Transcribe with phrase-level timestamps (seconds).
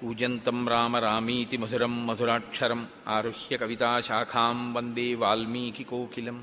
[0.00, 6.42] कूजन्तं राम रामीति मधुरम् मधुराक्षरम् आरुह्य कविताशाखाम् वन्दे वाल्मीकिकोकिलम्।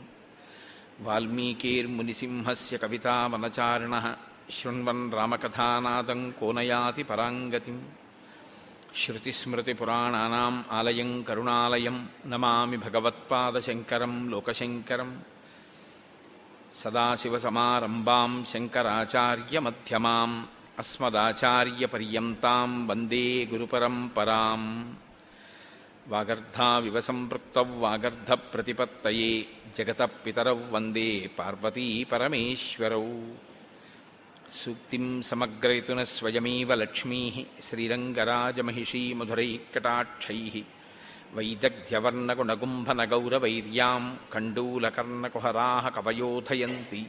[1.01, 4.05] वाल्मीकिर्मुनिसिंहस्य कवितावनचारिणः
[4.49, 7.81] शृण्वन् रामकथानादम् कोनयाति पराङ्गतिम्।
[8.95, 15.15] श्रुतिस्मृतिपुराणानाम् आलयम् करुणालयम् नमामि भगवत्पादशङ्करम् लोकशङ्करम्।
[16.83, 20.35] सदाशिवसमारम्भाम् शङ्कराचार्यमध्यमाम्
[20.79, 24.95] అస్మదాచార్యపర్యంతాం వందే గురుపరంపరాం.
[26.07, 29.45] వాగర్ధావివ సంపృక్త వాగర్ధ వాగర్ధప్రతిపత్తయే
[29.77, 33.21] జగత పితరౌ వందే పార్వతీ పరమేశ్వరౌ.
[34.53, 40.61] సూక్తిం సమగ్రయతున స్వయమేవ లక్ష్మీ శ్రీరంగరాజమహిషీ మధురైకటాక్షైः.
[41.33, 47.07] వైదగ్ధ్యవర్ణగుణగుంభనగౌరవైర్యాం కండూలకర్ణకుహరా కవయోధయంతి.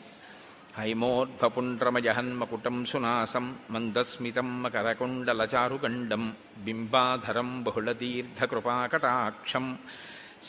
[0.76, 6.24] हैमोऽध्वपुण्ड्रमयहन्मकुटं सुनासं मन्दस्मितं मकरकुण्डलचारुकण्डं
[6.64, 9.66] बिम्बाधरं बहुलदीर्घकृपाकटाक्षं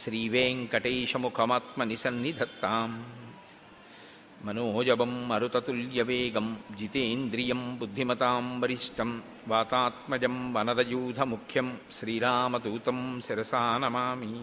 [0.02, 2.96] श्रीवेङ्कटेशमुखमात्मनिसन्निधत्ताम्।
[4.46, 6.48] मनोजबं मरुततुल्यवेगं
[6.80, 9.12] जितेन्द्रियं बुद्धिमतां वरिष्ठं
[9.48, 14.34] वातात्मजं वनरयूथमुख्यं श्रीरामदूतं शिरसा नमामि।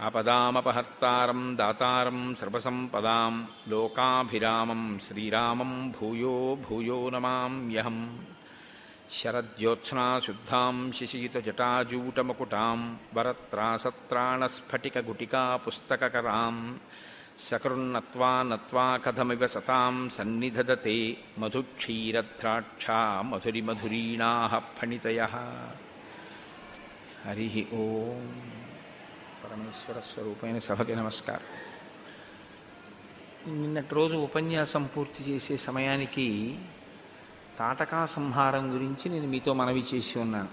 [0.00, 8.26] ఆపదామపహర్తారం దాతారం సర్వసంపదాం లోకాభిరామం శ్రీరామం భూయో భూయో నమామ్యహం.
[9.10, 16.80] శరజ్యోత్స్నాశుద్ధాం శిశీతజటాజూటమకుటాం వరత్రాసత్రాణస్ఫటికగుటికా పుస్తకకరాం
[17.38, 25.26] సకృన్నత్వా నత్వా కథమివ సతాం సన్నిధదతే మధుక్షీరద్రాక్షా మధురిమధురీణా ఫణితయ.
[27.26, 28.55] హరి ఓం.
[29.56, 31.40] పరమేశ్వర స్వరూపమైన సభకి నమస్కారం.
[33.62, 36.58] నిన్నటి రోజు ఉపన్యాసం పూర్తి చేసే సమయానికి
[37.58, 40.48] తాటకా సంహారం గురించి నేను మీతో మనవి చేసి ఉన్నాను.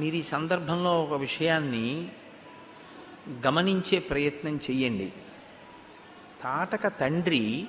[0.00, 2.08] మీరు ఈ సందర్భంలో ఒక విషయాన్ని
[3.46, 5.12] గమనించే ప్రయత్నం చెయ్యండి.
[6.40, 7.66] తాటక తండ్రి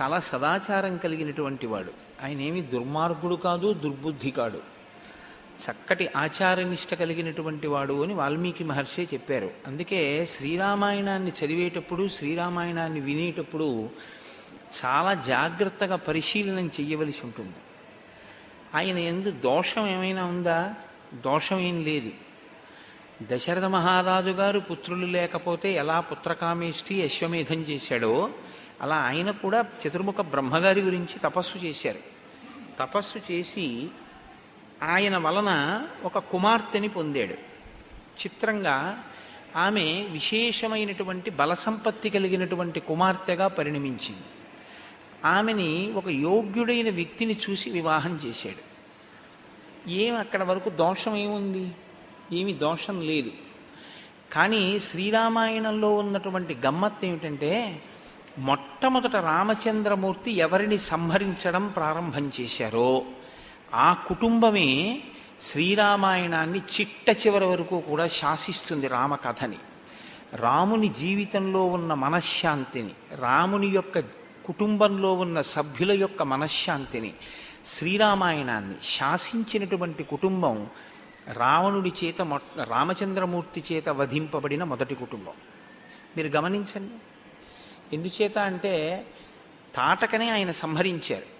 [0.00, 1.92] చాలా సదాచారం కలిగినటువంటి వాడు.
[2.22, 4.73] ఆయన ఏమి దుర్మార్గుడు కాదు దుర్బుద్ధి కాడు.
[5.62, 9.50] చక్కటి ఆచారనిష్ట కలిగినటువంటి వాడు అని వాల్మీకి మహర్షి చెప్పారు.
[9.66, 13.90] అందుకే శ్రీరామాయణాన్ని చదివేటప్పుడు శ్రీరామాయణాన్ని వినేటప్పుడు
[14.84, 17.54] చాలా జాగ్రత్తగా పరిశీలనం చెయ్యవలసి ఉంటుంది.
[18.74, 20.74] ఆయన ఎందు దోషం ఏమైనా ఉందా?
[21.14, 22.10] దోషం ఏం లేదు.
[23.22, 28.30] దశరథ మహారాజు గారు పుత్రులు లేకపోతే ఎలా పుత్రకామేష్టి అశ్వమేధం చేశాడో
[28.80, 31.98] అలా ఆయన కూడా చతుర్ముఖ బ్రహ్మగారి గురించి తపస్సు చేశారు.
[32.78, 33.88] తపస్సు చేసి
[34.84, 37.32] ఆయన వలన ఒక కుమార్తెని పొందాడు.
[38.20, 39.04] చిత్రంగా
[39.56, 44.22] ఆమె విశేషమైనటువంటి బలసంపత్తి కలిగినటువంటి కుమార్తెగా పరిణమించింది.
[45.24, 48.74] ఆమెని ఒక యోగ్యుడైన వ్యక్తిని చూసి వివాహం చేశాడు.
[49.90, 51.72] ఏం అక్కడ వరకు దోషం ఏముంది?
[52.32, 53.30] ఏమి దోషం లేదు.
[54.32, 57.82] కానీ శ్రీరామాయణంలో ఉన్నటువంటి గమ్మత్ ఏమిటంటే
[58.38, 63.02] మొట్టమొదట రామచంద్రమూర్తి ఎవరిని సంహరించడం ప్రారంభం చేశారో
[63.74, 65.02] ఆ కుటుంబమే
[65.40, 69.58] శ్రీరామాయణాన్ని చిట్ట చివరి వరకు కూడా శాసిస్తుంది రామకథని.
[70.34, 73.98] రాముని జీవితంలో ఉన్న మనశ్శాంతిని రాముని యొక్క
[74.44, 77.14] కుటుంబంలో ఉన్న సభ్యుల యొక్క మనశ్శాంతిని
[77.66, 80.66] శ్రీరామాయణాన్ని శాసించినటువంటి కుటుంబం
[81.32, 85.32] రావణుడి చేత మొ రామచంద్రమూర్తి చేత వధింపబడిన మొదటి కుటుంబం.
[86.16, 86.94] మీరు గమనించండి.
[87.96, 89.06] ఎందుచేత అంటే
[89.74, 91.33] తాటకనే ఆయన సంహరించారు.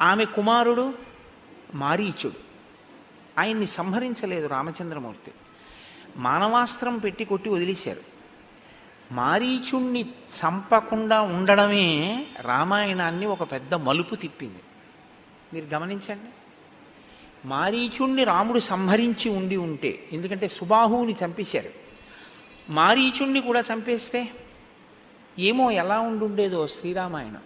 [0.00, 0.94] ఆమె కుమారుడు
[1.74, 2.32] మారీచుడు.
[3.40, 5.32] ఆయన్ని సంహరించలేదు రామచంద్రమూర్తి.
[6.16, 8.00] మానవాస్త్రం పెట్టి కొట్టి వదిలేశారు.
[9.12, 14.58] మారీచుణ్ణి చంపకుండా ఉండడమే రామాయణాన్ని ఒక పెద్ద మలుపు తిప్పింది.
[15.52, 16.30] మీరు గమనించండి.
[17.48, 21.70] మారీచుణ్ణి రాముడు సంహరించి ఉండి ఉంటే ఎందుకంటే సుబాహువుని చంపేశారు.
[22.70, 24.28] మారీచుణ్ణి కూడా చంపేస్తే
[25.38, 27.42] ఏమో ఎలా ఉండుండేదో శ్రీరామాయణం.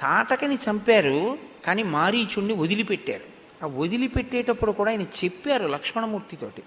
[0.00, 6.62] తాటకని చంపారు కానీ మారీచుణ్ణి వదిలిపెట్టారు ఆ వదిలిపెట్టేటప్పుడు కూడా ఆయన చెప్పారు లక్ష్మణమూర్తితోటి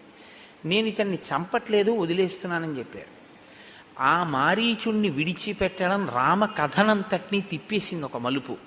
[0.65, 3.21] నేను ఇతన్ని చంపట్లేదు వదిలేస్తున్నానని చెప్పారు.
[3.99, 8.57] ఆ మారీచుణ్ణి విడిచిపెట్టడం రామ కథనంతటినీ తిప్పేసింది ఒక మలుపు.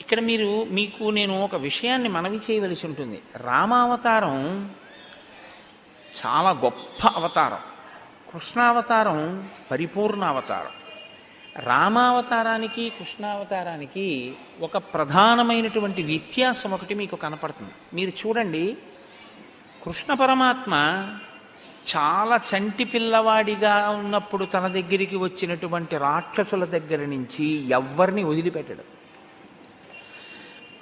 [0.00, 3.22] ఇక్కడ మీరు మీకు నేను ఒక విషయాన్ని మనవి చేయవలసి ఉంటుంది.
[3.36, 4.70] రామావతారం
[6.26, 7.58] చాలా గొప్ప అవతారం.
[8.32, 10.75] కృష్ణావతారం పరిపూర్ణ అవతారం
[11.58, 17.72] రామావతారానికి కృష్ణావతారానికి ఒక ప్రధానమైనటువంటి వ్యత్యాసం ఒకటి మీకు కనపడుతుంది.
[17.94, 18.76] మీరు చూడండి
[19.84, 20.74] కృష్ణ పరమాత్మ
[21.96, 28.82] చాలా చంటి పిల్లవాడిగా ఉన్నప్పుడు తన దగ్గరికి వచ్చినటువంటి రాక్షసుల దగ్గర నుంచి ఎవ్వరిని వదిలిపెట్టడు.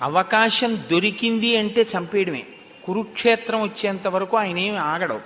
[0.03, 2.47] అవకాశం దొరికింది అంటే చంపేయడమే.
[2.85, 5.21] కురుక్షేత్రం వచ్చేంత వరకు ఆయన ఏమి ఆగడు.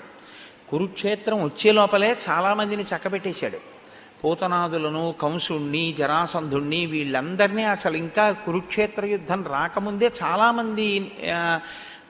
[0.68, 3.77] కురుక్షేత్రం వచ్చే లోపలే చాలామందిని చక్కబెట్టేశాడు.
[4.24, 11.12] పోతనాదులను కంసుణ్ణి జరాసంధుణ్ణి వీళ్ళందరినీ అసలు ఇంకా కురుక్షేత్ర యుద్ధం రాకముందే చాలామంది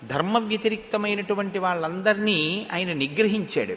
[0.09, 3.77] ధర్మ వ్యతిరిక్తమైనటువంటి వాళ్ళందరినీ ఆయన నిగ్రహించాడు.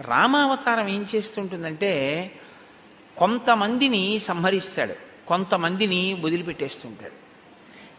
[0.00, 1.92] రామావతారం ఏం చేస్తుంటుందంటే
[3.16, 4.94] కొంతమందిని సంహరిస్తాడు
[5.26, 7.22] కొంతమందిని వదిలిపెట్టేస్తుంటాడు.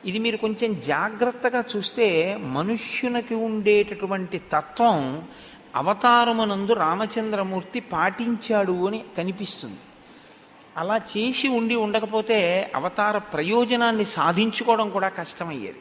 [0.07, 5.27] ఇది మీరు కొంచెం జాగ్రత్తగా చూస్తే మనుష్యునికి ఉండేటటువంటి తత్వం
[5.75, 9.77] అవతారమునందు రామచంద్రమూర్తి పాటించాడు అని కనిపిస్తుంది.
[10.77, 15.79] అలా చేసి ఉండి ఉండకపోతే అవతార ప్రయోజనాన్ని సాధించుకోవడం కూడా కష్టమయ్యేది.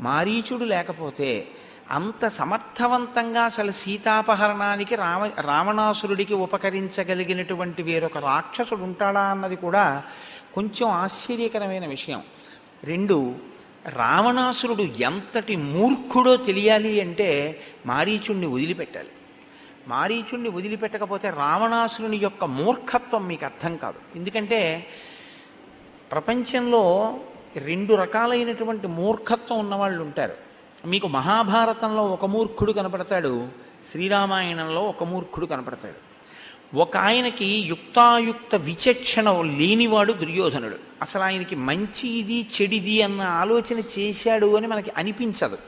[0.00, 1.48] మారీచుడు లేకపోతే
[1.90, 10.02] అంత సమర్థవంతంగా అసలు సీతాపహరణానికి రామ రావణాసురుడికి ఉపకరించగలిగినటువంటి వేరొక రాక్షసుడు ఉంటాడా అన్నది కూడా
[10.54, 12.22] కొంచెం ఆశ్చర్యకరమైన విషయం.
[12.84, 13.34] రెండు
[13.88, 19.08] రావణాసురుడు ఎంతటి మూర్ఖుడో తెలియాలి అంటే మారీచుడిని వదిలిపెట్టాలి.
[19.88, 23.98] మారీచుణ్ణి వదిలిపెట్టకపోతే రావణాసురుని యొక్క మూర్ఖత్వం మీకు అర్థం కాదు.
[24.16, 24.86] ఎందుకంటే
[26.12, 27.16] ప్రపంచంలో
[27.56, 30.34] రెండు రకాలైనటువంటి మూర్ఖత్వం ఉన్నవాళ్ళు ఉంటారు.
[30.86, 33.48] మీకు మహాభారతంలో ఒక మూర్ఖుడు కనపడతాడు
[33.90, 36.14] శ్రీరామాయణంలో ఒక మూర్ఖుడు కనపడతాడు.
[36.76, 40.76] ఒక ఆయనకి యుక్తాయుక్త విచక్షణ లేనివాడు దుర్యోధనుడు.
[41.02, 45.58] అసలు ఆయనకి మంచిది చెడిది అన్న ఆలోచన చేశాడు అని మనకి అనిపించదు.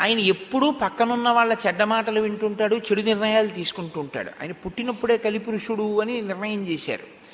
[0.00, 6.22] ఆయన ఎప్పుడూ పక్కనున్న వాళ్ళ చెడ్డ మాటలు వింటుంటాడు చెడు నిర్ణయాలు తీసుకుంటూ ఉంటాడు ఆయన పుట్టినప్పుడే కలిపురుషుడు అని
[6.22, 7.24] నిర్ణయం చేశారు.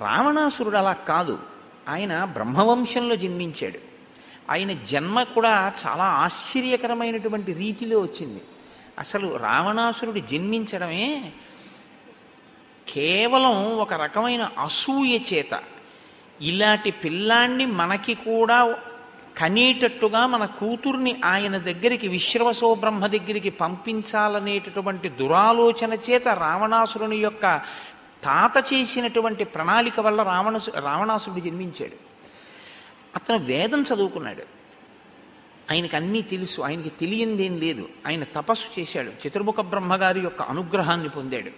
[0.00, 1.38] రావణాసురుడు అలా కాదు.
[1.88, 3.78] ఆయన బ్రహ్మవంశంలో జన్మించాడు.
[4.50, 8.40] ఆయన జన్మ కూడా చాలా ఆశ్చర్యకరమైనటువంటి రీతిలో వచ్చింది.
[8.98, 11.32] అసలు రావణాసురుడు జన్మించడమే
[12.88, 15.60] కేవలం ఒక రకమైన అసూయ చేత.
[16.40, 18.76] ఇలాంటి పిల్లాన్ని మనకి కూడా
[19.38, 27.60] కనేటట్టుగా మన కూతుర్ని ఆయన దగ్గరికి విశ్రవసో బ్రహ్మ దగ్గరికి పంపించాలనేటటువంటి దురాలోచన చేత రావణాసురుని యొక్క
[28.24, 31.92] తాత చేసినటువంటి ప్రణాళిక వల్ల రావణసు రావణాసురుడు జన్మించాడు.
[33.16, 34.42] అతను వేదం చదువుకున్నాడు.
[35.70, 37.88] ఆయనకి అన్నీ తెలుసు ఆయనకి తెలియందేం లేదు.
[38.06, 39.28] ఆయన తపస్సు చేశాడు.
[39.28, 41.50] చతుర్ముఖ బ్రహ్మగారి యొక్క అనుగ్రహాన్ని పొందాడు.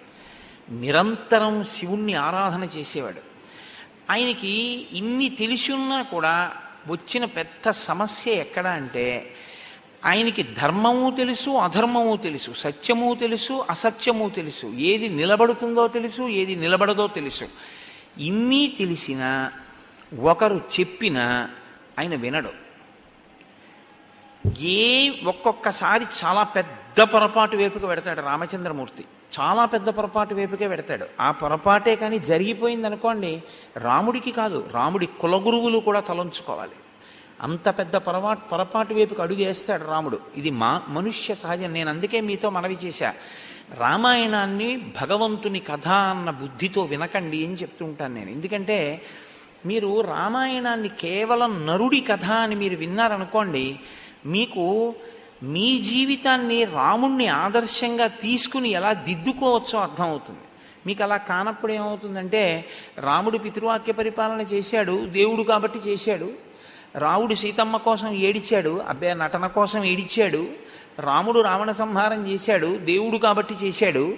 [0.72, 3.20] నిరంతరం శివుణ్ణి ఆరాధన చేసేవాడు.
[4.10, 6.52] ఆయనకి ఇన్ని తెలిసి ఉన్నా కూడా
[6.88, 9.34] వచ్చిన పెద్ద సమస్య ఎక్కడ అంటే
[10.04, 14.66] ఆయనకి ధర్మము తెలుసు అధర్మము తెలుసు సత్యము తెలుసు అసత్యము తెలుసు.
[14.66, 17.48] ఏది నిలబడుతుందో తెలుసు ఏది నిలబడదో తెలుసు.
[18.18, 19.52] ఇన్ని తెలిసినా
[20.20, 21.50] ఒకరు చెప్పినా
[21.98, 22.50] ఆయన వినడు.
[24.60, 29.04] ఏ ఒక్కొక్కసారి చాలా పెద్ద పొరపాటు వైపుకి పెడతాడు రామచంద్రమూర్తి.
[29.40, 31.06] చాలా పెద్ద పొరపాటు వైపుకే పెడతాడు.
[31.20, 33.42] ఆ పొరపాటే కానీ జరిగిపోయింది అనుకోండి
[33.76, 36.70] రాముడికి కాదు రాముడి కులగురువులు కూడా తలంచుకోవాలి.
[37.40, 40.18] అంత పెద్ద పొరపాటు పొరపాటు వైపుకి అడుగు వేస్తాడు రాముడు.
[40.36, 41.72] ఇది మా మనుష్య సహజం.
[41.72, 43.14] నేను అందుకే మీతో మనవి చేశా.
[43.78, 48.30] రామాయణాన్ని భగవంతుని కథ అన్న బుద్ధితో వినకండి అని చెప్తుంటాను నేను.
[48.30, 49.02] ఎందుకంటే
[49.66, 53.80] మీరు రామాయణాన్ని కేవలం నరుడి కథ అని మీరు విన్నారనుకోండి
[54.26, 54.94] మీకు
[55.42, 60.38] మీ జీవితాన్ని రాముణ్ణి ఆదర్శంగా తీసుకుని ఎలా దిద్దుకోవచ్చో అర్థమవుతుంది.
[60.86, 62.64] మీకు అలా కానప్పుడు ఏమవుతుందంటే
[62.98, 66.32] రాముడు పితృవాక్య పరిపాలన చేశాడు దేవుడు కాబట్టి చేశాడు.
[66.96, 70.46] రాముడు సీతమ్మ కోసం ఏడిచాడు అబ్బే నటన కోసం ఏడిచాడు.
[70.98, 74.14] రాముడు రావణ సంహారం చేశాడు దేవుడు కాబట్టి చేశాడు.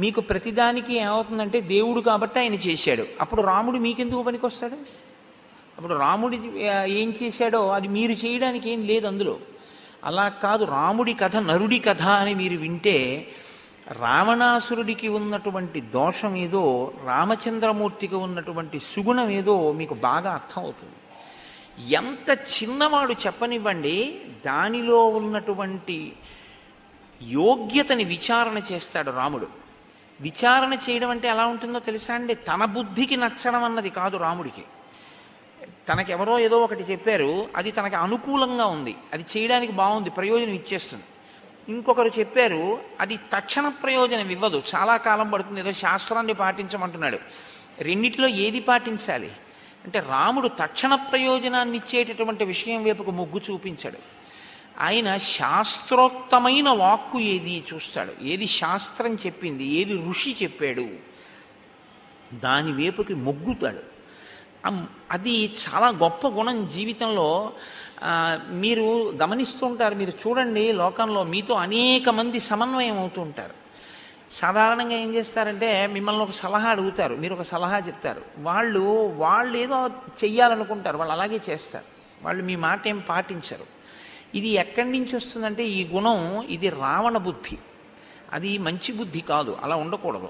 [0.00, 3.04] మీకు ప్రతిదానికి ఏమవుతుందంటే దేవుడు కాబట్టి ఆయన చేశాడు.
[3.20, 4.74] అప్పుడు రాముడు మీకెందుకు పనికొస్తాడు?
[5.78, 6.40] అప్పుడు రాముడి
[6.92, 9.36] ఏం చేశాడో అది మీరు చేయడానికి ఏం లేదు అందులో.
[10.04, 13.28] అలా కాదు రాముడి కథ నరుడి కథ అని మీరు వింటే
[13.88, 20.94] రావణాసురుడికి ఉన్నటువంటి దోషం ఏదో రామచంద్రమూర్తికి ఉన్నటువంటి సుగుణం ఏదో మీకు బాగా అర్థమవుతుంది.
[21.92, 26.12] ఎంత చిన్నవాడు చెప్పనివ్వండి దానిలో ఉన్నటువంటి
[27.22, 29.46] యోగ్యతని విచారణ చేస్తాడు రాముడు.
[30.20, 32.34] విచారణ చేయడం అంటే ఎలా ఉంటుందో తెలుసా అండి?
[32.34, 34.62] తన బుద్ధికి నచ్చడం అన్నది కాదు రాముడికి.
[35.88, 38.96] తనకెవరో ఏదో ఒకటి చెప్పారు అది తనకి అనుకూలంగా ఉంది.
[39.12, 41.04] అది చేయడానికి బాగుంది ప్రయోజనం ఇచ్చేస్తుంది.
[41.68, 44.62] ఇంకొకరు చెప్పారు అది తక్షణ ప్రయోజనం ఇవ్వదు.
[44.74, 47.18] చాలా కాలం పడుతుంది ఏదో శాస్త్రాన్ని పాటించమంటున్నాడు.
[47.80, 49.32] రెండిటిలో ఏది పాటించాలి?
[49.84, 53.98] అంటే రాముడు తక్షణ ప్రయోజనాన్ని ఇచ్చేటటువంటి విషయం వైపుకు మొగ్గు చూపించాడు.
[54.78, 58.12] ఆయన శాస్త్రోక్తమైన వాక్కు ఏది చూస్తాడు?
[58.22, 59.64] ఏది శాస్త్రం చెప్పింది?
[59.64, 60.88] ఏది ఋషి చెప్పాడు?
[62.34, 63.80] దాని వైపుకి మొగ్గుతాడు.
[65.10, 67.52] అది చాలా గొప్ప గుణం జీవితంలో.
[68.64, 73.54] మీరు గమనిస్తుంటారు మీరు చూడండి లోకంలో మీతో అనేక మంది సమన్వయం అవుతూ ఉంటారు.
[74.30, 78.22] సాధారణంగా ఏం చేస్తారంటే మిమ్మల్ని ఒక సలహా అడుగుతారు మీరు ఒక సలహా చెప్తారు.
[78.38, 78.84] వాళ్ళు
[79.16, 79.78] వాళ్ళు ఏదో
[80.22, 81.88] చెయ్యాలనుకుంటారు వాళ్ళు అలాగే చేస్తారు.
[82.22, 83.66] వాళ్ళు మీ మాట ఏం పాటించరు.
[84.34, 87.58] ఇది ఎక్కడి నుంచి వస్తుందంటే ఈ గుణం ఇది రావణ బుద్ధి.
[88.32, 90.28] అది మంచి బుద్ధి కాదు అలా ఉండకూడదు.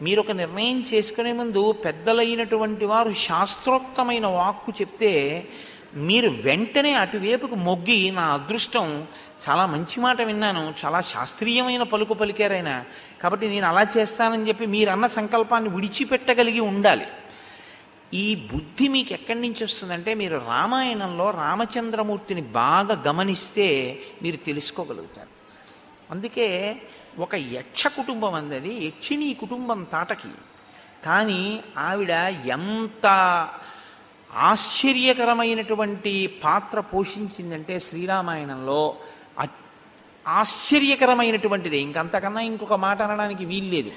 [0.00, 5.48] మీరు ఒక నిర్ణయం చేసుకునే ముందు పెద్దలైనటువంటి వారు శాస్త్రోక్తమైన వాక్కు చెప్తే
[5.94, 9.06] మీరు వెంటనే అటువైపుకు మొగ్గి నా అదృష్టం
[9.48, 12.84] చాలా మంచి మాట విన్నాను చాలా శాస్త్రీయమైన పలుకు పలికారైనా
[13.22, 17.06] కాబట్టి నేను అలా చేస్తానని చెప్పి మీరన్న సంకల్పాన్ని విడిచిపెట్టగలిగి ఉండాలి.
[18.14, 25.28] ఈ బుద్ధి మీకు ఎక్కడి నుంచి వస్తుందంటే మీరు రామాయణంలో రామచంద్రమూర్తిని బాగా గమనిస్తే మీరు తెలుసుకోగలుగుతారు.
[26.10, 26.76] అందుకే
[27.18, 30.30] ఒక యక్ష కుటుంబం అందది యక్షిణీ కుటుంబం తాటకి
[31.04, 31.42] కానీ
[31.78, 32.12] ఆవిడ
[32.56, 33.06] ఎంత
[34.30, 38.80] ఆశ్చర్యకరమైనటువంటి పాత్ర పోషించిందంటే శ్రీరామాయణంలో
[40.26, 41.78] ఆశ్చర్యకరమైనటువంటిది.
[41.86, 43.90] ఇంకంతకన్నా ఇంకొక మాట అనడానికి వీల్లేదు.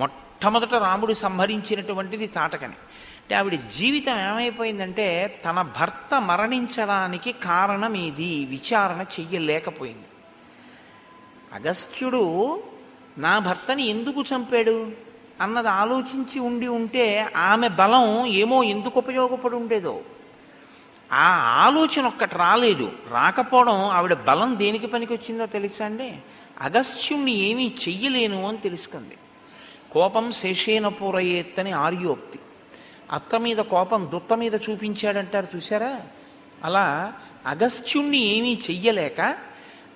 [0.00, 2.78] మొట్టమొదట రాముడు సంహరించినటువంటిది తాటకని
[3.20, 5.06] అంటే ఆవిడ జీవితం ఏమైపోయిందంటే
[5.44, 10.06] తన భర్త మరణించడానికి కారణం ఇది విచారణ చెయ్యలేకపోయింది.
[11.52, 12.62] అగస్త్యుడు
[13.18, 14.90] నా భర్తని ఎందుకు చంపాడు?
[15.40, 20.00] అన్నది ఆలోచించి ఉండి ఉంటే ఆమె బలం ఏమో ఎందుకు ఉపయోగపడి ఉండేదో
[21.12, 21.28] ఆ
[21.66, 22.92] ఆలోచన ఒక్కటి రాలేదు.
[23.10, 26.14] రాకపోవడం ఆవిడ బలం దేనికి పనికొచ్చిందో తెలుసా అండి?
[26.60, 29.16] అగస్త్యుణ్ణి ఏమీ చెయ్యలేను అని తెలుసుకుంది.
[29.92, 32.38] కోపం శేషేన పూరయేత్తని ఆర్యోక్తి.
[33.12, 36.00] అత్త మీద కోపం దుత్త మీద చూపించాడంటారు చూసారా
[36.64, 37.12] అలా
[37.46, 39.51] అగస్త్యుణ్ణి ఏమీ చెయ్యలేక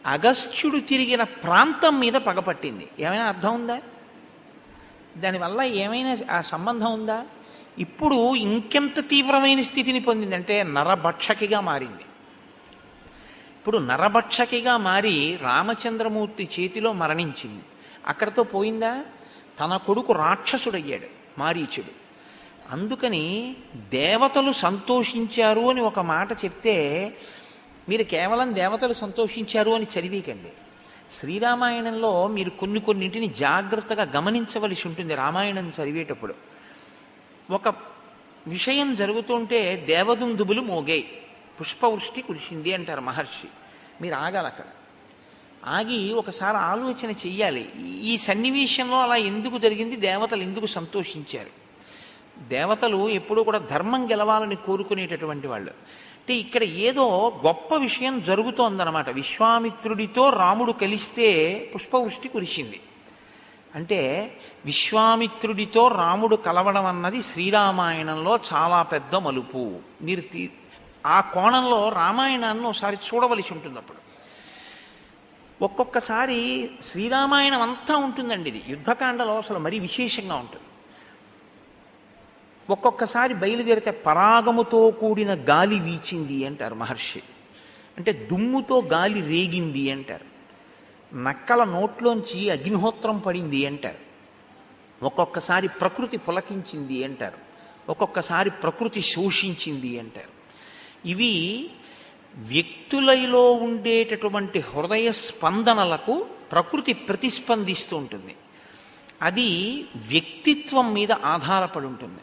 [0.07, 2.89] అగస్త్యుడు తిరిగిన ప్రాంతం మీద పగపట్టింది.
[2.99, 3.81] ఏమైనా అర్థం ఉందా?
[5.17, 7.25] దానివల్ల ఏమైనా ఆ సంబంధం ఉందా?
[7.79, 12.03] ఇప్పుడు ఇంకెంత తీవ్రమైన స్థితిని పొందిందంటే నరభక్షకిగా మారింది.
[13.57, 17.63] ఇప్పుడు నరభక్షకిగా మారి రామచంద్రమూర్తి చేతిలో మరణించింది.
[18.07, 19.05] అక్కడతో పోయిందా?
[19.61, 22.07] తన కొడుకు రాక్షసుడయ్యాడు మారీచుడు.
[22.71, 27.13] అందుకని దేవతలు సంతోషించారు అని ఒక మాట చెప్తే
[27.89, 30.49] మీరు కేవలం దేవతలు సంతోషించారు అని చదివేకండి.
[31.11, 36.35] శ్రీరామాయణంలో మీరు కొన్ని కొన్నింటిని జాగ్రత్తగా గమనించవలసి ఉంటుంది రామాయణం చదివేటప్పుడు.
[37.51, 37.69] ఒక
[38.47, 41.23] విషయం జరుగుతుంటే దేవదుందుబులు మోగాయి.
[41.61, 43.49] పుష్పవృష్టి కురిసింది అంటారు మహర్షి.
[44.03, 44.65] మీరు ఆగాలి అక్కడ.
[45.65, 47.71] ఆగి ఒకసారి ఆలోచన చెయ్యాలి.
[47.85, 49.97] ఈ సన్నివేశంలో అలా ఎందుకు జరిగింది?
[49.97, 51.67] దేవతలు ఎందుకు సంతోషించారు?
[52.49, 55.71] దేవతలు ఎప్పుడూ కూడా ధర్మం గెలవాలని కోరుకునేటటువంటి వాళ్ళు.
[56.27, 62.81] అంటే ఇక్కడ ఏదో గొప్ప విషయం జరుగుతోందనమాట విశ్వామిత్రుడితో రాముడు కలిస్తే పుష్పవృష్టి కురిసింది.
[63.75, 64.33] అంటే
[64.65, 69.79] విశ్వామిత్రుడితో రాముడు కలవడం అన్నది శ్రీరామాయణంలో చాలా పెద్ద మలుపు.
[70.03, 70.47] మీరు
[71.07, 73.99] ఆ కోణంలో రామాయణాన్ని ఒకసారి చూడవలసి ఉంటుంది అప్పుడు.
[75.65, 78.63] ఒక్కొక్కసారి శ్రీరామాయణం అంతా ఉంటుందండి ఇది.
[78.69, 80.65] యుద్ధకాండలో అసలు మరీ విశేషంగా ఉంటుంది.
[82.71, 87.23] ఒక్కొక్కసారి బయలుదేరితే పరాగముతో కూడిన గాలి వీచింది అంటారు మహర్షి.
[87.97, 90.37] అంటే దుమ్ముతో గాలి రేగింది అంటారు.
[91.17, 94.07] నక్కల నోట్లోంచి అగ్నిహోత్రం పడింది అంటారు.
[95.05, 97.39] ఒక్కొక్కసారి ప్రకృతి పులకించింది అంటారు.
[97.89, 100.29] ఒక్కొక్కసారి ప్రకృతి శోషించింది అంటారు.
[101.09, 101.71] ఇవి
[102.35, 108.35] వ్యక్తులలో ఉండేటటువంటి హృదయ స్పందనలకు ప్రకృతి ప్రతిస్పందిస్తూ ఉంటుంది.
[109.23, 112.21] అది వ్యక్తిత్వం మీద ఆధారపడి ఉంటుంది.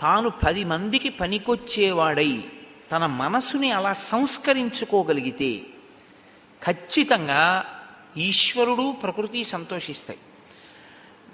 [0.00, 2.44] తాను పది మందికి పనికొచ్చేవాడై
[2.92, 5.60] తన మనసుని అలా సంస్కరించుకోగలిగితే
[6.64, 7.64] ఖచ్చితంగా
[8.16, 10.18] ఈశ్వరుడు ప్రకృతి సంతోషిస్తాయి.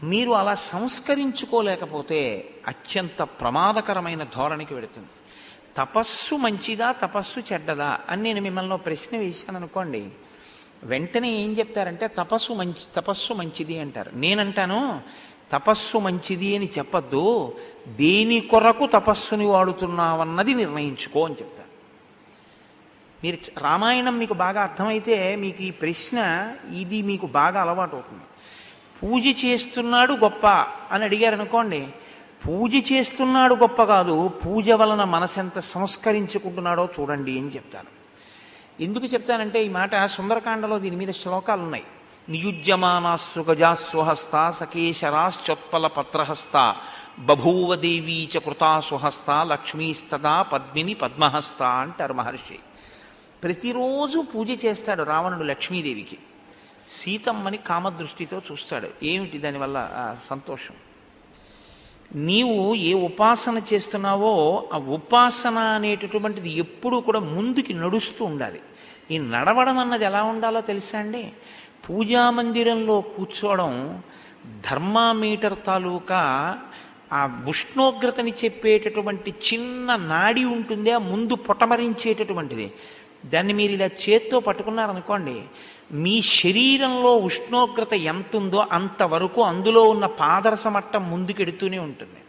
[0.02, 5.08] మీరు అలా సంస్కరించుకోలేకపోతే అత్యంత ప్రమాదకరమైన ధోరణికి వెడుతుంది
[5.76, 10.08] తపస్సు మంచిదా తపస్సు చెడ్డదా అని నేను మిమ్మల్ని ప్రశ్న వేశాను అనుకోండి.
[10.82, 14.10] వెంటనే ఏం చెప్తారంటే తపస్సు మంచి తపస్సు మంచిది అంటారు.
[14.14, 15.00] నేనంటాను
[15.52, 17.24] తపస్సు మంచిది అని చెప్పద్దు.
[17.88, 21.68] దేని కొరకు తపస్సుని వాడుతున్నావన్నది నిర్ణయించుకో అని చెప్తారు.
[23.24, 26.18] మీరు రామాయణం మీకు బాగా అర్థమైతే మీకు ఈ ప్రశ్న
[26.82, 28.26] ఇది మీకు బాగా అలవాటు అవుతుంది.
[29.02, 30.46] పూజ చేస్తున్నాడు గొప్ప
[30.92, 31.80] అని అడిగారు అనుకోండి
[32.44, 37.90] పూజ చేస్తున్నాడు గొప్ప కాదు పూజ వలన మనసెంత సంస్కరించుకుంటున్నాడో చూడండి అని చెప్తాను
[38.84, 41.84] ఎందుకు చెప్తానంటే ఈ మాట సుందరకాండలో దీని మీద శ్లోకాలు ఉన్నాయి
[42.28, 46.76] నియుజ్యమానాస్సు గజాస్వహస్త సకేశరాశ్చొత్పల పత్రహస్త
[47.18, 52.58] బభూవ దేవీ చ కృతా స్వహస్త లక్ష్మీస్తదా పద్మిని పద్మహస్త అంటారు మహర్షి.
[53.42, 56.18] ప్రతిరోజు పూజ చేస్తాడు రావణుడు లక్ష్మీదేవికి.
[56.88, 58.88] సీతమ్మని కామదృష్టితో చూస్తాడు.
[59.02, 60.74] ఏమిటి దానివల్ల సంతోషం?
[62.14, 68.60] నీవు ఏ ఉపాసన చేస్తున్నావో ఆ ఉపాసన అనేటటువంటిది ఎప్పుడూ కూడా ముందుకి నడుస్తూ ఉండాలి.
[69.10, 71.32] ఈ నడవడం అన్నది ఎలా ఉండాలో తెలుసా అండి?
[71.88, 74.02] పూజా మందిరంలో కూర్చోవడం
[74.70, 76.20] ధర్మామీటర్ తాలూకా
[77.12, 82.74] ఆ ఉష్ణోగ్రతని చెప్పేటటువంటి చిన్న నాడి ఉంటుంది ఆ ముందు పొటమరించేటటువంటిది
[83.26, 85.42] దాన్ని మీరు ఇలా చేత్తో పట్టుకున్నారనుకోండి
[85.92, 92.20] మీ శరీరంలో ఉష్ణోగ్రత ఎంత ఉందో అంతవరకు అందులో ఉన్న పాదరస మట్టం ముందుకెడుతూనే ఉంటుంది.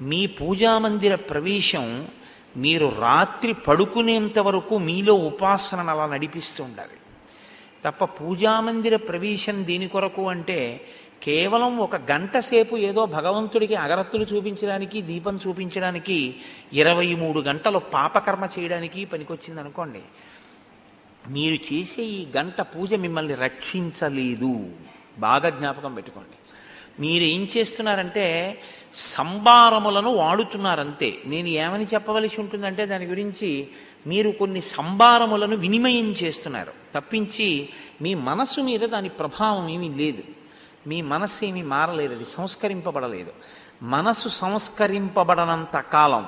[0.00, 2.06] మీ పూజామందిర ప్రవేశం
[2.56, 6.96] మీరు రాత్రి పడుకునేంత వరకు మీలో ఉపాసనను అలా నడిపిస్తూ ఉండాలి.
[7.84, 10.80] తప్ప పూజామందిర ప్రవేశం దీని కొరకు అంటే
[11.22, 16.34] కేవలం ఒక గంట సేపు ఏదో భగవంతుడికి అగరత్తులు చూపించడానికి దీపం చూపించడానికి
[16.72, 20.00] ఇరవై మూడు గంటలు పాపకర్మ చేయడానికి పనికొచ్చింది అనుకోండి.
[21.28, 24.70] మీరు చేసే ఈ గంట పూజ మిమ్మల్ని రక్షించలేదు.
[25.18, 26.36] బాగా జ్ఞాపకం పెట్టుకోండి.
[27.02, 28.58] మీరు ఏం చేస్తున్నారంటే
[28.94, 31.18] సంబారములను వాడుతున్నారంతే.
[31.26, 33.68] నేను ఏమని చెప్పవలసి ఉంటుందంటే దాని గురించి
[34.06, 36.72] మీరు కొన్ని సంభారములను వినిమయం చేస్తున్నారు.
[36.94, 37.68] తప్పించి
[38.02, 40.22] మీ మనస్సు మీద దాని ప్రభావం ఏమీ లేదు.
[40.86, 43.32] మీ మనస్సు ఏమీ మారలేదు అది సంస్కరింపబడలేదు.
[43.82, 46.26] మనస్సు సంస్కరింపబడనంత కాలం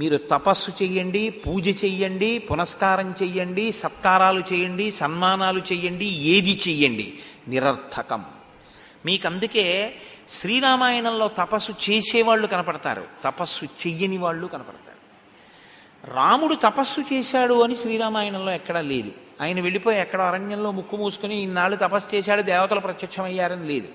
[0.00, 7.18] మీరు తపస్సు చెయ్యండి పూజ చెయ్యండి పునస్కారం చెయ్యండి సత్కారాలు చేయండి సన్మానాలు చెయ్యండి ఏది చెయ్యండి?
[7.48, 8.24] నిరర్థకం.
[9.06, 9.94] మీకు అందుకే
[10.30, 13.04] శ్రీరామాయణంలో తపస్సు చేసేవాళ్ళు కనపడతారు.
[13.24, 14.85] తపస్సు చెయ్యని వాళ్ళు కనపడతారు.
[16.08, 19.10] రాముడు తపస్సు చేశాడు అని శ్రీరామాయణంలో ఎక్కడా లేదు.
[19.40, 23.88] ఆయన వెళ్ళిపోయి ఎక్కడ అరణ్యంలో ముక్కు మూసుకుని ఇన్నాళ్ళు తపస్సు చేశాడు దేవతలు ప్రత్యక్షమయ్యారని లేదు.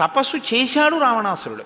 [0.00, 1.64] తపస్సు చేశాడు రావణాసురుడు.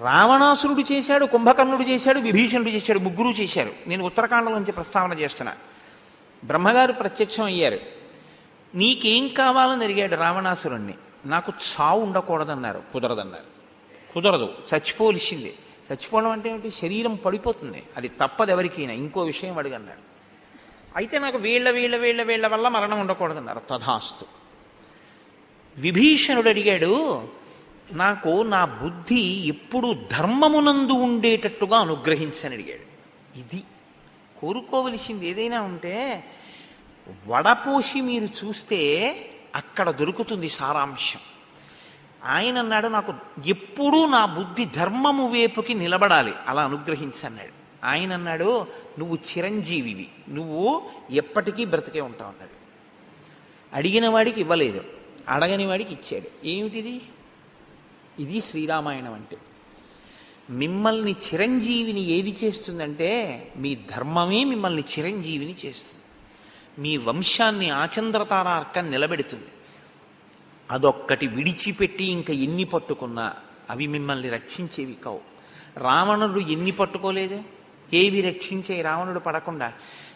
[0.00, 3.70] రావణాసురుడు చేశాడు కుంభకర్ణుడు చేశాడు విభీషణుడు చేశాడు ముగ్గురు చేశారు.
[3.86, 5.54] నేను ఉత్తరాఖండలో నుంచి ప్రస్తావన చేస్తున్నా.
[6.44, 7.78] బ్రహ్మగారు ప్రత్యక్షం అయ్యారు
[8.74, 10.94] నీకేం కావాలని అడిగాడు రావణాసురుణ్ణి.
[11.26, 13.58] నాకు చావు ఉండకూడదన్నారు కుదరదన్నారు.
[14.14, 15.54] కుదరదు చచ్చిపోలిసిందే
[15.92, 16.70] చచ్చిపోవడం అంటే ఏమిటి?
[16.70, 17.82] శరీరం పడిపోతుంది.
[17.96, 18.92] అది తప్పదు ఎవరికైనా.
[18.92, 20.08] ఇంకో విషయం అడిగన్నాడు.
[20.96, 23.60] అయితే నాకు వీళ్ళ వీళ్ళ వీళ్ళ వీళ్ళ వల్ల మరణం ఉండకూడదన్నారు.
[23.70, 24.26] తథాస్తు.
[25.78, 27.28] విభీషణుడు అడిగాడు
[27.92, 32.88] నాకు నా బుద్ధి ఎప్పుడు ధర్మమునందు ఉండేటట్టుగా అనుగ్రహించని అడిగాడు.
[33.38, 33.62] ఇది
[34.40, 36.24] కోరుకోవలసింది ఏదైనా ఉంటే
[37.26, 39.14] వడపోసి మీరు చూస్తే
[39.54, 41.20] అక్కడ దొరుకుతుంది సారాంశం.
[42.28, 43.14] ఆయన అన్నాడు నాకు
[43.46, 46.32] ఎప్పుడూ నా బుద్ధి ధర్మము వైపుకి నిలబడాలి.
[46.48, 47.86] అలా అనుగ్రహించన్నాడు.
[47.86, 48.66] ఆయన అన్నాడు
[48.98, 50.08] నువ్వు చిరంజీవివి.
[50.28, 52.50] నువ్వు ఎప్పటికీ బ్రతికే ఉంటావు అన్నాడు.
[53.76, 54.84] అడిగిన వాడికి ఇవ్వలేదు.
[55.28, 56.46] అడగని వాడికి ఇచ్చాడు.
[56.46, 57.00] ఏమిటిది?
[58.18, 59.36] ఇది శ్రీరామాయణం అంటే.
[60.50, 66.02] మిమ్మల్ని చిరంజీవిని ఏది చేస్తుందంటే మీ ధర్మమే మిమ్మల్ని చిరంజీవిని చేస్తుంది.
[66.78, 69.46] మీ వంశాన్ని ఆచంద్రతారార్కం నిలబెడుతుంది.
[70.70, 73.32] అదొక్కటి విడిచిపెట్టి ఇంకా ఎన్ని పట్టుకున్నా
[73.70, 75.20] అవి మిమ్మల్ని రక్షించేవి కావు.
[75.76, 77.40] రావణుడు ఎన్ని పట్టుకోలేదు?
[77.94, 79.72] ఏవి రక్షించే రావణుడు పడకుండా.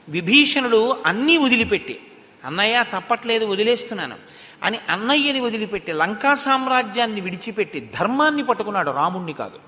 [0.08, 2.00] విభీషణుడు అన్నీ వదిలిపెట్టి
[2.44, 4.16] అన్నయ్య తప్పట్లేదు వదిలేస్తున్నాను
[4.62, 9.58] అని అన్నయ్యని వదిలిపెట్టి లంకా సామ్రాజ్యాన్ని విడిచిపెట్టి ధర్మాన్ని పట్టుకున్నాడు రాముణ్ణి కాదు.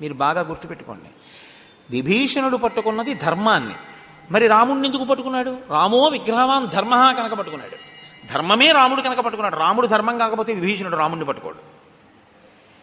[0.00, 1.08] మీరు బాగా గుర్తుపెట్టుకోండి.
[1.90, 3.74] విభీషణుడు పట్టుకున్నది ధర్మాన్ని.
[4.30, 5.56] మరి రాముణ్ణి ఎందుకు పట్టుకున్నాడు?
[5.70, 7.91] రామో విగ్రహవాన్ ధర్మ కనుక పట్టుకున్నాడు.
[8.26, 9.56] ధర్మమే రాముడు కనుక పట్టుకున్నాడు.
[9.56, 11.58] రాముడు ధర్మం కాకపోతే విభీషణుడు రాముడిని పట్టుకోడు.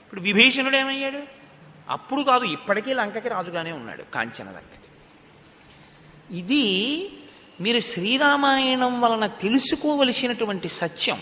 [0.05, 1.19] ఇప్పుడు విభీషణుడు ఏమయ్యాడు?
[1.89, 4.47] అప్పుడు కాదు ఇప్పటికీ లంకకి రాజుగానే ఉన్నాడు కాంచన
[6.31, 7.09] ఇది
[7.61, 11.17] మీరు శ్రీరామాయణం వలన తెలుసుకోవలసినటువంటి సత్యం.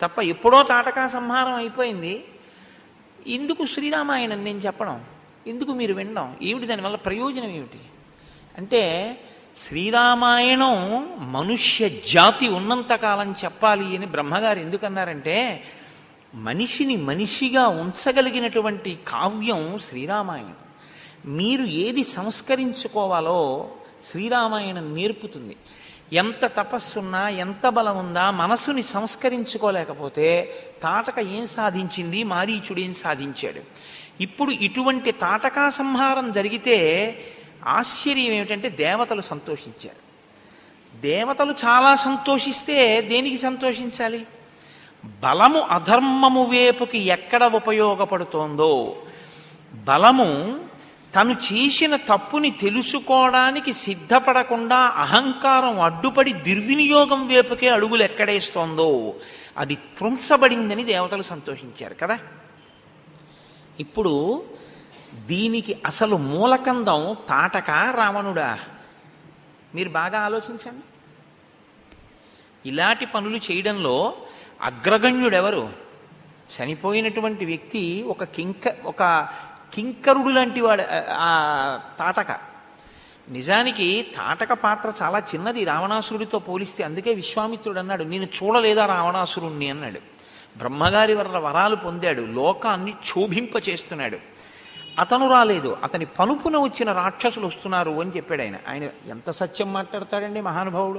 [0.00, 2.24] తప్ప ఎప్పుడో తాటకా సంహారం అయిపోయింది.
[3.26, 5.04] ఎందుకు శ్రీరామాయణం నేను చెప్పడం
[5.46, 7.80] ఎందుకు మీరు వినడం ఏమిటి దానివల్ల ప్రయోజనం ఏమిటి?
[8.58, 9.16] అంటే
[9.56, 15.64] శ్రీరామాయణం మనుష్య జాతి ఉన్నంతకాలం చెప్పాలి అని బ్రహ్మగారు ఎందుకన్నారంటే
[16.34, 20.54] మనిషిని మనిషిగా ఉంచగలిగినటువంటి కావ్యం శ్రీరామాయణం.
[21.26, 23.68] మీరు ఏది సంస్కరించుకోవాలో
[24.04, 25.56] శ్రీరామాయణం నేర్పుతుంది.
[26.12, 32.24] ఎంత తపస్సున్నా ఎంత బలం ఉందా మనసుని సంస్కరించుకోలేకపోతే తాటక ఏం సాధించింది?
[32.24, 33.60] మారీచుడు ఏం సాధించాడు?
[34.22, 36.76] ఇప్పుడు ఇటువంటి తాటకా సంహారం జరిగితే
[37.66, 40.10] ఆశ్చర్యం ఏమిటంటే దేవతలు సంతోషించారు.
[41.00, 44.26] దేవతలు చాలా సంతోషిస్తే దేనికి సంతోషించాలి?
[45.04, 49.02] బలము అధర్మము వేపుకి ఎక్కడ ఉపయోగపడుతోందో?
[49.74, 50.60] బలము
[51.14, 59.14] తను చేసిన తప్పుని తెలుసుకోవడానికి సిద్ధపడకుండా అహంకారం అడ్డుపడి దుర్వినియోగం వేపుకే అడుగులు ఎక్కడేస్తోందో?
[59.58, 62.18] అది త్రుంచబడిందని దేవతలు సంతోషించారు కదా?
[63.80, 64.44] ఇప్పుడు
[65.14, 68.58] దీనికి అసలు మూలకందం తాటక రావణుడా?
[69.74, 70.82] మీరు బాగా ఆలోచించండి.
[72.68, 74.14] ఇలాంటి పనులు చేయడంలో
[74.62, 75.72] అగ్రగణ్యుడెవరు?
[76.50, 79.28] చనిపోయినటువంటి వ్యక్తి ఒక కింక ఒక
[79.74, 82.30] కింకరుడు లాంటి వాడు ఆ తాటక.
[83.28, 86.84] నిజానికి తాటక పాత్ర చాలా చిన్నది రావణాసురుడితో పోలిస్తే.
[86.84, 89.70] అందుకే విశ్వామిత్రుడు అన్నాడు నేను చూడలేదా రావణాసురుణ్ణి?
[89.70, 90.00] అన్నాడు.
[90.58, 94.18] బ్రహ్మగారి వల్ల వరాలు పొందాడు లోకాన్ని క్షోభింప చేస్తున్నాడు
[95.00, 95.76] అతను రాలేదు.
[95.82, 98.56] అతని పనుపున వచ్చిన రాక్షసులు వస్తున్నారు అని చెప్పాడు ఆయన.
[98.68, 100.98] ఆయన ఎంత సత్యం మాట్లాడతాడండి మహానుభావుడు?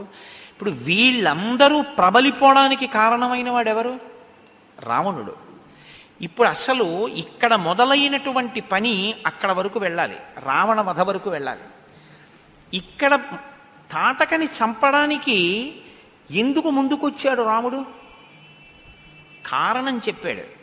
[0.52, 4.00] ఇప్పుడు వీళ్ళందరూ ప్రబలిపోవడానికి కారణమైన వాడెవరు?
[4.80, 5.36] రావణుడు.
[6.22, 10.18] ఇప్పుడు అసలు ఇక్కడ మొదలైనటువంటి పని అక్కడ వరకు వెళ్ళాలి.
[10.44, 11.62] రావణ వధ వరకు వెళ్ళాలి.
[12.74, 13.16] ఇక్కడ
[13.92, 15.72] తాటకని చంపడానికి
[16.32, 17.86] ఎందుకు ముందుకొచ్చాడు రాముడు?
[19.46, 20.61] కారణం చెప్పాడు.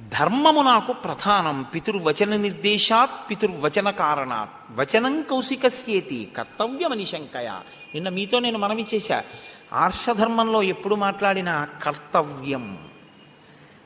[0.00, 1.62] ధర్మము నాకు ప్రధానం.
[1.62, 4.80] పితుర్వచన నిర్దేశాత్ పితుర్వచన కారణాత్.
[4.80, 7.48] వచనం కౌశికస్యేతి కర్తవ్యమని శంకయ
[7.94, 9.22] నిన్న మీతో నేను మనవి చేశా.
[9.72, 12.88] ఆర్షధర్మంలో ఎప్పుడు మాట్లాడినా కర్తవ్యం.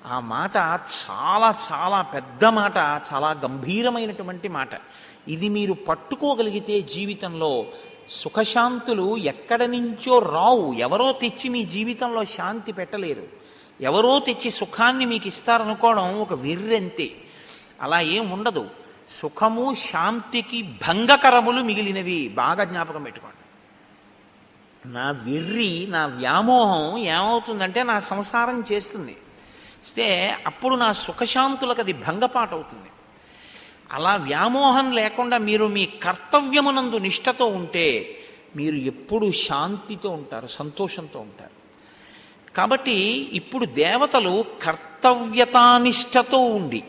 [0.06, 4.68] ఆ మాట చాలా చాలా పెద్ద మాట చాలా గంభీరమైనటువంటి మాట.
[5.28, 7.66] ఇది మీరు పట్టుకోగలిగితే జీవితంలో
[8.10, 10.72] సుఖశాంతులు ఎక్కడి నుంచో రావు.
[10.72, 13.39] ఎవరో తెచ్చి మీ జీవితంలో శాంతి పెట్టలేరు.
[13.80, 17.10] ఎవరో తెచ్చి సుఖాన్ని మీకు ఇస్తారనుకోవడం ఒక వెర్రెంతే.
[17.82, 18.70] అలా ఏం ఉండదు.
[19.10, 22.28] సుఖము శాంతికి భంగకరములు మిగిలినవి.
[22.28, 23.36] బాగా జ్ఞాపకం పెట్టుకోండి.
[24.92, 29.16] నా వెర్రి నా వ్యామోహం ఏమవుతుందంటే నా సంసారం చేస్తుంది.
[29.84, 32.90] ఇస్తే అప్పుడు నా సుఖశాంతులకు అది భంగపాటు అవుతుంది
[33.92, 38.18] అలా వ్యామోహం లేకుండా మీరు మీ కర్తవ్యమునందు నిష్టతో ఉంటే
[38.56, 41.49] మీరు ఎప్పుడు శాంతితో ఉంటారు సంతోషంతో ఉంటారు.
[42.56, 42.96] కాబట్టి
[43.32, 46.84] ఇప్పుడు దేవతలు కర్తవ్యతానిష్టతో ఉండి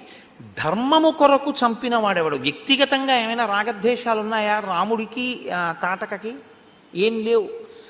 [0.64, 2.36] ధర్మము కొరకు చంపిన వాడెవడు?
[2.36, 5.42] వ్యక్తిగతంగా ఏమైనా రాగద్వేషాలు ఉన్నాయా రాముడికి
[5.82, 6.34] తాటకకి?
[6.96, 7.50] ఏం లేవు.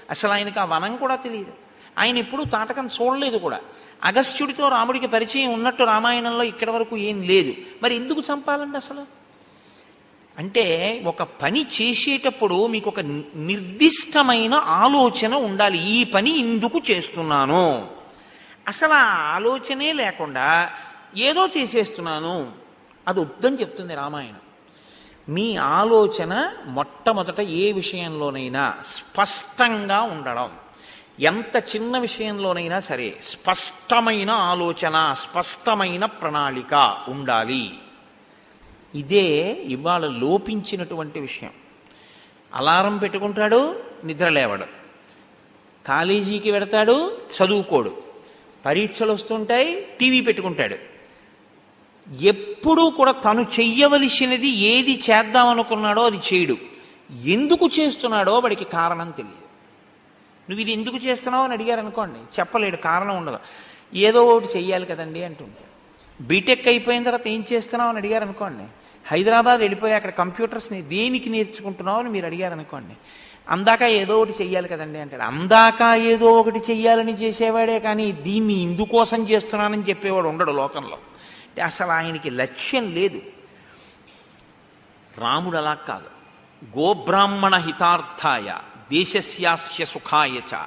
[0.09, 1.53] అసలు ఆయనకి ఆ వనం కూడా తెలియదు.
[1.97, 3.59] ఆయన ఎప్పుడు తాటకం చూడలేదు కూడా.
[4.03, 7.53] అగస్త్యుడితో రాముడికి పరిచయం ఉన్నట్టు రామాయణంలో ఇక్కడి వరకు ఏం లేదు.
[7.83, 9.20] మరి ఎందుకు చంపాలండి అసలు?
[10.37, 12.99] అంటే ఒక పని చేసేటప్పుడు మీకు ఒక
[13.35, 15.89] నిర్దిష్టమైన ఆలోచన ఉండాలి.
[15.89, 17.89] ఈ పని ఇందుకు చేస్తున్నాను.
[18.67, 20.69] అసలు ఆ ఆలోచనే లేకుండా
[21.17, 22.51] ఏదో చేసేస్తున్నాను.
[23.07, 24.35] అది వద్దని చెప్తుంది రామాయణం.
[25.29, 30.51] మీ ఆలోచన మొట్టమొదట ఏ విషయంలోనైనా స్పష్టంగా ఉండడం.
[31.19, 37.73] ఎంత చిన్న విషయంలోనైనా సరే స్పష్టమైన ఆలోచన స్పష్టమైన ప్రణాళిక ఉండాలి.
[38.95, 41.49] ఇదే ఇవాళ లోపించినటువంటి విషయం.
[42.53, 44.65] అలారం పెట్టుకుంటాడు నిద్ర లేవడు.
[45.87, 48.01] కాలేజీకి వెడతాడు చదువుకోడు.
[48.65, 50.75] పరీక్షలు వస్తుంటాయి టీవీ పెట్టుకుంటాడు.
[52.21, 56.57] ఎప్పుడూ కూడా తను చెయ్యవలసినది ఏది చేద్దామనుకున్నాడో అది చేయడు.
[57.25, 59.41] ఎందుకు చేస్తున్నాడో వాడికి కారణం తెలియదు.
[60.49, 63.39] నువ్వు ఇది ఎందుకు చేస్తున్నావు అని అడిగారు అనుకోండి చెప్పలేడు కారణం ఉండదు.
[63.93, 65.71] ఏదో ఒకటి చెయ్యాలి కదండి అంటుంటాడు.
[66.23, 68.63] బీటెక్ అయిపోయిన తర్వాత ఏం చేస్తున్నావు అని అడిగారు అనుకోండి
[69.11, 72.93] హైదరాబాద్ వెళ్ళిపోయి అక్కడ కంప్యూటర్స్ని దేనికి నేర్చుకుంటున్నావు అని మీరు అడిగారు అనుకోండి.
[73.49, 79.83] అందాక ఏదో ఒకటి చెయ్యాలి కదండి అంటాడు అందాక ఏదో ఒకటి చెయ్యాలని చేసేవాడే కానీ దీన్ని ఇందుకోసం చేస్తున్నానని
[79.83, 80.97] చెప్పేవాడు ఉండడు లోకంలో.
[81.65, 83.21] అసలు ఆయనకి లక్ష్యం లేదు.
[85.17, 86.09] రాముడు అలా కాదు.
[86.79, 88.53] గోబ్రాహ్మణ హితార్థాయ
[88.91, 90.65] దేశస్యాస్య సుఖాయ చ.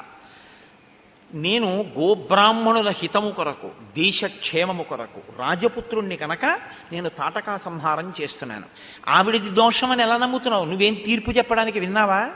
[1.35, 6.45] నేను గోబ్రాహ్మణుల హితము కొరకు దేశక్షేమము కొరకు రాజపుత్రుణ్ణి కనుక
[6.93, 8.65] నేను తాటకా సంహారం చేస్తున్నాను.
[9.09, 10.65] ఆవిడిది దోషమని ఎలా నమ్ముతున్నావు?
[10.65, 12.31] నువ్వేం తీర్పు చెప్పడానికి విన్నావా?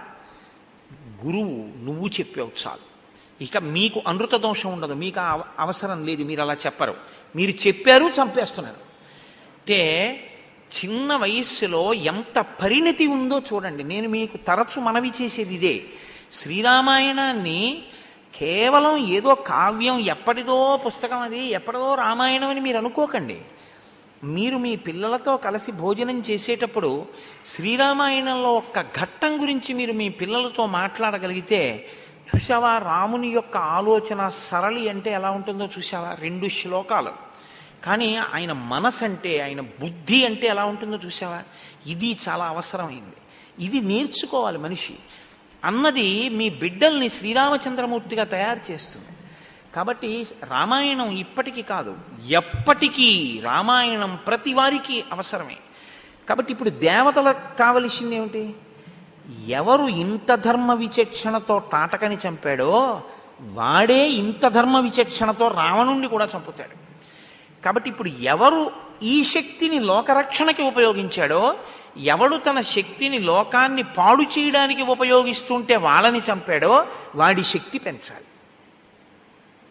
[1.24, 2.98] గురువు నువ్వు చెప్పావు చాలు.
[3.44, 4.92] ఇక మీకు అనృత దోషం ఉండదు.
[4.92, 6.22] మీకు ఆ అవ- అవసరం లేదు.
[6.22, 6.94] మీరు అలా చెప్పరు.
[7.36, 8.76] మీరు చెప్పారు చంపేస్తున్నారు.
[8.76, 10.14] అంటే
[10.84, 13.82] చిన్న వయస్సులో ఎంత పరిణతి ఉందో చూడండి.
[13.82, 15.84] నేను మీకు తరచు మనవి చేసేది ఇదే.
[16.32, 17.82] శ్రీరామాయణాన్ని
[18.34, 23.40] కేవలం ఏదో కావ్యం ఎప్పటిదో పుస్తకం అది ఎప్పటిదో రామాయణం అని మీరు అనుకోకండి.
[24.24, 27.06] మీరు మీ పిల్లలతో కలిసి భోజనం చేసేటప్పుడు
[27.46, 31.88] శ్రీరామాయణంలో ఒక్క ఘట్టం గురించి మీరు మీ పిల్లలతో మాట్లాడగలిగితే
[32.34, 37.12] చూసావా రాముని యొక్క ఆలోచన సరళి అంటే ఎలా ఉంటుందో చూసావా రెండు శ్లోకాలు.
[37.84, 41.42] కానీ ఆయన మనసు అంటే ఆయన బుద్ధి అంటే ఎలా ఉంటుందో చూసావా
[41.86, 43.16] ఇది చాలా అవసరమైంది.
[43.64, 44.94] ఇది నేర్చుకోవాలి మనిషి.
[45.64, 49.06] అన్నది మీ బిడ్డల్ని శ్రీరామచంద్రమూర్తిగా తయారు చేస్తుంది.
[49.74, 51.96] కాబట్టి రామాయణం ఇప్పటికీ కాదు
[52.28, 55.56] ఎప్పటికీ రామాయణం ప్రతి వారికి అవసరమే.
[56.28, 58.54] కాబట్టి ఇప్పుడు దేవతలకు కావలసింది ఏమిటి?
[59.48, 63.02] ఎవరు ఇంత ధర్మ విచక్షణతో తాటకని చంపాడో
[63.40, 66.88] వాడే ఇంత ధర్మ విచక్షణతో రావణుణ్ణి కూడా చంపుతాడు.
[67.64, 68.70] కాబట్టి ఇప్పుడు ఎవరు
[69.02, 71.54] ఈ శక్తిని లోకరక్షణకి ఉపయోగించాడో
[71.96, 78.24] ఎవడు తన శక్తిని లోకాన్ని పాడు చేయడానికి ఉపయోగిస్తుంటే వాళ్ళని చంపాడో వాడి శక్తి పెంచాలి.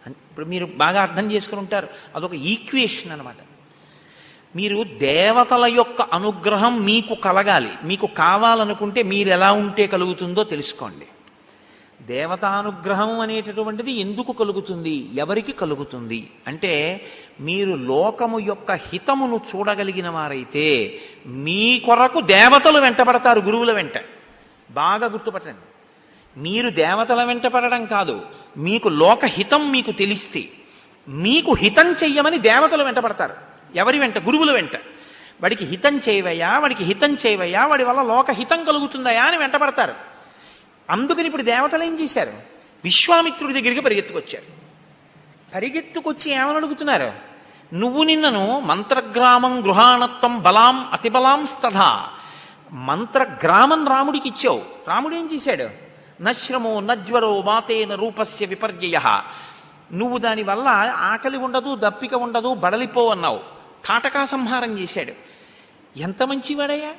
[0.09, 1.87] ఇప్పుడు మీరు బాగా అర్థం చేసుకుని ఉంటారు.
[2.15, 3.35] అదొక ఈక్వేషన్ అనమాట
[4.55, 7.69] మీరు దేవతల యొక్క అనుగ్రహం మీకు కలగాలి.
[7.83, 11.07] మీకు కావాలనుకుంటే మీరు ఎలా ఉంటే కలుగుతుందో తెలుసుకోండి.
[12.01, 15.09] దేవతానుగ్రహం అనేటటువంటిది ఎందుకు కలుగుతుంది?
[15.15, 16.31] ఎవరికి కలుగుతుంది?
[16.47, 17.01] అంటే
[17.39, 23.91] మీరు లోకము యొక్క హితమును చూడగలిగిన వారైతే మీ కొరకు దేవతలు వెంటబడతారు గురువుల వెంట.
[24.71, 25.67] బాగా గుర్తుపట్టండి.
[26.39, 28.21] మీరు దేవతల వెంట పడడం కాదు
[28.57, 30.43] మీకు లోక హితం మీకు తెలిస్తే
[31.07, 33.33] మీకు హితం చెయ్యమని దేవతలు వెంటపడతారు
[33.75, 34.17] ఎవరి వెంట?
[34.17, 34.75] గురువుల వెంట.
[35.41, 39.93] వాడికి హితం చేయవయ్యా వాడికి హితం చేయవయ్యా వాడి వల్ల లోకహితం కలుగుతుందయా అని వెంటపడతారు
[40.89, 42.31] అందుకని ఇప్పుడు దేవతలు ఏం చేశారు?
[42.83, 44.67] విశ్వామిత్రుడి దగ్గరికి పరిగెత్తుకొచ్చారు.
[45.55, 47.26] పరిగెత్తుకొచ్చి ఏమని అడుగుతున్నారు?
[47.73, 52.07] నువ్వు నిన్నను మంత్రగ్రామం గృహాణత్వం బలాం అతిబలాం స్తథా.
[52.71, 54.61] మంత్రగ్రామం రాముడికి ఇచ్చావు.
[54.87, 55.69] రాముడు ఏం చేశాడు?
[56.23, 59.21] నశ్రమో నజ్వరో మాతేన రూపస్య విపర్యయ.
[59.93, 63.39] నువ్వు దానివల్ల ఆకలి ఉండదు దప్పిక ఉండదు బడలిపో అన్నావు.
[63.85, 65.13] తాటకా సంహారం చేశాడు.
[65.99, 66.89] ఎంత మంచివాడయ్యా?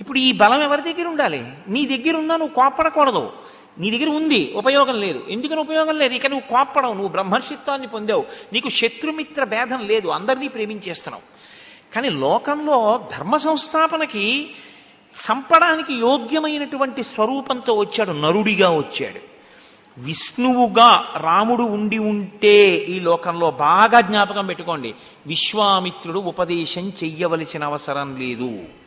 [0.00, 1.52] ఇప్పుడు ఈ బలం ఎవరి దగ్గర ఉండాలి?
[1.68, 3.32] నీ దగ్గర ఉన్నా నువ్వు కోపడకూడదు
[3.78, 5.24] నీ దగ్గర ఉంది ఉపయోగం లేదు.
[5.28, 6.14] ఎందుకని ఉపయోగం లేదు?
[6.14, 8.26] ఇక నువ్వు కోప్పడవు నువ్వు బ్రహ్మర్షిత్వాన్ని పొందావు.
[8.52, 11.32] నీకు శత్రుమిత్ర భేదం లేదు అందరినీ ప్రేమించేస్తున్నావు.
[11.94, 14.50] కానీ లోకంలో ధర్మ సంస్థాపనకి
[15.12, 19.32] చంపడానికి యోగ్యమైనటువంటి స్వరూపంతో వచ్చాడు నరుడిగా వచ్చాడు.
[19.98, 24.94] విష్ణువుగా రాముడు ఉండి ఉంటే ఈ లోకంలో బాగా జ్ఞాపకం పెట్టుకోండి.
[25.26, 28.81] విశ్వామిత్రుడు ఉపదేశం చెయ్యవలసిన అవసరం లేదు.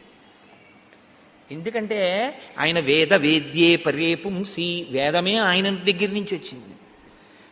[1.52, 6.76] ఎందుకంటే ఆయన వేద వేద్యే పర్యేపుంసి వేదమే ఆయన దగ్గర నుంచి వచ్చింది.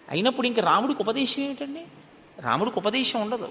[0.10, 1.82] అయినప్పుడు ఇంక రాముడికి ఉపదేశం ఏమిటండి?
[2.40, 3.50] రాముడికి ఉపదేశం ఉండదు.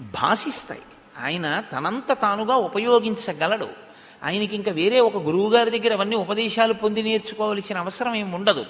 [0.00, 0.80] భాషిస్తాయి.
[1.22, 3.68] ఆయన తనంత తానుగా ఉపయోగించగలడు.
[4.22, 8.66] ఆయనకి ఇంకా వేరే ఒక గురువుగారి దగ్గర అవన్నీ ఉపదేశాలు పొంది నేర్చుకోవలసిన అవసరం ఏమి ఉండదు.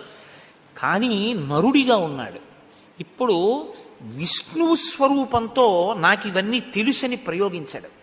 [0.78, 2.40] కానీ నరుడిగా ఉన్నాడు.
[3.00, 3.68] ఇప్పుడు
[4.00, 7.99] విష్ణువు స్వరూపంతో నాకు ఇవన్నీ తెలుసని ప్రయోగించాడు.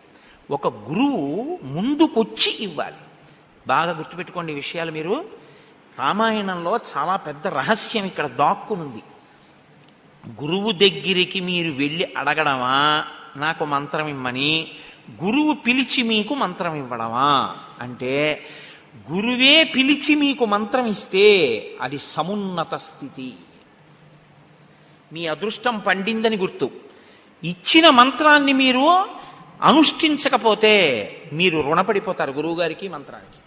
[0.51, 2.95] ఒక గురువు ముందుకొచ్చి ఇవ్వాలి.
[3.67, 5.25] బాగా గుర్తుపెట్టుకోండి ఈ విషయాలు మీరు.
[5.99, 9.03] రామాయణంలో చాలా పెద్ద రహస్యం ఇక్కడ దాక్కునుంది.
[10.43, 13.05] గురువు దగ్గరికి మీరు వెళ్ళి అడగడమా?
[13.35, 14.71] నాకు మంత్రం ఇమ్మని.
[15.23, 17.55] గురువు పిలిచి మీకు మంత్రం ఇవ్వడమా?
[17.79, 18.45] అంటే
[19.11, 23.33] గురువే పిలిచి మీకు మంత్రం ఇస్తే అది సమున్నత స్థితి.
[25.13, 26.71] మీ అదృష్టం పండిందని గుర్తు.
[27.43, 29.16] ఇచ్చిన మంత్రాన్ని మీరు
[29.61, 30.73] అనుష్ఠించకపోతే
[31.33, 33.37] మీరు రుణపడిపోతారు గురువుగారికి మంత్రానికి.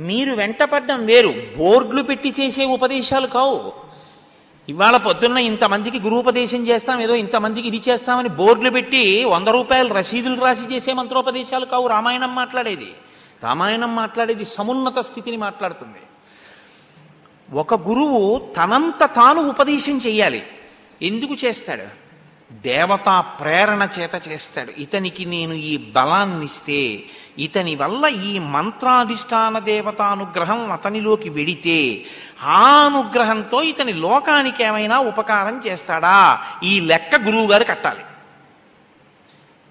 [0.00, 1.34] మీరు వెంటపడ్డం వేరు.
[1.56, 3.72] బోర్డులు పెట్టి చేసే ఉపదేశాలు కావు.
[4.68, 10.74] ఇవాళ పొద్దున్న ఇంతమందికి గురుపదేశం చేస్తాం ఏదో ఇంతమందికి ఇది చేస్తామని బోర్డులు పెట్టి వంద రూపాయలు రసీదులు రాసి
[10.74, 11.88] చేసే మంత్రోపదేశాలు కావు.
[11.88, 12.92] రామాయణం మాట్లాడేది.
[13.42, 15.98] రామాయణం మాట్లాడేది సమున్నత స్థితిని మాట్లాడుతుంది.
[17.52, 20.42] ఒక గురువు తనంత తాను ఉపదేశం చేయాలి.
[21.02, 22.07] ఎందుకు చేస్తాడు?
[22.52, 24.80] దేవతా ప్రేరణ చేత చేస్తాడు.
[24.80, 27.02] ఇతనికి నేను ఈ బలాన్నిస్తే
[27.38, 32.04] ఇతని వల్ల ఈ మంత్రాధిష్టాన దేవతానుగ్రహం అతనిలోకి వెడితే
[32.42, 36.42] ఆ అనుగ్రహంతో ఇతని లోకానికి ఏమైనా ఉపకారం చేస్తాడా?
[36.62, 38.00] ఈ లెక్క గురువుగారు కట్టాలి.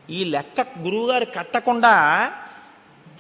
[0.10, 2.32] ఈ లెక్క గురువుగారు కట్టకుండా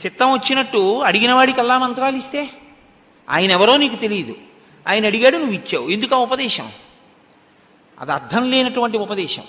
[0.05, 2.49] చిత్తం వచ్చినట్టు అడిగిన వాడికి అల్లా మంత్రాలు ఇస్తే
[3.29, 4.35] ఆయన ఎవరో నీకు తెలియదు
[4.87, 5.89] ఆయన అడిగాడు నువ్వు ఇచ్చావు.
[5.89, 6.69] ఎందుకు ఆ ఉపదేశం?
[7.99, 9.43] అది అర్థం లేనటువంటి ఉపదేశం.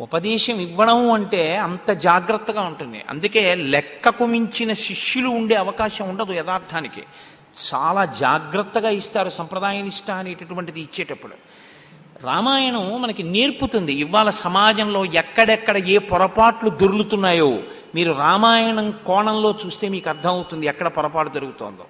[0.00, 3.04] ఉపదేశం ఇవ్వడం అంటే అంత జాగ్రత్తగా ఉంటుంది.
[3.08, 7.02] అందుకే లెక్కకు మించిన శిష్యులు ఉండే అవకాశం ఉండదు యథార్థానికి.
[7.66, 11.32] చాలా జాగ్రత్తగా ఇస్తారు సంప్రదాయనిష్ట అనేటటువంటిది ఇచ్చేటప్పుడు.
[12.22, 13.92] రామాయణం మనకి నేర్పుతుంది.
[13.94, 17.62] ఇవాళ సమాజంలో ఎక్కడెక్కడ ఏ పొరపాట్లు దొర్లుతున్నాయో
[17.94, 21.86] మీరు రామాయణం కోణంలో చూస్తే మీకు అర్థమవుతుంది ఎక్కడ పొరపాటు జరుగుతోందో.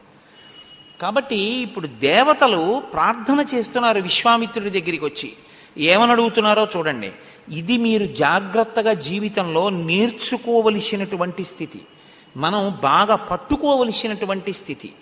[1.01, 5.33] కాబట్టి ఇప్పుడు దేవతలు ప్రార్థన చేస్తున్నారు విశ్వామిత్రుడి దగ్గరికి వచ్చి
[5.79, 7.12] ఏమని అడుగుతున్నారో చూడండి.
[7.49, 11.81] ఇది మీరు జాగ్రత్తగా జీవితంలో నేర్చుకోవలసినటువంటి స్థితి.
[12.37, 14.93] మనం బాగా పట్టుకోవలసినటువంటి స్థితి.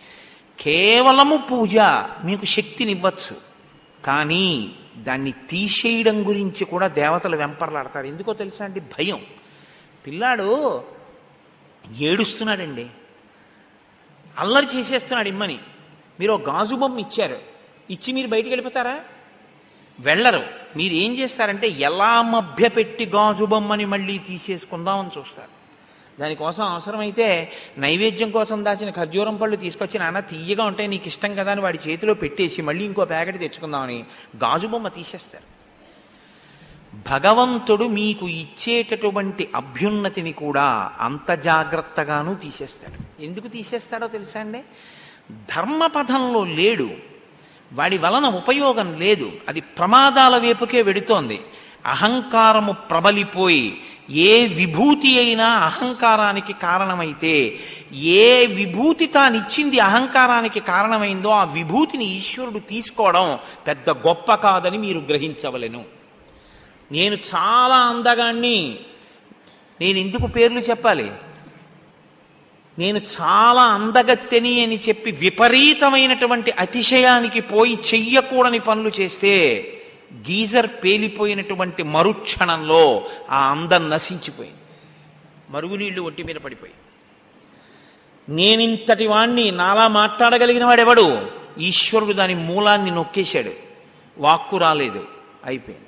[0.61, 1.79] కేవలము పూజ
[2.25, 3.37] మీకు శక్తినివ్వచ్చు.
[4.05, 8.07] కానీ దాన్ని తీసేయడం గురించి కూడా దేవతలు వెంపర్లాడతారు.
[8.07, 8.81] ఎందుకో తెలుసా అండి?
[8.81, 9.21] భయం.
[10.07, 10.83] పిల్లాడు
[11.97, 12.87] ఏడుస్తున్నాడండి.
[14.39, 15.59] అల్లరి చేసేస్తున్నాడు ఇమ్మని.
[16.21, 17.37] మీరు ఒక గాజు బొమ్మ ఇచ్చారు.
[17.91, 19.01] ఇచ్చి మీరు బయటికి వెళ్ళిపోతారా?
[20.01, 20.43] వెళ్ళరు.
[20.77, 25.55] మీరు ఏం చేస్తారంటే ఎలా మభ్యపెట్టి గాజు బొమ్మని మళ్ళీ తీసేసుకుందామని చూస్తారు.
[26.21, 31.61] దానికోసం అవసరమైతే నైవేద్యం కోసం దాచిన ఖర్జూరం పళ్ళు తీసుకొచ్చి నాన్న తీయగా ఉంటాయి నీకు ఇష్టం కదా అని
[31.61, 34.05] వాడి చేతిలో పెట్టేసి మళ్ళీ ఇంకో ప్యాకెట్ తెచ్చుకుందామని
[34.37, 35.55] గాజు బొమ్మ తీసేస్తారు.
[37.09, 43.23] భగవంతుడు మీకు ఇచ్చేటటువంటి అభ్యున్నతిని కూడా అంత జాగ్రత్తగానూ తీసేస్తాడు.
[43.23, 44.63] ఎందుకు తీసేస్తాడో తెలుసా అండి?
[45.31, 47.14] ధర్మపథంలో లేడు.
[47.75, 49.33] వాడి వలన ఉపయోగం లేదు.
[49.49, 51.41] అది ప్రమాదాల వైపుకే వెడుతోంది.
[51.87, 57.61] అహంకారము ప్రబలిపోయి ఏ విభూతి అయినా అహంకారానికి కారణమైతే
[57.93, 65.85] ఏ విభూతి తానిచ్చింది అహంకారానికి కారణమైందో ఆ విభూతిని ఈశ్వరుడు తీసుకోవడం పెద్ద గొప్ప కాదని మీరు గ్రహించవలెను.
[66.93, 68.79] నేను చాలా అందగాన్ని
[69.81, 71.13] నేను ఎందుకు పేర్లు చెప్పాలి?
[72.79, 79.65] నేను చాలా అందగత్తెని అని చెప్పి విపరీతమైనటువంటి అతిశయానికి పోయి చెయ్యకూడని పనులు చేస్తే
[80.15, 84.59] గీజర్ పేలిపోయినటువంటి మరుక్షణంలో ఆ అందం నశించిపోయింది.
[85.51, 86.73] మరుగునీళ్ళు ఒంటి మీద పడిపోయి.
[88.29, 91.31] నేనింతటి వాణ్ణి నాలా మాట్లాడగలిగిన వాడెవడు?
[91.59, 93.51] ఈశ్వరుడు దాని మూలాన్ని నొక్కేశాడు.
[94.19, 95.07] వాక్కు రాలేదు.
[95.45, 95.85] అయిపోయింది.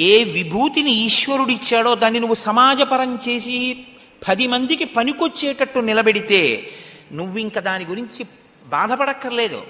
[0.00, 3.84] ఏ విభూతిని ఈశ్వరుడిచ్చాడో దాన్ని నువ్వు సమాజపరం చేసి
[4.28, 6.70] పది మందికి పనికొచ్చేటట్టు నిలబెడితే
[7.12, 8.26] నువ్వింక దాని గురించి
[8.66, 9.62] బాధపడక్కర్లేదు.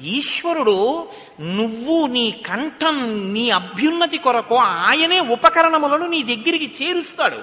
[0.00, 1.08] ఈశ్వరుడు
[1.40, 7.36] నువ్వు నీ కంఠం నీ అభ్యున్నతి కొరకు ఆయనే ఉపకరణములను నీ దగ్గరికి చేరుస్తాడు.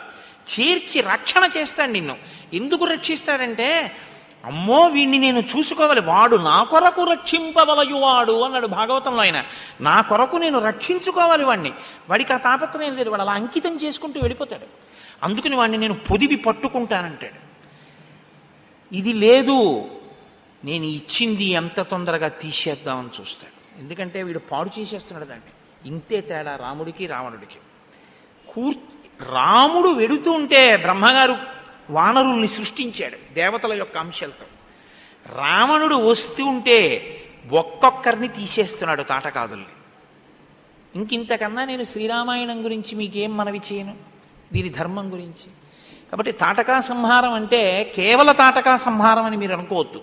[0.60, 2.16] చేర్చి రక్షణ చేస్తాడు నిన్ను.
[2.54, 3.92] ఎందుకు రక్షిస్తాడంటే
[4.46, 6.02] అమ్మో వీణ్ణి నేను చూసుకోవాలి.
[6.02, 9.44] వాడు నా కొరకు రక్షింపవలయువాడు అన్నాడు భాగవతంలో ఆయన.
[9.82, 11.72] నా కొరకు నేను రక్షించుకోవాలి వాడిని
[12.10, 13.10] వాడికి ఆ తాపత్రయం లేదు.
[13.10, 14.89] వాడు అలా అంకితం చేసుకుంటూ వెళ్ళిపోతాడు.
[15.24, 17.50] అందుకని వాడిని నేను పొదివి పట్టుకుంటానంటాడు.
[18.96, 19.86] ఇది లేదు
[20.64, 23.80] నేను ఇచ్చింది ఎంత తొందరగా తీసేద్దామని చూస్తాడు.
[23.80, 25.52] ఎందుకంటే వీడు పాడు చేసేస్తున్నాడు దాన్ని.
[25.88, 27.60] ఇంతే తేడా రాముడికి రావణుడికి.
[28.54, 28.76] కూర్
[29.32, 31.36] రాముడు వెడుతూ ఉంటే బ్రహ్మగారు
[31.90, 34.46] వానరుల్ని సృష్టించాడు దేవతల యొక్క అంశాలతో.
[35.36, 37.16] రావణుడు వస్తూ ఉంటే
[37.52, 39.68] ఒక్కొక్కరిని తీసేస్తున్నాడు తాటకాదుల్ని.
[40.96, 44.09] ఇంకింతకన్నా నేను శ్రీరామాయణం గురించి మీకేం మనవి చేయను?
[44.54, 45.52] దీని ధర్మం గురించి.
[46.12, 50.02] కాబట్టి తాటకా సంహారం అంటే కేవల తాటకా సంహారం అని మీరు అనుకోవద్దు.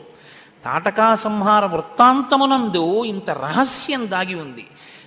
[0.64, 4.66] తాటకా సంహార వృత్తాంతమునందు ఇంత రహస్యం దాగి ఉంది.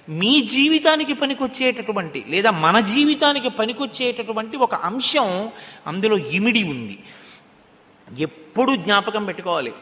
[0.10, 5.50] మీ జీవితానికి పనికొచ్చేటటువంటి లేదా మన జీవితానికి పనికొచ్చేటటువంటి ఒక అంశం
[5.88, 7.00] అందులో ఇమిడి ఉంది.
[8.20, 9.74] ఎప్పుడు జ్ఞాపకం పెట్టుకోవాలి.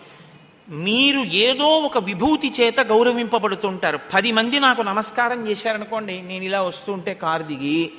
[0.70, 4.00] మీరు ఏదో ఒక విభూతి చేత గౌరవింపబడుతుంటారు.
[4.14, 7.92] పది మంది నాకు నమస్కారం చేశారనుకోండి నేను ఇలా వస్తుంటే కారు దిగి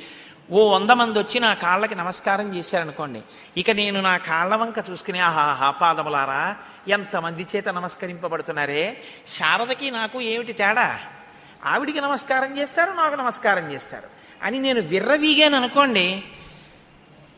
[0.51, 3.21] ఓ వంద మంది వచ్చి నా కాళ్ళకి నమస్కారం చేశారనుకోండి.
[3.57, 6.57] ఇక నేను నా కాళ్ళ వంక చూసుకుని ఆహాహా పాదములారా
[6.89, 8.97] ఎంతమంది చేత నమస్కరింపబడుతున్నారే?
[9.29, 11.01] శారదకి నాకు ఏమిటి తేడా?
[11.67, 14.07] ఆవిడికి నమస్కారం చేస్తారు నాకు నమస్కారం చేస్తారు.
[14.43, 16.23] అని నేను విర్రవీగాను అనుకోండి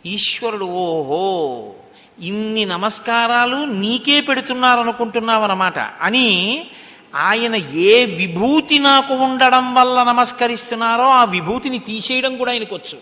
[0.06, 1.74] ఈశ్వరుడు ఓహో
[2.20, 6.70] ఇన్ని నమస్కారాలు నీకే పెడుతున్నారనుకుంటున్నావు అనుకుంటున్నావన్నమాట అని
[7.14, 12.98] ఆయన ఏ విభూతి నాకు ఉండడం వల్ల నమస్కరిస్తున్నారో ఆ విభూతిని తీసేయడం కూడా ఆయనకు వచ్చు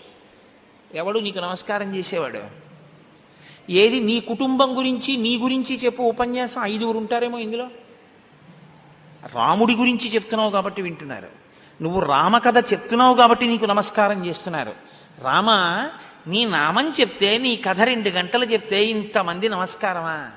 [0.95, 2.39] ఎవడు నీకు నమస్కారం చేసేవాడు?
[3.69, 7.67] ఏది నీ కుటుంబం గురించి నీ గురించి చెప్పు ఉపన్యాసం ఐదుగురు ఉంటారేమో ఇందులో?
[9.33, 11.27] రాముడి గురించి చెప్తున్నావు కాబట్టి వింటున్నారు.
[11.81, 14.73] నువ్వు రామకథ చెప్తున్నావు కాబట్టి నీకు నమస్కారం చేస్తున్నారు.
[15.21, 15.51] రామ
[16.27, 20.31] నీ నామం చెప్తే నీ కథ రెండు గంటలు చెప్తే ఇంతమంది నమస్కారమా?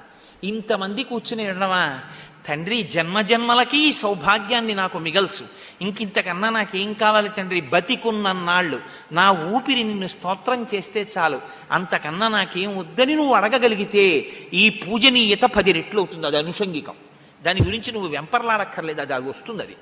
[0.44, 2.00] ఇంతమంది కూర్చుని వినడమా?
[2.48, 5.62] తండ్రి జన్మ జన్మలకి ఈ సౌభాగ్యాన్ని నాకు మిగల్చు.
[5.82, 7.60] ఇంకింతకన్నా నాకేం కావాలి తండ్రి?
[7.60, 8.80] బతికున్నన్నాళ్ళు.
[9.12, 11.40] నా ఊపిరి నిన్ను స్తోత్రం చేస్తే చాలు.
[11.70, 16.94] అంతకన్నా నాకేం వద్దని నువ్వు అడగగలిగితే ఈ పూజనీయత పది రెట్లు అవుతుంది అది అనుషంగికం.
[17.42, 19.00] దాని గురించి నువ్వు వెంపర్లాడక్కర్లేదు.
[19.00, 19.76] అది అది వస్తుంది అది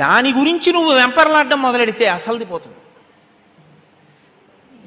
[0.00, 2.76] దాని గురించి నువ్వు వెంపర్లాడడం మొదలెడితే అసలుది పోతుంది.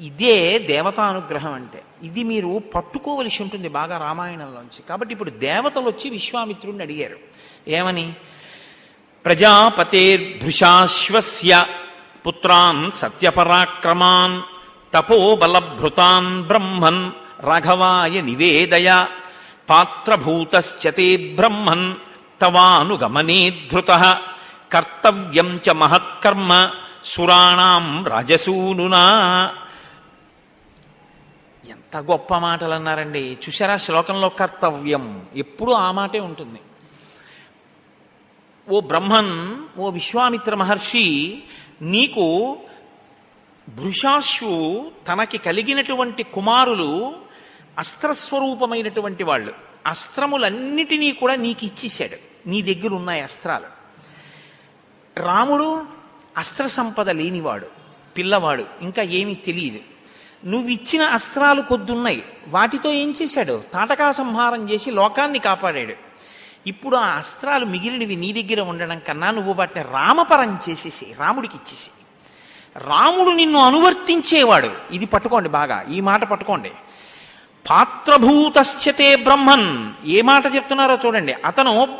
[0.06, 1.82] ఇదే దేవతానుగ్రహం అంటే.
[2.02, 4.82] ఇది మీరు పట్టుకోవలసి ఉంటుంది బాగా రామాయణంలోంచి.
[4.88, 7.16] కాబట్టి ఇప్పుడు దేవతలు వచ్చి విశ్వామిత్రుడిని అడిగారు.
[7.68, 8.12] ఏమని?
[9.26, 11.66] ప్రజాపతేర్భృశాశ్వస్య
[12.26, 14.42] పుత్రాన్ సత్యపరాక్రమాన్
[14.94, 19.06] తపోబలభృతాన్ బ్రహ్మన్ రాఘవాయ నివేదయ
[19.70, 21.94] పాత్రభూతశ్చతే బ్రహ్మన్
[22.40, 24.18] తవానుగమనే ధృత
[24.72, 26.70] కర్తవ్యం చ మహత్కర్మ
[27.04, 29.04] సురాణం రాజసూనునా
[31.68, 35.26] ఎంత గొప్ప మాటలు అన్నారండి చూసారా శ్లోకంలో కర్తవ్యం.
[35.36, 36.60] ఎప్పుడూ ఆ మాటే ఉంటుంది.
[38.70, 41.38] ఓ బ్రహ్మన్ ఓ విశ్వామిత్ర మహర్షి
[41.82, 42.56] నీకు
[43.68, 47.16] భృషాశ్వు తనకి కలిగినటువంటి కుమారులు
[47.78, 49.52] అస్త్రస్వరూపమైనటువంటి వాళ్ళు.
[49.86, 52.48] అస్త్రములన్నిటినీ కూడా నీకు ఇచ్చేశాడు.
[52.48, 53.66] నీ దగ్గర ఉన్నాయి అస్త్రాలు.
[55.20, 55.86] రాముడు
[56.36, 57.66] అస్త్ర సంపద లేనివాడు
[58.16, 58.64] పిల్లవాడు.
[58.82, 59.80] ఇంకా ఏమీ తెలియదు.
[60.46, 62.24] నువ్వు ఇచ్చిన అస్త్రాలు కొద్దున్నాయి.
[62.48, 63.62] వాటితో ఏం చేశాడు?
[63.72, 65.92] తాటకా సంహారం చేసి లోకాన్ని కాపాడాడు.
[66.66, 71.90] ఇప్పుడు ఆ అస్త్రాలు మిగిలినవి నీ దగ్గర ఉండడం కన్నా నువ్వు వాటిని రామపరం చేసేసి రాముడికి ఇచ్చేసి.
[72.88, 74.70] రాముడు నిన్ను అనువర్తించేవాడు.
[74.92, 75.84] ఇది పట్టుకోండి బాగా.
[75.90, 76.70] ఈ మాట పట్టుకోండి.
[77.70, 79.92] పాత్రభూతశ్చతే బ్రహ్మన్.
[80.06, 81.32] ఏ మాట చెప్తున్నారో చూడండి.
[81.32, 81.98] అతను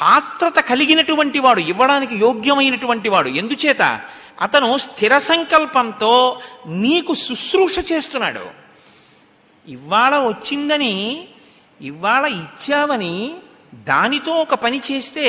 [0.00, 3.28] పాత్రత కలిగినటువంటి వాడు ఇవ్వడానికి యోగ్యమైనటువంటి వాడు.
[3.28, 4.00] ఎందుచేత?
[4.40, 8.46] అతను స్థిర సంకల్పంతో నీకు శుశ్రూష చేస్తున్నాడు.
[9.68, 11.28] ఇవాళ వచ్చిందని
[11.80, 13.34] ఇవాళ ఇచ్చావని
[13.74, 15.26] దానితో ఒక పని చేస్తే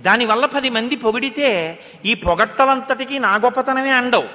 [0.00, 4.28] దానివల్ల పది మంది పొగిడితే ఈ పొగట్టలంతటికీ నా గొప్పతనమే అండవు.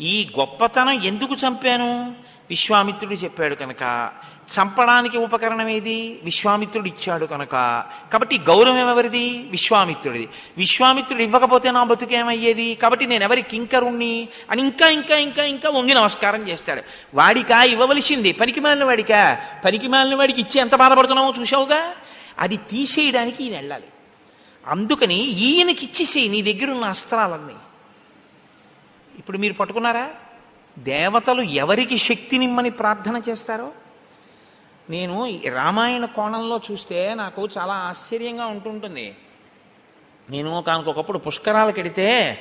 [0.00, 2.14] ఈ గొప్పతనం ఎందుకు చంపాను?
[2.50, 4.10] విశ్వామిత్రుడు చెప్పాడు కనుక
[4.44, 6.20] చంపడానికి ఉపకరణం ఏది?
[6.24, 7.52] విశ్వామిత్రుడు ఇచ్చాడు కనుక.
[8.12, 9.28] కాబట్టి గౌరవం ఎవరిది?
[9.28, 10.28] విశ్వామిత్రుడిది.
[10.58, 16.48] విశ్వామిత్రుడు ఇవ్వకపోతే నా బతుకేమయ్యేది కాబట్టి నేను ఎవరి కింకరుణ్ణి అని ఇంకా ఇంకా ఇంకా ఇంకా వంగి నమస్కారం
[16.48, 16.82] చేస్తాడు.
[17.14, 19.38] వాడికా ఇవ్వవలసింది పనికి మాలిన వాడికా.
[19.64, 21.92] పనికి మాలిన వాడికి ఇచ్చి ఎంత బాధపడుతున్నామో చూసావుగా
[22.38, 23.84] అది తీసేయడానికి ఈయన వెళ్ళాలి.
[24.66, 27.54] అందుకని ఈయనకి ఇచ్చేసేయి నీ దగ్గర ఉన్న అస్త్రాలన్నీ.
[29.18, 30.08] ఇప్పుడు మీరు పట్టుకున్నారా?
[30.78, 33.72] దేవతలు ఎవరికి శక్తినిమ్మని ప్రార్థన చేస్తారో?
[34.90, 39.14] నేను రామాయణ కోణంలో చూస్తే నాకు చాలా ఆశ్చర్యంగా ఉంటుంటుంది.
[40.30, 42.38] నేను ఒకనకొకప్పుడు పుష్కరాలకు వెడితే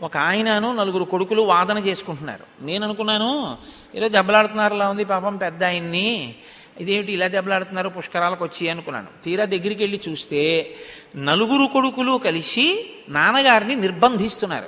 [0.00, 2.64] ఒక ఆయనను నలుగురు కొడుకులు వాదన చేసుకుంటున్నారు.
[2.64, 3.58] నేను అనుకున్నాను
[3.94, 6.34] ఏదో దెబ్బలాడుతున్నారులా ఉంది పాపం పెద్ద ఆయన్ని.
[6.80, 9.06] ఇదేమిటి ఇలా దెబ్బలాడుతున్నారు పుష్కరాలకు వచ్చి అనుకున్నాను.
[9.24, 10.74] తీరా దగ్గరికి వెళ్ళి చూస్తే
[11.16, 14.66] నలుగురు కొడుకులు కలిసి నాన్నగారిని నిర్బంధిస్తున్నారు.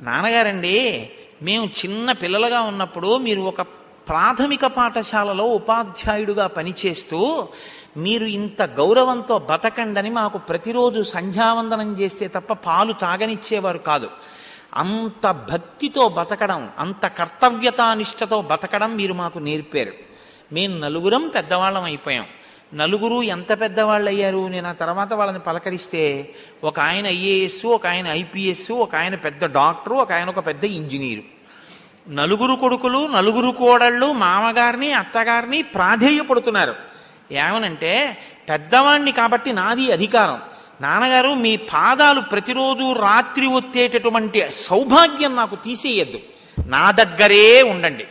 [0.00, 1.10] నాన్నగారండి
[1.42, 7.48] మేము చిన్న పిల్లలుగా ఉన్నప్పుడు మీరు ఒక ప్రాథమిక పాఠశాలలో ఉపాధ్యాయుడుగా పనిచేస్తూ
[7.96, 14.10] మీరు ఇంత గౌరవంతో బతకండని మాకు ప్రతిరోజు సంధ్యావందనం చేస్తే తప్ప పాలు తాగనిచ్చేవారు కాదు.
[14.74, 19.92] అంత భక్తితో బతకడం అంత కర్తవ్యతానిష్టతో బతకడం మీరు మాకు నేర్పారు.
[20.52, 22.26] మేము నలుగురం పెద్దవాళ్ళం అయిపోయాం.
[22.74, 26.34] నలుగురు ఎంత పెద్దవాళ్ళు అయ్యారు నేను ఆ తర్వాత వాళ్ళని పలకరిస్తే
[26.64, 31.33] ఒక ఆయన ఐఏఎస్ ఒక ఆయన ఐపీఎస్ ఒక ఆయన పెద్ద డాక్టరు ఒక ఆయన ఒక పెద్ద ఇంజనీరు.
[32.08, 36.74] నలుగురు కొడుకులు నలుగురు కోడళ్ళు మామగారిని అత్తగారిని ప్రాధేయపడుతున్నారు.
[37.32, 40.40] ఏమనంటే పెద్దవాణ్ణి కాబట్టి నాది అధికారం.
[40.80, 46.18] నాన్నగారు మీ పాదాలు ప్రతిరోజు రాత్రి ఒత్తేటటువంటి సౌభాగ్యం నాకు తీసేయద్దు.
[46.66, 48.04] నా దగ్గరే ఉండండి.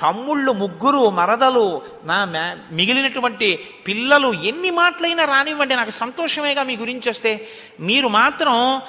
[0.00, 2.24] తమ్ముళ్ళు ముగ్గురు మరదలు నా
[2.72, 3.56] మిగిలినటువంటి
[3.88, 5.76] పిల్లలు ఎన్ని మాటలైనా రానివ్వండి.
[5.76, 7.48] నాకు సంతోషమేగా మీ గురించి వస్తే.
[7.80, 8.80] మీరు మాత్రం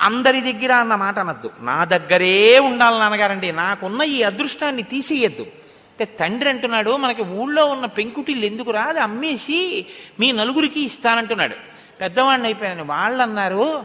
[0.00, 1.50] అందరి దగ్గర అన్న మాట అనద్దు.
[1.60, 3.52] నా దగ్గరే ఉండాలి నాన్నగారండి.
[3.52, 5.42] నాకున్న ఈ అదృష్టాన్ని తీసేయద్దు.
[5.42, 9.86] అంటే తండ్రి అంటున్నాడు మనకి ఊళ్ళో ఉన్న పెంకుటిల్లు ఎందుకు రాదు అది అమ్మేసి
[10.20, 11.54] మీ నలుగురికి ఇస్తానంటున్నాడు.
[12.00, 13.84] పెద్దవాడిని అయిపోయాను వాళ్ళు అన్నారు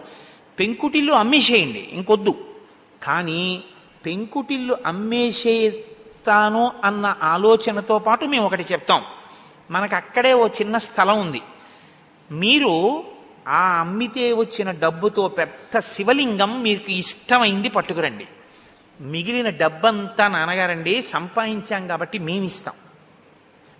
[0.59, 2.47] పెంకుటిల్లు అమ్మేసేయండి ఇంకొద్దు.
[3.03, 3.63] కానీ
[4.05, 9.01] పెంకుటిల్లు అమ్మేసేస్తాను అన్న ఆలోచనతో పాటు మేము ఒకటి చెప్తాం.
[9.71, 11.41] మనకు అక్కడే ఓ చిన్న స్థలం ఉంది.
[12.31, 13.03] మీరు
[13.47, 18.27] ఆ అమ్మితే వచ్చిన డబ్బుతో పెద్ద శివలింగం మీకు ఇష్టమైంది పట్టుకురండి.
[19.01, 22.75] మిగిలిన డబ్బంతా నాన్నగారండి సంపాదించాం కాబట్టి మేమిస్తాం.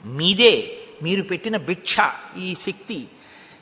[0.05, 1.95] మీదే మీరు పెట్టిన భిక్ష
[2.38, 3.07] ఈ శక్తి.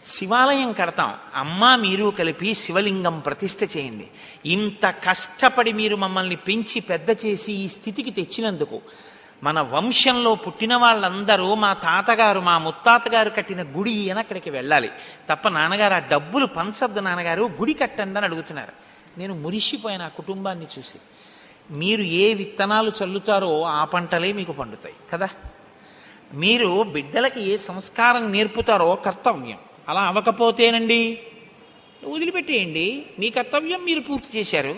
[0.06, 1.14] శివాలయం కడతాం.
[1.36, 4.08] అమ్మ మీరు కలిపి శివలింగం ప్రతిష్ఠ చేయండి.
[4.46, 8.82] ఇంత కష్టపడి మీరు మమ్మల్ని పెంచి పెద్ద చేసి ఈ స్థితికి తెచ్చినందుకు
[9.44, 14.90] మన వంశంలో పుట్టిన వాళ్ళందరూ మా తాతగారు మా ముత్తాతగారు కట్టిన గుడి అని అక్కడికి వెళ్ళాలి.
[15.30, 18.72] తప్ప నాన్నగారు ఆ డబ్బులు పంచద్దు నాన్నగారు గుడి కట్టండి అని అడుగుతున్నారు.
[19.20, 20.98] నేను మురిసిపోయిన ఆ కుటుంబాన్ని చూసి.
[21.72, 25.30] మీరు ఏ విత్తనాలు చల్లుతారో ఆ పంటలే మీకు పండుతాయి కదా?
[26.34, 29.58] మీరు బిడ్డలకి ఏ సంస్కారం నేర్పుతారో కర్తవ్యం.
[29.90, 31.20] అలా అవ్వకపోతేనండి.
[32.06, 33.06] వదిలిపెట్టేయండి.
[33.20, 34.76] మీ కర్తవ్యం మీరు పూర్తి చేశారు.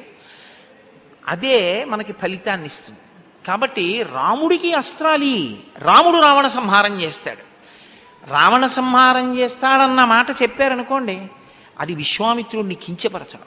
[1.27, 2.99] అదే మనకి ఫలితాన్ని ఇస్తుంది.
[3.47, 5.57] కాబట్టి రాముడికి అస్త్రాలి.
[5.77, 7.53] రాముడు రావణ సంహారం చేస్తాడు.
[8.31, 11.27] రావణ సంహారం చేస్తాడన్న మాట చెప్పారనుకోండి
[11.79, 13.45] అది విశ్వామిత్రుడిని కించపరచడం.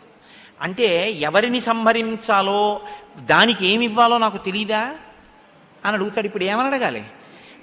[0.60, 2.80] అంటే ఎవరిని సంహరించాలో
[3.20, 4.80] దానికి ఏమి ఇవ్వాలో నాకు తెలియదా
[5.84, 6.26] అని అడుగుతాడు.
[6.26, 7.04] ఇప్పుడు ఏమని అడగాలి?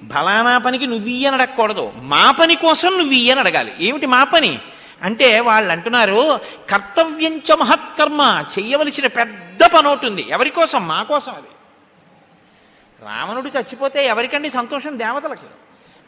[0.04, 1.94] బలానా పనికి నువ్వు అని అడగకూడదు.
[1.96, 3.74] మా పని కోసం నువ్వు అని అడగాలి.
[3.80, 4.60] ఏమిటి మా పని?
[5.02, 10.88] అంటే వాళ్ళు అంటున్నారు కర్తవ్యంచ మహత్కర్మ చేయవలసిన పెద్ద పని ఒకటి ఉంది ఎవరి కోసం?
[10.88, 11.48] మా కోసం అది.
[13.06, 15.46] రావణుడు చచ్చిపోతే ఎవరికండి సంతోషం దేవతలకి?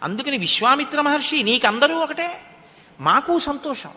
[0.03, 2.41] అందుకని విశ్వామిత్ర మహర్షి నీకందరూ ఒకటే.
[2.99, 3.89] మాకు సంతోషం.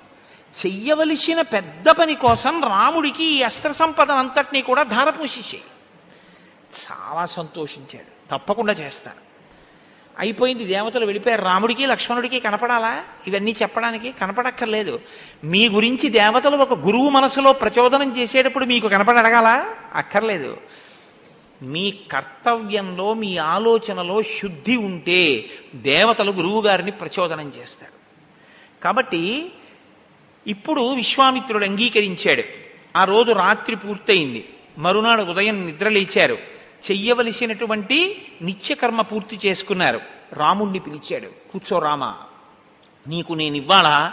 [0.66, 5.64] చెయ్యవలసిన పెద్ద పని కోసం రాముడికి ఈ అస్త్ర సంపద అంతటినీ కూడా ధారపోసేసాయి.
[6.90, 8.36] చాలా సంతోషించాడు.
[8.36, 9.28] తప్పకుండా చేస్తాను.
[10.18, 11.42] అయిపోయింది దేవతలు వెళ్ళిపోయారు.
[11.42, 13.04] రాముడికి లక్ష్మణుడికి కనపడాలా?
[13.26, 15.00] ఇవన్నీ చెప్పడానికి కనపడక్కర్లేదు.
[15.44, 20.56] మీ గురించి దేవతలు ఒక గురువు మనసులో ప్రచోదనం చేసేటప్పుడు మీకు కనపడగల అక్కర్లేదు.
[21.62, 25.44] మీ కర్తవ్యంలో మీ ఆలోచనలో శుద్ధి ఉంటే
[25.74, 27.92] దేవతలు గురువు గారిని ప్రచోదనం చేస్తారు.
[28.84, 29.52] కాబట్టి
[30.46, 32.42] ఇప్పుడు విశ్వామిత్రుడు అంగీకరించాడు.
[32.96, 34.48] ఆ రోజు రాత్రి పూర్తయింది.
[34.78, 36.38] మరునాడు ఉదయం నిద్ర లేచారు
[36.90, 40.00] చెయ్యవలసినటువంటి నిత్యకర్మ పూర్తి చేసుకున్నారు.
[40.32, 42.14] రాముణ్ణి పిలిచాడు కూర్చో రామ
[43.08, 44.12] నీకు నేను ఇవాళ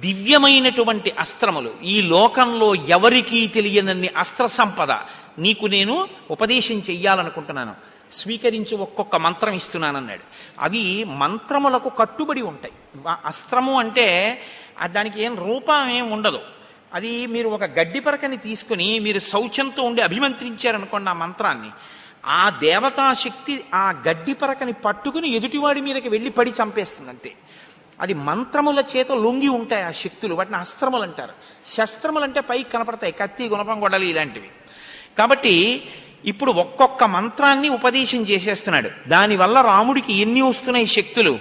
[0.00, 1.74] దివ్యమైనటువంటి అస్త్రములు.
[1.84, 4.92] ఈ లోకంలో ఎవరికీ తెలియనన్ని అస్త్ర సంపద
[5.40, 7.74] నీకు నేను ఉపదేశం చెయ్యాలనుకుంటున్నాను.
[8.10, 10.20] స్వీకరించి ఒక్కొక్క మంత్రం ఇస్తున్నానన్నాడు.
[10.60, 12.72] అవి మంత్రములకు కట్టుబడి ఉంటాయి.
[13.24, 14.38] అస్త్రము అంటే
[14.84, 16.40] దానికి ఏం రూపం ఏం ఉండదు.
[16.94, 21.70] అది మీరు ఒక గడ్డి పరకని తీసుకుని మీరు శౌచంతో ఉండి అభిమంత్రించారనుకోండి ఆ మంత్రాన్ని.
[22.26, 27.32] ఆ దేవతాశక్తి ఆ గడ్డి పరకని పట్టుకుని ఎదుటివాడి మీదకి వెళ్ళి పడి చంపేస్తుంది అంతే
[28.00, 30.34] అది మంత్రముల చేత లొంగి ఉంటాయి ఆ శక్తులు.
[30.34, 31.32] వాటిని అస్త్రములు అంటారు
[31.64, 33.12] శస్త్రములు అంటే పైకి కనపడతాయి.
[33.12, 34.50] కత్తి గుణపం గొడవలు ఇలాంటివి.
[35.20, 35.82] కాబట్టి
[36.24, 38.90] ఇప్పుడు ఒక్కొక్క మంత్రాన్ని ఉపదేశం చేసేస్తున్నాడు.
[39.08, 41.34] దానివల్ల రాముడికి ఎన్ని వస్తున్నాయి శక్తులు?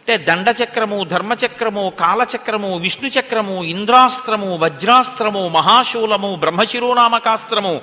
[0.00, 7.80] అంటే దండచక్రము ధర్మచక్రము కాలచక్రము విష్ణుచక్రము ఇంద్రాస్త్రము వజ్రాస్త్రము మహాశూలము బ్రహ్మశిరోనామకాస్త్రము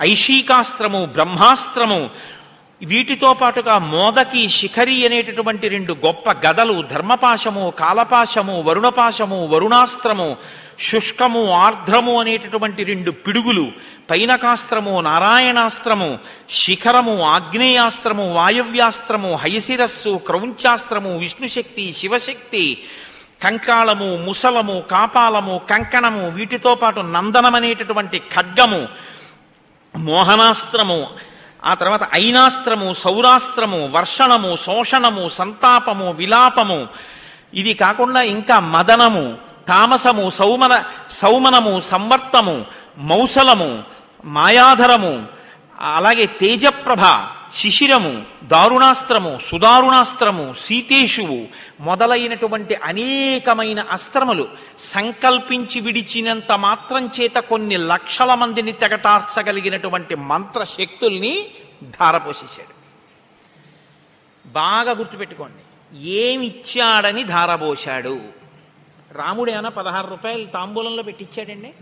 [0.00, 2.00] ఐషీకాస్త్రము బ్రహ్మాస్త్రము.
[2.82, 10.36] వీటితో పాటుగా మోదకి శిఖరి అనేటటువంటి రెండు గొప్ప గదలు ధర్మపాశము కాలపాశము వరుణపాశము వరుణాస్త్రము
[10.80, 13.66] శుష్కము ఆర్ద్రము అనేటటువంటి రెండు పిడుగులు
[14.10, 16.18] పైనకాస్త్రము నారాయణాస్త్రము
[16.50, 22.84] శిఖరము ఆగ్నేయాస్త్రము వాయవ్యాస్త్రము హయశిరస్సు క్రౌంచాస్త్రము విష్ణుశక్తి శివశక్తి
[23.42, 28.88] కంకాళము ముసలము కాపాలము కంకణము వీటితో పాటు నందనమనేటటువంటి ఖడ్గము
[29.96, 31.06] మోహనాస్త్రము
[31.64, 36.88] ఆ తర్వాత ఐనాస్త్రము సౌరాస్త్రము వర్షణము శోషణము సంతాపము విలాపము.
[37.54, 39.38] ఇది కాకుండా ఇంకా మదనము
[39.68, 42.64] తామసము సౌమన సౌమనము సంవర్తము
[42.98, 45.26] మౌసలము మాయాధరము
[45.80, 47.00] అలాగే తేజప్రభ
[47.54, 51.48] శిశిరము దారుణాస్త్రము సుదారుణాస్త్రము సీతేషువు
[51.80, 54.48] మొదలైనటువంటి అనేకమైన అస్త్రములు
[54.78, 61.48] సంకల్పించి విడిచినంత మాత్రం చేత కొన్ని లక్షల మందిని తెగటార్చగలిగినటువంటి మంత్రశక్తుల్ని
[61.84, 62.76] ధారపోసేశాడు.
[64.48, 68.20] బాగా గుర్తుపెట్టుకోండి ఏమిచ్చాడని ధారపోశాడు
[69.12, 71.74] రాముడు పదహారు రూపాయలు తాంబూలంలో పెట్టిచ్చాడండి?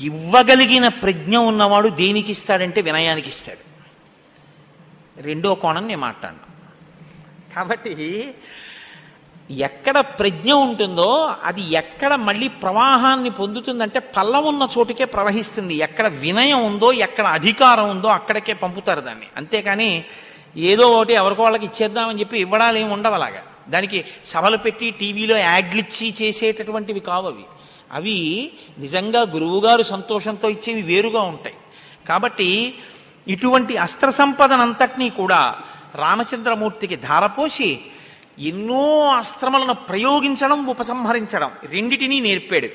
[0.00, 3.74] ఇవ్వగలిగిన ప్రజ్ఞ ఉన్నవాడు దేనికి ఇస్తాడంటే వినయానికి ఇస్తాడు
[5.22, 6.54] రెండో కోణం నేను మాట్లాడను.
[7.54, 8.34] కాబట్టి
[9.50, 15.74] ఎక్కడ ప్రజ్ఞ ఉంటుందో అది ఎక్కడ మళ్ళీ ప్రవాహాన్ని పొందుతుందంటే పల్లం ఉన్న చోటుకే ప్రవహిస్తుంది.
[15.74, 19.26] ఎక్కడ వినయం ఉందో ఎక్కడ అధికారం ఉందో అక్కడికే పంపుతారు దాన్ని.
[19.36, 20.04] అంతేకాని
[20.56, 23.42] ఏదో ఒకటి ఎవరికో వాళ్ళకి ఇచ్చేద్దామని చెప్పి ఇవ్వడాలు ఏమి ఉండవు అలాగా.
[23.68, 27.44] దానికి సభలు పెట్టి టీవీలో యాడ్లు ఇచ్చి చేసేటటువంటివి కావు అవి.
[27.94, 31.54] అవి నిజంగా గురువుగారు సంతోషంతో ఇచ్చేవి వేరుగా ఉంటాయి.
[32.08, 32.74] కాబట్టి
[33.28, 35.60] ఇటువంటి అస్త్ర సంపదనంతటినీ కూడా
[35.94, 37.80] రామచంద్రమూర్తికి ధారపోసి
[38.38, 42.68] ఎన్నో అస్త్రములను ప్రయోగించడం ఉపసంహరించడం రెండిటినీ నేర్పాడు.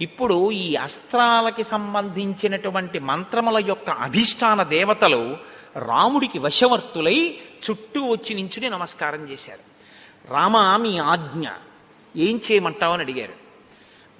[0.00, 5.36] ఇప్పుడు ఈ అస్త్రాలకి సంబంధించినటువంటి మంత్రముల యొక్క అధిష్టాన దేవతలు
[5.76, 7.34] రాముడికి వశవర్తులై
[7.70, 9.74] చుట్టూ వచ్చి నించుని నమస్కారం చేశారు.
[10.32, 11.48] రామ మీ ఆజ్ఞ.
[12.16, 13.43] ఏం చేయమంటావు అని అడిగారు.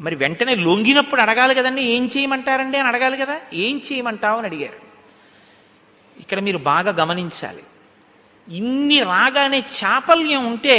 [0.01, 3.41] మరి వెంటనే లొంగినప్పుడు అడగాలి కదండి ఏం చేయమంటారండి అని అడగాలి కదా?
[3.53, 4.79] ఏం చేయమంటావు అని అడిగారు.
[6.21, 7.63] ఇక్కడ మీరు బాగా గమనించాలి.
[8.49, 10.79] ఇన్ని రాగానే చాపల్యం ఉంటే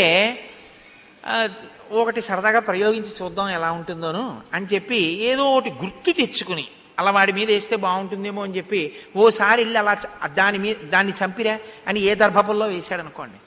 [1.92, 6.68] ఒకటి సరదాగా ప్రయోగించి చూద్దాం ఎలా ఉంటుందోను అని చెప్పి ఏదో ఒకటి గుర్తు తెచ్చుకుని
[7.00, 9.98] అలా వాడి మీద వేస్తే బాగుంటుందేమో అని చెప్పి ఓసారి వెళ్ళి అలా
[10.28, 13.38] దాని మీద దాన్ని చంపిరా అని ఏ దర్భపుల్లో వేశాడనుకోండి.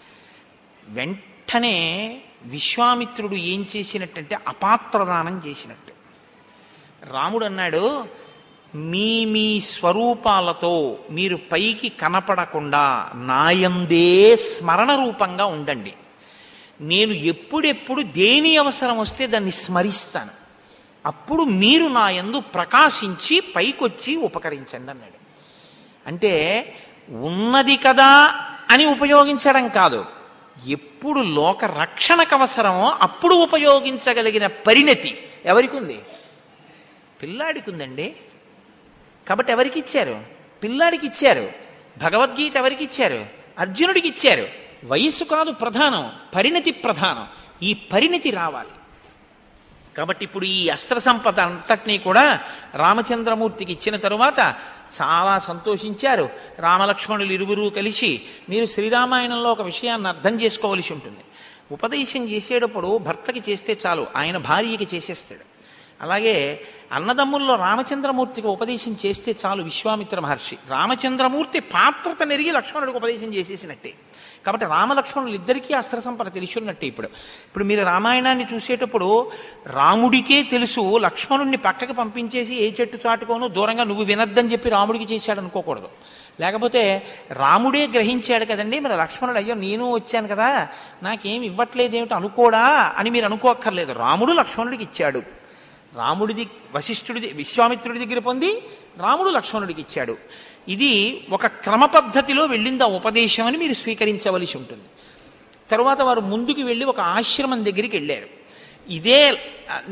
[0.88, 1.76] వెంటనే
[2.42, 5.92] విశ్వామిత్రుడు ఏం చేసినట్టంటే అపాత్రదానం చేసినట్టు.
[7.12, 8.04] రాముడు అన్నాడు
[8.74, 15.94] మీ మీ స్వరూపాలతో మీరు పైకి కనపడకుండా నాయందే స్మరణ రూపంగా ఉండండి.
[16.80, 20.30] నేను ఎప్పుడెప్పుడు దేని అవసరం వస్తే దాన్ని స్మరిస్తాను.
[21.06, 25.18] అప్పుడు మీరు నా యందు ప్రకాశించి పైకొచ్చి ఉపకరించండి అన్నాడు.
[26.06, 26.74] అంటే
[27.10, 28.34] ఉన్నది కదా
[28.70, 30.17] అని ఉపయోగించడం కాదు.
[30.98, 36.00] ఎప్పుడు లోక రక్షణకు అవసరమో అప్పుడు ఉపయోగించగలిగిన పరిణతి ఎవరికి ఉంది
[37.22, 38.16] పిల్లాడికి ఉందండి
[39.28, 40.20] కాబట్టి ఎవరికి ఇచ్చారు
[40.62, 41.52] పిల్లాడికి ఇచ్చారు
[41.98, 43.26] భగవద్గీత ఎవరికి ఇచ్చారు
[43.58, 44.46] అర్జునుడికి ఇచ్చారు
[44.84, 47.26] వయస్సు కాదు ప్రధానం పరిణతి ప్రధానం.
[47.62, 48.68] ఈ పరిణతి రావాలి.
[49.96, 52.40] కాబట్టి ఇప్పుడు ఈ అస్త్ర సంపద అంతటినీ కూడా
[52.74, 54.54] రామచంద్రమూర్తికి ఇచ్చిన తరువాత
[55.02, 56.30] చాలా సంతోషించారు.
[56.58, 61.20] రామలక్ష్మణులు ఇరువురు కలిసి మీరు శ్రీరామాయణంలో ఒక విషయాన్ని అర్థం చేసుకోవలసి ఉంటుంది.
[61.72, 65.44] ఉపదేశం చేసేటప్పుడు భర్తకి చేస్తే చాలు ఆయన భార్యకి చేసేస్తాడు.
[66.00, 70.58] అలాగే అన్నదమ్ముల్లో రామచంద్రమూర్తికి ఉపదేశం చేస్తే చాలు విశ్వామిత్ర మహర్షి.
[70.68, 73.94] రామచంద్రమూర్తి పాత్రత నెరిగి లక్ష్మణుడికి ఉపదేశం చేసేసినట్టే.
[74.48, 77.08] కాబట్టి రామలక్ష్మణులు ఇద్దరికీ అస్త్ర సంపద తెలిసి ఉన్నట్టే ఇప్పుడు.
[77.48, 79.08] ఇప్పుడు మీరు రామాయణాన్ని చూసేటప్పుడు
[79.66, 85.88] రాముడికే తెలుసు లక్ష్మణుణ్ణి పక్కకి పంపించేసి ఏ చెట్టు చాటుకోను దూరంగా నువ్వు వినద్దని చెప్పి రాముడికి చేశాడు అనుకోకూడదు.
[86.40, 86.82] లేకపోతే
[87.32, 90.48] రాముడే గ్రహించాడు కదండి మరి లక్ష్మణుడు అయ్యో నేను వచ్చాను కదా
[91.02, 92.66] నాకేం ఇవ్వట్లేదేమిటి అనుకోడా
[92.98, 93.92] అని మీరు అనుకోక్కర్లేదు.
[93.92, 95.22] రాముడు లక్ష్మణుడికి ఇచ్చాడు.
[95.96, 96.44] రాముడిది
[96.74, 98.50] వశిష్ఠుడిది విశ్వామిత్రుడి దగ్గర పొంది
[98.98, 100.14] రాముడు లక్ష్మణుడికి ఇచ్చాడు.
[100.68, 104.82] ఇది ఒక క్రమ పద్ధతిలో వెళ్ళింది ఆ ఉపదేశం అని మీరు స్వీకరించవలసి ఉంటుంది.
[105.70, 108.26] తరువాత వారు ముందుకు వెళ్ళి ఒక ఆశ్రమం దగ్గరికి వెళ్ళారు.
[108.88, 109.38] ఇదే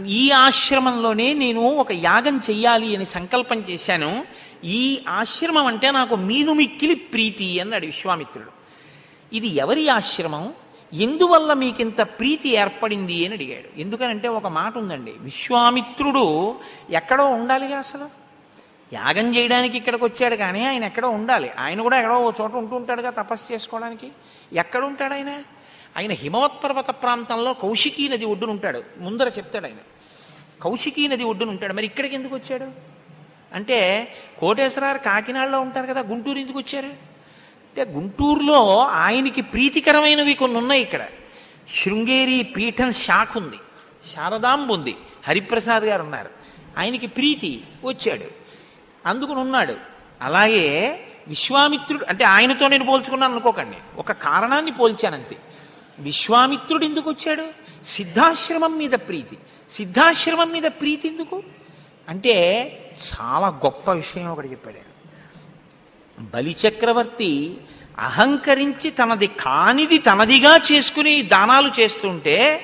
[0.07, 4.24] ఈ ఆశ్రమంలోనే నేను ఒక యాగం చెయ్యాలి అని సంకల్పం చేశాను.
[4.64, 8.51] ఈ ఆశ్రమం అంటే నాకు మీను మిక్కిలి ప్రీతి అన్నాడు విశ్వామిత్రుడు.
[9.33, 10.53] ఇది ఎవరి ఆశ్రమం?
[10.95, 13.81] ఎందువల్ల మీకింత ప్రీతి ఏర్పడింది అని అడిగాడు.
[13.81, 15.12] ఎందుకనంటే ఒక మాట ఉందండి.
[15.20, 16.55] విశ్వామిత్రుడు
[16.91, 18.26] ఎక్కడో ఉండాలిగా అసలు?
[18.93, 21.51] యాగం చేయడానికి ఇక్కడికి వచ్చాడు కానీ ఆయన ఎక్కడో ఉండాలి.
[21.59, 24.12] ఆయన కూడా ఎక్కడో ఓ చోట ఉంటూ ఉంటాడుగా తపస్సు చేసుకోవడానికి.
[24.53, 25.43] ఎక్కడ ఉంటాడు ఆయన?
[25.97, 28.82] ఆయన హిమవత్ పర్వత ప్రాంతంలో కౌశికీ నది ఒడ్డున ఉంటాడు.
[28.99, 29.76] ముందర చెప్తాడు ఆయన.
[30.62, 31.72] కౌశికీ నది ఒడ్డున ఉంటాడు.
[31.72, 32.66] మరి ఇక్కడికి ఎందుకు వచ్చాడు?
[33.55, 34.09] అంటే
[34.39, 36.87] కోటేశ్వరారు కాకినాడలో ఉంటారు కదా గుంటూరు ఎందుకు వచ్చారు?
[36.87, 41.07] అంటే గుంటూరులో ఆయనకి ప్రీతికరమైనవి కొన్ని ఉన్నాయి ఇక్కడ.
[41.76, 43.57] శృంగేరి పీఠం శాఖ ఉంది.
[44.07, 44.97] శారదాంబ ఉంది.
[45.28, 46.30] హరిప్రసాద్ గారు ఉన్నారు.
[46.78, 48.45] ఆయనకి ప్రీతి వచ్చాడు.
[49.07, 49.76] అందుకుని ఉన్నాడు.
[50.22, 53.76] అలాగే విశ్వామిత్రుడు అంటే ఆయనతో నేను పోల్చుకున్నాను అనుకోకండి.
[53.96, 55.36] ఒక కారణాన్ని పోల్చానంతే.
[55.98, 57.46] విశ్వామిత్రుడు ఎందుకు వచ్చాడు?
[57.86, 59.38] సిద్ధాశ్రమం మీద ప్రీతి.
[59.70, 61.42] సిద్ధాశ్రమం మీద ప్రీతి ఎందుకు?
[62.09, 62.34] అంటే
[62.94, 64.96] చాలా గొప్ప విషయం ఒకటి చెప్పాడు
[66.20, 67.57] బలిచక్రవర్తి
[67.98, 72.62] అహంకరించి తనది కానిది తనదిగా చేసుకుని దానాలు చేస్తుంటే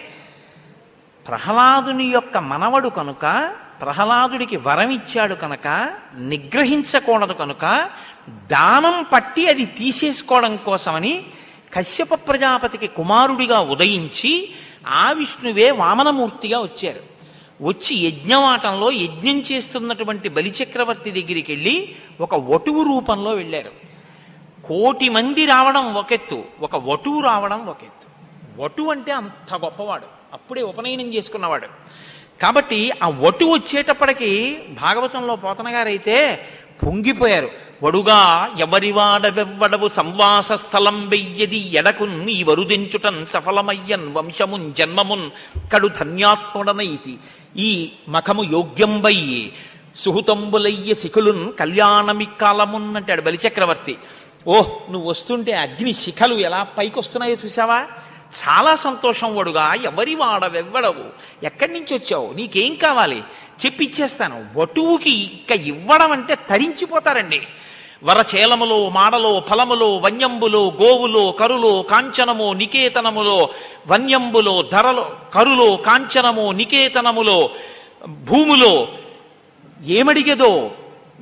[1.29, 7.91] ప్రహ్లాదుని యొక్క మనవడు కనుక ప్రహ్లాదుడికి వరం ఇచ్చాడు కనుక నిగ్రహించకూడదు కనుక
[8.29, 11.25] దానం పట్టి అది తీసేసుకోవడం కోసమని
[11.75, 14.51] కశ్యప ప్రజాపతికి కుమారుడిగా ఉదయించి
[14.87, 17.01] ఆ విష్ణువే వామనమూర్తిగా వచ్చారు.
[17.65, 23.71] వచ్చి యజ్ఞవాటంలో యజ్ఞం చేస్తున్నటువంటి బలిచక్రవర్తి దగ్గరికి వెళ్ళి ఒక వటువు రూపంలో వెళ్ళారు.
[24.67, 28.09] కోటి మంది రావడం ఒకెత్తు ఒక వటువు రావడం ఒకెత్తు
[28.63, 30.07] వటు అంటే అంత గొప్పవాడు.
[30.33, 31.67] అప్పుడే ఉపనయనం చేసుకున్నవాడు.
[32.43, 34.31] కాబట్టి ఆ వటు వచ్చేటప్పటికి
[34.83, 36.17] భాగవతంలో పోతనగారైతే
[36.83, 37.51] పొంగిపోయారు.
[37.83, 38.21] వడుగా
[38.59, 45.31] ఎవరివాడవెవ్వడవు సంవాస స్థలం వెయ్యది ఎడకున్ ఈ వరుదించుటన్ సఫలమయ్యన్ వంశమున్ జన్మమున్
[45.73, 47.15] కడు ధన్యాత్ముడనైతి.
[47.57, 49.53] ఈ మఖము యోగ్యంబయ్యి
[49.97, 53.97] సుహుతంబులయ్య శిఖులున్ కళ్యాణమిక్కాలమున్ అంటాడు బలిచక్రవర్తి.
[54.49, 57.87] ఓహ్ నువ్వు వస్తుంటే అగ్ని శిఖలు ఎలా పైకి వస్తున్నాయో చూసావా
[58.33, 61.05] చాలా సంతోషం వడుగా ఎవరి వాడవెవ్వడవు
[61.43, 62.33] ఎక్కడి నుంచి వచ్చావు?
[62.33, 63.23] నీకేం కావాలి?
[63.67, 67.43] చెప్పిచ్చేస్తాను వటువుకి ఇక ఇవ్వడం అంటే తరించిపోతారండి.
[68.05, 73.49] వరచేలములో మాడలో ఫలములో వన్యంబులో గోవులో కరులో కాంచనము నికేతనములో
[73.87, 77.51] వన్యంబులో ధరలో కరులో కాంచనము నికేతనములో
[78.07, 78.89] భూములో
[79.87, 80.71] ఏమడిగేదో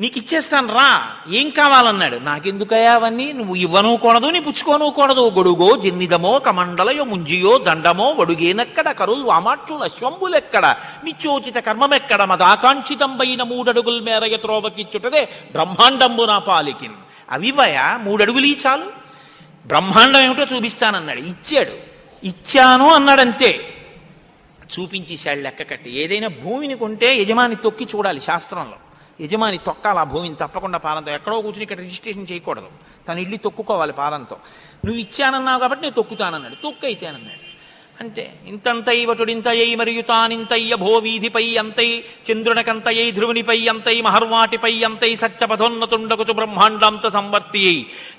[0.01, 2.17] నీకు ఇచ్చేస్తాను రా ఏం కావాలన్నాడు?
[2.17, 3.33] నాకెందుకయ్యా అవన్నీ?
[3.33, 12.25] నువ్వు ఇవ్వనుకూడదు నీ పుచ్చుకోనుకూడదు గొడుగో జిన్నిదమో కమండలయో ముంజియో దండమో వడుగేనెక్కడ కరులు వామాక్షుల శ్వంబులెక్కడ నిత్యోచిత కర్మమెక్కడ?
[12.25, 16.95] మదాకాంక్షితంబైన మూడడుగుల మేరయ త్రోవకిచ్చుటదే బ్రహ్మాండంబు నా పాలికిన్.
[17.31, 18.85] అవివయ మూడడుగులు చాలు.
[19.67, 21.21] బ్రహ్మాండం ఏమిటో చూపిస్తానన్నాడు.
[21.21, 21.73] ఇచ్చాడు.
[22.27, 23.61] ఇచ్చాను అన్నాడంతే.
[24.81, 26.01] చూపించేశాడు లెక్క కట్టి.
[26.01, 28.90] ఏదైనా భూమిని కొంటే యజమాని తొక్కి చూడాలి శాస్త్రంలో.
[29.21, 32.69] యజమాని తొక్కాలి ఆ భూమిని తప్పకుండా పాదంతో ఎక్కడో కూర్చుని ఇక్కడ రిజిస్ట్రేషన్ చేయకూడదు.
[33.09, 34.37] తను ఇల్లు తొక్కుకోవాలి పాలంతో.
[34.85, 36.55] నువ్వు ఇచ్చానన్నావు కాబట్టి నేను తొక్కుతానన్నాడు.
[36.55, 37.50] తొక్కు అయితే అన్నాడు.
[38.01, 40.77] అంతే ఇంతంతై వటుడింతయై మరియు తానింతయ్య
[41.07, 41.87] వీధిపై అంతై
[42.29, 47.65] చంద్రునకంతయై ధ్రువునిపై అంతై మహర్వాటిపై అంతై సత్యపథోన్నతుండకుచు బ్రహ్మాండాంత సంవర్తి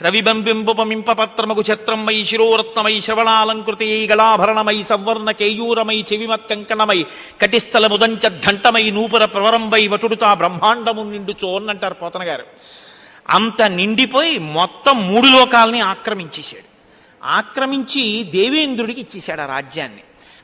[0.06, 7.00] రవిబంబింబుపమింప పత్రమగు ఛత్రమై శిరోరత్నమై శ్రవణాలంకృతి గళాభరణమై సవర్ణ కేయూరమై చెవిమత్ కంకణమై
[7.44, 12.48] కటిస్థల ముదంచ ఘంటమై నూపుర ప్రవరంబై వటుడుతా బ్రహ్మాండము నిండుచో అన్నంటారు పోతన గారు
[13.30, 16.68] అంత నిండిపోయి మొత్తం మూడు లోకాలని ఆక్రమించేశాడు.
[17.24, 20.02] ఆక్రమించి దేవేంద్రుడికి ఇచ్చేశాడు ఆ రాజ్యాన్ని.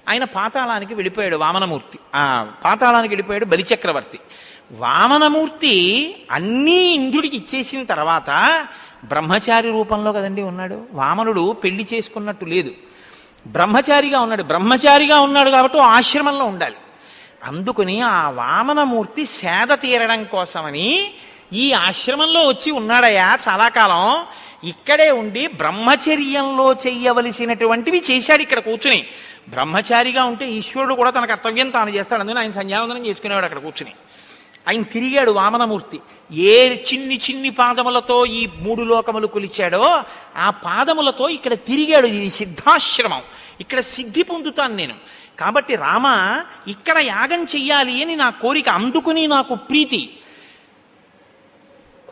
[0.10, 2.00] ఆయన పాతాళానికి వెళ్ళిపోయాడు వామనమూర్తి.
[2.16, 4.20] ఆ పాతాళానికి వెళ్ళిపోయాడు బలిచక్రవర్తి.
[4.72, 8.66] వామనమూర్తి అన్నీ ఇంద్రుడికి ఇచ్చేసిన తర్వాత
[9.04, 10.84] బ్రహ్మచారి రూపంలో కదండి ఉన్నాడు.
[10.92, 12.72] వామనుడు పెళ్ళి చేసుకున్నట్టు లేదు.
[13.48, 14.44] బ్రహ్మచారిగా ఉన్నాడు.
[14.44, 16.76] బ్రహ్మచారిగా ఉన్నాడు కాబట్టి ఆశ్రమంలో ఉండాలి.
[17.44, 21.14] అందుకని ఆ వామనమూర్తి సేద తీరడం కోసమని
[21.54, 24.26] ఈ ఆశ్రమంలో వచ్చి ఉన్నాడయ్యా చాలా కాలం.
[24.68, 29.06] ఇక్కడే ఉండి బ్రహ్మచర్యంలో చెయ్యవలసినటువంటివి చేశాడు ఇక్కడ కూర్చుని.
[29.50, 32.22] బ్రహ్మచారిగా ఉంటే ఈశ్వరుడు కూడా తన కర్తవ్యం తాను చేస్తాడు.
[32.22, 33.94] అందుకని ఆయన సంధ్యావందనం చేసుకునేవాడు అక్కడ కూర్చుని.
[34.68, 36.00] ఆయన తిరిగాడు వామనమూర్తి.
[36.32, 40.04] ఏ చిన్ని చిన్ని పాదములతో ఈ మూడు లోకములు కొలిచాడో
[40.38, 43.22] ఆ పాదములతో ఇక్కడ తిరిగాడు ఇది సిద్ధాశ్రమం.
[43.60, 44.96] ఇక్కడ సిద్ధి పొందుతాను నేను.
[45.40, 46.06] కాబట్టి రామ
[46.68, 50.17] ఇక్కడ యాగం చెయ్యాలి అని నా కోరిక అందుకుని నాకు ప్రీతి.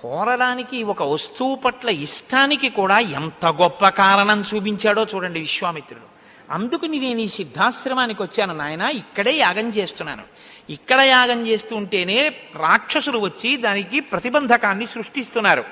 [0.01, 6.15] కోరడానికి ఒక వస్తువు పట్ల ఇష్టానికి కూడా ఎంత గొప్ప కారణం చూపించాడో చూడండి విశ్వామిత్రుడు.
[6.53, 10.23] అందుకు నేను ఈ సిద్ధాశ్రమానికి వచ్చాను నాయన ఇక్కడే యాగం చేస్తున్నాను.
[10.69, 15.63] ఇక్కడ యాగం చేస్తూ ఉంటేనే రాక్షసులు వచ్చి దానికి ప్రతిబంధకాన్ని సృష్టిస్తున్నారు.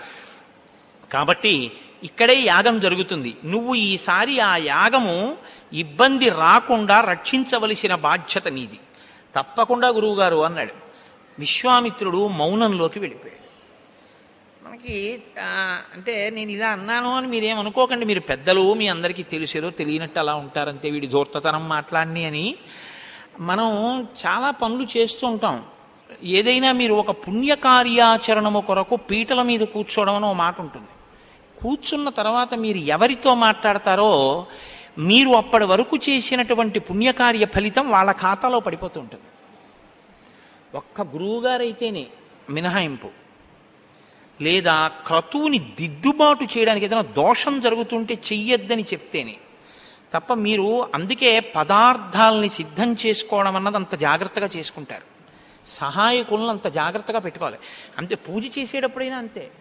[1.13, 1.71] కాబట్టి
[2.03, 3.37] ఇక్కడే యాగం జరుగుతుంది.
[3.45, 5.37] నువ్వు ఈసారి ఆ యాగము
[5.73, 8.79] ఇబ్బంది రాకుండా రక్షించవలసిన బాధ్యత నీది.
[9.35, 10.73] తప్పకుండా గురువుగారు అన్నాడు.
[11.39, 13.42] విశ్వామిత్రుడు మౌనంలోకి వెళ్ళిపోయాడు.
[14.73, 15.21] మనకి
[15.93, 21.07] అంటే నేను ఇలా అన్నాను అని మీరేమనుకోకండి మీరు పెద్దలు మీ అందరికీ తెలిసేదో తెలియనట్టు అలా ఉంటారంతే వీడి
[21.07, 22.55] ధూర్తతనం మాట్లాడిని అని.
[23.39, 25.65] మనం చాలా పనులు చేస్తూ ఉంటాం.
[26.23, 30.87] ఏదైనా మీరు ఒక పుణ్యకార్యాచరణము కొరకు పీటల మీద కూర్చోవడం అని ఒక మాట ఉంటుంది.
[31.61, 34.45] కూర్చున్న తర్వాత మీరు ఎవరితో మాట్లాడతారో
[34.97, 39.23] మీరు అప్పటి వరకు చేసినటువంటి పుణ్యకార్య ఫలితం వాళ్ళ ఖాతాలో పడిపోతూ ఉంటుంది.
[40.75, 42.07] ఒక్క గురువుగారైతేనే
[42.49, 43.22] మినహాయింపు.
[44.41, 49.35] లేదా క్రతువుని దిద్దుబాటు చేయడానికి ఏదైనా దోషం జరుగుతుంటే చెయ్యొద్దని చెప్తేనే
[50.13, 55.01] తప్ప మీరు అందుకే పదార్థాలని సిద్ధం చేసుకోవడం అన్నది అంత జాగ్రత్తగా చేసుకుంటారు.
[55.65, 57.57] సహాయకులను అంత జాగ్రత్తగా పెట్టుకోవాలి.
[57.97, 59.51] అంతే పూజ చేసేటప్పుడైనా అంతే.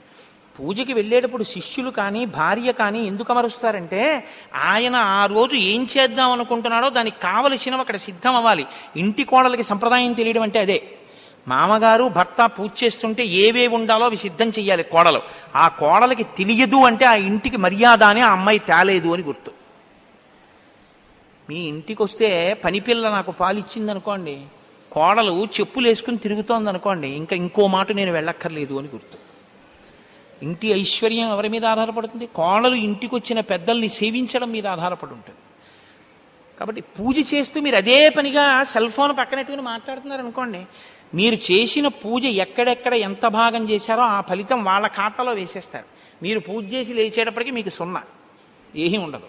[0.60, 7.20] పూజకి వెళ్ళేటప్పుడు శిష్యులు కానీ భార్య కానీ ఎందుకు అమరుస్తారంటే ఆయన ఆ రోజు ఏం చేద్దాం అనుకుంటున్నాడో దానికి
[7.20, 8.66] కావలసినవి అక్కడ సిద్ధం అవ్వాలి.
[8.96, 10.98] ఇంటి కోడలకి సంప్రదాయం తెలియడం అంటే అదే.
[11.49, 15.22] మామగారు భర్త పూజ చేస్తుంటే ఏవేవి ఉండాలో అవి సిద్ధం చెయ్యాలి కోడలు.
[15.57, 19.51] ఆ కోడలకి తెలియదు అంటే ఆ ఇంటికి మర్యాద అని ఆ అమ్మాయి తేలేదు అని గుర్తు.
[21.51, 24.40] మీ ఇంటికి వస్తే పనిపిల్ల నాకు పాలిచ్చింది అనుకోండి
[24.93, 29.18] కోడలు చెప్పులు వేసుకుని తిరుగుతోంది అనుకోండి ఇంకా ఇంకో మాట నేను వెళ్ళక్కర్లేదు అని గుర్తు.
[30.45, 32.26] ఇంటి ఐశ్వర్యం ఎవరి మీద ఆధారపడుతుంది?
[32.26, 35.38] కోడలు ఇంటికి వచ్చిన పెద్దల్ని సేవించడం మీద ఆధారపడి ఉంటుంది.
[36.59, 40.66] కాబట్టి పూజ చేస్తూ మీరు అదే పనిగా సెల్ ఫోన్ పక్కనట్టుకుని మాట్లాడుతున్నారు అనుకోండి
[41.14, 45.84] మీరు చేసిన పూజ ఎక్కడెక్కడ ఎంత భాగం చేశారో ఆ ఫలితం వాళ్ళ ఖాతాలో వేసేస్తారు.
[46.22, 48.02] మీరు పూజ చేసి లేచేటప్పటికి మీకు సున్నా.
[48.76, 49.26] ఏమీ ఉండదు.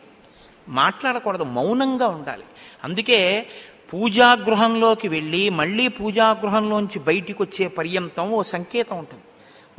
[0.70, 1.44] మాట్లాడకూడదు.
[1.44, 2.44] మౌనంగా ఉండాలి.
[2.84, 3.46] అందుకే
[3.94, 9.24] పూజాగృహంలోకి వెళ్ళి మళ్ళీ పూజాగృహంలోంచి బయటికి వచ్చే పర్యంతం ఓ సంకేతం ఉంటుంది.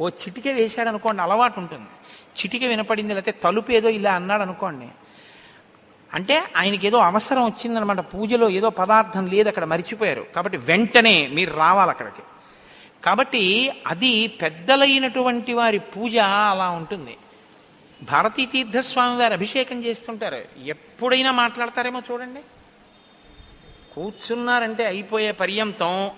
[0.00, 1.88] ఓ చిటిక వేశాడనుకోండి అలవాటు ఉంటుంది.
[2.40, 4.86] చిటిక వినపడింది లేకపోతే తలుపు ఏదో ఇలా అన్నాడు అనుకోండి
[6.14, 7.98] అంటే ఆయనకి ఏదో అవసరం వచ్చిందనమాట.
[7.98, 10.26] పూజలో ఏదో పదార్థం లేదు అక్కడ మరిచిపోయారు.
[10.36, 12.22] కాబట్టి వెంటనే మీరు రావాలి అక్కడికి.
[13.04, 17.16] కాబట్టి అది పెద్దలైనటువంటి వారి పూజ అలా ఉంటుంది.
[18.02, 20.42] భారతీ తీర్థస్వామి వారు అభిషేకం చేస్తుంటారు.
[20.64, 22.40] ఎప్పుడైనా మాట్లాడతారేమో చూడండి.
[23.94, 26.10] కూర్చున్నారంటే అయిపోయే పర్యంతం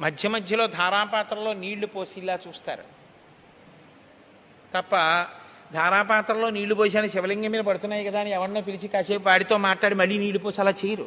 [0.00, 2.84] మధ్య మధ్యలో ధారాపాత్రలో నీళ్ళు పోసి ఇలా చూస్తారు.
[4.74, 4.96] తప్ప
[5.74, 10.38] ధారాపాత్రలో నీళ్ళు పోసాను శివలింగం మీద పడుతున్నాయి కదా అని ఎవరినో పిలిచి కాసేపు వాడితో మాట్లాడి మళ్ళీ నీళ్ళు
[10.38, 11.06] పోసి అలా చేయరు.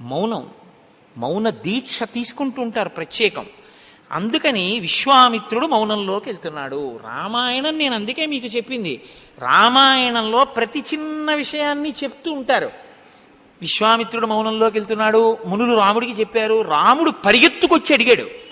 [0.00, 0.50] మౌనం
[1.16, 3.46] మౌన దీక్ష తీసుకుంటూ ఉంటారు ప్రత్యేకం.
[4.12, 7.00] అందుకని విశ్వామిత్రుడు మౌనంలోకి వెళ్తున్నాడు.
[7.04, 9.02] రామాయణం నేను అందుకే మీకు చెప్పింది.
[9.38, 12.70] రామాయణంలో ప్రతి చిన్న విషయాన్ని చెప్తూ ఉంటారు.
[13.60, 15.38] విశ్వామిత్రుడు మౌనంలోకి వెళ్తున్నాడు.
[15.46, 16.62] మునులు రాముడికి చెప్పారు.
[16.62, 18.45] రాముడు పరిగెత్తుకొచ్చి అడిగాడు.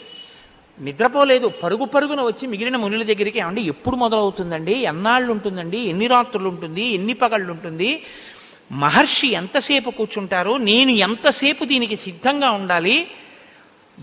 [0.81, 1.49] నిద్రపోలేదు.
[1.49, 4.73] పరుగు పరుగున వచ్చి మిగిలిన మునుల దగ్గరికి ఏమండి ఎప్పుడు మొదలవుతుందండి?
[4.73, 8.03] ఎన్నాళ్ళు ఉంటుందండి ఎన్ని రాత్రులు ఉంటుంది ఎన్ని పగళ్ళు ఉంటుంది
[8.73, 10.53] మహర్షి ఎంతసేపు కూర్చుంటారు?
[10.53, 13.07] నేను ఎంతసేపు దీనికి సిద్ధంగా ఉండాలి?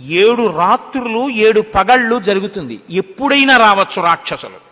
[0.06, 2.80] ఏడు రాత్రులు ఏడు పగళ్ళు జరుగుతుంది.
[2.90, 4.72] ఎప్పుడైనా రావచ్చు రాక్షసులు.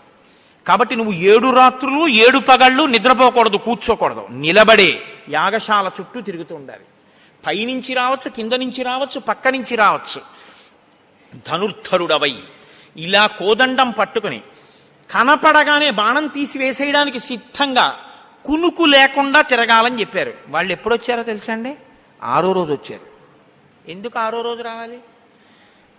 [0.68, 4.28] కాబట్టి నువ్వు ఏడు రాత్రులు ఏడు పగళ్ళు నిద్రపోకూడదు కూర్చోకూడదు.
[4.32, 5.00] నిలబడే.
[5.30, 6.84] యాగశాల చుట్టూ తిరుగుతూ ఉండాలి.
[7.47, 10.39] పైనుంచి రావచ్చు కింద నుంచి రావచ్చు పక్క నుంచి రావచ్చు.
[11.36, 12.39] ధనుర్ధరుడవై
[12.97, 14.41] ఇలా కోదండం పట్టుకుని
[15.11, 17.99] కనపడగానే బాణం తీసి వేసేయడానికి సిద్ధంగా
[18.45, 20.34] కునుకు లేకుండా తిరగాలని చెప్పారు.
[20.47, 21.75] వాళ్ళు ఎప్పుడు వచ్చారో తెలుసా అండి?
[22.23, 23.09] ఆరో రోజు వచ్చారు.
[23.91, 24.99] ఎందుకు ఆరో రోజు రావాలి?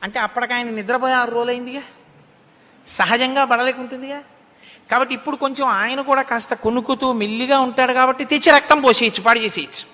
[0.02, 1.82] అంటే అప్పటికి ఆయన నిద్రపోయి ఆరు రోజులైందిగా?
[2.88, 4.22] సహజంగా బడలేకుంటుందిగా
[4.90, 9.84] కాబట్టి ఇప్పుడు కొంచెం ఆయన కూడా కాస్త కొనుక్కుతూ మెల్లిగా ఉంటాడు కాబట్టి తెచ్చి రక్తం పోసేయచ్చు పాడు చేసేయచ్చు.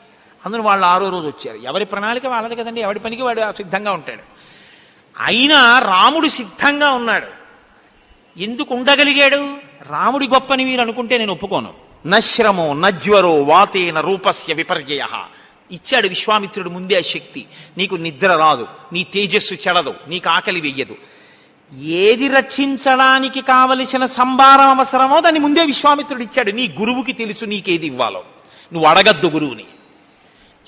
[0.47, 1.59] అందులో వాళ్ళు ఆరో రోజు వచ్చారు.
[1.59, 2.81] ఎవరి ప్రణాళిక వాళ్ళది కదండి.
[2.81, 4.36] ఎవరి పనికి వాడు సిద్ధంగా ఉంటాడు.
[5.21, 7.27] అయినా రాముడు సిద్ధంగా ఉన్నాడు.
[8.39, 9.57] ఎందుకు ఉండగలిగాడు?
[9.91, 11.75] రాముడి గొప్పని మీరు అనుకుంటే నేను ఒప్పుకోను.
[12.07, 15.07] నశ్రమో నజ్వరో వాతేన రూపస్య విపర్యయ.
[15.73, 17.47] ఇచ్చాడు విశ్వామిత్రుడు ముందే ఆ శక్తి.
[17.79, 20.97] నీకు నిద్ర రాదు నీ తేజస్సు చెడదు నీకు ఆకలి వెయ్యదు
[21.83, 26.51] ఏది రక్షించడానికి కావలసిన సంభారం అవసరమో దాన్ని ముందే విశ్వామిత్రుడు ఇచ్చాడు.
[26.51, 28.25] నీ గురువుకి తెలుసు నీకేది ఇవ్వాలో.
[28.73, 29.65] నువ్వు అడగద్దు గురువుని.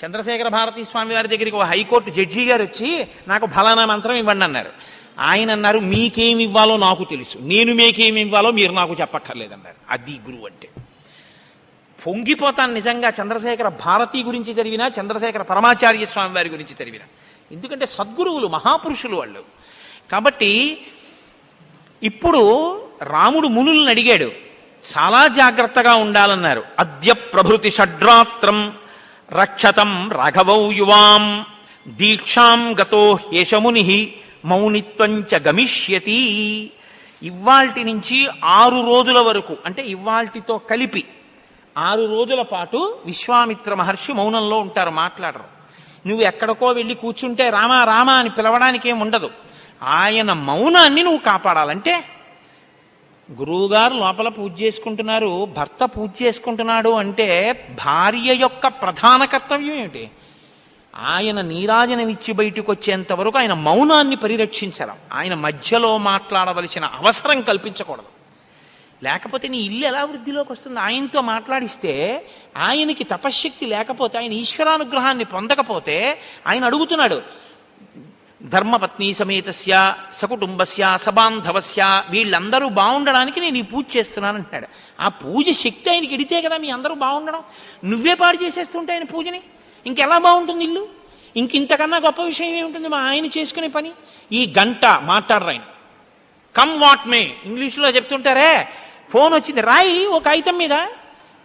[0.05, 4.71] చంద్రశేఖర భారతీ స్వామి వారి దగ్గరికి ఒక హైకోర్టు జడ్జి గారు వచ్చి నాకు ఫలానా మంత్రం ఇవ్వండి అన్నారు.
[5.19, 7.39] ఆయన అన్నారు మీకేమి ఇవ్వాలో నాకు తెలుసు.
[7.41, 10.69] నేను మీకేమి ఇవ్వాలో మీరు నాకు చెప్పక్కర్లేదన్నారు అది గురువు అంటే.
[12.07, 17.05] పొంగిపోతాను నిజంగా చంద్రశేఖర భారతి గురించి చదివినా చంద్రశేఖర పరమాచార్య స్వామి వారి గురించి చదివినా.
[17.53, 19.43] ఎందుకంటే సద్గురువులు మహాపురుషులు వాళ్ళు.
[20.13, 20.79] కాబట్టి
[22.03, 22.43] ఇప్పుడు
[23.03, 24.31] రాముడు మునులను అడిగాడు
[24.99, 26.63] చాలా జాగ్రత్తగా ఉండాలన్నారు.
[26.79, 28.73] అద్య ప్రభృతి షడ్రాత్రం
[29.33, 31.45] రక్షతం రాఘవౌ యువాం.
[31.89, 34.13] దీక్షాం గతో హ్యేషముని
[34.45, 36.19] మౌనిత్వంచ గమిష్యతి.
[37.23, 41.05] ఇవాల్టి నుంచి ఆరు రోజుల వరకు అంటే ఇవాల్టితో కలిపి
[41.79, 45.45] ఆరు రోజుల పాటు విశ్వామిత్ర మహర్షి మౌనంలో ఉంటారు మాట్లాడరు.
[46.09, 49.31] నువ్వు ఎక్కడికో వెళ్ళి కూర్చుంటే రామా రామా అని పిలవడానికి ఉండదు.
[49.83, 52.05] ఆయన మౌనాన్ని నువ్వు కాపాడాలంటే
[53.33, 57.53] గురువుగారు లోపల పూజ చేసుకుంటున్నారు భర్త పూజ చేసుకుంటున్నాడు అంటే
[57.85, 60.11] భార్య యొక్క ప్రధాన కర్తవ్యం ఏమిటి?
[60.97, 68.07] ఆయన నీరాజనమిచ్చి బయటకు వచ్చేంత వరకు ఆయన మౌనాన్ని పరిరక్షించడం ఆయన మధ్యలో మాట్లాడవలసిన అవసరం కల్పించకూడదు.
[69.03, 70.81] లేకపోతే నీ ఇల్లు ఎలా వృద్ధిలోకి వస్తుంది?
[70.81, 72.25] ఆయనతో మాట్లాడిస్తే
[72.57, 77.23] ఆయనకి తపశ్శక్తి లేకపోతే ఆయన ఈశ్వరానుగ్రహాన్ని పొందకపోతే ఆయన అడుగుతున్నాడు
[78.43, 84.67] ధర్మపత్ని సమేతస్య సకుటుంబస్య సబాంధవస్య వీళ్ళందరూ బాగుండడానికి నేను ఈ పూజ చేస్తున్నాను అంటాడు
[85.01, 87.43] ఆ పూజ శక్తి ఆయనకి ఇడితే కదా మీ అందరూ బాగుండడం
[87.85, 89.41] నువ్వే పాడు చేసేస్తుంటే ఆయన పూజని?
[89.87, 90.89] ఇంకెలా బాగుంటుంది ఇల్లు?
[91.37, 92.89] ఇంక ఇంతకన్నా గొప్ప విషయం ఏముంటుంది?
[92.89, 93.93] మా ఆయన చేసుకునే పని?
[94.33, 95.63] ఈ గంట మాట్లాడరు ఆయన.
[96.57, 98.69] కమ్ వాట్ మే ఇంగ్లీష్లో చెప్తుంటారే?
[99.11, 99.61] ఫోన్ వచ్చింది.
[99.61, 100.73] రాయి ఒక కాగితం మీద.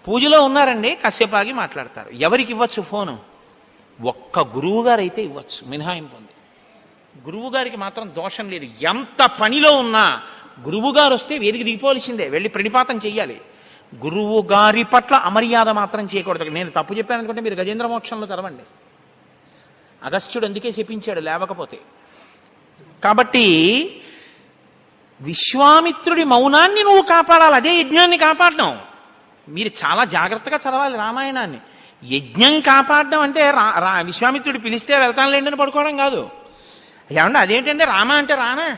[0.08, 2.10] పూజలో ఉన్నారండి కాసేపు ఆగి మాట్లాడతారు.
[2.10, 3.20] ఎవరికి ఇవ్వచ్చు ఫోను?
[4.04, 6.23] ఒక్క గురువు గారు అయితే ఇవ్వచ్చు మినహాయింపు.
[7.26, 8.86] గురువు గారికి మాత్రం దోషం లేదు.
[8.86, 10.24] ఎంత పనిలో ఉన్నా
[10.62, 12.30] గురువు గారు వస్తే వేదిక దిగిపోవలసిందే.
[12.30, 13.42] వెళ్ళి ప్రణిపాతం చెయ్యాలి.
[14.06, 16.44] గురువు గారి పట్ల అమర్యాద మాత్రం చేయకూడదు.
[16.44, 18.64] నేను తప్పు చెప్పాను అనుకుంటే మీరు గజేంద్ర మోక్షంలో చదవండి.
[20.04, 21.80] అగస్త్యుడు అందుకే చెప్పించాడు లేవకపోతే.
[23.04, 23.56] కాబట్టి
[25.22, 27.56] విశ్వామిత్రుడి మౌనాన్ని నువ్వు కాపాడాలి.
[27.56, 28.80] అదే యజ్ఞాన్ని కాపాడడం.
[29.50, 31.60] మీరు చాలా జాగ్రత్తగా చదవాలి రామాయణాన్ని.
[32.16, 36.30] యజ్ఞం కాపాడడం అంటే రా రా విశ్వామిత్రుడు పిలిస్తే వెళ్తానులేండి అని పడుకోవడం కాదు.
[37.12, 38.78] ఏమంటే అదేంటంటే రామ అంటే రానా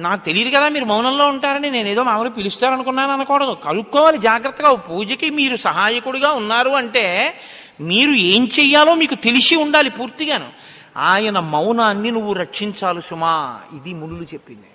[0.00, 3.56] నాకు తెలియదు కదా మీరు మౌనంలో ఉంటారని నేను ఏదో మామూలు పిలుస్తారనుకున్నాను అనకూడదు.
[3.64, 7.34] కలుక్కోవాలి జాగ్రత్తగా పూజకి మీరు సహాయకుడిగా ఉన్నారు అంటే
[7.80, 10.52] మీరు ఏం చెయ్యాలో మీకు తెలిసి ఉండాలి పూర్తిగాను.
[10.96, 14.66] ఆయన మౌనాన్ని నువ్వు రక్షించాలి సుమా ఇది మునులు చెప్పింది.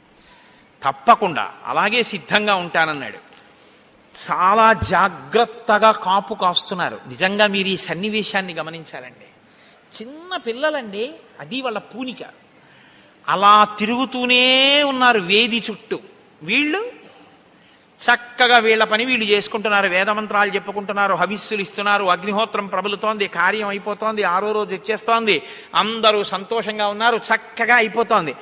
[0.83, 3.27] తప్పకుండా అలాగే సిద్ధంగా ఉంటానన్నాడు.
[4.17, 6.99] చాలా జాగ్రత్తగా కాపు కాస్తున్నారు.
[7.07, 9.26] నిజంగా మీరు ఈ సన్నివేశాన్ని గమనించాలండి.
[9.95, 12.23] చిన్న పిల్లలండి అది వాళ్ళ పూనిక.
[13.29, 15.99] అలా తిరుగుతూనే ఉన్నారు వేది చుట్టూ.
[16.43, 16.81] వీళ్ళు
[18.01, 24.75] చక్కగా వీళ్ళ పని వీళ్ళు చేసుకుంటున్నారు వేదమంత్రాలు చెప్పుకుంటున్నారు హవిస్సులు ఇస్తున్నారు అగ్నిహోత్రం ప్రబలుతోంది కార్యం అయిపోతోంది ఆరో రోజు
[24.75, 25.41] వచ్చేస్తోంది
[25.75, 28.35] అందరూ సంతోషంగా ఉన్నారు చక్కగా అయిపోతోంది.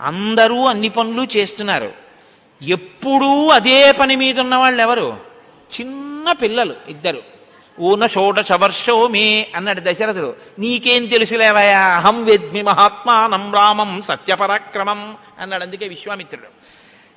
[0.00, 1.92] అందరూ అన్ని పనులు చేస్తున్నారు.
[2.62, 5.20] ఎప్పుడూ అదే పని మీద ఉన్న వాళ్ళు ఎవరు
[5.74, 7.31] చిన్న పిల్లలు ఇద్దరు.
[7.80, 10.34] ఊన షోడశవర్షో మే అన్నాడు దశరథుడు.
[10.58, 16.62] నీకేం తెలుసులేవయా అహం వెద్మి మహాత్మానం రామం సత్యపరాక్రమం అన్నాడు అందుకే విశ్వామిత్రుడు.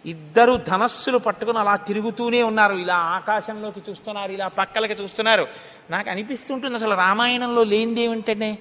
[0.07, 2.75] ఇద్దరు ధనస్సులు పట్టుకుని అలా తిరుగుతూనే ఉన్నారు.
[2.75, 5.47] ఇలా ఆకాశంలోకి చూస్తున్నారు ఇలా పక్కలకి చూస్తున్నారు.
[5.89, 8.57] నాకు అనిపిస్తుంటుంది అసలు రామాయణంలో లేనిదేమిటంటే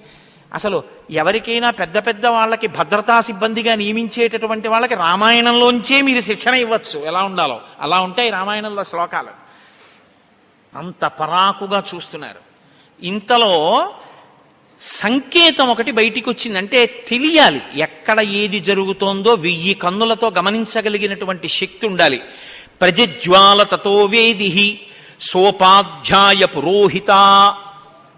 [0.53, 6.99] అసలు ఎవరికైనా పెద్ద పెద్ద వాళ్ళకి భద్రతా సిబ్బందిగా నియమించేటటువంటి వాళ్ళకి రామాయణంలోంచే మీరు శిక్షణ ఇవ్వచ్చు.
[6.99, 7.61] ఎలా ఉండాలో.
[7.81, 9.44] అలా ఉంటాయి రామాయణంలో శ్లోకాలు.
[10.75, 12.39] అంత పరాకుగా చూస్తున్నారు.
[13.05, 13.93] ఇంతలో
[14.81, 22.21] సంకేతం ఒకటి బయటికి వచ్చింది అంటే తెలియాలి ఎక్కడ ఏది జరుగుతోందో వెయ్యి కన్నులతో గమనించగలిగినటువంటి శక్తి ఉండాలి.
[22.81, 24.79] ప్రజజ్వాల తతో వేదిహి
[25.21, 27.11] సోపాధ్యాయ పురోహిత.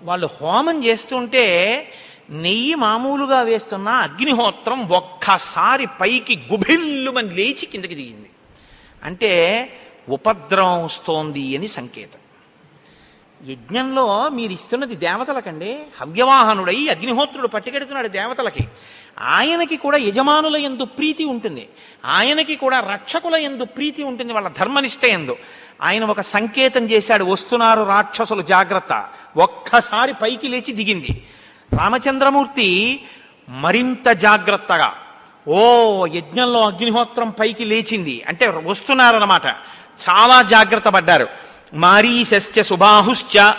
[0.03, 1.45] వాళ్ళు హోమం చేస్తుంటే
[2.29, 8.29] నెయ్యి మామూలుగా వేస్తున్న అగ్నిహోత్రం ఒక్కసారి పైకి గుభిల్లుమని లేచి కిందకి దిగింది.
[9.03, 9.69] అంటే
[10.09, 12.19] ఉపద్రవం వస్తోంది అని సంకేతం.
[13.45, 15.79] యజ్ఞంలో మీరు ఇస్తున్నది దేవతలకండి.
[16.01, 18.67] హవ్యవాహనుడై అగ్నిహోత్రుడు పట్టుకెడుతున్నాడు దేవతలకి.
[19.19, 21.69] ఆయనకి కూడా యజమానుల ఎందు ప్రీతి ఉంటుంది.
[22.05, 25.37] ఆయనకి కూడా రక్షకుల ఎందు ప్రీతి ఉంటుంది వాళ్ళ ధర్మనిష్ట ఎందు
[25.81, 29.09] ఆయన ఒక సంకేతం చేశాడు వస్తున్నారు రాక్షసులు జాగ్రత్త.
[29.37, 31.27] ఒక్కసారి పైకి లేచి దిగింది.
[31.73, 33.03] రామచంద్రమూర్తి
[33.49, 34.93] మరింత జాగ్రత్తగా
[35.47, 38.23] ఓ యజ్ఞంలో అగ్నిహోత్రం పైకి లేచింది.
[38.27, 39.45] అంటే వస్తున్నారన్నమాట.
[40.09, 41.46] చాలా జాగ్రత్త పడ్డారు.
[41.73, 43.51] మారీశ్చ సుబాహుశ్చ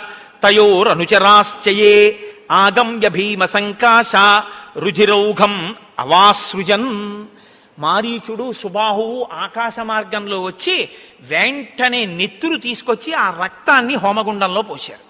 [0.43, 2.19] తయోరనుచరాశ్చయే.
[2.51, 4.11] ఆగమ్య భీమ సంకాశ
[4.77, 7.25] రుజిరౌఘం అవాసృజన్.
[7.79, 10.89] మారీచుడు సుబాహువు ఆకాశ మార్గంలో వచ్చి
[11.21, 15.09] వెంటనే నెత్తురు తీసుకొచ్చి ఆ రక్తాన్ని హోమగుండంలో పోశారు.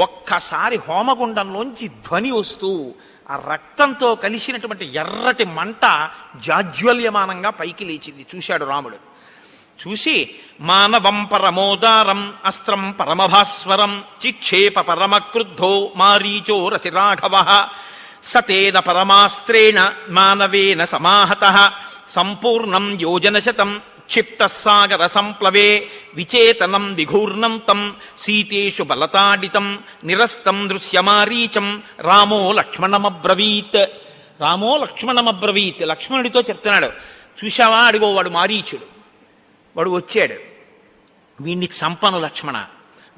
[0.00, 2.94] ఒక్కసారి హోమగుండంలోంచి ధ్వని వస్తూ
[3.30, 8.26] ఆ రక్తంతో కలిసినటువంటి ఎర్రటి మంట జాజ్వల్యమానంగా పైకి లేచింది.
[8.36, 9.11] చూశాడు రాముడు.
[9.88, 10.30] చూసి
[10.60, 17.66] మానవం పరమోదారం అస్త్రం పరమభాస్వరం చిక్షేప పరమక్రుద్ధో మారీచో రసి రాఘవ
[18.24, 21.72] సతేన పరమాస్త్రేణ మానవేన సమాహత
[22.08, 33.86] సంపూర్ణం యోజనశతం క్షిప్త సాగర సంప్లవే విచేతనం విఘూర్ణం తం సీతేషు బలతాడితం నిరస్తం దృశ్యమారీచం రామో లక్ష్మణమబ్రవీత్.
[34.40, 36.86] రామో లక్ష్మణమబ్రవీత్ లక్ష్మణుడితో చెప్తున్నాడు.
[37.44, 37.78] చూశావా?
[37.78, 39.01] అడిగోవాడు మారీచుడు.
[39.76, 40.34] వాడు వచ్చాడు.
[41.40, 42.64] వీణ్ణి చంపను లక్ష్మణ.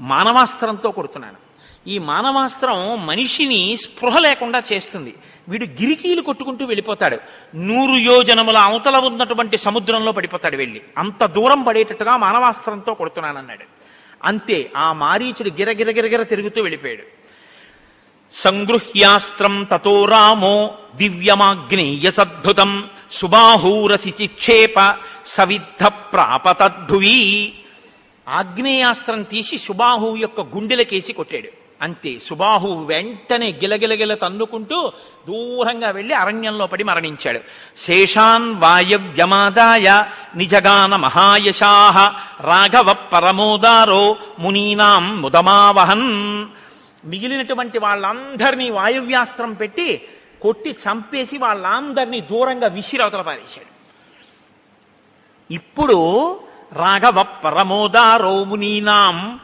[0.01, 1.45] మానవాస్త్రంతో కొడుతున్నాను
[1.87, 5.15] ఈ మానవాస్త్రం మనిషిని స్పృహ లేకుండా చేస్తుంది.
[5.49, 7.19] వీడు గిరికీలు కొట్టుకుంటూ వెళ్ళిపోతాడు.
[7.55, 10.81] నూరు యోజనముల అవతల ఉన్నటువంటి సముద్రంలో పడిపోతాడు వెళ్ళి.
[10.99, 13.65] అంత దూరం పడేటట్టుగా మానవాస్త్రంతో కొడుతున్నానన్నాడు.
[14.25, 17.03] అంతే ఆ మారీచుడు గిరగిరగిరగిర తిరుగుతూ వెళ్ళిపోయాడు.
[18.33, 24.97] సంగృహ్యాస్త్రం తతో రామో దివ్యమాగ్నేయ సద్భుతం సుబాహూరసి చిక్షేప
[25.27, 27.53] సవిద్ధ ప్రాపతద్భువి
[28.29, 31.49] ఆగ్నేయాస్త్రం తీసి సుబాహు యొక్క గుండెలకేసి కొట్టాడు.
[31.83, 34.93] అంతే సుబాహు వెంటనే గిలగిలగిల తన్నుకుంటూ
[35.29, 37.41] దూరంగా వెళ్ళి అరణ్యంలో పడి మరణించాడు.
[37.81, 40.05] శేషాన్ వాయవ్యమాదాయ
[40.37, 41.97] నిజగాన మహాయశాహ
[42.47, 46.49] రాఘవ పరమోదారో మునీనాం ముదమావహన్.
[47.05, 50.03] మిగిలినటువంటి వాళ్ళందరినీ వాయువ్యాస్త్రం పెట్టి
[50.43, 53.74] కొట్టి చంపేసి వాళ్ళందరినీ దూరంగా విసిరవతల పారేశాడు.
[55.51, 56.41] ఇప్పుడు
[56.73, 59.41] రాఘవ పరమోదారో మునీనాం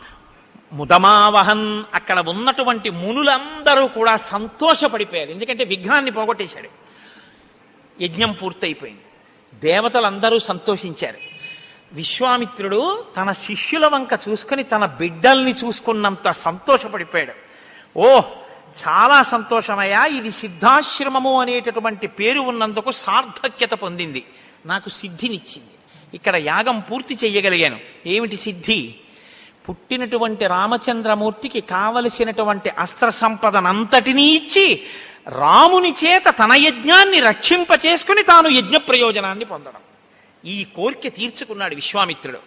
[0.72, 1.84] ముదమావహన్.
[1.94, 5.30] అక్కడ ఉన్నటువంటి మునులందరూ కూడా సంతోషపడిపోయారు.
[5.30, 6.68] ఎందుకంటే విఘ్నాన్ని పోగొట్టేశాడు.
[8.02, 9.00] యజ్ఞం పూర్తయిపోయింది.
[9.54, 11.16] దేవతలందరూ సంతోషించారు.
[11.92, 17.32] విశ్వామిత్రుడు తన శిష్యుల వంక చూసుకుని తన బిడ్డల్ని చూసుకున్నంత సంతోషపడిపోయాడు.
[17.98, 18.20] ఓ
[18.88, 24.24] చాలా సంతోషమయ్యా ఇది సిద్ధాశ్రమము అనేటటువంటి పేరు ఉన్నందుకు సార్థక్యత పొందింది.
[24.66, 25.70] నాకు సిద్ధినిచ్చింది.
[26.14, 27.78] ఇక్కడ యాగం పూర్తి చెయ్యగలిగాను.
[28.06, 28.94] ఏమిటి సిద్ధి?
[29.68, 34.82] పుట్టినటువంటి రామచంద్రమూర్తికి కావలసినటువంటి అస్త్ర సంపదనంతటినీ ఇచ్చి
[35.28, 39.80] రాముని చేత తన యజ్ఞాన్ని రక్షింప చేసుకుని తాను యజ్ఞ ప్రయోజనాన్ని పొందడం.
[40.44, 42.38] ఈ కోరిక తీర్చుకున్నాడు విశ్వామిత్రుడు.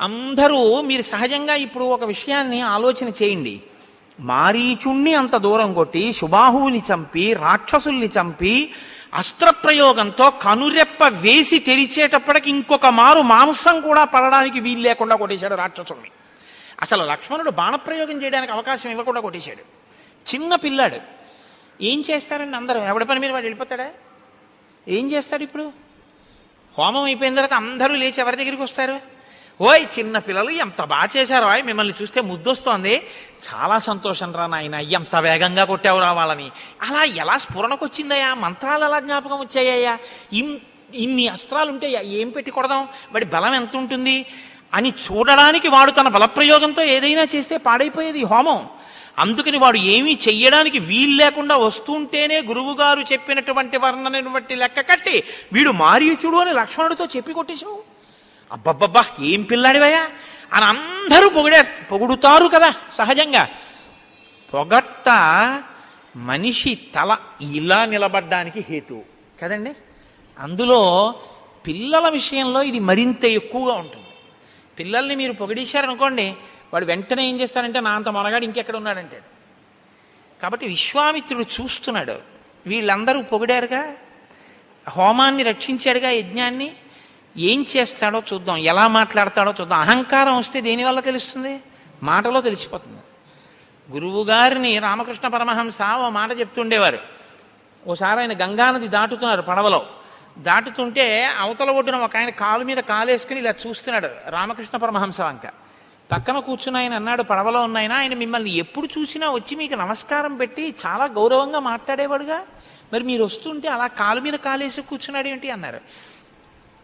[0.00, 3.60] అందరూ మీరు సహజంగా ఇప్పుడు ఒక విషయాన్ని ఆలోచన చేయండి.
[4.20, 8.70] మారీచుణ్ణి అంత దూరం కొట్టి సుబాహువుని చంపి రాక్షసుల్ని చంపి
[9.14, 16.10] అస్త్రప్రయోగంతో కనురెప్ప వేసి తెరిచేటప్పటికి ఇంకొక మారు మాంసం కూడా పడడానికి వీలు లేకుండా కొట్టేశాడు రాక్షసుని
[16.82, 19.82] అసలు లక్ష్మణుడు బాణప్రయోగం చేయడానికి అవకాశం ఇవ్వకుండా కొట్టేశాడు.
[20.34, 20.96] చిన్న పిల్లాడు.
[21.80, 22.80] ఏం చేస్తారండి అందరూ?
[22.80, 23.90] ఎవడి పని మీద వాడు వెళ్ళిపోతాడా?
[24.88, 25.72] ఏం చేస్తాడు ఇప్పుడు?
[26.78, 29.00] హోమం అయిపోయిన తర్వాత అందరూ లేచి ఎవరి దగ్గరికి వస్తారు?
[29.62, 33.02] ఓయ్ చిన్న పిల్లలు ఎంత బాగా చేశారో ఓయ్ మిమ్మల్ని చూస్తే ముద్దొస్తోంది.
[33.46, 36.50] చాలా సంతోషం రా నాయన ఎంత వేగంగా కొట్టావురా వాళ్ళని.
[36.82, 38.34] అలా ఎలా స్ఫురణకొచ్చిందయ్యా?
[38.34, 39.98] మంత్రాలు ఎలా జ్ఞాపకం వచ్చాయ్యా?
[40.32, 40.58] ఇన్
[40.94, 42.88] ఇన్ని అస్త్రాలు ఉంటే ఏం పెట్టి కొడదాం?
[43.12, 44.26] వాడి బలం ఎంత ఉంటుంది
[44.74, 48.68] అని చూడడానికి వాడు తన బలప్రయోగంతో ఏదైనా చేస్తే పాడైపోయేది హోమం.
[49.18, 56.36] అందుకని వాడు ఏమీ చెయ్యడానికి వీలు లేకుండా వస్తుంటేనే గురువుగారు చెప్పినటువంటి వర్ణనని బట్టి లెక్క కట్టి వీడు మారీచుడు
[56.36, 57.91] అని లక్ష్మణుడితో చెప్పి కొట్టేశావు.
[58.52, 60.10] అబ్బబ్బబ్బా ఏం పిల్లాడివయ్యా?
[60.52, 63.48] అని అందరూ పొగిడే పొగుడుతారు కదా సహజంగా.
[64.54, 65.08] పొగట్ట
[66.16, 69.02] మనిషి తల ఇలా నిలబడ్డానికి హేతు.
[69.40, 69.72] కదండి?
[70.38, 71.14] అందులో
[71.66, 74.06] పిల్లల విషయంలో ఇది మరింత ఎక్కువగా ఉంటుంది.
[74.78, 76.34] పిల్లల్ని మీరు పొగిడేశారనుకోండి
[76.72, 79.22] వాడు వెంటనే ఏం చేస్తారంటే నా అంత మనగాడు ఇంకెక్కడ ఉన్నాడంటాడు
[80.42, 82.18] కాబట్టి విశ్వామిత్రుడు చూస్తున్నాడు.
[82.66, 83.94] వీళ్ళందరూ పొగిడారుగా?
[84.88, 86.72] హోమాన్ని రక్షించాడుగా యజ్ఞాన్ని?
[87.36, 89.80] ఏం చేస్తాడో చూద్దాం ఎలా మాట్లాడతాడో చూద్దాం.
[89.80, 91.60] అహంకారం వస్తే దేనివల్ల తెలుస్తుంది?
[92.02, 92.98] మాటలో తెలిసిపోతుంది.
[93.92, 96.98] గురువు గారిని రామకృష్ణ పరమహంస ఓ మాట చెప్తుండేవారు.
[97.86, 99.86] ఓసారి ఆయన గంగానది దాటుతున్నారు పడవలో.
[100.38, 105.50] దాటుతుంటే అవతల ఒడ్డున ఒక ఆయన కాలు మీద కాలేసుకుని ఇలా చూస్తున్నాడు రామకృష్ణ పరమహంస వంక.
[106.12, 107.92] పక్కన కూర్చుని ఆయన అన్నాడు పడవలో ఉన్నాయన?
[107.92, 112.42] ఆయన మిమ్మల్ని ఎప్పుడు చూసినా వచ్చి మీకు నమస్కారం పెట్టి చాలా గౌరవంగా మాట్లాడేవాడుగా?
[112.92, 115.50] మరి మీరు వస్తుంటే అలా కాలు మీద కాలేసి కూర్చున్నాడు ఏంటి?
[115.50, 115.80] అన్నారు.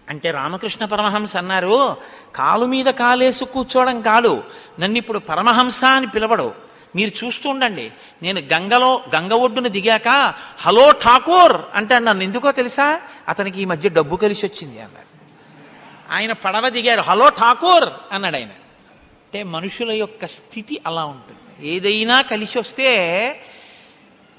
[0.09, 1.97] అంటే రామకృష్ణ పరమహంస అన్నారు
[2.37, 4.45] కాలు మీద కాలేసి కూర్చోవడం కాదు
[4.81, 6.55] నన్ను ఇప్పుడు పరమహంస అని పిలవడు.
[6.97, 7.91] మీరు చూస్తూ ఉండండి
[8.23, 13.01] నేను గంగలో గంగ ఒడ్డున దిగాక హలో ఠాకూర్ అంటే నన్ను ఎందుకో తెలుసా?
[13.29, 15.09] అతనికి ఈ మధ్య డబ్బు కలిసి వచ్చింది అన్నారు
[16.13, 18.55] ఆయన పడవ దిగారు హలో ఠాకూర్ అన్నాడు ఆయన.
[19.25, 21.69] అంటే మనుషుల యొక్క స్థితి అలా ఉంటుంది.
[21.69, 22.89] ఏదైనా కలిసి వస్తే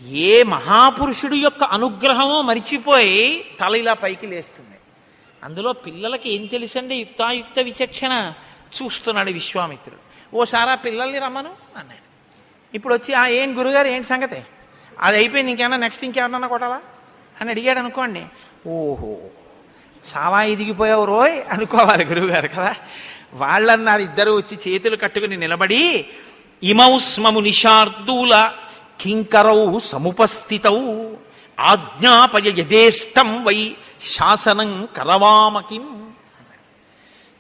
[0.01, 4.78] ఏ మహాపురుషుడు యొక్క అనుగ్రహమో మరిచిపోయి తల ఇలా పైకి లేస్తుంది.
[5.43, 6.95] అందులో పిల్లలకి ఏం తెలుసండి?
[6.95, 8.33] యుక్తాయుక్త విచక్షణ.
[8.81, 10.09] చూస్తున్నాడు విశ్వామిత్రుడు.
[10.35, 12.09] ఓసారా పిల్లల్ని రమ్మను అన్నాడు.
[12.75, 14.41] ఇప్పుడు వచ్చి ఆ ఏం గురుగారు ఏంటి సంగతి?
[14.99, 16.81] అది అయిపోయింది ఇంకేమన్నా నెక్స్ట్ ఇంకేమన్నా కొట్టాలా?
[17.41, 18.25] అని అడిగాడు అనుకోండి.
[18.67, 19.17] ఓహో
[20.15, 22.75] చాలా ఎదిగిపోయావు రోయ్ అనుకోవాలి గురువుగారు కదా.
[23.33, 26.05] వాళ్ళన్నారు ఇద్దరు వచ్చి చేతులు కట్టుకుని నిలబడి
[26.63, 28.51] ఇమౌస్మము నిషార్దూల
[29.01, 31.09] కింకరౌ సముపస్థితౌ
[31.59, 36.11] ఆజ్ఞాపయ యథేష్టం వై శాసనం కరవామకిం.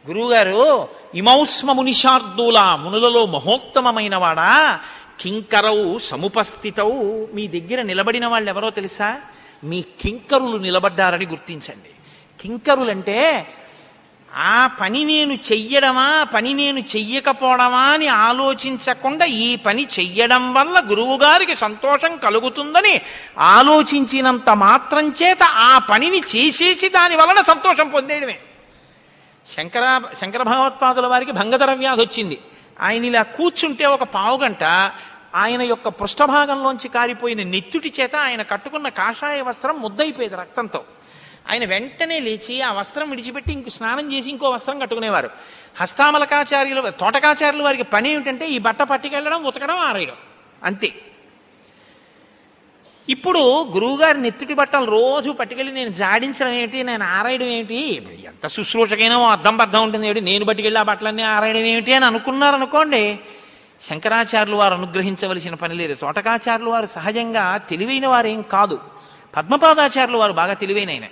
[0.07, 4.79] గురువుగారు ఇమౌస్మ నిషార్దూల మునులలో మహోత్తమమైన వాడా
[5.19, 7.27] కింకరవు సముపస్థితవు.
[7.33, 9.21] మీ దగ్గర నిలబడిన వాళ్ళు ఎవరో తెలుసా?
[9.63, 11.89] మీ కింకరులు నిలబడ్డారని గుర్తించండి.
[12.41, 13.47] కింకరులంటే
[14.39, 22.17] ఆ పని నేను చెయ్యడమా పని నేను చెయ్యకపోవడమా అని ఆలోచించకుండా ఈ పని చెయ్యడం వల్ల గురువుగారికి సంతోషం
[22.17, 23.01] కలుగుతుందని
[23.39, 28.39] ఆలోచించినంత మాత్రం చేత ఆ పనిని చేసేసి దాని వలన సంతోషం పొందేయడమే.
[29.55, 32.39] శంకర శంకర భగవత్పాదుల వారికి భంగధర వ్యాధి వచ్చింది.
[32.81, 34.63] ఆయన ఇలా కూర్చుంటే ఒక పావుగంట
[35.35, 40.83] ఆయన యొక్క పృష్ఠభాగంలోంచి కారిపోయిన నెత్తుటి చేత ఆయన కట్టుకున్న కాషాయ వస్త్రం ముద్దయిపోయేది రక్తంతో.
[41.49, 45.29] ఆయన వెంటనే లేచి ఆ వస్త్రం విడిచిపెట్టి ఇంకో స్నానం చేసి ఇంకో వస్త్రం కట్టుకునేవారు.
[45.75, 50.13] హస్తామలకాచార్యులు తోటకాచార్యుల వారికి పని ఏమిటంటే ఈ బట్ట పట్టుకెళ్ళడం ఉతకడం ఆరేయడం.
[50.63, 50.93] అంతే.
[53.09, 58.03] ఇప్పుడు గురువుగారి నెత్తుటి బట్టలు రోజు పట్టుకెళ్ళి నేను జాడించడం ఏమిటి నేను ఆరాయడం ఏమిటి?
[58.25, 60.21] ఎంత శుశ్రూషకైనా అర్థం బద్దం ఉంటుంది ఏమిటి?
[60.21, 63.19] నేను పట్టుకెళ్ళి ఆ బట్టలన్నీ ఆరాయడం ఏమిటి అని అనుకున్నారనుకోండి
[63.81, 65.93] శంకరాచార్యులు వారు అనుగ్రహించవలసిన పని లేదు.
[65.93, 68.79] తోటకాచార్యులు వారు సహజంగా తెలివైన వారేం కాదు.
[69.35, 71.07] పద్మపాదాచార్యులు వారు బాగా తెలివైన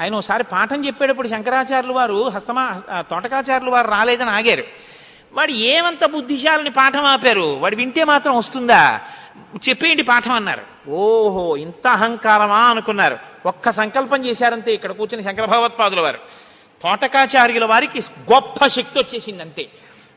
[0.00, 4.64] ఆయన ఒకసారి పాఠం చెప్పేటప్పుడు శంకరాచార్యులు వారు హస్తమా తోటకాచార్యులు వారు రాలేదని ఆగారు.
[5.32, 7.48] వాడు ఏమంత బుద్ధిశాలని పాఠం ఆపారు?
[7.60, 9.00] వాడు వింటే మాత్రం వస్తుందా?
[9.68, 10.90] చెప్పేయండి పాఠం అన్నారు.
[10.90, 13.18] ఓహో ఇంత అహంకారమా అనుకున్నారు.
[13.46, 16.18] ఒక్క సంకల్పం చేశారంతే ఇక్కడ కూర్చుని శంకర భగవత్పాదుల వారు.
[16.82, 18.00] తోటకాచార్యుల వారికి
[18.32, 19.66] గొప్ప శక్తి వచ్చేసింది అంతే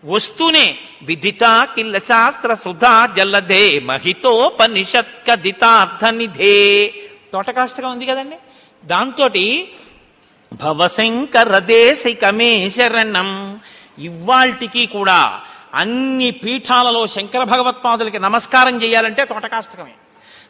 [0.06, 6.94] వస్తూనే విదిత కిల్ల శాస్త్ర సుధా జల్లదే మహితోపనిషత్ కదితార్థ నిధే.
[7.34, 8.36] తోటకాష్టకం ఉంది కదండి?
[8.84, 9.30] దాంతో
[10.62, 13.62] భవశంకర దేశికమే శరణం
[13.98, 15.42] ఇవాల్టికి కూడా
[15.74, 19.94] అన్ని పీఠాలలో శంకర భగవత్పాదులకి నమస్కారం చేయాలంటే తోటకాష్టకమే.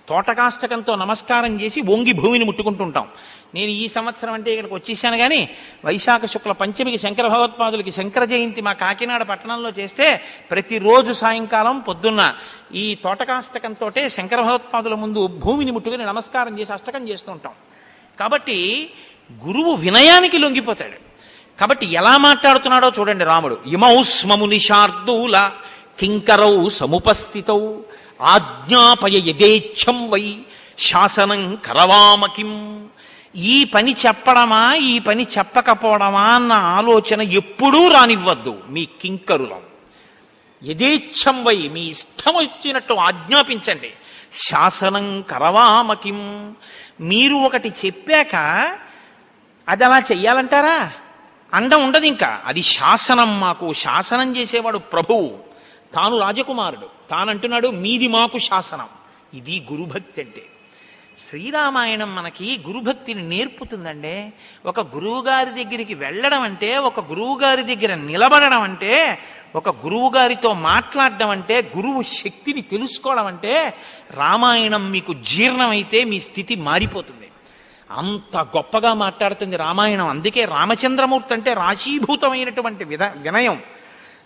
[0.09, 3.07] తోటకాష్టకంతో నమస్కారం చేసి వంగి భూమిని ముట్టుకుంటుంటాం.
[3.55, 5.49] నేను ఈ సంవత్సరం అంటే ఇక్కడికి వచ్చేసాను కానీ
[5.85, 10.21] వైశాఖ శుక్ల పంచమికి శంకర భగవత్పాదులకి శంకర జయంతి మా కాకినాడ పట్టణంలో చేస్తే
[10.51, 12.33] ప్రతిరోజు సాయంకాలం పొద్దున్న
[12.75, 17.51] ఈ తోటకాష్టకంతో శంకర భగవత్పాదుల ముందు భూమిని ముట్టుకుని నమస్కారం చేసి అష్టకం చేస్తుంటాం
[18.23, 18.89] కాబట్టి
[19.47, 20.97] గురువు వినయానికి లొంగిపోతాడు.
[21.59, 23.57] కాబట్టి ఎలా మాట్లాడుతున్నాడో చూడండి రాముడు.
[23.67, 25.51] ఇమౌస్మము నిషార్దూల
[25.99, 27.73] కింకరౌ సముపస్థితౌ
[28.21, 30.35] ఆజ్ఞాపయ యథేచ్ఛం వై
[30.77, 32.51] శాసనం కరవామకిం.
[33.35, 39.61] ఈ పని చెప్పడమా ఈ పని చెప్పకపోవడమా అన్న ఆలోచన ఎప్పుడూ రానివ్వద్దు మీ కింకరులం.
[40.63, 43.91] యథేచ్ఛం వై మీ ఇష్టం వచ్చినట్టు ఆజ్ఞాపించండి.
[44.33, 46.19] శాసనం కరవామకిం.
[47.01, 48.35] మీరు ఒకటి చెప్పాక
[49.69, 50.91] అది అలా చెయ్యాలంటారా?
[51.53, 52.41] అండం ఉండదు ఇంకా.
[52.45, 53.73] అది శాసనం మాకు.
[53.73, 55.39] శాసనం చేసేవాడు ప్రభువు
[55.93, 56.89] తాను రాజకుమారుడు.
[57.09, 58.87] తానంటున్నాడు మీది మాకు శాసనం.
[59.33, 60.45] ఇది గురుభక్తి అంటే.
[61.17, 64.33] శ్రీరామాయణం మనకి గురుభక్తిని నేర్పుతుందండి
[64.65, 69.19] ఒక గురువుగారి దగ్గరికి వెళ్ళడం అంటే ఒక గురువుగారి దగ్గర నిలబడడం అంటే
[69.55, 73.73] ఒక గురువుగారితో మాట్లాడడం అంటే గురువు శక్తిని తెలుసుకోవడం అంటే
[74.15, 77.29] రామాయణం మీకు జీర్ణమైతే మీ స్థితి మారిపోతుంది.
[77.91, 80.07] అంత గొప్పగా మాట్లాడుతుంది రామాయణం.
[80.07, 83.59] అందుకే రామచంద్రమూర్తి అంటే రాశీభూతమైనటువంటి విధ వినయం.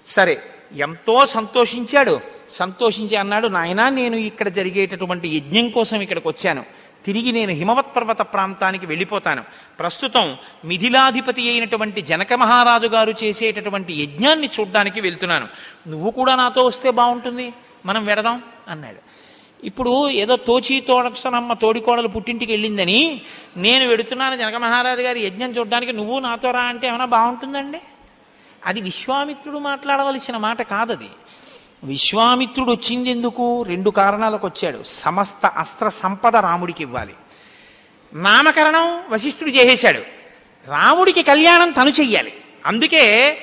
[0.05, 0.41] సరే
[0.75, 2.19] ఎంతో సంతోషించాడు.
[2.49, 6.63] సంతోషించి అన్నాడు నాయనా నేను ఇక్కడ జరిగేటటువంటి యజ్ఞం కోసం ఇక్కడికి వచ్చాను.
[7.05, 9.43] తిరిగి నేను హిమవత్ పర్వత ప్రాంతానికి వెళ్ళిపోతాను.
[9.79, 15.47] ప్రస్తుతం మిథిలాధిపతి అయినటువంటి జనక మహారాజు గారు చేసేటటువంటి యజ్ఞాన్ని చూడ్డానికి వెళ్తున్నాను.
[15.87, 17.53] నువ్వు కూడా నాతో వస్తే బాగుంటుంది.
[17.85, 19.16] మనం వెడదాం అన్నాడు.
[19.63, 23.21] ఇప్పుడు ఏదో తోచి తోడసనమ్మ తోడికోడలు పుట్టింటికి వెళ్ళిందని
[23.57, 27.79] నేను వెడుతున్నాను జనక మహారాజు గారి యజ్ఞం చూడడానికి నువ్వు నాతో రా అంటే ఏమైనా బాగుంటుందండి?
[28.65, 31.09] అది విశ్వామిత్రుడు మాట్లాడవలసిన మాట కాదది.
[31.83, 34.83] విశ్వామిత్రుడు వచ్చింది ఎందుకు రెండు కారణాలకు వచ్చాడు.
[34.85, 37.13] సమస్త అస్త్ర సంపద రాముడికి ఇవ్వాలి.
[38.13, 39.99] నామకరణం వశిష్ఠుడు చేసేశాడు.
[40.69, 42.33] రాముడికి కళ్యాణం తను చెయ్యాలి.
[42.65, 43.37] అందుకే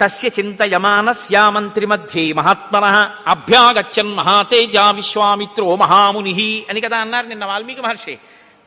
[0.00, 1.14] తస్య చింతయమాన
[1.48, 3.10] మంత్రి మధ్యే మహాత్మన.
[3.26, 8.18] అభ్యాగచ్చన్ మహాతేజా విశ్వామిత్రో మహాముని అని కదా అన్నారు నిన్న వాల్మీకి మహర్షి.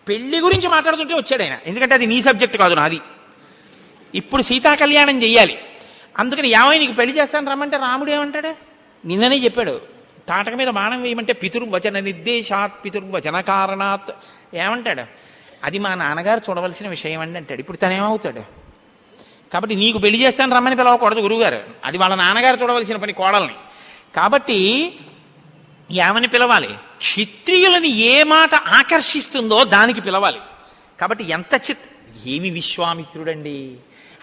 [0.07, 1.57] పెళ్ళి గురించి మాట్లాడుతుంటే వచ్చాడు ఆయన.
[1.65, 3.01] ఎందుకంటే అది నీ సబ్జెక్ట్ కాదు నాది.
[4.15, 5.57] ఇప్పుడు సీతా కళ్యాణం చెయ్యాలి.
[6.19, 8.55] అందుకని యావై నీకు పెళ్ళి చేస్తాను రమ్మంటే రాముడు ఏమంటాడు?
[9.07, 9.81] నిన్ననే చెప్పాడు.
[10.29, 14.11] తాటక మీద బాణం వేయమంటే పితుర్వచన నిర్దేశాత్ పితుర్వచన కారణాత్.
[14.55, 15.03] ఏమంటాడు?
[15.63, 17.59] అది మా నాన్నగారు చూడవలసిన విషయం అండి అంటాడు.
[17.59, 18.62] ఇప్పుడు తనేమవుతాడు?
[19.53, 21.61] కాబట్టి నీకు పెళ్ళి చేస్తాను రమ్మని పిలవకూడదు గురువుగారు.
[21.85, 23.53] అది వాళ్ళ నాన్నగారు చూడవలసిన పని కోడల్ని.
[24.15, 24.93] కాబట్టి
[25.91, 26.69] ఏమని పిలవాలి?
[26.97, 30.39] క్షత్రియులని ఏ మాట ఆకర్షిస్తుందో దానికి పిలవాలి.
[31.01, 31.79] కాబట్టి ఎంత చిత్
[32.27, 33.75] ఏమి విశ్వామిత్రుడండి?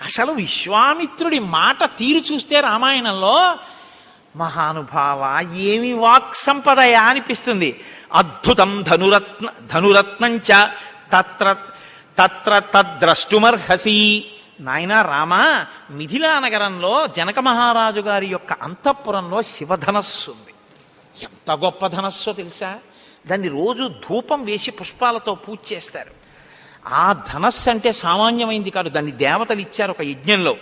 [0.05, 3.57] అసలు విశ్వామిత్రుడి మాట తీరు చూస్తే రామాయణంలో
[4.37, 7.85] మహానుభావ ఏమి వాక్ సంపదయా అనిపిస్తుంది.
[8.13, 10.69] అద్భుతం ధనురత్న ధనురత్నంచ
[11.13, 11.57] తత్ర
[12.23, 14.25] తత్ర తద్ద్రష్టుమర్హసి.
[14.61, 20.55] నాయన రామ మిథిలా నగరంలో జనక మహారాజు గారి యొక్క అంతఃపురంలో శివధనస్సు ఉంది.
[21.23, 22.79] ఎంత గొప్ప ధనస్సో తెలుసా?
[23.27, 26.11] దాన్ని రోజు ధూపం వేసి పుష్పాలతో పూజ చేస్తారు.
[26.89, 30.57] ఆ ధనస్సు అంటే సామాన్యమైంది కాదు దాన్ని దేవతలు ఇచ్చారు ఒక యజ్ఞంలో.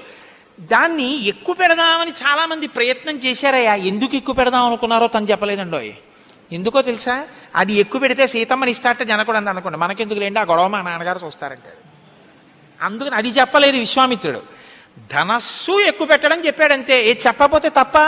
[0.60, 3.74] దాన్ని ఎక్కువ పెడదామని చాలామంది ప్రయత్నం చేశారయ్యా.
[3.74, 5.92] ఎందుకు ఎక్కువ పెడదాం అనుకున్నారో తను చెప్పలేదండోయ్
[6.52, 7.26] ఎందుకో తెలుసా?
[7.54, 9.78] అది ఎక్కువ పెడితే సీతమ్మని ఇస్తాట జనకుడు అని అనుకోండి.
[9.78, 11.77] మనకెందుకు లేండి ఆ గొడవ మా నాన్నగారు చూస్తారంటే
[12.82, 14.42] అందుకని అది చెప్పలేదు విశ్వామిత్రుడు.
[15.12, 17.10] ధనస్సు ఎక్కువ పెట్టడం చెప్పాడంతే.
[17.10, 17.98] ఏ చెప్పకపోతే తప్ప?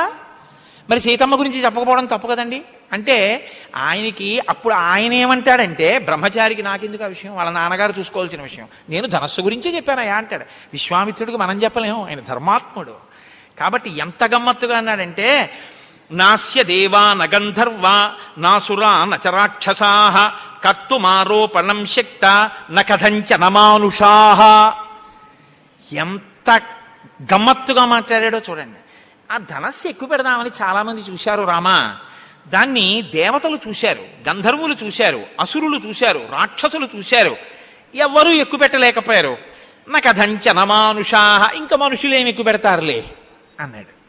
[0.91, 2.63] మరి సీతమ్మ గురించి చెప్పకపోవడం తప్పు కదండి?
[2.93, 7.37] అంటే ఆయనకి అప్పుడు ఆయన ఏమంటాడంటే బ్రహ్మచారికి నాకెందుకు ఆ విషయం?
[7.37, 8.69] వాళ్ళ నాన్నగారు చూసుకోవాల్సిన విషయం.
[8.89, 10.45] నేను ధనస్సు గురించే చెప్పానయా అంటాడు.
[10.73, 12.07] విశ్వామిత్రుడికి మనం చెప్పలేము.
[12.07, 12.95] ఆయన ధర్మాత్ముడు.
[13.61, 15.51] కాబట్టి ఎంత గమ్మత్తుగా అన్నాడంటే
[16.11, 24.75] నాస్య దేవా నగంధర్వా నాసురా నచరాక్షసాహ కర్తుమారోపణం శక్త నకథంచ నమానుషా.
[25.93, 26.63] ఎంత
[27.35, 28.79] గమ్మత్తుగా మాట్లాడాడో చూడండి.
[29.33, 31.97] ఆ ధనస్సు ఎక్కువ పెడదామని చాలామంది చూశారు రామా.
[32.49, 37.37] దాన్ని దేవతలు చూశారు గంధర్వులు చూశారు అసురులు చూశారు రాక్షసులు చూశారు.
[37.95, 39.37] ఎవ్వరూ ఎక్కువ పెట్టలేకపోయారు.
[39.91, 43.05] నకథంచ నమానుషాహ ఇంకా మనుషులేమి ఎక్కువ పెడతారులే
[43.61, 44.01] అన్నాడు.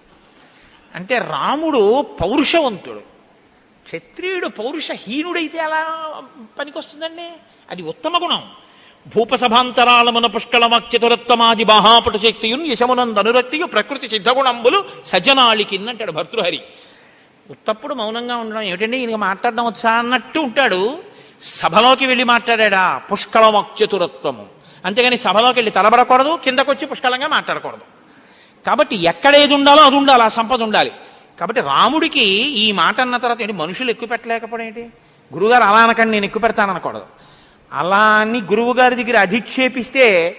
[0.96, 3.11] అంటే రాముడు పౌరుషవంతుడు.
[3.86, 5.88] క్షత్రియుడు పౌరుషహీనుడైతే అలా
[6.60, 7.28] పనికొస్తుందండి?
[7.72, 8.44] అది ఉత్తమ గుణం.
[9.16, 16.62] భూపసభాంతరాలమున పుష్కళమాక్యతురత్తమాది మహాపటు శక్తియున్ యశమునందనురక్తియు ప్రకృతి సిద్ధగుణంబులు సజ్జనాళికిందంటాడు భర్తృహరి.
[17.52, 18.98] ఉత్తప్పుడు మౌనంగా ఉండడం ఏమిటండి?
[18.98, 21.04] ఈయనకి మాట్లాడడం వచ్చా అన్నట్టు ఉంటాడు.
[21.42, 23.02] సభలోకి వెళ్ళి మాట్లాడాడా?
[23.12, 24.46] పుష్కళమాక్యతురత్వము
[24.86, 27.82] అంతేగాని సభలోకి వెళ్ళి తలబడకూడదు కిందకొచ్చి పుష్కలంగా మాట్లాడకూడదు.
[28.66, 30.92] కాబట్టి ఎక్కడ ఏది ఉండాలో అది ఉండాలి ఆ సంపద ఉండాలి.
[31.42, 32.24] కాబట్టి రాముడికి
[32.60, 33.54] ఈ మాట అన్న తర్వాత ఏంటి?
[33.54, 34.90] మనుషులు ఎక్కువ పెట్టలేకపోవడం ఏంటి?
[35.34, 37.06] గురువుగారు అలా అనకండి నేను ఎక్కువ పెడతాననకూడదు.
[37.74, 40.38] అలా అని గురువుగారి దగ్గర అధిక్షేపిస్తే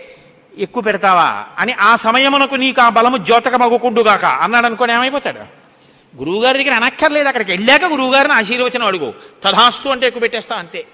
[0.59, 1.45] ఎక్కువ పెడతావా?
[1.59, 5.39] అని ఆ సమయమునకు నీకు ఆ బలము ద్యోతకమగుకుండుగాక అన్నాడు అనుకోని ఏమైపోతాడు?
[6.17, 7.51] గురువుగారి దగ్గర అనక్కర్లేదు అక్కడికి.
[7.51, 9.15] వెళ్ళాక గురువుగారిని ఆశీర్వచనం అడుగు.
[9.45, 10.85] తథాస్తు అంటే ఎక్కువ పెట్టేస్తా అంతే.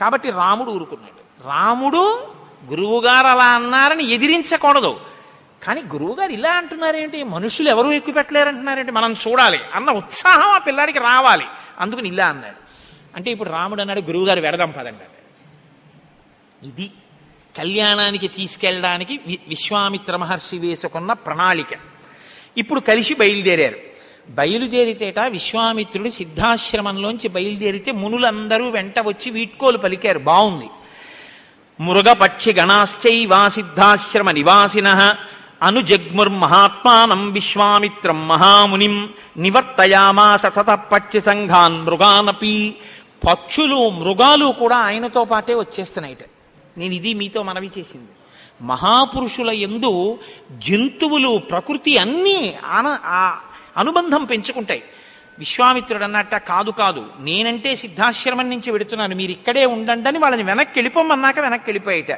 [0.00, 1.48] కాబట్టి రాముడు ఊరుకున్నాడు.
[1.48, 2.28] రాముడు
[2.70, 5.00] గురువుగారు అలా అన్నారని ఎదిరించకూడదు.
[5.62, 7.22] కానీ గురువుగారు ఇలా అంటున్నారేంటి?
[7.22, 8.92] మనుషులు ఎవరూ ఎక్కువ పెట్టలేరంటున్నారేంటి?
[8.92, 9.60] మనం చూడాలి.
[9.74, 11.44] అన్న ఉత్సాహం ఆ పిల్లాడికి రావాలి.
[11.80, 12.54] అందుకని ఇలా అన్నాడు
[13.16, 15.06] అంటే ఇప్పుడు రాముడు అన్నాడు గురువుగారు వెడదాం పదండి
[16.68, 16.90] ఇది
[17.56, 21.72] కళ్యాణానికి తీసుకెళ్ళడానికి వి విశ్వామిత్ర మహర్షి వేసుకున్న ప్రణాళిక.
[22.56, 23.76] ఇప్పుడు కలిసి బయలుదేరారు.
[24.28, 30.18] బయలుదేరితేట విశ్వామిత్రుడు సిద్ధాశ్రమంలోంచి బయలుదేరితే మునులందరూ వెంట వచ్చి వీడ్కోలు పలికారు.
[30.18, 30.68] బాగుంది
[31.80, 35.16] మృగపక్షి గణాశ్చైవా సిద్ధాశ్రమ నివాసిన.
[35.62, 42.74] అనుజగ్ముర్మహాత్మానం విశ్వామిత్రం మహామునిం నివర్తయామాస తతపక్షి సంఘాన్ మృగానపి
[43.28, 46.18] పక్షులు మృగాలు కూడా ఆయనతో పాటే వచ్చేస్తున్నాయిట.
[46.78, 48.08] నేను ఇది మీతో మనవి చేసింది.
[48.62, 50.18] మహాపురుషుల ఎందు
[50.58, 53.38] జంతువులు ప్రకృతి అన్నీ ఆన ఆ
[53.76, 54.82] అనుబంధం పెంచుకుంటాయి.
[55.38, 59.14] విశ్వామిత్రుడు అన్నట్ట కాదు కాదు నేనంటే సిద్ధాశ్రమం నుంచి వెడుతున్నాను.
[59.14, 62.12] మీరు ఇక్కడే ఉండండి అని వాళ్ళని వెనక్కి వెళ్ళిపోమన్నాక వెనక్కి వెళ్ళిపోయేట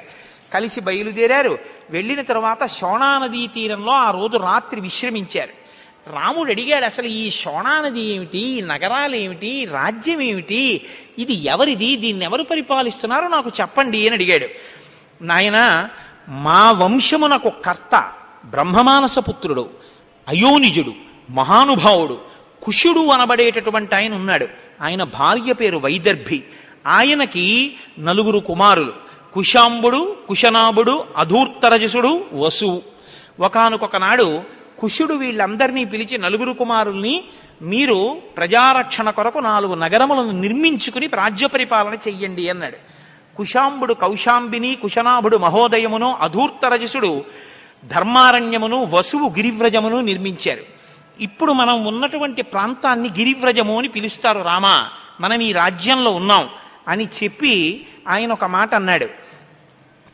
[0.55, 1.59] కలిసి బయలుదేరారు.
[1.90, 5.64] వెళ్ళిన తర్వాత శోణానదీ తీరంలో ఆ రోజు రాత్రి విశ్రమించారు.
[6.12, 8.39] రాముడు అడిగాడు అసలు ఈ శోణానది ఏమిటి?
[8.39, 9.64] ఈ నగరాలు ఏమిటి?
[9.64, 10.86] రాజ్యం ఏమిటి?
[11.18, 11.97] ఇది ఎవరిది?
[11.97, 14.48] దీన్ని ఎవరు పరిపాలిస్తున్నారో నాకు చెప్పండి అని అడిగాడు.
[15.22, 15.89] నాయన
[16.28, 18.12] మా వంశమునకు కర్త
[18.44, 19.70] బ్రహ్మమానస పుత్రుడు
[20.28, 20.94] అయోనిజుడు
[21.31, 22.18] మహానుభావుడు
[22.62, 24.48] కుషుడు అనబడేటటువంటి ఆయన ఉన్నాడు.
[24.82, 26.44] ఆయన భార్య పేరు వైదర్భి.
[26.86, 29.03] ఆయనకి నలుగురు కుమారులు.
[29.35, 32.82] కుశాంబుడు కుశనాభుడు అధూర్తరజసుడు వసువు.
[33.40, 34.43] ఒకనకొక నాడు
[34.78, 37.24] కుషుడు వీళ్ళందరినీ పిలిచి నలుగురు కుమారుల్ని
[37.62, 42.77] మీరు ప్రజారక్షణ కొరకు నాలుగు నగరములను నిర్మించుకుని రాజ్య పరిపాలన చెయ్యండి అన్నాడు.
[43.36, 47.24] కుశాంబుడు కౌశాంబిని కుశనాభుడు మహోదయమును అధూర్తరజసుడు
[47.85, 50.61] ధర్మారణ్యమును వసువు గిరివ్రజమును నిర్మించారు.
[51.20, 54.89] ఇప్పుడు మనం ఉన్నటువంటి ప్రాంతాన్ని గిరివ్రజము అని పిలుస్తారు రామా.
[55.20, 56.48] మనం ఈ రాజ్యంలో ఉన్నాం
[56.89, 59.23] అని చెప్పి ఆయన ఒక మాట అన్నాడు.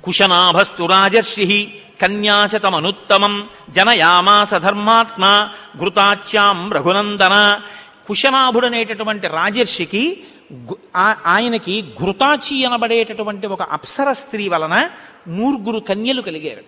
[0.05, 1.73] కుశనాభస్తు రాజర్షి
[2.03, 5.49] కన్యాశతమనుత్తమం జనయామాస ధర్మాత్మ
[5.79, 7.61] ఘృతాచ్యాం రఘునందన.
[8.07, 10.23] కుశనాభుడనేటటువంటి రాజర్షికి
[10.53, 14.91] గు- ఆ- ఆయనకి ఘృతాచి అనబడేటటువంటి ఒక అప్సర స్త్రీ వలన
[15.29, 16.61] నూరుగురు కన్యలు కలిగారు.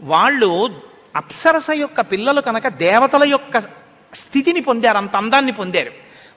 [0.00, 0.80] వాళ్ళు
[1.16, 3.58] అప్సరస యొక్క పిల్లలు కనుక దేవతల యొక్క
[4.14, 5.90] స్థితిని పొందారు అంత అందాన్ని పొందారు.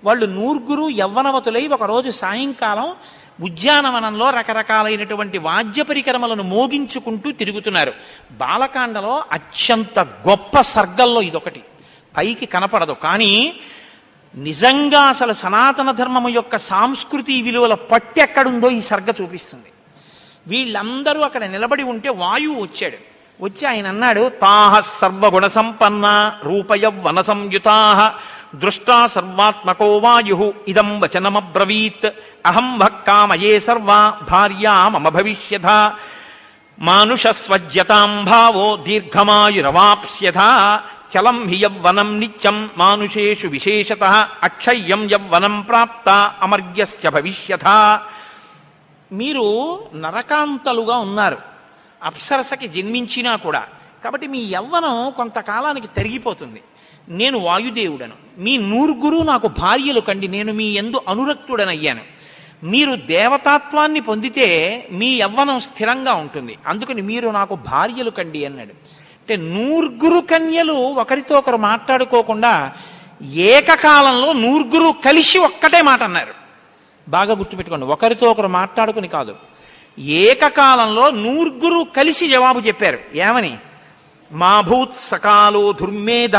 [0.03, 2.91] వాళ్ళు నూర్గురు యవ్వనవతులై ఒకరోజు సాయంకాలం
[3.41, 7.93] ఉద్యానవనంలో రకరకాలైనటువంటి వాద్య పరికరములను మోగించుకుంటూ తిరుగుతున్నారు.
[8.31, 11.63] బాలకాండలో అత్యంత గొప్ప సర్గల్లో ఇదొకటి.
[12.17, 12.91] పైకి కనపడదు.
[12.91, 13.53] కానీ
[14.35, 19.65] నిజంగా అసలు సనాతన ధర్మము యొక్క సాంస్కృతి విలువల పట్టి ఎక్కడుందో ఈ సర్గ చూపిస్తుంది.
[20.47, 23.15] వీళ్ళందరూ అక్కడ నిలబడి ఉంటే వాయువు వచ్చాడు.
[23.43, 28.19] వచ్చి ఆయన అన్నాడు తాహ సర్వగుణ సంపన్న రూపయ వన సంయుతాహ.
[28.59, 30.53] దృష్టా సర్వాత్మకో వాయు.
[30.67, 32.09] ఇదం వచనమబ్రవీత్.
[32.45, 35.65] అహం భక్కామయే సర్వా భార్యా మమ భవిష్యథ.
[36.79, 40.37] మానుషస్వజ్యతాం భావో దీర్ఘమాయురవాప్స్యథ.
[41.15, 44.03] చలం హి యవ్వనం నిత్యం మానుషేషు విశేషత.
[44.43, 47.67] అక్షయ్యం యవ్వనం ప్రాప్త అమర్గ్యశ్చ భవిష్యథ.
[49.11, 51.37] మీరు నరకాంతలుగా ఉన్నారు.
[52.03, 53.63] అప్సరసకి జన్మించినా కూడా.
[54.03, 56.61] కాబట్టి మీ యవ్వనం కొంతకాలానికి తరిగిపోతుంది.
[57.09, 58.13] నేను వాయుదేవుడను.
[58.37, 62.01] మీ నూరుగురు నాకు భార్యలు కండి నేను మీ ఎందు అనురక్తుడనయ్యాను.
[62.63, 66.57] మీరు దేవతాత్వాన్ని పొందితే మీ యవ్వనం స్థిరంగా ఉంటుంది.
[66.67, 68.69] అందుకని మీరు నాకు భార్యలు కండి అన్నాడు.
[68.69, 72.73] అంటే నూరుగురు కన్యలు ఒకరితో ఒకరు మాట్లాడుకోకుండా
[73.33, 76.33] ఏకకాలంలో నూరుగురు కలిసి ఒక్కటే మాట అన్నారు.
[77.09, 79.35] బాగా గుర్తుపెట్టుకోండి ఒకరితో ఒకరు మాట్లాడుకుని కాదు.
[79.99, 82.99] ఏకకాలంలో నూర్గురు కలిసి జవాబు చెప్పారు.
[83.15, 83.57] ఏమని?
[84.31, 86.35] మా భూత్ సకాలో దుర్మేధ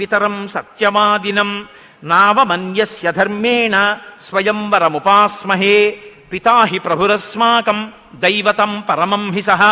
[0.00, 1.66] పితరం సత్యమాదినం
[2.04, 3.98] నావమన్యస్య ధర్మేణ
[4.28, 5.98] స్వయంవరముపాస్మహే
[6.32, 9.62] పితా హి ప్రభురస్మాకం దైవతం పరమం హి సహ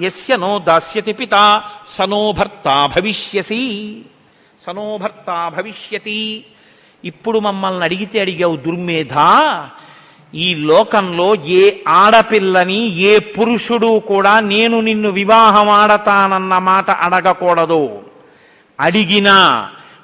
[0.00, 3.62] ఎస్య నో దాస్యతి పితా సనో భర్తా భవిష్యసి
[4.60, 4.98] సనో
[5.56, 6.44] భవిష్యతి
[7.04, 9.14] ఇప్పుడు మమ్మల్ని అడిగితే అడిగావు దుర్మేధ
[10.34, 18.02] ఈ లోకంలో ఏ ఆడపిల్లని ఏ పురుషుడు కూడా నేను నిన్ను వివాహం ఆడతానన్న మాట అడగకూడదు.
[18.80, 19.36] అడిగినా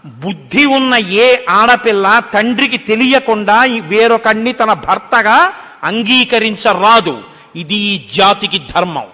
[0.06, 5.52] బుద్ధి ఉన్న ఏ ఆడపిల్ల తండ్రికి తెలియకుండా వేరొకణ్ణి తన భర్తగా
[5.84, 7.22] అంగీకరించరాదు.
[7.56, 9.06] ఇది జాతికి ధర్మం.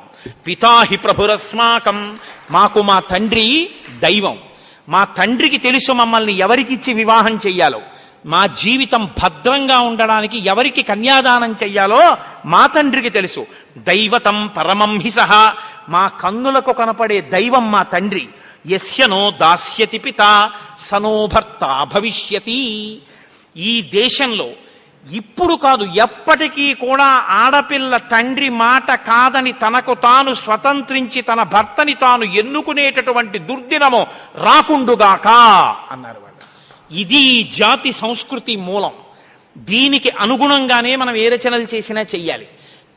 [0.47, 2.19] పితాహి ప్రభురస్మాకం.
[2.51, 4.39] మాకు మా తండ్రి దైవం.
[4.89, 7.81] మా తండ్రికి తెలుసు మమ్మల్ని ఎవరికిచ్చి వివాహం చెయ్యాలో.
[8.27, 13.47] మా జీవితం భద్రంగా ఉండడానికి ఎవరికి కన్యాదానం చెయ్యాలో మా తండ్రికి తెలుసు.
[13.79, 15.55] దైవతం పరమం హి సహా.
[15.89, 18.29] మా కన్నులకు కనపడే దైవం మా తండ్రి.
[18.71, 22.99] యస్యనో దాస్యతి పిత సనోభర్త భవిష్యతి.
[23.57, 24.49] ఈ దేశంలో
[25.13, 33.39] ఇప్పుడు కాదు ఎప్పటికీ కూడా ఆడపిల్ల తండ్రి మాట కాదని తనకు తాను స్వతంత్రించి తన భర్తని తాను ఎన్నుకునేటటువంటి
[33.39, 35.29] దుర్దినము రాకుండుగాక
[35.91, 36.99] అన్నారు వాళ్ళు.
[36.99, 38.93] ఇది జాతి సంస్కృతి మూలం.
[39.59, 42.47] దీనికి అనుగుణంగానే మనం ఏ రచనలు చేసినా చెయ్యాలి.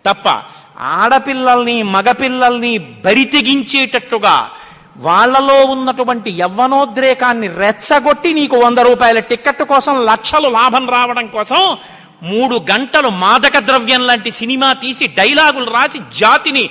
[0.05, 0.43] తప్ప
[0.79, 4.51] ఆడపిల్లల్ని మగపిల్లల్ని బరితెగించేటట్టుగా
[4.99, 11.77] వాళ్ళలో ఉన్నటువంటి యవ్వనోద్రేకాన్ని రెచ్చగొట్టి నీకు వంద రూపాయల టిక్కెట్ కోసం లక్షలు లాభం రావడం కోసం
[12.23, 16.69] మూడు గంటలు మాదక ద్రవ్యం లాంటి సినిమా తీసి డైలాగులు రాసి జాతిని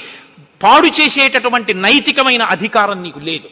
[0.63, 3.49] పాడు చేసేటటువంటి నైతికమైన అధికారం నీకు లేదు.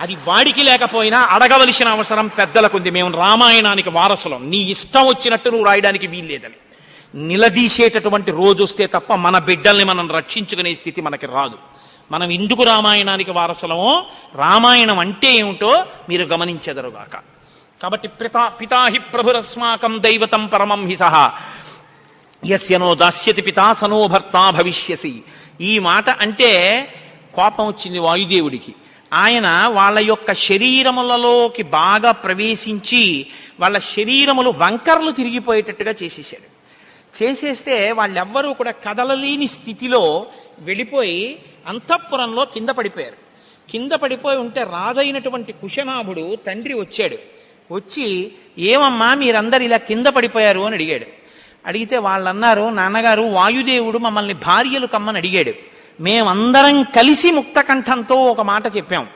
[0.00, 4.50] అది వాడికి లేకపోయినా అడగవలసిన అవసరం పెద్దలకు ఉంది మేము రామాయణానికి వారసులం.
[4.50, 6.58] నీ ఇష్టం వచ్చినట్టు నువ్వు రాయడానికి వీల్లేదని.
[7.14, 11.58] నిలదీసేటటువంటి రోజు వస్తే తప్ప మన బిడ్డల్ని మనం రక్షించుకునే స్థితి మనకి రాదు.
[12.10, 14.04] మనం ఎందుకు రామాయణానికి వారసులమో
[14.34, 17.16] రామాయణం అంటే ఏమిటో మీరు గమనించెదరుగాక.
[17.82, 21.32] కాబట్టి పితా పితాహి ప్రభురస్మాకం దైవతం పరమం హి సహా.
[22.46, 24.06] యస్యనో దాస్యతి పితా సనో
[24.50, 25.22] భవిష్యసి.
[25.60, 26.50] ఈ మాట అంటే
[27.34, 28.74] కోపం వచ్చింది వాయుదేవుడికి.
[29.12, 33.26] ఆయన వాళ్ళ యొక్క శరీరములలోకి బాగా ప్రవేశించి
[33.60, 36.52] వాళ్ళ శరీరములు వంకర్లు తిరిగిపోయేటట్టుగా చేసేసాడు
[37.22, 40.26] చేసేస్తే వాళ్ళెవ్వరూ కూడా కదలలేని స్థితిలో
[40.62, 43.16] వెళ్ళిపోయి అంతఃపురంలో కింద పడిపోయారు.
[43.70, 47.18] కింద పడిపోయి ఉంటే రాజైనటువంటి కుశనాభుడు తండ్రి వచ్చాడు.
[47.74, 50.60] వచ్చి ఏమమ్మా మీరందరు ఇలా కింద పడిపోయారు?
[50.60, 51.06] అని అడిగాడు.
[51.66, 55.52] అడిగితే వాళ్ళన్నారు నాన్నగారు వాయుదేవుడు మమ్మల్ని భార్యలు కమ్మని అడిగాడు.
[56.02, 59.06] మేమందరం కలిసి ముక్తకంఠంతో ఒక మాట చెప్పాం.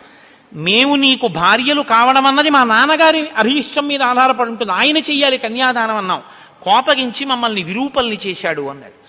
[0.54, 4.72] మేము నీకు భార్యలు కావడం అన్నది మా నాన్నగారి అభిష్టం మీద ఆధారపడి ఉంటుంది.
[4.72, 6.22] ఆయన చెయ్యాలి కన్యాదానం అన్నాం.
[6.62, 9.05] కోపగించి మమ్మల్ని విరూపల్ని చేశాడు అన్నాడు.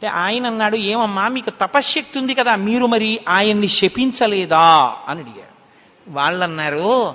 [0.00, 4.96] అంటే ఆయన అన్నాడు ఏమమ్మా మీకు తపశ్శక్తి ఉంది కదా మీరు మరి ఆయన్ని శపించలేదా?
[5.08, 5.52] అని అడిగారు
[6.08, 7.14] వాళ్ళన్నారు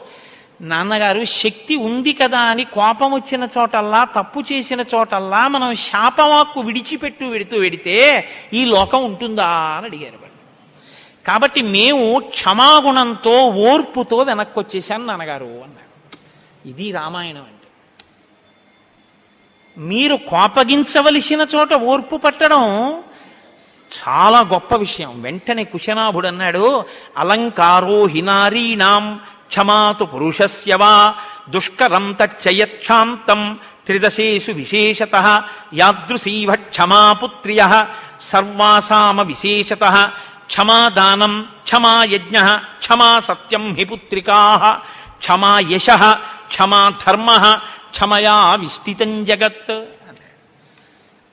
[0.61, 7.57] నాన్నగారు శక్తి ఉంది కదా అని కోపం వచ్చిన చోటల్లా తప్పు చేసిన చోటల్లా మనం శాపవాక్కు విడిచిపెట్టు వెడుతూ
[7.57, 7.97] వెడితే
[8.53, 9.49] ఈ లోకం ఉంటుందా?
[9.77, 10.39] అని అడిగారు వాళ్ళు.
[11.27, 15.91] కాబట్టి మేము క్షమాగుణంతో ఓర్పుతో వెనక్కి వచ్చేసాను నాన్నగారు అన్నారు.
[16.69, 17.45] ఇది రామాయణం
[19.77, 22.63] మీరు కోపగించవలసిన చోట ఓర్పు పట్టడం
[23.91, 25.11] చాలా గొప్ప విషయం.
[25.21, 26.65] వెంటనే కుశనాభుడు అన్నాడు
[27.17, 29.05] అలంకారో హినారీణాం
[29.49, 30.93] క్షమాతు పురుషస్యవా
[31.49, 33.41] దుష్కరం తచ్చయక్షాంతం
[33.85, 35.15] త్రిదశేషు విశేషత
[35.73, 37.61] యాదృశీవ క్షమాపుత్రియ
[38.21, 39.83] సర్వాసామ విశేషత
[40.47, 41.33] క్షమాదానం
[41.63, 42.37] క్షమాయజ్ఞ
[42.79, 44.39] క్షమా సత్యం హి పుత్రికా
[45.19, 45.89] క్షమా యశ
[46.47, 47.29] క్షమా ధర్మ
[47.95, 49.71] క్షమయా విస్థితం జగత్.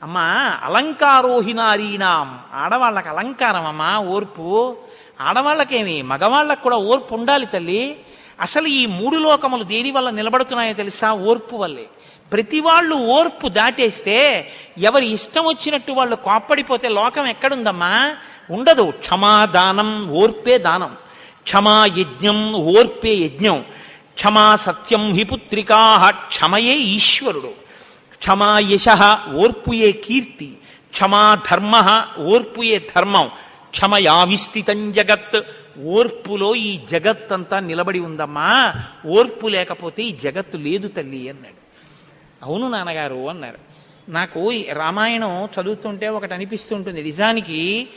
[0.02, 4.76] అమ్మా అలంకారోహినారీనాం ఆడవాళ్ళకి అలంకారం అమ్మా ఓర్పు.
[5.20, 7.96] ఆడవాళ్ళకేమి మగవాళ్ళకు కూడా ఓర్పు ఉండాలి తల్లి.
[8.40, 11.12] అసలు ఈ మూడు లోకములు దేని వల్ల నిలబడుతున్నాయో తెలుసా?
[11.12, 11.86] ఓర్పు వల్లే.
[12.32, 14.48] ప్రతి వాళ్ళు ఓర్పు దాటేస్తే
[14.78, 18.16] ఎవరి ఇష్టం వచ్చినట్టు వాళ్ళు కోప్పడిపోతే లోకం ఎక్కడుందమ్మా?
[18.50, 18.90] ఉండదు.
[18.90, 20.96] క్షమాదానం ఓర్పే దానం.
[21.42, 23.64] క్షమా యజ్ఞం ఓర్పే యజ్ఞం.
[24.14, 27.52] క్షమా సత్యం హి పుత్రికా క్షమయే ఈశ్వరుడు.
[28.18, 28.84] క్షమా యశ
[29.34, 30.56] ఓర్పుయే కీర్తి.
[30.90, 33.30] క్షమా ధర్మ ఓర్పుయే ధర్మం.
[33.70, 34.28] క్షమయా
[34.90, 35.40] జగత్.
[35.82, 38.72] ఓర్పులో ఈ జగత్తంతా నిలబడి ఉందమ్మా.
[39.06, 41.62] ఓర్పు లేకపోతే ఈ జగత్తు లేదు తల్లి అన్నాడు.
[42.44, 43.58] అవును నాన్నగారు అన్నారు.
[44.08, 47.02] నాకు రామాయణం చదువుతుంటే ఒకటి అనిపిస్తుంటుంది.
[47.02, 47.88] నిజానికి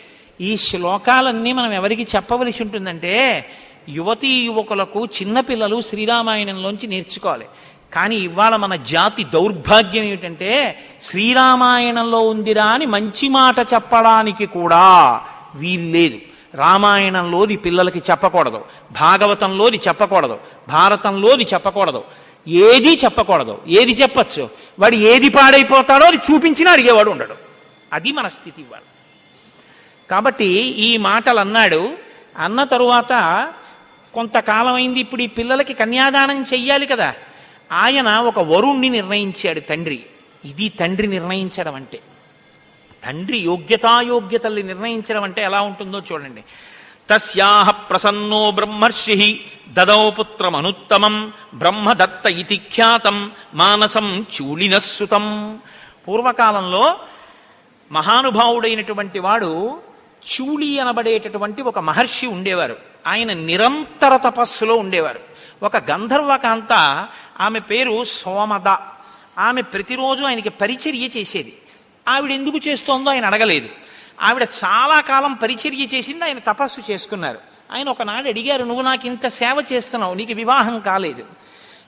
[0.42, 3.46] ఈ శ్లోకాలన్నీ మనం ఎవరికి చెప్పవలసి ఉంటుందంటే
[3.90, 7.46] యువతీ యువకులకు చిన్నపిల్లలు శ్రీరామాయణంలోంచి నేర్చుకోవాలి.
[7.94, 15.22] కానీ ఇవాళ మన జాతి దౌర్భాగ్యం ఏమిటంటే శ్రీరామాయణంలో ఉందిరా అని మంచి మాట చెప్పడానికి కూడా
[15.56, 16.18] వీల్లేదు
[16.56, 18.66] రామాయణంలోది పిల్లలకి చెప్పకూడదు.
[18.92, 20.40] భాగవతంలోది చెప్పకూడదు.
[20.70, 22.04] భారతంలోది చెప్పకూడదు.
[22.48, 23.62] ఏది చెప్పకూడదు.
[23.68, 24.50] ఏది చెప్పచ్చు?
[24.80, 27.36] వాడు ఏది పాడైపోతాడో అది చూపించినా అడిగేవాడు ఉండడు.
[27.94, 28.80] అది మన స్థితి ఇవాళ.
[30.12, 31.90] కాబట్టి ఈ మాటలు అన్నాడు
[32.40, 33.14] అన్న తరువాత
[34.16, 37.16] కొంతకాలం అయింది ఇప్పుడు ఈ పిల్లలకి కన్యాదానం చెయ్యాలి కదా.
[37.72, 40.04] ఆయన ఒక వరుణ్ణి నిర్ణయించాడు తండ్రి.
[40.46, 42.00] ఇది తండ్రి నిర్ణయించడం అంటే.
[43.04, 46.44] తండ్రి యోగ్యతాయోగ్యతల్ని నిర్ణయించడం అంటే ఎలా ఉంటుందో చూడండి.
[47.10, 49.42] తస్యాహ ప్రసన్నో బ్రహ్మర్షి
[49.74, 55.60] దదౌ పుత్రమనుత్తమం బ్రహ్మదత్త ఇతి ఖ్యాతం మానసం చూలినస్సుతం.
[56.08, 57.00] పూర్వకాలంలో
[57.92, 59.80] మహానుభావుడైనటువంటి వాడు
[60.34, 62.95] చూళి అనబడేటటువంటి ఒక మహర్షి ఉండేవారు.
[63.08, 65.20] ఆయన నిరంతర తపస్సులో ఉండేవారు.
[65.64, 66.74] ఒక గంధర్వకాంత
[67.40, 68.68] ఆమె పేరు సోమద.
[69.40, 71.62] ఆమె ప్రతిరోజు ఆయనకి పరిచర్య చేసేది.
[72.08, 73.70] ఆవిడ ఎందుకు చేస్తోందో ఆయన అడగలేదు.
[74.22, 77.38] ఆవిడ చాలా కాలం పరిచర్య చేసింది ఆయన తపస్సు చేసుకున్నారు.
[77.72, 81.26] ఆయన ఒకనాడు అడిగారు నువ్వు నాకు ఇంత సేవ చేస్తున్నావు నీకు వివాహం కాలేదు.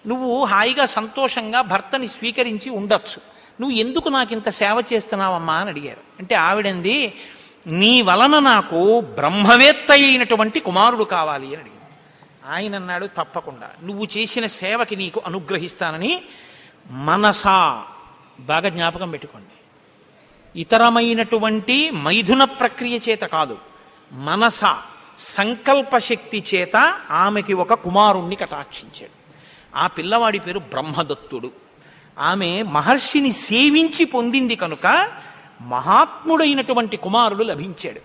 [0.07, 3.37] నువ్వు హాయిగా సంతోషంగా భర్తని స్వీకరించి ఉండొచ్చు.
[3.61, 5.53] నువ్వు ఎందుకు నాకు ఇంత సేవ చేస్తున్నావమ్మా?
[5.53, 6.01] అని అడిగారు.
[6.19, 7.13] అంటే ఆవిడంది
[7.67, 11.73] నీ వలన నాకు బ్రహ్మవేత్త అయినటువంటి కుమారుడు కావాలి అని అడిగింది.
[12.49, 13.69] ఆయన అన్నాడు తప్పకుండా.
[13.83, 16.21] నువ్వు చేసిన సేవకి నీకు అనుగ్రహిస్తానని
[16.89, 17.85] మనసా.
[18.39, 19.47] బాగా జ్ఞాపకం పెట్టుకోండి.
[20.61, 23.57] ఇతరమైనటువంటి మైథున ప్రక్రియ చేత కాదు
[24.11, 24.61] మనస
[25.19, 29.33] సంకల్పశక్తి చేత ఆమెకి ఒక కుమారుణ్ణి కటాక్షించాడు.
[29.75, 31.51] ఆ పిల్లవాడి పేరు బ్రహ్మదత్తుడు.
[32.19, 35.11] ఆమె మహర్షిని సేవించి పొందింది కనుక
[35.61, 38.01] మహాత్ముడైనటువంటి కుమారుడు లభించాడు.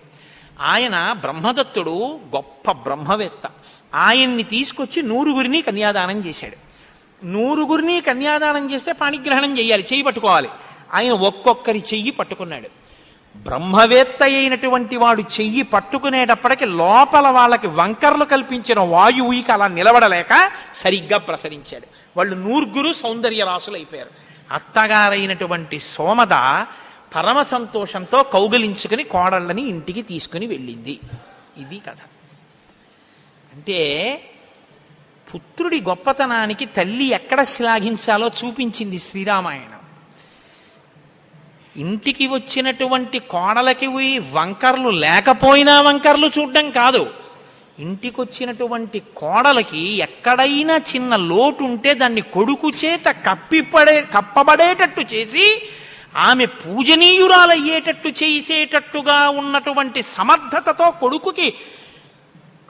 [0.61, 3.49] ఆయన బ్రహ్మదత్తుడు గొప్ప బ్రహ్మవేత్త.
[3.95, 6.73] ఆయన్ని తీసుకొచ్చి నూరుగురిని కన్యాదానం చేశాడు.
[7.25, 10.49] నూరుగురిని కన్యాదానం చేస్తే పాణిగ్రహణం చేయాలి చెయ్యి పట్టుకోవాలి.
[10.93, 12.69] ఆయన ఒక్కొక్కరి చెయ్యి పట్టుకున్నాడు.
[13.37, 21.87] బ్రహ్మవేత్త అయినటువంటి వాడు చెయ్యి పట్టుకునేటప్పటికి లోపల వాళ్ళకి వంకర్లు కల్పించిన వాయువుకి అలా నిలబడలేక సరిగ్గా ప్రసరించాడు.
[22.17, 24.09] వాళ్ళు నూరుగురు సౌందర్య రాసులు అయిపోయారు
[24.51, 26.65] అత్తగారైనటువంటి సోమద
[27.15, 30.99] పరమ సంతోషంతో కౌగిలించుకుని కోడళ్ళని ఇంటికి తీసుకుని వెళ్ళింది.
[31.57, 31.97] ఇది కథ.
[33.53, 34.19] అంటే
[35.35, 39.79] పుత్రుడి గొప్పతనానికి తల్లి ఎక్కడ శ్లాఘించాలో చూపించింది శ్రీరామాయణం.
[41.77, 47.13] ఇంటికి వచ్చినటువంటి కోడలకి పోయి వంకర్లు లేకపోయినా వంకర్లు చూడడం కాదు.
[47.79, 55.69] ఇంటికి వచ్చినటువంటి కోడలకి ఎక్కడైనా చిన్న లోటు ఉంటే దాన్ని కొడుకు చేత కప్పిపడే కప్పబడేటట్టు చేసి
[56.15, 61.53] ఆమె పూజనీయురాలయ్యేటట్టు చేసేటట్టుగా ఉన్నటువంటి సమర్థతతో కొడుకుకి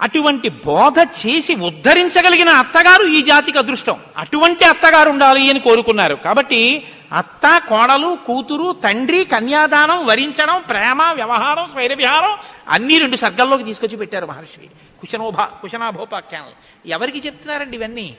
[0.01, 3.99] అటువంటి బోధ చేసి ఉద్ధరించగలిగిన అత్తగారు ఈ జాతికి అదృష్టం.
[4.17, 6.15] అటువంటి అత్తగారు ఉండాలి అని కోరుకున్నారు.
[6.15, 12.37] కాబట్టి అత్త కోడలు కూతురు తండ్రి కన్యాదానం వరించడం ప్రేమ వ్యవహారం స్వైరవిహారం
[12.69, 14.69] అన్నీ రెండు సర్గల్లోకి తీసుకొచ్చి పెట్టారు మహర్షి.
[15.01, 16.47] కుశనోభా కుశనాభోపాఖ్యానం
[16.85, 18.17] ఎవరికి చెప్తున్నారండి ఇవన్నీ?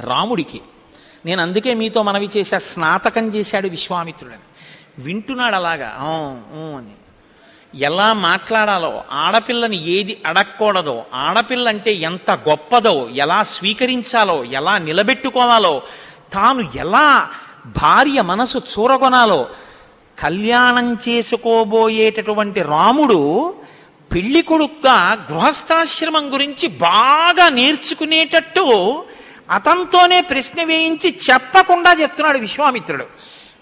[0.00, 0.60] రాముడికి.
[1.26, 4.44] నేను అందుకే మీతో మనవి చేశా స్నాతకం చేశాడు విశ్వామిత్రుడని.
[4.98, 5.90] వింటున్నాడు అలాగా?
[6.78, 6.94] అని.
[7.80, 15.82] ఎలా మాట్లాడాలో ఆడపిల్లని ఏది అడగకూడదో ఆడపిల్ల అంటే ఎంత గొప్పదో ఎలా స్వీకరించాలో ఎలా నిలబెట్టుకోవాలో
[16.32, 17.28] తాను ఎలా
[17.66, 19.40] భార్య మనసు చూరగొనాలో
[20.18, 23.20] కళ్యాణం చేసుకోబోయేటటువంటి రాముడు
[24.14, 24.86] పెళ్ళి కొడుక్క
[25.32, 28.66] గృహస్థాశ్రమం గురించి బాగా నేర్చుకునేటట్టు
[29.50, 33.04] అతనితోనే ప్రశ్న వేయించి చెప్పకుండా చెప్తున్నాడు విశ్వామిత్రుడు.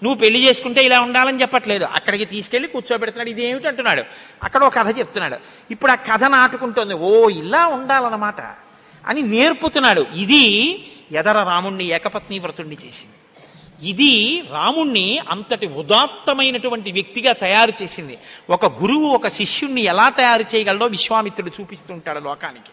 [0.03, 1.83] నువ్వు పెళ్ళి చేసుకుంటే ఇలా ఉండాలని చెప్పట్లేదు.
[1.83, 3.29] అక్కడికి తీసుకెళ్ళి కూర్చోబెడుతున్నాడు.
[3.29, 4.03] ఇదేమిటి అంటున్నాడు.
[4.43, 5.37] అక్కడ ఒక కథ చెప్తున్నాడు.
[5.71, 6.93] ఇప్పుడు ఆ కథ నాటుకుంటోంది.
[6.93, 8.41] ఓ ఇలా ఉండాలన్నమాట
[9.07, 10.05] అని నేర్పుతున్నాడు.
[10.15, 13.15] ఇది ఎదర రాముణ్ణి ఏకపత్ని వ్రతుణ్ణి చేసింది.
[13.89, 18.17] ఇది రాముణ్ణి అంతటి ఉదాత్తమైనటువంటి వ్యక్తిగా తయారు చేసింది.
[18.49, 22.71] ఒక గురువు ఒక శిష్యుణ్ణి ఎలా తయారు చేయగలడో విశ్వామిత్రుడు చూపిస్తుంటాడు లోకానికి.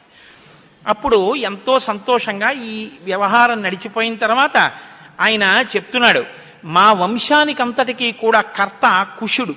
[0.87, 4.73] అప్పుడు ఎంతో సంతోషంగా ఈ వ్యవహారం నడిచిపోయిన తర్వాత
[5.21, 6.25] ఆయన చెప్తున్నాడు
[6.65, 9.55] మా వంశానికంతటికీ కూడా కర్త కుషుడు.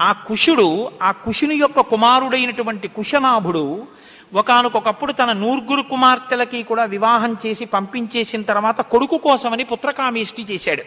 [0.00, 3.86] ఆ కుషుడు ఆ కుషుని యొక్క కుమారుడైనటువంటి కుశనాభుడు
[4.34, 10.82] ఒకనకొకప్పుడు తన నూర్గురు కుమార్తెలకి కూడా వివాహం చేసి పంపించేసిన తర్వాత కొడుకు కోసమని పుత్రకామేష్టి చేశాడు.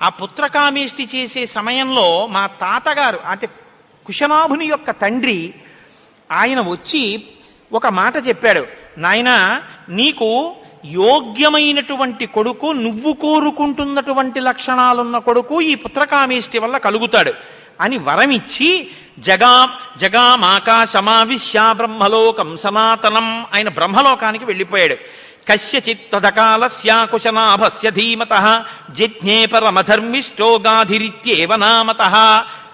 [0.00, 3.46] ఆ పుత్రకామేష్టి చేసే సమయంలో మా తాతగారు అంటే
[4.06, 5.54] కుశనాభుని యొక్క తండ్రి
[6.32, 7.24] ఆయన వచ్చి
[7.72, 8.66] ఒక మాట చెప్పాడు.
[8.98, 17.32] నాయన నీకు యోగ్యమైనటువంటి కొడుకు నువ్వు కోరుకుంటున్నటువంటి లక్షణాలున్న కొడుకు ఈ పుత్రకామేష్టి వల్ల కలుగుతాడు.
[17.80, 24.94] అని వరమిచ్చి జగా జగామాకాశమావిశ్యా బ్రహ్మలోకం సనాతనం ఆయన బ్రహ్మలోకానికి వెళ్ళిపోయాడు.
[25.48, 32.02] కస్యచిత్ తదకాలస్యాకుశనాభస్య ధీమత జిజ్ఞే పరమధర్మిష్టో గాధిరిత్యేవ నామత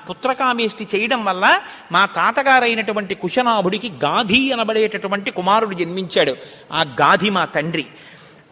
[0.08, 1.60] పుత్రకామేష్టి చేయడం వల్ల
[1.92, 6.36] మా తాతగారైనటువంటి కుశనాభుడికి గాధి అనబడేటటువంటి కుమారుడు జన్మించాడు.
[6.72, 7.86] ఆ గాధి మా తండ్రి.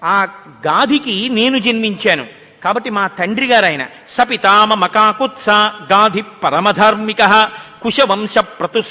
[0.05, 0.27] ఆ
[0.67, 2.27] గాధికి నేను జన్మించాను.
[2.65, 5.49] కాబట్టి మా తండ్రి గారైన సపితామ మకాకుత్స
[5.93, 7.51] గాధి పరమధార్మిక
[7.83, 8.83] కుశవంశ ప్రతు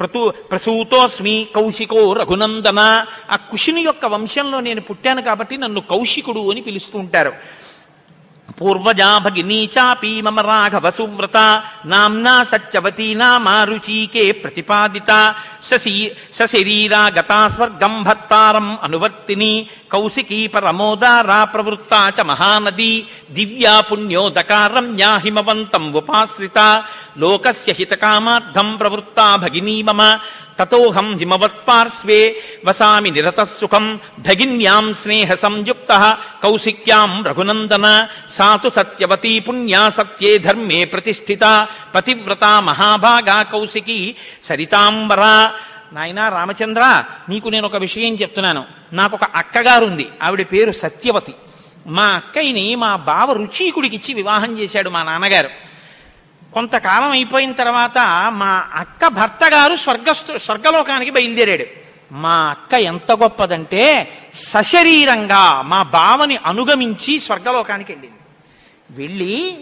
[0.00, 3.06] ప్రతు ప్రసూతోస్మి కౌశికో రఘునందన.
[3.30, 7.32] ఆ కుషిని యొక్క వంశంలో నేను పుట్టాను కాబట్టి నన్ను కౌశికుడు అని పిలుస్తూ ఉంటారు.
[8.58, 11.46] पूर्वजा भगिनी चापि मम राघवसुव्रता।
[11.86, 15.20] नाम्ना सच्चवतीना मारुचीके प्रतिपादिता।
[16.32, 19.52] सशरीरा गता स्वर्गम् भर्तारम् अनुवर्तिनी।
[19.88, 26.82] భర్తారం అనువర్తిని కౌశికీ పరమోదారా ప్రవృత్తా చ మహానదీ దివ్యా పుణ్యోదకారమ్యా హిమవంతం ఉపాశ్రిత.
[27.18, 30.18] లోకస్య హితకామార్థం ప్రవృత్త భగినీ మమ.
[30.58, 32.36] తతోహం హిమవత్పార్శ్వే.
[32.64, 34.00] వసామి నిరతసుఖం.
[34.18, 38.06] భగిన్యాం స్నేహ సంయుక్త కౌశిక్యాం రఘునందన.
[38.32, 41.66] సాతు సత్యవతీ పుణ్యా సత్యే ధర్మే ప్రతిష్ఠిత.
[41.94, 44.14] పతివ్రత మహాభాగా కౌశికీ.
[44.44, 45.52] సరితాంబరా
[45.92, 48.64] నాయనా రామచంద్ర నీకు నేను ఒక విషయం చెప్తున్నాను.
[48.92, 50.08] నాకు ఒక అక్కగారుంది.
[50.22, 51.34] ఆవిడ పేరు సత్యవతి.
[51.86, 55.48] మా అక్కయ్యని మా బావ రుచీకుడికిచ్చి వివాహం చేశాడు మా నాన్నగారు.
[56.54, 57.98] కొంతకాలం అయిపోయిన తర్వాత
[58.34, 61.64] మా అక్క భర్త గారు స్వర్గ స్వర్గలోకానికి బయలుదేరాడు.
[62.12, 68.18] మా అక్క ఎంత గొప్పదంటే సశరీరంగా మా బావని అనుగమించి స్వర్గలోకానికి వెళ్ళింది.
[68.90, 69.58] వెళ్ళి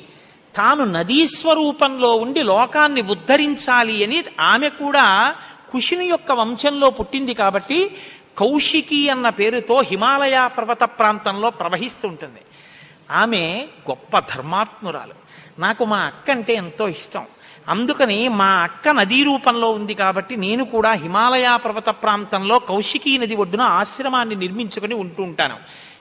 [0.57, 5.35] తాను నదీ స్వరూపంలో ఉండి లోకాన్ని ఉద్ధరించాలి అని ఆమె కూడా
[5.73, 7.97] కుషిని యొక్క వంశంలో పుట్టింది కాబట్టి
[8.39, 12.41] కౌశికి అన్న పేరుతో హిమాలయ పర్వత ప్రాంతంలో ప్రవహిస్తుంటుంది.
[13.11, 15.15] ఆమె గొప్ప ధర్మాత్మురాలు.
[15.61, 17.25] నాకు మా అక్క అంటే ఎంతో ఇష్టం.
[17.69, 23.63] అందుకని మా అక్క నదీ రూపంలో ఉంది కాబట్టి నేను కూడా హిమాలయ పర్వత ప్రాంతంలో కౌశికీ నది ఒడ్డున
[23.63, 25.57] ఆశ్రమాన్ని నిర్మించుకుని ఉంటూ ఉంటాను.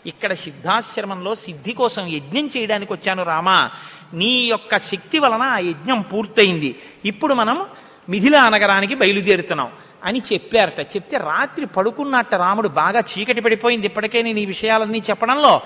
[0.05, 3.71] ఇక్కడ సిద్ధాశ్రమంలో సిద్ధి కోసం యజ్ఞం చేయడానికి వచ్చాను రామా.
[4.13, 6.75] నీ యొక్క శక్తి వలన ఆ యజ్ఞం పూర్తయింది.
[7.05, 7.65] ఇప్పుడు మనం
[8.09, 9.71] మిథిలా నగరానికి బయలుదేరుతున్నాం
[10.03, 10.81] అని చెప్పారట.
[10.81, 13.87] చెప్తే రాత్రి పడుకున్నట్ట రాముడు బాగా చీకటి పడిపోయింది.
[13.87, 15.61] ఇప్పటికే నేను ఈ విషయాలన్నీ చెప్పడంలో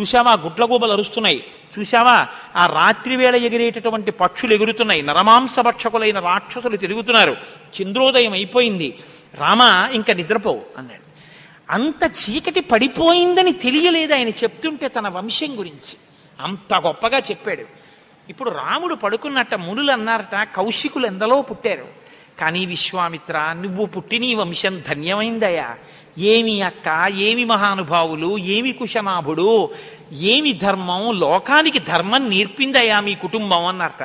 [0.00, 0.32] చూశావా?
[0.32, 1.44] గుడ్లగూబలు అరుస్తున్నాయి.
[1.78, 2.26] చూశావా?
[2.56, 5.02] ఆ రాత్రి వేళ ఎగిరేటటువంటి పక్షులు ఎగురుతున్నాయి.
[5.02, 7.36] నరమాంసభక్షకులైన రాక్షసులు తిరుగుతున్నారు.
[7.82, 8.98] చంద్రోదయం అయిపోయింది.
[9.34, 11.08] రామ ఇంకా నిద్రపోవు అన్నాడు.
[11.70, 15.96] అంత చీకటి పడిపోయిందని తెలియలేదు ఆయన చెప్తుంటే తన వంశం గురించి.
[16.40, 17.77] అంత గొప్పగా చెప్పాడు.
[18.28, 21.86] ఇప్పుడు రాముడు పడుకున్నట్ట మునులు అన్నారట కౌశికులు ఎందలో పుట్టారు.
[22.40, 25.76] కానీ విశ్వామిత్ర నువ్వు పుట్టిన ఈ వంశం ధన్యమైందయ్యా.
[26.18, 29.70] ఏమి అక్క ఏమి మహానుభావులు ఏమి కుశనాభుడు
[30.12, 34.02] ఏమి ధర్మం లోకానికి ధర్మం నేర్పిందయ్యా మీ కుటుంబం అన్నారట.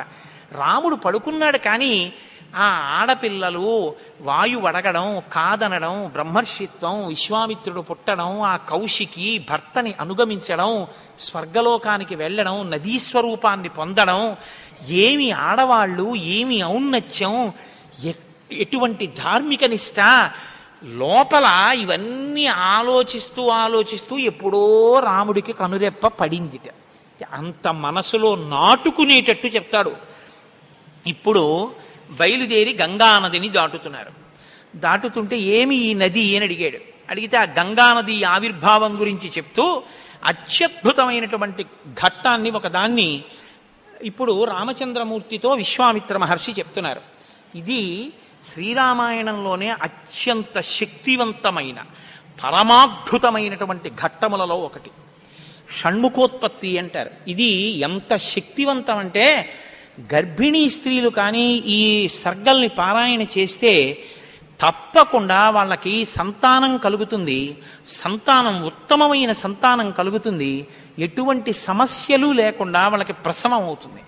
[0.52, 2.12] రాముడు పడుకున్నాడు కానీ
[2.54, 2.64] ఆ
[3.00, 10.86] ఆడపిల్లలు వాయు అడగడం కాదనడం బ్రహ్మర్షిత్వం విశ్వామిత్రుడు పుట్టడం ఆ కౌశికి భర్తని అనుగమించడం
[11.18, 14.36] స్వర్గలోకానికి వెళ్ళడం నదీ స్వరూపాన్ని పొందడం
[14.88, 17.52] ఏమి ఆడవాళ్ళు ఏమి ఔన్నత్యం
[18.52, 20.00] ఎటువంటి ధార్మిక నిష్ట
[20.84, 26.74] లోపల ఇవన్నీ ఆలోచిస్తూ ఆలోచిస్తూ ఎప్పుడో రాముడికి కనురెప్ప పడిందిట.
[27.32, 29.92] అంత మనసులో నాటుకునేటట్టు చెప్తాడు.
[31.06, 31.70] ఇప్పుడు
[32.10, 34.10] బయలుదేరి గంగా నదిని దాటుతున్నారు.
[34.76, 36.78] దాటుతుంటే ఏమి ఈ నది అని అడిగాడు.
[37.10, 39.82] అడిగితే ఆ గంగా నది ఆవిర్భావం గురించి చెప్తూ
[40.24, 43.24] అత్యద్భుతమైనటువంటి ఘట్టాన్ని ఒకదాన్ని
[44.02, 47.00] ఇప్పుడు రామచంద్రమూర్తితో విశ్వామిత్ర మహర్షి చెప్తున్నారు.
[47.54, 48.12] ఇది
[48.44, 51.82] శ్రీరామాయణంలోనే అత్యంత శక్తివంతమైన
[52.44, 54.90] పరమాద్భుతమైనటువంటి ఘట్టములలో ఒకటి.
[55.80, 57.10] షణ్ముఖోత్పత్తి అంటారు.
[57.28, 59.50] ఇది ఎంత శక్తివంతం అంటే
[60.00, 63.98] గర్భిణీ స్త్రీలు కానీ ఈ సర్గల్ని పారాయణ చేస్తే
[64.60, 70.66] తప్పకుండా వాళ్ళకి సంతానం కలుగుతుంది సంతానం ఉత్తమమైన సంతానం కలుగుతుంది
[70.98, 74.00] ఎటువంటి సమస్యలు లేకుండా వాళ్ళకి ప్రసవం అవుతుంది.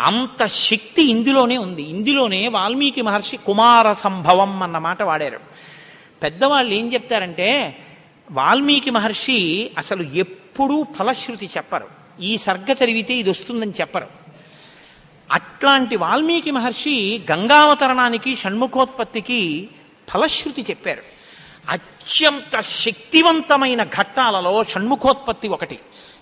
[0.00, 1.82] అంత శక్తి ఇందులోనే ఉంది.
[1.82, 5.40] ఇందులోనే వాల్మీకి మహర్షి కుమార సంభవం అన్న మాట వాడారు.
[6.22, 7.78] పెద్దవాళ్ళు ఏం చెప్తారంటే
[8.30, 11.88] వాల్మీకి మహర్షి అసలు ఎప్పుడూ ఫలశ్రుతి చెప్పరు.
[12.20, 14.19] ఈ సర్గ చదివితే ఇది వస్తుందని చెప్పరు.
[15.30, 19.68] అట్లాంటి వాల్మీకి మహర్షి గంగావతరణానికి షణ్ముఖోత్పత్తికి
[20.08, 21.02] ఫలశ్రుతి చెప్పారు.
[21.68, 25.78] అత్యంత శక్తివంతమైన ఘట్టాలలో షణ్ముఖోత్పత్తి ఒకటి.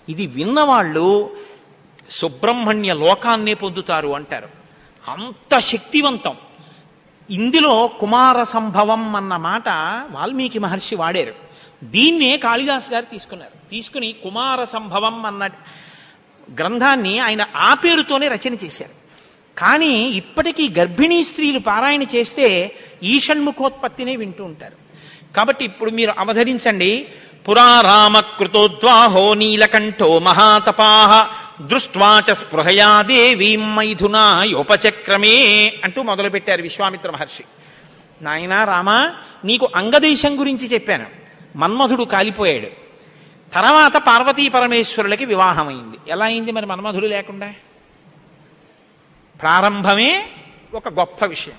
[0.09, 1.37] ఇది విన్నవాళ్ళు
[2.09, 4.49] సుబ్రహ్మణ్య లోకాన్నే పొందుతారు అంటారు.
[5.07, 6.35] అంత శక్తివంతం.
[7.29, 9.69] ఇందులో కుమార సంభవం అన్న మాట
[10.11, 11.33] వాల్మీకి మహర్షి వాడారు.
[11.83, 13.69] దీన్నే కాళిదాస్ గారు తీసుకున్నారు.
[13.69, 15.49] తీసుకుని కుమార సంభవం అన్న
[16.57, 18.99] గ్రంథాన్ని ఆయన ఆ పేరుతోనే రచన చేశారు.
[19.57, 24.75] కానీ ఇప్పటికీ గర్భిణీ స్త్రీలు పారాయణ చేస్తే ఈషణ్ముఖోత్పత్తినే వింటూ ఉంటారు.
[25.35, 27.07] కాబట్టి ఇప్పుడు మీరు అవధరించండి.
[27.49, 37.43] పురారామకృతోద్వాహో నీలకంఠో మహాతపాహ దృష్ట్వాచ స్పృహయా దేవీం మైథునా యోపచక్రమే అంటూ మొదలుపెట్టారు విశ్వామిత్ర మహర్షి.
[38.21, 39.11] నాయనా రామా
[39.45, 41.05] నీకు అంగదేశం గురించి చెప్పాను.
[41.55, 42.88] మన్మధుడు కాలిపోయాడు.
[43.53, 45.97] తర్వాత పార్వతీ పరమేశ్వరులకి వివాహమైంది.
[46.07, 47.49] ఎలా అయింది మరి మన్మధుడు లేకుండా?
[49.41, 50.11] ప్రారంభమే
[50.73, 51.57] ఒక గొప్ప విషయం.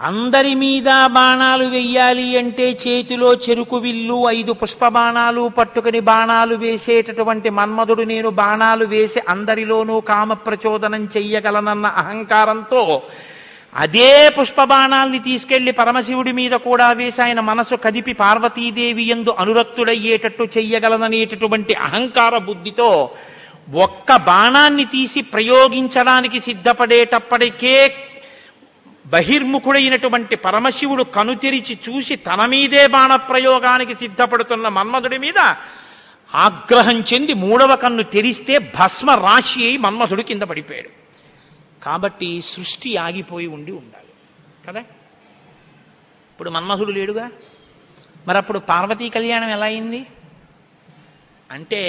[0.00, 8.02] అందరి మీద బాణాలు వెయ్యాలి అంటే చేతిలో చెరుకు విల్లు ఐదు పుష్ప బాణాలు పట్టుకుని బాణాలు వేసేటటువంటి మన్మధుడు
[8.02, 13.02] నేను బాణాలు వేసి అందరిలోనూ కామ ప్రచోదనం చెయ్యగలనన్న అహంకారంతో
[13.74, 22.34] అదే పుష్పబాణాల్ని తీసుకెళ్ళి పరమశివుడి మీద కూడా వేసి ఆయన మనసు కదిపి పార్వతీదేవి ఎందు అనురక్తుడయ్యేటట్టు చెయ్యగలననేటటువంటి అహంకార
[22.38, 22.90] బుద్ధితో
[23.84, 27.76] ఒక్క బాణాన్ని తీసి ప్రయోగించడానికి సిద్ధపడేటప్పటికే
[29.06, 35.40] బహిర్ముఖుడైనటువంటి పరమశివుడు కనుతెరిచి చూసి తన మీదే బాణ ప్రయోగానికి సిద్ధపడుతున్న మన్మధుడి మీద
[36.32, 40.90] ఆగ్రహం చెంది మూడవ కన్ను తెరిస్తే భస్మ రాశి అయి మన్మధుడు కింద పడిపోయాడు.
[41.84, 44.06] కాబట్టి సృష్టి ఆగిపోయి ఉండి ఉండాలి.
[44.68, 44.80] కదా?
[46.30, 47.30] ఇప్పుడు మన్మధుడు లేడుగా?
[48.26, 50.06] మరి అప్పుడు పార్వతీ కళ్యాణం ఎలా అయింది?
[51.50, 51.82] అంటే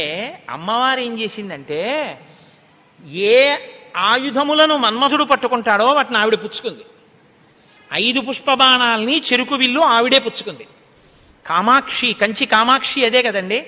[0.50, 2.20] అమ్మవారు ఏం చేసిందంటే
[3.10, 3.58] ఏ
[3.98, 6.84] ఆయుధములను మన్మధుడు పట్టుకుంటాడో వాటిని ఆవిడ పుచ్చుకుంది.
[7.94, 10.68] ఐదు పుష్పబాణాల్ని చెరుకు విల్లు ఆవిడే పుచ్చుకుంది.
[11.46, 13.68] కామాక్షి కంచి కామాక్షి అదే కదండి?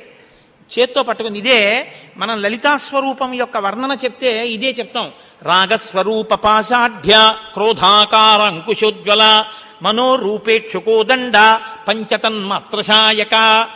[0.80, 1.40] చేత్తో పట్టుకుంది.
[1.40, 5.12] ఇదే మనం లలితాస్వరూపం యొక్క వర్ణన చెప్తే ఇదే చెప్తాం.
[5.43, 9.45] రాగస్వరూప పాశాఢ్య క్రోధాకార అంకుశోజ్వల
[9.81, 13.68] మనోరూపేక్షుకోదండ పంచతన్మాత్రశాయక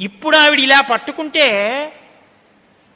[0.00, 1.46] ఇప్పుడు ఆవిడ ఇలా పట్టుకుంటే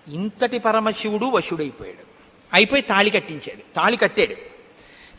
[0.09, 2.05] ఇంతటి పరమశివుడు వశుడైపోయాడు.
[2.53, 3.75] అయిపోయి తాళి కట్టించాడు.
[3.75, 4.54] తాళి కట్టాడు.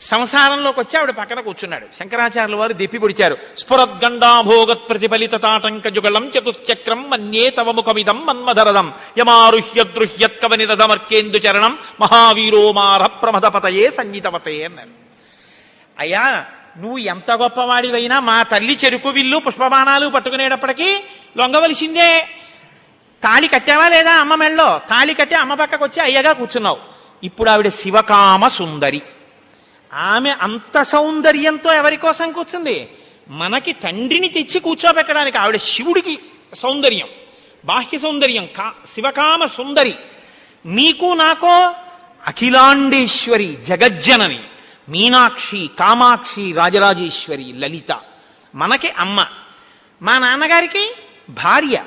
[0.00, 1.86] సంసారంలోకి వచ్చి ఆవిడ పక్కన కూర్చున్నాడు.
[1.98, 3.36] శంకరాచార్యుల వారు దెప్పి పొడిచారు.
[3.58, 13.90] స్ఫురద్గండాభోగత్ ప్రతిఫలిత తాటంక జుగళం చతుశ్చక్రం మన్యే తవ ముఖమిదం మన్మధరదం యమారుహ్యదృహ్యత్కవ నిరదమర్కేందు చరణం మహావీరో మార ప్రమదపతయే
[13.90, 14.88] సంగీతపతే అన్నారు.
[15.98, 16.44] అయ్యా
[16.78, 21.00] నువ్వు ఎంత గొప్పవాడివైనా మా తల్లి చెరుకు విల్లు పుష్పబాణాలు పట్టుకునేటప్పటికీ
[21.36, 22.28] లొంగవలసిందే.
[23.22, 24.80] తాళి కట్టావా లేదా అమ్మ మెళ్ళో?
[24.90, 26.78] తాళి కట్టి అమ్మ పక్కకు వచ్చి అయ్యగా కూర్చున్నావు.
[27.22, 29.02] ఇప్పుడు ఆవిడ శివకామ సుందరి.
[29.96, 32.88] ఆమె అంత సౌందర్యంతో ఎవరి కోసం కూర్చుంది?
[33.28, 36.18] మనకి తండ్రిని తెచ్చి కూర్చోబెట్టడానికి ఆవిడ శివుడికి
[36.58, 37.08] సౌందర్యం
[37.64, 39.94] బాహ్య సౌందర్యం కా శివకామ సుందరి.
[40.66, 41.74] నీకు నాకో
[42.26, 44.40] అఖిలాండేశ్వరి జగజ్జనని
[44.88, 48.00] మీనాక్షి కామాక్షి రాజరాజేశ్వరి లలిత.
[48.54, 49.26] మనకి అమ్మ.
[50.02, 50.94] మా నాన్నగారికి
[51.30, 51.84] భార్య.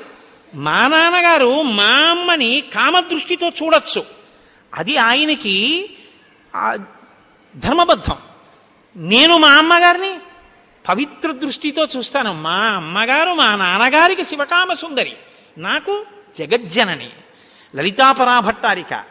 [0.54, 4.04] మా నాన్నగారు మా అమ్మని కామదృష్టితో చూడొచ్చు.
[4.74, 5.90] అది ఆయనకి
[7.56, 8.16] ధర్మబద్ధం.
[8.96, 10.14] నేను మా అమ్మగారిని
[10.88, 12.32] పవిత్ర దృష్టితో చూస్తాను.
[12.32, 15.12] మా అమ్మగారు మా నాన్నగారికి శివకామ సుందరి.
[15.58, 16.04] నాకు
[16.38, 17.10] జగజ్జనని.
[17.76, 19.04] లలితాపరాభట్టారిక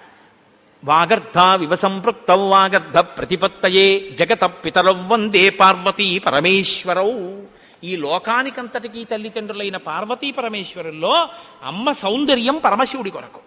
[0.85, 7.41] వాగర్ధ వివ సంపృక్త వాగర్ధ ప్రతిపత్తయే జగత పితరౌ వందే పార్వతీ పరమేశ్వరౌ.
[7.83, 11.27] ఈ లోకానికంతటికీ తల్లిదండ్రులైన పార్వతీ పరమేశ్వరుల్లో
[11.63, 13.41] అమ్మ సౌందర్యం పరమశివుడి కొరకు.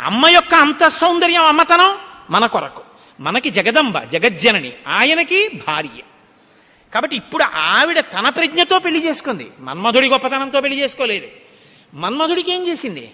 [0.00, 1.96] అమ్మ యొక్క అంత సౌందర్యం అమ్మతనం
[2.30, 2.87] మన కొరకు.
[3.20, 6.00] మనకి జగదంబ జగజ్జనని ఆయనకి భార్య.
[6.94, 9.50] కాబట్టి ఇప్పుడు ఆవిడ తన ప్రజ్ఞతో పెళ్ళి చేసుకుంది.
[9.60, 11.26] మన్మధుడి గొప్పతనంతో పెళ్ళి చేసుకోలేదు.
[11.94, 13.12] మన్మధుడికి ఏం చేసింది?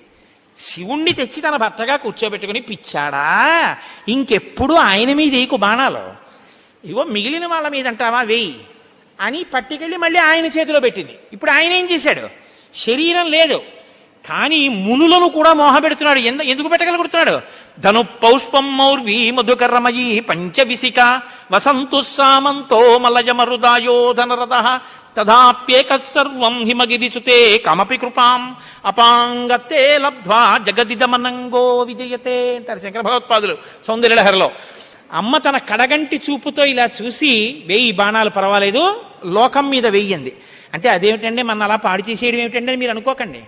[0.59, 3.77] శివుణ్ణి తెచ్చి తన భర్తగా కూర్చోబెట్టుకుని పిచ్చాడా?
[4.09, 6.13] ఇంకెప్పుడు ఆయన మీద వేయకు బాణాలు
[6.85, 8.23] ఇవో మిగిలిన వాళ్ళ మీద అంటావా?
[8.23, 8.61] వేయి.
[9.21, 11.19] అని పట్టుకెళ్ళి మళ్ళీ ఆయన చేతిలో పెట్టింది.
[11.33, 12.29] ఇప్పుడు ఆయన ఏం చేశాడు?
[12.75, 13.63] శరీరం లేదు.
[14.29, 16.19] కానీ మునులను కూడా మోహపెడుతున్నాడు.
[16.19, 17.64] ఎందు ఎందుకు పెట్టగలుగుతున్నాడు?
[17.79, 21.01] ధను పౌష్పం మౌర్వి మధుకరమయీ పంచవిశిక
[21.53, 24.55] వసంతు సామంతో మలయమరుదాయోధనరథ
[25.17, 28.41] తదాప్యేక సర్వం హిమగిరిసుతే కమపి కృపాం
[28.85, 33.57] అపాంగతే లబ్ధ్వా జగదిదమనంగో విజయతే అంటారు శంకర భగవత్పాదులు
[33.87, 34.49] సౌందర్యలహరిలో
[35.13, 37.33] అమ్మ తన కడగంటి చూపుతో ఇలా చూసి
[37.67, 38.83] వెయ్యి బాణాలు పర్వాలేదు
[39.27, 40.33] లోకం మీద వెయ్యింది
[40.75, 43.43] అంటే అదేమిటండి మన అలా పాడు చేసేయడం ఏమిటండి మీరు అనుకోకండి.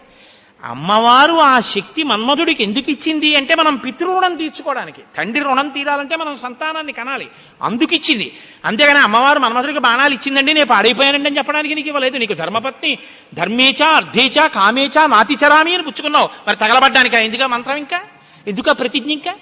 [0.64, 5.02] అమ్మవారు ఆ శక్తి మన్మధుడికి ఎందుకు ఇచ్చింది అంటే మనం పితృరుణం తీర్చుకోవడానికి.
[5.16, 7.28] తండ్రి రుణం తీరాలంటే మనం సంతానాన్ని కనాలి.
[7.62, 8.32] అందుకు ఇచ్చింది.
[8.64, 12.16] అంతేగాని అమ్మవారు మన్మధుడికి బాణాలు ఇచ్చిందండి నేను పాడైపోయానండి అని చెప్పడానికి నీకు ఇవ్వలేదు.
[12.16, 12.98] నీకు ధర్మపత్ని
[13.34, 16.28] ధర్మేచ అర్ధేచ కామేచ నాతిచరామి అని పుచ్చుకున్నావు.
[16.48, 17.18] మరి తగలబడ్డానికా?
[17.18, 18.00] ఎందుకు మంత్రం ఇంకా?
[18.48, 19.34] ఎందుక ప్రతిజ్ఞ ఇంకా?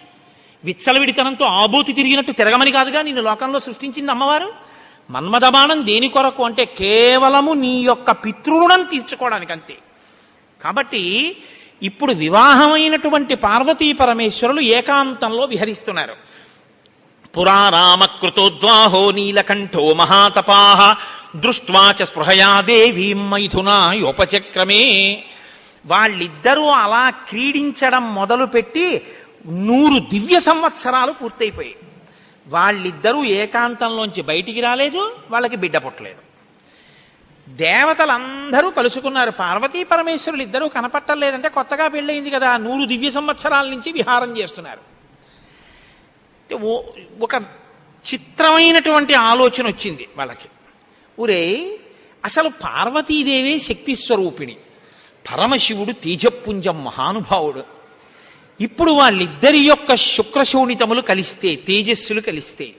[0.64, 4.52] విచ్చలవిడితనంతో ఆబోతి తిరిగినట్టు తిరగమని కాదుగా నిన్ను లోకంలో సృష్టించింది అమ్మవారు?
[5.10, 9.76] మన్మథబాణం దేని కొరకు అంటే కేవలము నీ యొక్క పితృరుణం తీర్చుకోవడానికి అంతే
[10.64, 11.36] కాబట్టి
[11.82, 16.16] ఇప్పుడు వివాహమైనటువంటి పార్వతీ పరమేశ్వరులు ఏకాంతంలో విహరిస్తున్నారు.
[17.36, 20.96] పురారామకృతోద్వాహో నీలకంఠో మహాతపాహ
[21.36, 24.82] దృష్ట్వా చ స్పృహయా దేవీ మైథునా యోపచక్రమే.
[25.86, 29.02] వాళ్ళిద్దరూ అలా క్రీడించడం మొదలుపెట్టి
[29.46, 31.76] నూరు దివ్య సంవత్సరాలు పూర్తయిపోయాయి.
[32.48, 36.33] వాళ్ళిద్దరూ ఏకాంతంలోంచి బయటికి రాలేదు వాళ్ళకి బిడ్డ పుట్టలేదు.
[37.48, 39.30] దేవతలందరూ కలుసుకున్నారు.
[39.30, 44.94] పార్వతీ పరమేశ్వరులు ఇద్దరూ కనపట్టలేదంటే కొత్తగా పెళ్ళయింది కదా నూరు దివ్య సంవత్సరాల నుంచి విహారం చేస్తున్నారు.
[46.54, 46.82] ఓ-
[47.20, 47.34] ఒక
[48.14, 50.48] చిత్రమైనటువంటి ఆలోచన వచ్చింది వాళ్ళకి.
[51.20, 51.76] ఊరే
[52.24, 54.56] అసలు పార్వతీదేవే శక్తి స్వరూపిణి.
[55.32, 57.64] పరమశివుడు తేజపుంజం మహానుభావుడు.
[58.60, 62.72] ఇప్పుడు వాళ్ళిద్దరి యొక్క శుక్రశోణితములు కలిస్తే తేజస్సులు కలిస్తే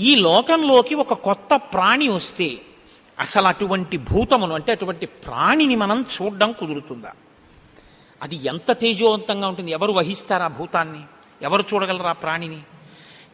[0.00, 2.52] ఈ లోకంలోకి ఒక కొత్త ప్రాణి వస్తే
[3.20, 7.12] అసలు అటువంటి భూతమును అంటే అటువంటి ప్రాణిని మనం చూడడం కుదురుతుందా?
[8.22, 9.70] అది ఎంత తేజోవంతంగా ఉంటుంది.
[9.70, 11.00] ఎవరు వహిస్తారా భూతాన్ని?
[11.42, 12.58] ఎవరు చూడగలరా ప్రాణిని?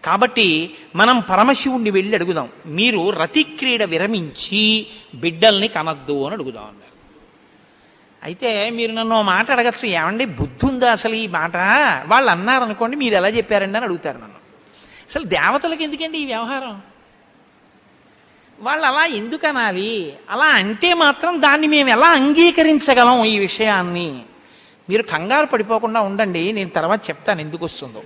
[0.04, 2.48] కాబట్టి మనం పరమశివుణ్ణి వెళ్ళి అడుగుదాం.
[2.66, 6.92] మీరు రతిక్రీడ విరమించి బిడ్డల్ని కనద్దు అని అడుగుదాం అన్నారు.
[8.22, 9.86] అయితే మీరు నన్ను ఓ మాట అడగచ్చు.
[9.86, 11.56] ఏమండి బుద్ధి ఉందా అసలు ఈ మాట?
[12.06, 14.42] వాళ్ళు అన్నారనుకోండి మీరు ఎలా చెప్పారండి అని అడుగుతారు నన్ను.
[15.10, 16.82] అసలు దేవతలకు ఎందుకండి ఈ వ్యవహారం?
[18.62, 24.22] వాళ్ళు అలా ఎందుకు అనాలి అలా అంటే మాత్రం దాన్ని మేము ఎలా అంగీకరించగలం ఈ విషయాన్ని?
[24.90, 28.02] మీరు కంగారు పడిపోకుండా ఉండండి నేను తర్వాత చెప్తాను ఎందుకు వస్తుందో.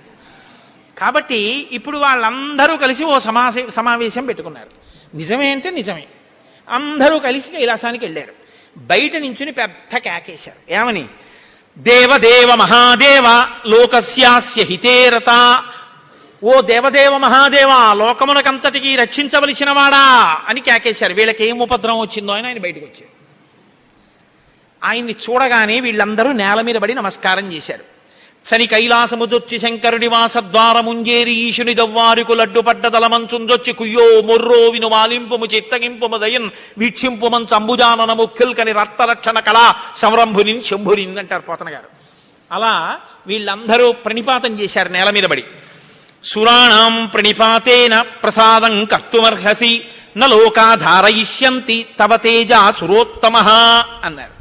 [0.97, 4.69] కాబట్టి ఇప్పుడు వాళ్ళందరూ కలిసి ఓ సమాసే సమావేశం పెట్టుకున్నారు.
[5.17, 6.05] నిజమే అంటే నిజమే.
[6.69, 8.33] అందరూ కలిసి కైలాసానికి వెళ్ళారు.
[8.77, 10.73] బయట నించుని పెద్ద కేకేశారు.
[10.73, 11.07] ఏమని?
[11.77, 15.63] దేవదేవ మహాదేవ లోకస్యాస్య హితేరత
[16.43, 20.03] ఓ దేవదేవ మహాదేవ లోకమునకంతటికి రక్షించవలసిన వాడా
[20.47, 21.13] అని కేకేశారు.
[21.13, 23.11] వీళ్ళకి ఏం ఉపద్రవం వచ్చిందో అని ఆయన బయటకు వచ్చారు.
[24.83, 27.83] ఆయన్ని చూడగానే వీళ్ళందరూ నేల మీద పడి నమస్కారం చేశారు.
[28.45, 37.47] చని కైలాసముదొచ్చి శంకరుడి వాసద్వారముంజేరి ఈశుని దవ్వారికు లడ్డుపడ్డ తలమంచుందొచ్చి కుయ్యో మొర్రో విను మాలింపుము చిత్తగింపుము దయన్ వీక్షింపుమం
[37.55, 41.89] చంబుజానన ముఖ్యుల్కని రక్తరక్షణ కళ సంరంభునిన్ శంభునిన్ అంటారు పోతన గారు
[42.51, 45.43] అలా వీళ్ళందరూ ప్రణిపాతం చేశారు నేల మీద పడి.
[46.23, 49.81] సురాణం ప్రణిపాతేన ప్రసాదం కర్తుమర్హసి
[50.17, 52.49] నలోకాధారయిష్యంతి తవ తేజ
[52.79, 53.37] సురోత్తమ
[54.03, 54.37] అన్నారు.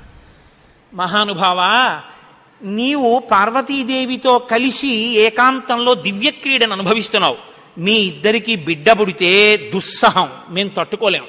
[0.96, 2.00] మహానుభావా
[2.62, 7.36] నీవు పార్వతీదేవితో కలిసి ఏకాంతంలో దివ్యక్రీడను అనుభవిస్తున్నావు.
[7.78, 11.24] మీ ఇద్దరికి బిడ్డ పుడితే దుస్సహం మేము తట్టుకోలేం.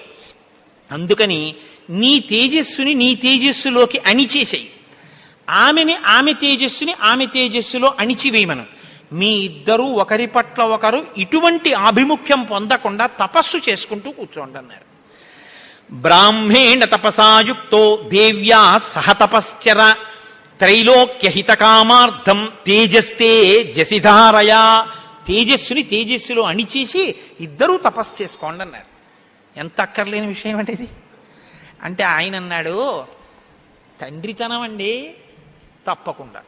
[0.92, 1.56] అందుకని
[1.90, 4.70] నీ తేజస్సుని నీ తేజస్సులోకి అణిచేసేయి.
[5.50, 8.77] ఆమెని ఆమె తేజస్సుని ఆమె తేజస్సులో అణిచివేయమను.
[9.14, 14.88] మీ ఇద్దరూ ఒకరి పట్ల ఒకరు ఇటువంటి ఆభిముఖ్యం పొందకుండా తపస్సు చేసుకుంటూ కూర్చోండి అన్నారు
[15.94, 19.96] బ్రాహ్మేణ తపసాయుక్తో దేవ్యా సహతపశ్చర
[20.60, 24.88] త్రైలోక్యహితకామార్థం తేజస్తే జసిధారయా.
[25.28, 28.86] తేజస్సుని తేజస్సులో అణిచేసి ఇద్దరూ తపస్సు చేసుకోండి అన్నారు
[29.60, 30.88] ఎంత అక్కర్లేని విషయం అంటే ఇది.
[31.84, 33.06] అంటే ఆయన అన్నాడు
[34.02, 35.14] తండ్రితనం అండి
[35.88, 36.42] తప్పకుండా.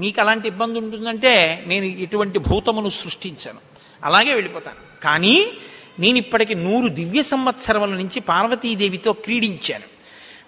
[0.00, 3.58] మీకు అలాంటి ఇబ్బంది ఉంటుందంటే నేను ఇటువంటి భూతమును సృష్టించాను.
[4.04, 5.02] అలాగే వెళ్ళిపోతాను.
[5.02, 5.46] కానీ
[5.98, 9.84] నేను ఇప్పటికి నూరు దివ్య సంవత్సరముల నుంచి పార్వతీదేవితో క్రీడించాను.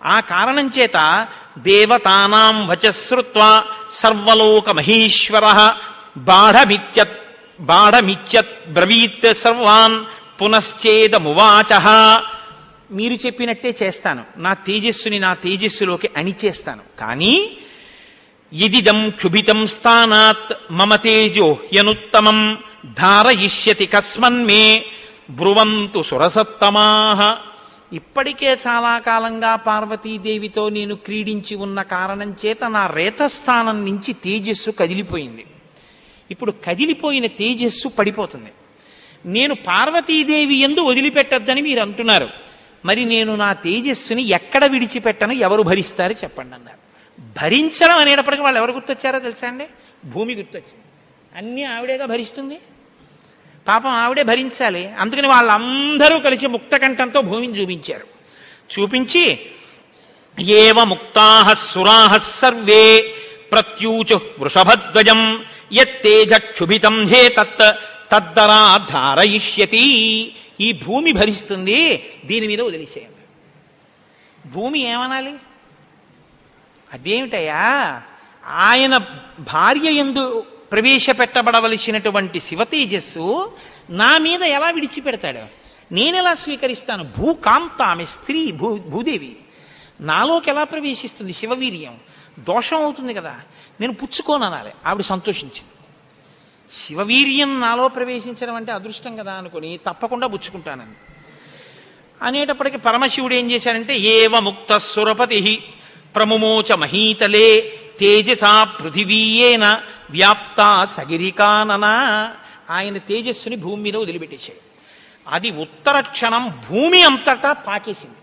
[0.05, 5.74] ఆ కారణం చేత దేవతానాం వచశ్రుత్వ సర్వలోక మహేశ్వర
[6.16, 7.19] బాఢమిత్యత్
[7.61, 10.05] బాఢమిత్యత్ బ్రవీత్ సర్వాన్
[10.43, 11.81] పునశ్చేదమువాచ.
[12.91, 14.24] మీరు చెప్పినట్టే చేస్తాను.
[14.37, 16.83] నా తేజస్సుని నా తేజస్సులోకి అణిచేస్తాను.
[17.01, 17.57] కానీ
[18.53, 24.85] ఇదిదం క్షుభితం స్థానాత్ మమ తేజో హ్యనుత్తమం ధారయిష్యతి కస్మన్మే.
[25.31, 27.37] బ్రువంతు సురసత్తమాహ
[27.95, 35.47] ఇప్పటికే చాలా కాలంగా పార్వతీదేవితో నేను క్రీడించి ఉన్న కారణం చేత నా రేతస్థానం నుంచి తేజస్సు కదిలిపోయింది.
[36.31, 38.53] ఇప్పుడు కదిలిపోయిన తేజస్సు పడిపోతుంది.
[39.27, 42.29] నేను పార్వతీదేవి ఎందు వదిలిపెట్టద్దని మీరు అంటున్నారు.
[42.85, 45.33] మరి నేను నా తేజస్సుని ఎక్కడ విడిచిపెట్టను?
[45.33, 46.12] ఎవరు భరిస్తారు?
[46.12, 46.82] చెప్పండి అన్నారు.
[47.23, 49.66] భరించడం అనేటప్పటికీ వాళ్ళు ఎవరు గుర్తొచ్చారో తెలుసా అండి?
[50.05, 50.85] భూమి గుర్తొచ్చింది.
[51.36, 52.59] అన్నీ ఆవిడేగా భరిస్తుంది.
[53.69, 54.89] పాపం ఆవిడే భరించాలి.
[54.89, 58.07] అందుకని వాళ్ళందరూ కలిసి ముక్తకంఠంతో భూమిని చూపించారు.
[58.78, 59.40] చూపించి
[60.40, 63.15] ఏవ ముక్తాహ సురాహ సర్వే
[63.53, 67.77] ప్రత్యూచు వృషభధ్వజం యత్తేజక్షుభితం హే తత్
[68.12, 70.35] తద్దరా ధారయిష్యతి.
[70.61, 73.23] ఈ భూమి భరిస్తుంది దీని మీద వదిలిసేయండి.
[74.49, 75.32] భూమి ఏమనాలి?
[76.93, 78.02] అదేమిటయ్యా?
[78.47, 78.97] ఆయన
[79.40, 83.52] భార్య ఎందు ప్రవేశపెట్టబడవలసినటువంటి శివతేజస్సు
[83.90, 85.39] నా మీద ఎలా విడిచిపెడతాడు?
[85.94, 87.05] నేనెలా స్వీకరిస్తాను?
[87.19, 89.36] భూకాంత ఆమె స్త్రీ భూ భూదేవి.
[90.01, 91.97] నాలోకి ఎలా ప్రవేశిస్తుంది శివవీర్యం?
[92.39, 93.40] దోషం అవుతుంది కదా.
[93.81, 95.86] నేను పుచ్చుకోను అనాలి ఆవిడ సంతోషించింది.
[96.70, 101.12] శివవీర్యం నాలో ప్రవేశించడం అంటే అదృష్టం కదా అనుకుని తప్పకుండా పుచ్చుకుంటానని.
[102.23, 105.64] అనేటప్పటికి పరమశివుడు ఏం చేశాడంటే ఏవ ముక్త సురపతి
[106.17, 107.61] ప్రముమోచ మహీతలే
[108.01, 109.81] తేజసా పృథివీయేన
[110.11, 111.85] వ్యాప్త సగిరికానన.
[112.71, 114.73] ఆయన తేజస్సుని భూమి మీద వదిలిపెట్టేశాడు.
[115.35, 118.15] అది ఉత్తర క్షణం భూమి అంతటా పాకేసింది.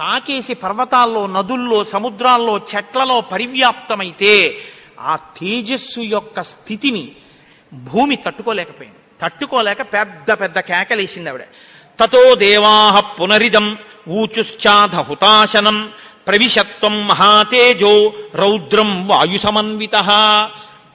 [0.00, 4.56] పాకేసి పర్వతాల్లో నదుల్లో సముద్రాల్లో చెట్లలో పరివ్యాప్తమైతే
[5.00, 7.12] ఆ తేజస్సు యొక్క స్థితిని
[7.72, 8.98] భూమి తట్టుకోలేకపోయింది.
[9.20, 11.42] తట్టుకోలేక పెద్ద పెద్ద కేకలేసింది ఆవిడ.
[12.00, 13.78] తతో దేవాహ పునరిదం
[14.08, 15.90] ఊచుశ్చాధ హుతాశనం
[16.26, 19.96] ప్రవిశత్వం మహాతేజో రౌద్రం వాయు సమన్విత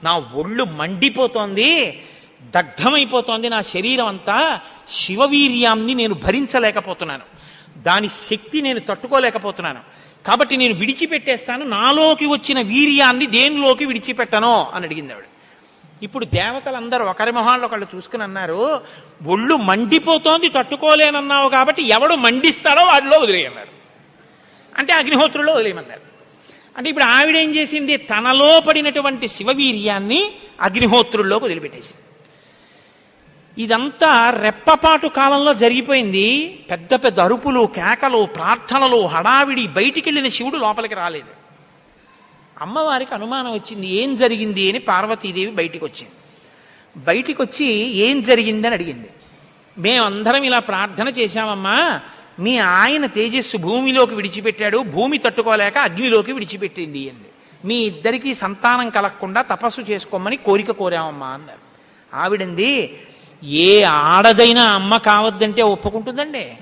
[0.04, 2.02] నా ఒళ్ళు మండిపోతోంది
[2.42, 7.22] దగ్ధమైపోతోంది నా శరీరం అంతా శివవీర్యాన్ని నేను భరించలేకపోతున్నాను.
[7.76, 9.80] దాని శక్తి నేను తట్టుకోలేకపోతున్నాను.
[10.26, 15.24] కాబట్టి నేను విడిచిపెట్టేస్తాను నాలోకి వచ్చిన వీర్యాన్ని దేనిలోకి విడిచిపెట్టను అని అడిగింది ఆవిడ.
[16.02, 18.80] ఇప్పుడు దేవతలందరూ ఒకరి మొహాల్లో ఒకళ్ళు చూసుకుని అన్నారు
[19.26, 23.81] ఒళ్ళు మండిపోతోంది తట్టుకోలేనన్నావు కాబట్టి ఎవడు మండిస్తాడో వాడిలో వదిలేయన్నారు.
[24.78, 26.00] అంటే అగ్నిహోత్రులో వదిలేయమన్నారు
[26.76, 27.96] అంటే ఇప్పుడు ఆవిడ ఏం చేసింది?
[27.96, 32.02] తనలో పడినటువంటి శివవీర్యాన్ని అగ్నిహోత్రుల్లోకి వదిలిపెట్టేసింది.
[33.62, 36.58] ఇదంతా రెప్పపాటు కాలంలో జరిగిపోయింది.
[36.70, 41.32] పెద్ద పెద్ద అరుపులు కేకలు ప్రార్థనలు హడావిడి బయటికి వెళ్ళిన శివుడు లోపలికి రాలేదు.
[42.60, 43.86] అమ్మవారికి అనుమానం వచ్చింది.
[43.86, 46.10] ఏం జరిగింది అని పార్వతీదేవి బయటికి వచ్చింది
[46.96, 47.66] బయటికి వచ్చి
[47.96, 49.10] ఏం జరిగిందని అడిగింది.
[49.78, 52.00] మేమందరం ఇలా ప్రార్థన చేశామమ్మా.
[52.38, 57.28] మీ ఆయన తేజస్సు భూమిలోకి విడిచిపెట్టాడు భూమి తట్టుకోలేక అగ్నిలోకి విడిచిపెట్టింది అంది.
[57.64, 61.58] మీ ఇద్దరికీ సంతానం కలగకుండా తపస్సు చేసుకోమని కోరిక కోరామమ్మా అన్నారు.
[62.16, 63.00] ఆవిడంది
[63.42, 66.56] ఏ ఆడదైనా అమ్మ కావద్దంటే ఒప్పుకుంటుందండి.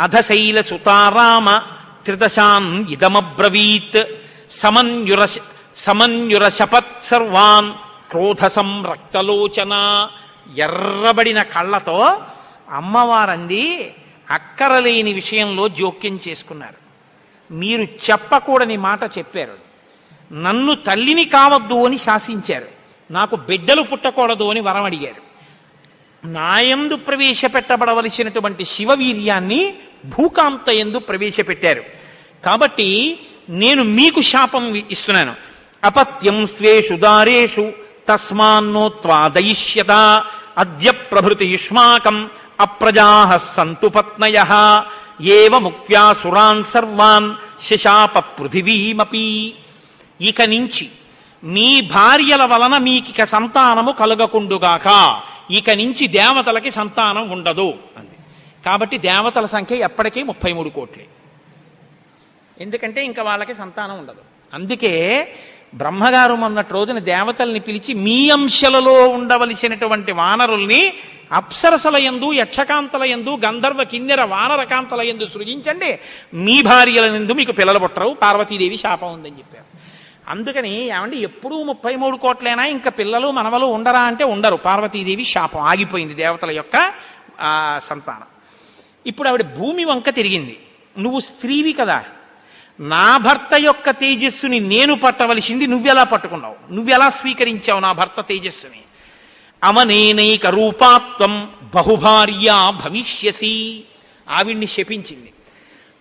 [0.00, 1.62] అధశైల సుతారామ
[2.04, 4.04] త్రిదశాన్ ఇదమబ్రవీత్
[4.50, 5.26] సమన్యుర
[5.76, 7.72] సమన్యుర శపత్ సర్వాన్
[8.10, 10.08] క్రోధసం రక్తలోచన
[10.56, 12.20] ఎర్రబడిన కళ్ళతో
[12.70, 13.94] అమ్మవారంది
[14.30, 16.86] అక్కరలేని విషయంలో జోక్యం చేసుకున్నారు.
[17.54, 19.66] మీరు చెప్పకూడని మాట చెప్పారు.
[20.34, 22.66] నన్ను తల్లిని కావద్దు అని శాసించారు.
[23.10, 25.26] నాకు బిడ్డలు పుట్టకూడదు అని వరం అడిగారు.
[26.26, 29.74] నాయందు ప్రవేశపెట్టబడవలసినటువంటి శివవీర్యాన్ని
[30.04, 31.84] భూకాంత ఎందు ప్రవేశపెట్టారు.
[32.44, 35.34] కాబట్టి నేను మీకు శాపం ఇస్తున్నాను.
[35.84, 37.72] అపత్యం స్వేషు దారేషు
[38.08, 39.90] తస్మాన్నోత్వాదయిష్యత
[40.58, 42.30] అద్య ప్రభృతి యుష్మాకం
[42.60, 44.44] అప్రజా సంతు పత్నయ.
[45.20, 49.54] ఏవ ముక్త్యా సురాన్ సర్వాన్ శశాప పృథివీమపి.
[50.20, 50.90] ఇక నుంచి
[51.44, 55.20] మీ భార్యల వలన మీకిక సంతానము కలగకుండుగాక.
[55.50, 58.16] ఇక నుంచి దేవతలకి సంతానం ఉండదు అంది.
[58.66, 61.06] కాబట్టి దేవతల సంఖ్య ఎప్పటికీ ముప్పై మూడు కోట్లే.
[62.60, 64.22] ఎందుకంటే ఇంకా వాళ్ళకి సంతానం ఉండదు.
[64.54, 64.92] అందుకే
[65.74, 70.92] బ్రహ్మగారు మొన్నటి రోజున దేవతల్ని పిలిచి మీ అంశలలో ఉండవలసినటువంటి వానరుల్ని
[71.32, 75.98] అప్సరసల ఎందు యక్షకాంతల ఎందు గంధర్వ కిన్నెర వానరకాంతల ఎందు సృజించండి.
[76.34, 79.64] మీ భార్యల ఎందు మీకు పిల్లలు పుట్టరు పార్వతీదేవి శాపం ఉందని చెప్పారు.
[80.28, 84.56] అందుకని ఏమంటే ఎప్పుడూ ముప్పై మూడు కోట్లైనా ఇంకా పిల్లలు మనవలు ఉండరా అంటే ఉండరు.
[84.56, 86.92] పార్వతీదేవి శాపం ఆగిపోయింది దేవతల యొక్క
[87.88, 88.26] సంతానం.
[89.06, 90.58] ఇప్పుడు ఆవిడ భూమి వంక తిరిగింది.
[90.98, 92.04] నువ్వు స్త్రీవి కదా.
[92.80, 96.74] నా భర్త యొక్క తేజస్సుని నేను పట్టవలసింది నువ్వెలా పట్టుకున్నావు?
[96.74, 98.82] నువ్వెలా స్వీకరించావు నా భర్త తేజస్సుని?
[99.64, 103.84] అవనేనైక రూపాత్వం బహుభార్యా భవిష్యసి.
[104.30, 105.32] ఆవిడ్ని శపించింది.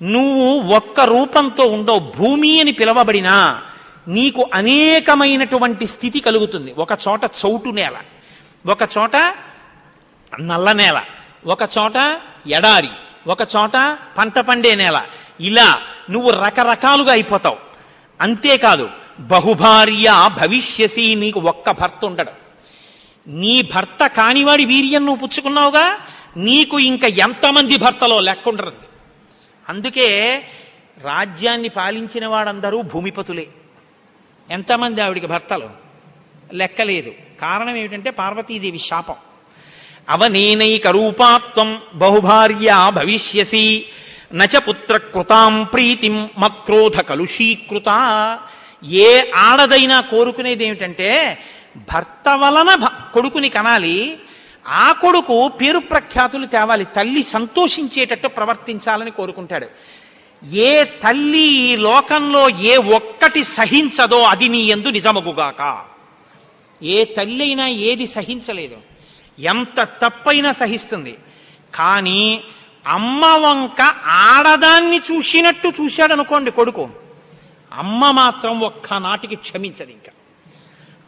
[0.02, 3.61] నువ్వు ఒక్క రూపంతో ఉండవు భూమి అని పిలవబడినా
[4.07, 6.73] నీకు అనేకమైనటువంటి స్థితి కలుగుతుంది.
[6.77, 7.97] ఒక చోట చౌటు నేల
[8.68, 9.15] ఒక చోట
[10.41, 11.03] నల్ల నేల
[11.45, 12.89] ఒక చోట ఎడారి
[13.27, 15.06] ఒక చోట పంట పండే నేల
[15.41, 17.57] ఇలా నువ్వు రకరకాలుగా అయిపోతావు.
[18.22, 18.90] అంతేకాదు
[19.20, 22.32] బహుభార్య భవిష్యసి నీకు ఒక్క భర్త ఉండడు.
[23.28, 25.99] నీ భర్త కానివాడి వీర్యం నువ్వు పుచ్చుకున్నావుగా
[26.38, 28.74] నీకు ఇంకా ఎంతమంది భర్తలో లెక్కుండరు
[29.70, 30.41] అందుకే
[31.02, 33.48] రాజ్యాన్ని పాలించిన వాడందరూ భూమిపతులే.
[34.52, 35.70] ఎంతమంది ఆవిడికి భర్తలు?
[36.53, 39.16] లెక్కలేదు కారణం ఏమిటంటే పార్వతీదేవి శాపం.
[40.10, 43.86] అవనేనైక రూపాత్వం బహుభార్య భవిష్యసి
[44.36, 48.40] నచ పుత్ర కృతాం ప్రీతిం మత్క్రోధ కలుషీకృత.
[48.84, 51.38] ఏ ఆడదైనా కోరుకునేది ఏమిటంటే
[51.94, 54.20] భర్త వలన భ- కొడుకుని కనాలి
[54.68, 59.68] ఆ కొడుకు పేరు ప్రఖ్యాతులు తేవాలి తల్లి సంతోషించేటట్టు ప్రవర్తించాలని కోరుకుంటాడు.
[60.45, 65.86] ఏ తల్లి ఈ లోకంలో ఏ ఒక్కటి సహించదో అది నీ ఎందు నిజమగుగాక.
[66.84, 68.78] ఏ తల్లి అయినా ఏది సహించలేదు.
[69.40, 71.18] ఎంత తప్పైనా సహిస్తుంది.
[71.76, 72.41] కానీ
[72.88, 76.90] అమ్మ వంక ఆడదాన్ని చూసినట్టు చూశాడు అనుకోండి కొడుకు.
[77.74, 80.12] అమ్మ మాత్రం ఒక్క నాటికి క్షమించదు ఇంకా.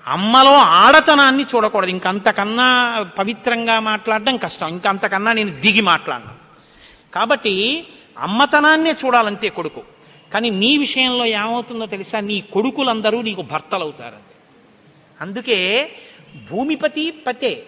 [0.07, 1.89] అమ్మలో ఆడతనాన్ని చూడకూడదు.
[1.89, 4.67] ఇంకంతకన్నా పవిత్రంగా మాట్లాడడం కష్టం.
[4.67, 6.31] ఇంకంతకన్నా నేను దిగి మాట్లాడను.
[7.15, 7.87] కాబట్టి
[8.19, 9.83] అమ్మతనాన్నే చూడాలంతే కొడుకు.
[10.33, 12.19] కానీ నీ విషయంలో ఏమవుతుందో తెలుసా?
[12.19, 14.35] నీ కొడుకులందరూ నీకు భర్తలవుతారండి
[15.21, 15.91] అందుకే
[16.51, 17.63] భూమిపతి పతే.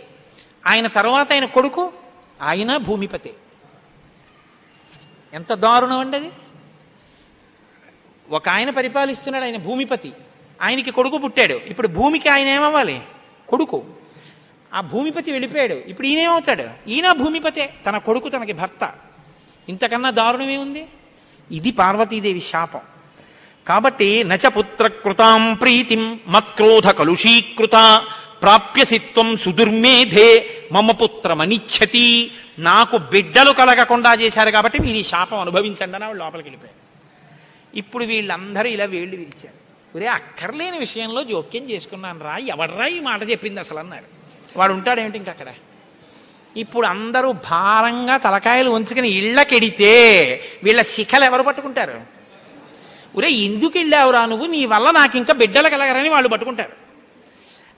[0.68, 1.94] ఆయన తర్వాత ఆయన కొడుకు
[2.41, 3.34] ఆయన భూమిపతే.
[5.34, 6.30] ఎంత దారుణం అండి అది?
[8.30, 10.11] ఒక ఆయన పరిపాలిస్తున్నాడు ఆయన భూమిపతి.
[10.61, 11.53] ఆయనకి కొడుకు పుట్టాడు.
[11.53, 13.01] ఇప్పుడు భూమికి ఆయన ఏమవ్వాలి?
[13.47, 13.84] కొడుకు.
[14.73, 15.73] ఆ భూమిపతి వెళ్ళిపోయాడు.
[15.73, 18.91] ఇప్పుడు ఈయనేమవుతాడు ఈయన భూమిపతే తన కొడుకు తనకి భర్త.
[19.69, 20.85] ఇంతకన్నా దారుణమే ఉంది
[21.51, 22.81] ఇది పార్వతీదేవి శాపం.
[23.68, 28.01] కాబట్టి నచ పుత్ర కృతాం ప్రీతిం మత్క్రోధ కలుషీకృత
[28.41, 36.49] ప్రాప్యసిత్వం సుదుర్మేధే మమపుత్రమనిచ్చతి నాకు బిడ్డలు కలగకుండా చేశారు కాబట్టి మీరు ఈ శాపం అనుభవించండి అని వాళ్ళు లోపలికి
[36.49, 36.89] వెళ్ళిపోయారు.
[37.77, 39.69] ఇప్పుడు వీళ్ళందరూ ఇలా వేళ్ళు విరిచారు.
[39.95, 44.05] ఒరే అక్కర్లేని విషయంలో జోక్యం చేసుకున్నాను రా ఎవడ్రా ఈ మాట చెప్పింది అసలు అన్నారు.
[44.57, 45.47] వాడు ఉంటాడేమిటి ఇంక అక్కడ?
[46.57, 49.91] ఇప్పుడు అందరూ భారంగా తలకాయలు ఉంచుకుని ఇళ్ళకెడితే
[50.63, 52.01] వీళ్ళ శిఖలు ఎవరు పట్టుకుంటారు?
[53.15, 54.45] ఒరే ఎందుకు వెళ్ళావురా నువ్వు?
[54.45, 56.88] నీ వల్ల నాకు ఇంకా బిడ్డలు కలగరని వాళ్ళు పట్టుకుంటారు.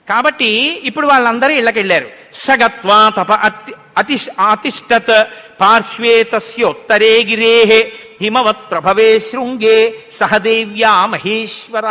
[0.08, 0.50] కాబట్టి
[0.84, 2.08] ఇప్పుడు వాళ్ళందరూ ఇళ్ళకెళ్ళారు.
[2.34, 4.20] సగత్వా తప అతి అతి
[4.50, 5.26] అతిష్టత్
[5.60, 11.86] పార్శ్వే తస్యోత్తరే గిరే హిమవత్ ప్రభవే శృంగే సహదేవ్యా మహేశ్వర.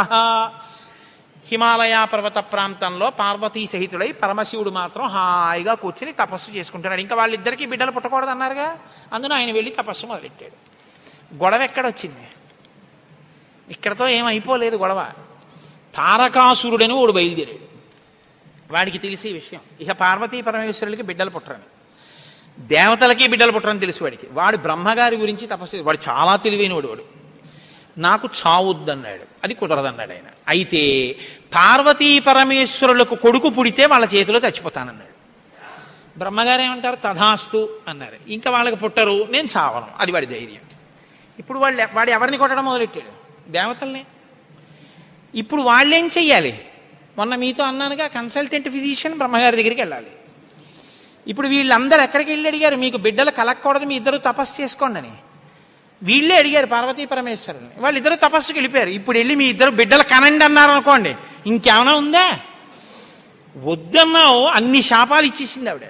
[1.48, 7.02] హిమాలయ పర్వత ప్రాంతంలో పార్వతీ సహితుడై పరమశివుడు మాత్రం హాయిగా కూర్చుని తపస్సు చేసుకుంటున్నాడు.
[7.02, 8.78] ఇంకా వాళ్ళిద్దరికీ బిడ్డలు పుట్టకూడదు అన్నారుగా?
[9.14, 10.56] అందున ఆయన వెళ్ళి తపస్సు మొదలెట్టాడు.
[11.44, 12.28] గొడవ ఎక్కడొచ్చింది?
[13.70, 15.08] ఇక్కడతో ఏమైపోలేదు గొడవ.
[15.96, 17.71] తారకాసురుడని వాడు బయలుదేరాడు.
[18.72, 19.60] వాడికి తెలిసే విషయం.
[19.82, 21.64] ఇక పార్వతీ పరమేశ్వరులకి బిడ్డలు పుట్టరని.
[22.60, 24.28] దేవతలకి బిడ్డలు పుట్టరని తెలుసు వాడికి.
[24.32, 27.04] వాడు బ్రహ్మగారి గురించి తపస్సు వాడు చాలా తెలివైనవాడు వాడు.
[27.98, 29.24] నాకు చావుద్దన్నాడు.
[29.44, 30.24] అది కుదరదన్నాడు ఆయన.
[30.48, 31.16] అయితే
[31.56, 35.12] పార్వతీ పరమేశ్వరులకు కొడుకు పుడితే వాళ్ళ చేతిలో చచ్చిపోతానన్నాడు.
[36.20, 36.96] బ్రహ్మగారు ఏమంటారు?
[36.96, 38.32] తథాస్తు అన్నారు.
[38.32, 39.28] ఇంకా వాళ్ళకి పుట్టరు.
[39.32, 39.88] నేను చావను.
[40.00, 40.62] అది వాడి ధైర్యం.
[41.40, 43.52] ఇప్పుడు వాళ్ళు వాడు ఎవరిని కొట్టడం మొదలెట్టాడు?
[43.52, 44.06] దేవతల్ని.
[45.36, 46.66] ఇప్పుడు వాళ్ళేం చెయ్యాలి?
[47.22, 50.12] మొన్న మీతో అన్నానుగా కన్సల్టెంట్ ఫిజిషియన్ బ్రహ్మగారి దగ్గరికి వెళ్ళాలి.
[51.28, 52.76] ఇప్పుడు వీళ్ళందరూ ఎక్కడికి వెళ్ళి అడిగారు?
[52.76, 55.12] మీకు బిడ్డలు కలగకూడదు మీ ఇద్దరు తపస్సు చేసుకోండి అని.
[56.04, 57.82] వీళ్ళే అడిగారు పార్వతీ పరమేశ్వరుని.
[57.82, 58.90] వాళ్ళిద్దరు తపస్సుకి వెళ్ళిపోయారు.
[58.90, 61.16] ఇప్పుడు వెళ్ళి మీ ఇద్దరు బిడ్డలు కనండి అన్నారు అనుకోండి
[61.48, 62.40] ఇంకేమైనా ఉందా?
[63.58, 65.82] వద్దన్నావు అన్ని శాపాలు ఇచ్చేసింది ఆవిడ.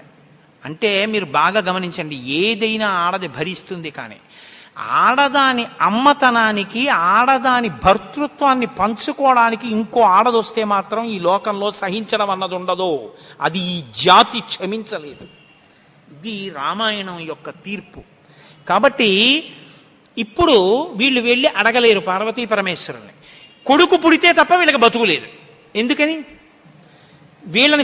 [0.65, 4.17] అంటే మీరు బాగా గమనించండి ఏదైనా ఆడది భరిస్తుంది కానీ
[4.77, 13.13] ఆడదాని అమ్మతనానికి ఆడదాని భర్తృత్వాన్ని పంచుకోవడానికి ఇంకో ఆడదొస్తే మాత్రం ఈ లోకంలో సహించడం అన్నది ఉండదు.
[13.41, 15.27] అది ఈ జాతి క్షమించలేదు.
[16.13, 18.03] ఇది రామాయణం యొక్క తీర్పు.
[18.69, 19.53] కాబట్టి
[20.17, 23.13] ఇప్పుడు వీళ్ళు వెళ్ళి అడగలేరు పార్వతీ పరమేశ్వరుని.
[23.65, 25.27] కొడుకు పుడితే తప్ప వీళ్ళకి బతుకులేదు
[25.75, 26.25] ఎందుకని?
[27.45, 27.83] వీళ్ళని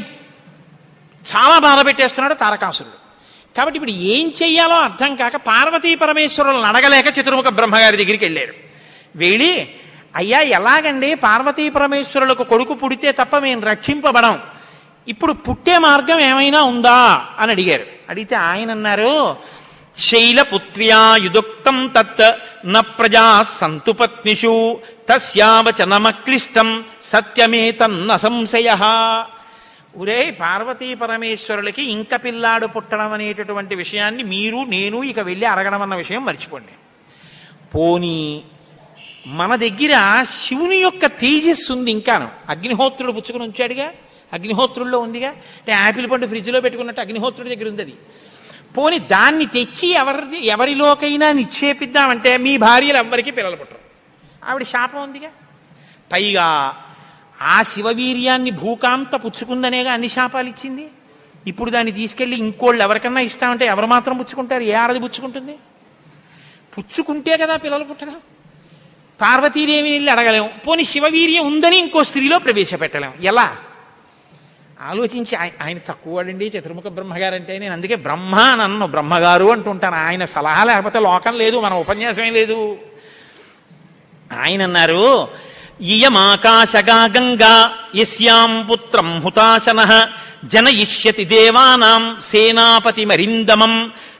[1.36, 3.07] చాలా బాధ పెట్టేస్తున్నాడు తారకాసురుడు.
[3.58, 8.54] కాబట్టి ఇప్పుడు ఏం చెయ్యాలో అర్థం కాక పార్వతీ పరమేశ్వరులను అడగలేక చతుర్ముఖ బ్రహ్మగారి దగ్గరికి వెళ్ళారు.
[9.16, 9.52] వెళ్ళి
[10.16, 14.36] అయ్యా ఎలాగండి పార్వతీ పరమేశ్వరులకు కొడుకు పుడితే తప్ప మేము రక్షింపబడం.
[15.08, 17.86] ఇప్పుడు పుట్టే మార్గం ఏమైనా ఉందా అని అడిగారు.
[18.10, 19.14] అడిగితే ఆయన అన్నారు
[19.98, 22.28] శైలపుత్ర్యా యుదుక్తం తత్
[22.66, 24.54] న ప్రజా సంతు పత్నిషు
[25.10, 26.70] తస్యావచనమక్లిష్టం
[27.04, 28.70] సత్యమే తన్న సంశయ.
[29.98, 36.26] ఒరే పార్వతీ పరమేశ్వరులకి ఇంక పిల్లాడు పుట్టడం అనేటటువంటి విషయాన్ని మీరు నేను ఇక వెళ్ళి అరగడం అన్న విషయం
[36.26, 36.72] మర్చిపోండి.
[37.76, 38.44] పోనీ
[39.28, 42.30] మన దగ్గర శివుని యొక్క తేజస్సు ఉంది ఇంకాను.
[42.50, 43.92] అగ్నిహోత్రుడు పుచ్చుకుని ఉంచాడుగా?
[44.34, 45.30] అగ్నిహోత్రుల్లో ఉందిగా?
[45.30, 47.94] అంటే యాపిల్ పండు ఫ్రిడ్జ్లో పెట్టుకున్నట్టు అగ్నిహోత్రుడి దగ్గర ఉంది అది
[48.78, 53.78] పోని దాన్ని తెచ్చి ఎవరి ఎవరిలోకైనా నిక్షేపిద్దామంటే మీ భార్యలు ఎవ్వరికీ పిల్లలు పుట్టరు.
[54.50, 55.30] ఆవిడ శాపం ఉందిగా?
[56.12, 56.76] పైగా
[57.42, 60.88] ఆ శివవీర్యాన్ని భూకాంత పుచ్చుకుందనేగా అన్ని శాపాలు ఇచ్చింది.
[61.48, 64.64] ఇప్పుడు దాన్ని తీసుకెళ్ళి ఇంకోళ్ళు ఎవరికన్నా ఇస్తామంటే ఎవరు మాత్రం పుచ్చుకుంటారు?
[64.64, 65.56] ఏ ఆడది పుచ్చుకుంటుంది?
[66.78, 68.16] పుచ్చుకుంటే కదా పిల్లలు పుట్టడం
[69.22, 70.50] పార్వతీదేవిని వెళ్ళి అడగలేము.
[70.68, 73.14] పోనీ శివవీర్యం ఉందని ఇంకో స్త్రీలో ప్రవేశపెట్టలేము.
[73.22, 73.58] ఎలా?
[74.82, 78.88] ఆలోచించి ఆయన ఆయన తక్కువడండి చతుర్ముఖ బ్రహ్మగారంటే నేను అందుకే బ్రహ్మ అని అన్ను.
[78.88, 79.96] బ్రహ్మగారు అంటుంటాను.
[79.96, 82.78] ఆయన సలహా లేకపోతే లోకం లేదు మన ఉపన్యాసమే లేదు.
[84.40, 85.28] ఆయన అన్నారు
[85.80, 87.56] ఇయమాకాశగా గంగా
[87.96, 89.82] యస్యాం పుత్రం హుతాశన
[90.46, 93.74] జనయిష్యతి దేవానాం సేనాపతి మరిందమం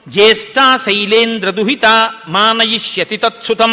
[0.08, 1.86] జ్యేష్ఠా శైలేంద్ర దుహిత
[2.28, 3.72] మానయిష్యతి తత్సుతం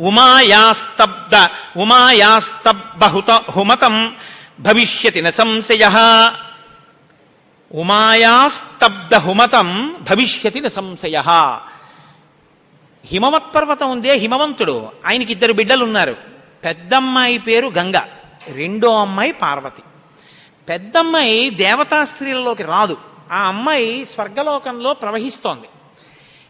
[0.00, 1.34] ఉమాయాస్తబ్ద
[1.76, 3.96] ఉమాయాస్తబ్బహుత హుమతం
[4.60, 5.84] భవిష్యతి న సంశయ
[7.70, 9.68] ఉమాయాస్తబ్ద హుమతం
[10.10, 11.18] భవిష్యతి న సంశయ
[13.04, 14.76] హిమవత్ పర్వతం ఉందే హిమవంతుడు
[15.06, 16.14] ఆయనకి ఇద్దరు బిడ్డలు ఉన్నారు
[16.64, 17.96] పెద్దమ్మాయి పేరు గంగ
[18.48, 19.82] రెండో అమ్మాయి పార్వతి.
[20.68, 22.96] పెద్దమ్మాయి దేవతా స్త్రీలలోకి రాదు.
[23.32, 25.68] ఆ అమ్మాయి స్వర్గలోకంలో ప్రవహిస్తోంది.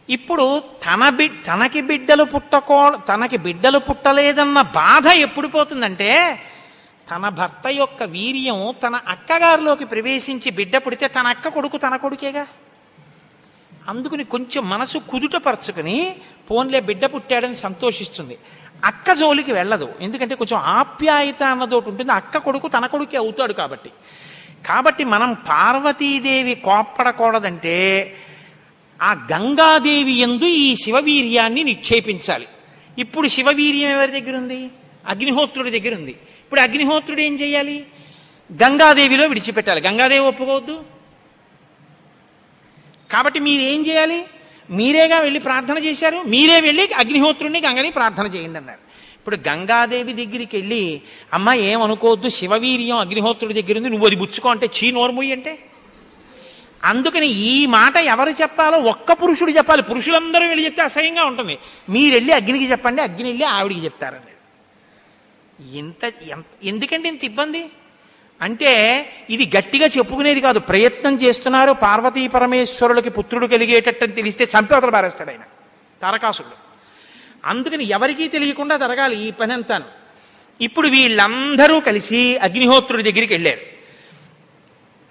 [0.09, 6.39] ఇప్పుడు తన బి తనకి బిడ్డలు పుట్టకో తనకి బిడ్డలు పుట్టలేదన్న బాధ ఎప్పుడు పోతుందంటే
[7.11, 12.47] తన భర్త యొక్క వీర్యం తన అక్కగారిలోకి ప్రవేశించి బిడ్డ పుడితే తన అక్క కొడుకు తన కొడుకేగా?
[13.87, 16.15] అందుకుని కొంచెం మనసు కుదుటపరచుకుని
[16.51, 18.37] పోన్లే బిడ్డ పుట్టాడని సంతోషిస్తుంది.
[18.83, 19.93] అక్క జోలికి వెళ్ళదు.
[20.01, 22.11] ఎందుకంటే కొంచెం ఆప్యాయత అన్నదోటి ఉంటుంది.
[22.11, 23.89] అక్క కొడుకు తన కొడుకే అవుతాడు కాబట్టి.
[24.67, 27.77] కాబట్టి మనం పార్వతీదేవి కోప్పడకూడదంటే
[29.01, 32.47] ఆ గంగాదేవి ఎందు ఈ శివవీర్యాన్ని నిక్షేపించాలి.
[32.97, 34.71] ఇప్పుడు శివవీర్యం ఎవరి దగ్గర ఉంది
[35.07, 37.85] అగ్నిహోత్రుడి దగ్గర ఉంది ఇప్పుడు అగ్నిహోత్రుడు ఏం చేయాలి?
[38.53, 39.81] గంగాదేవిలో విడిచిపెట్టాలి.
[39.81, 40.83] గంగాదేవి ఒప్పుకోవద్దు.
[43.11, 44.25] కాబట్టి మీరు ఏం చేయాలి?
[44.69, 46.17] మీరేగా వెళ్ళి ప్రార్థన చేశారు?
[46.17, 48.79] మీరే వెళ్ళి అగ్నిహోత్రుడిని గంగని ప్రార్థన చేయండి అన్నారు.
[49.17, 51.01] ఇప్పుడు గంగాదేవి దగ్గరికి వెళ్ళి
[51.33, 55.59] అమ్మ ఏమనుకోవద్దు శివవీర్యం అగ్నిహోత్రుడి దగ్గర ఉంది నువ్వు అది బుచ్చుకో అంటే చీ నోర్ముయ్యి అంటే?
[56.83, 59.81] అందుకని ఈ మాట ఎవరు చెప్పాలో ఒక్క పురుషుడు చెప్పాలి.
[59.81, 61.57] పురుషులందరూ వెళ్ళి చెప్తే అసహ్యంగా ఉంటుంది.
[61.89, 64.33] మీరు వెళ్ళి అగ్నికి చెప్పండి అగ్ని వెళ్ళి ఆవిడికి చెప్తారని
[65.77, 67.69] ఇంత ఎంత ఎందుకంటే ఇంత ఇబ్బంది?
[68.45, 68.71] అంటే
[69.29, 70.59] ఇది గట్టిగా చెప్పుకునేది కాదు.
[70.59, 75.43] ప్రయత్నం చేస్తున్నారు పార్వతీ పరమేశ్వరులకి పుత్రుడు కలిగేటట్టని తెలిస్తే చంపేతలు పారేస్తాడు ఆయన.
[76.01, 76.47] తారకాసుడు
[77.45, 79.85] అందుకని ఎవరికీ తెలియకుండా జరగాలి ఈ పని అంతాను
[80.61, 83.63] ఇప్పుడు వీళ్ళందరూ కలిసి అగ్నిహోత్రుడి దగ్గరికి వెళ్ళారు.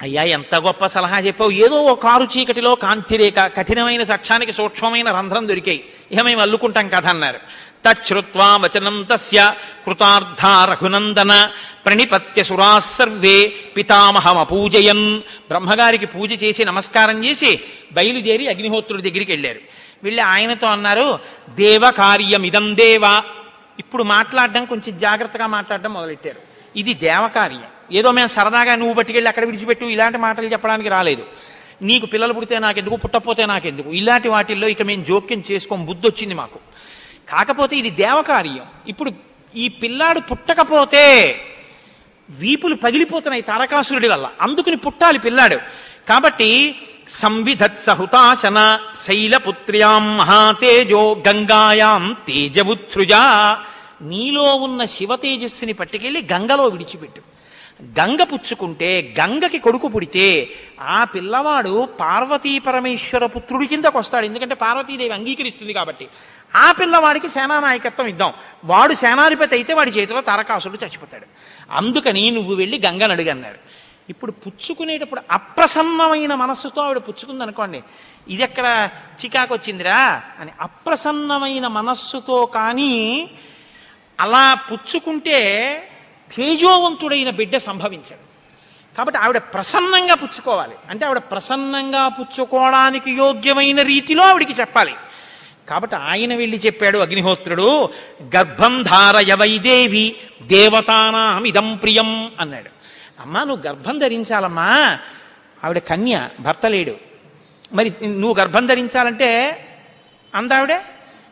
[0.02, 1.50] అయ్యా ఎంత గొప్ప సలహా చెప్పావు.
[1.50, 5.84] ఏదో ఓ కారు చీకటిలో కాంతిరేఖ కఠినమైన సక్షానికి సూక్ష్మమైన రంధ్రం దొరికాయి.
[6.12, 7.38] ఇక మేము అల్లుకుంటాం కథ అన్నారు.
[7.86, 9.54] తచ్చుత్వా వచనం తస్య
[9.86, 11.50] కృతార్థ రఘునందన
[11.86, 15.18] ప్రణిపత్య సురాసర్వే పితామహం పితామహమపూజయన్.
[15.18, 17.60] బ్రహ్మగారికి పూజ చేసి నమస్కారం చేసి
[17.92, 19.58] బయలుదేరి అగ్నిహోత్రుడి దగ్గరికి వెళ్ళారు.
[20.02, 21.18] వెళ్ళి ఆయనతో అన్నారు
[21.50, 23.22] దేవ కార్యమిదం దేవ.
[23.78, 26.36] ఇప్పుడు మాట్లాడడం కొంచెం జాగ్రత్తగా మాట్లాడడం మొదలెట్టారు.
[26.76, 27.62] ఇది దేవకార్యం.
[27.92, 31.24] ఏదో మేము సరదాగా నువ్వు పట్టుకెళ్ళి అక్కడ విడిచిపెట్టు ఇలాంటి మాటలు చెప్పడానికి రాలేదు.
[31.82, 33.90] నీకు పిల్లలు పుడితే నాకెందుకు పుట్టకపోతే నాకెందుకు?
[33.90, 36.58] ఇలాంటి వాటిల్లో ఇక మేము జోక్యం చేసుకోం బుద్ధి వచ్చింది మాకు.
[37.28, 38.66] కాకపోతే ఇది దేవకార్యం.
[38.86, 39.12] ఇప్పుడు
[39.56, 41.36] ఈ పిల్లాడు పుట్టకపోతే
[42.30, 44.30] వీపులు పగిలిపోతున్నాయి తారకాసురుడి వల్ల.
[44.40, 45.56] అందుకుని పుట్టాలి పిల్లాడు.
[46.08, 46.74] కాబట్టి
[47.10, 53.58] సంవిధత్ సహుతాశన శైలపుత్ర్యాం మహాతేజో గంగాయాం తేజవుత్సృజా.
[54.02, 57.20] నీలో ఉన్న శివ తేజస్సుని పట్టుకెళ్ళి గంగలో విడిచిపెట్టు.
[58.00, 60.48] గంగ పుచ్చుకుంటే గంగకి కొడుకు పుడితే
[60.80, 66.06] ఆ పిల్లవాడు పార్వతీ పరమేశ్వర పుత్రుడి కిందకు వస్తాడు ఎందుకంటే పార్వతీదేవి అంగీకరిస్తుంది కాబట్టి.
[66.56, 68.32] ఆ పిల్లవాడికి సేనానాయకత్వం ఇద్దాం.
[68.64, 71.26] వాడు సేనాధిపతి అయితే వాడి చేతిలో తారకాసుడు చచ్చిపోతాడు.
[71.70, 73.58] అందుకని నువ్వు వెళ్ళి గంగను అడిగన్నారు.
[74.08, 77.82] ఇప్పుడు పుచ్చుకునేటప్పుడు అప్రసన్నమైన మనస్సుతో ఆవిడ పుచ్చుకుంది అనుకోండి
[78.28, 78.88] ఇది ఎక్కడ
[79.24, 83.30] చికాకు వచ్చిందిరా అని అప్రసన్నమైన మనస్సుతో కానీ
[84.20, 85.40] అలా పుచ్చుకుంటే
[86.36, 88.34] తేజోవంతుడైన బిడ్డ సంభవించాడు.
[88.96, 90.74] కాబట్టి ఆవిడ ప్రసన్నంగా పుచ్చుకోవాలి.
[90.90, 94.94] అంటే ఆవిడ ప్రసన్నంగా పుచ్చుకోవడానికి యోగ్యమైన రీతిలో ఆవిడికి చెప్పాలి.
[95.68, 97.88] కాబట్టి ఆయన వెళ్ళి చెప్పాడు అగ్నిహోత్రుడు
[98.36, 102.70] గర్భం ధారయ వైదేవి దేవతానాం ఇదం ప్రియం అన్నాడు.
[103.20, 104.98] అమ్మా నువ్వు గర్భం ధరించాలమ్మా.
[105.64, 106.94] ఆవిడ కన్య భర్త లేడు.
[107.72, 109.30] మరి నువ్వు గర్భం ధరించాలంటే
[110.34, 110.80] అందావిడే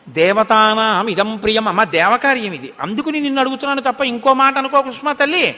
[0.09, 2.73] దేవతానాం ఇదం ప్రియం అమ్మ దేవకార్యం ఇది.
[2.79, 5.55] అందుకుని నిన్ను అడుగుతున్నాను తప్ప ఇంకో మాట అనుకో కృష్ణ తల్లి.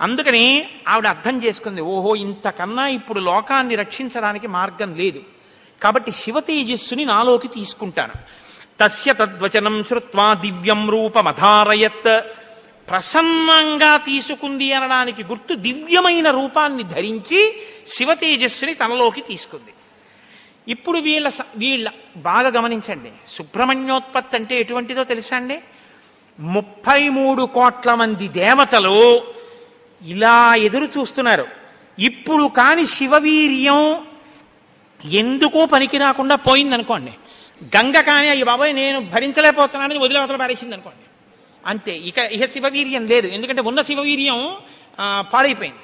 [0.00, 5.20] అందుకని ఆవిడ అర్థం చేసుకుంది ఓహో ఇంతకన్నా ఇప్పుడు లోకాన్ని రక్షించడానికి మార్గం లేదు.
[5.82, 8.12] కాబట్టి శివ తేజస్సుని నాలోకి తీసుకుంటాను.
[8.80, 12.20] తస్య తద్వచనం శ్రుత్వా దివ్యం రూపమధారయత్.
[12.90, 17.54] ప్రసన్నంగా తీసుకుంది అనడానికి గుర్తు దివ్యమైన రూపాన్ని ధరించి
[17.86, 19.72] శివ తేజస్సుని తనలోకి తీసుకుంది.
[20.68, 23.10] ఇప్పుడు వీళ్ళ స- వీళ్ళ బాగా గమనించండి.
[23.36, 25.60] సుబ్రహ్మణ్యోత్పత్తి అంటే ఎటువంటిదో తెలుసా అండి?
[26.40, 29.22] ముప్పై మూడు కోట్ల మంది దేవతలు
[30.06, 31.46] ఇలా ఎదురు చూస్తున్నారు.
[31.98, 34.09] ఇప్పుడు కాని శివవీర్యం
[35.04, 37.12] ఎందుకో పనికి రాకుండా పోయిందనుకోండి
[37.76, 41.00] గంగ కానీ అయ్యి బాబాయ్ నేను భరించలేకపోతున్నానని వదిలే అవతల పారేసింది అనుకోండి
[41.66, 43.26] అంతే ఇక ఇక శివవీర్యం లేదు.
[43.26, 44.56] ఎందుకంటే ఉన్న శివవీర్యం
[45.20, 45.78] పాడైపోయింది.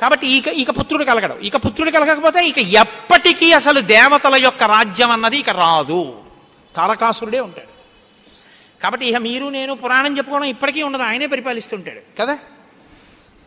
[0.00, 1.34] కాబట్టి ఇక ఇక పుత్రుడు కలగడు.
[1.34, 6.22] ఇక పుత్రుడు కలగకపోతే ఇక ఎప్పటికీ అసలు దేవతల యొక్క రాజ్యం అన్నది ఇక రాదు.
[6.76, 7.74] తారకాసురుడే ఉంటాడు.
[8.82, 11.02] కాబట్టి ఇక మీరు నేను పురాణం చెప్పుకోవడం ఇప్పటికీ ఉండదు.
[11.02, 12.38] ఆయనే పరిపాలిస్తుంటాడు కదా?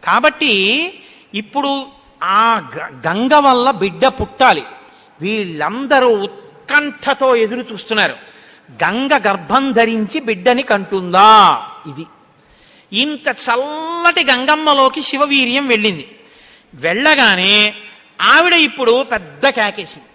[0.03, 0.93] కాబట్టి
[1.33, 1.85] ఇప్పుడు
[2.23, 4.63] ఆ గ- గంగ వల్ల బిడ్డ పుట్టాలి.
[5.21, 8.15] వీళ్ళందరూ ఉత్కంఠతో ఎదురు చూస్తున్నారు.
[8.71, 11.61] గంగ గర్భం ధరించి బిడ్డని కంటుందా?
[11.87, 12.05] ఇది.
[12.93, 16.15] ఇంత చల్లటి గంగమ్మలోకి శివవీర్యం వెళ్ళింది.
[16.73, 17.73] వెళ్ళగానే
[18.21, 20.07] ఆవిడ ఇప్పుడు పెద్ద కేకేసింది.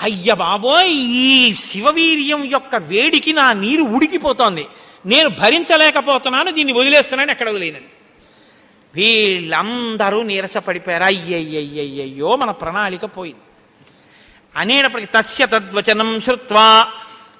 [0.00, 4.66] అయ్య బాబోయ్ ఈ శివవీర్యం యొక్క వేడికి నా నీరు ఉడికిపోతోంది.
[5.06, 7.88] నేను భరించలేకపోతున్నాను దీన్ని వదిలేస్తున్నాను ఎక్కడ వదిలేనని
[8.94, 11.04] వీళ్ళందరూ నీరసపడిపోయారు.
[11.04, 13.40] అయ్యయ్యయ్యయ్యో మన ప్రణాళిక పోయింది.
[14.56, 16.86] అనేటప్పటికి తస్య తద్వచనం శ్రుత్వా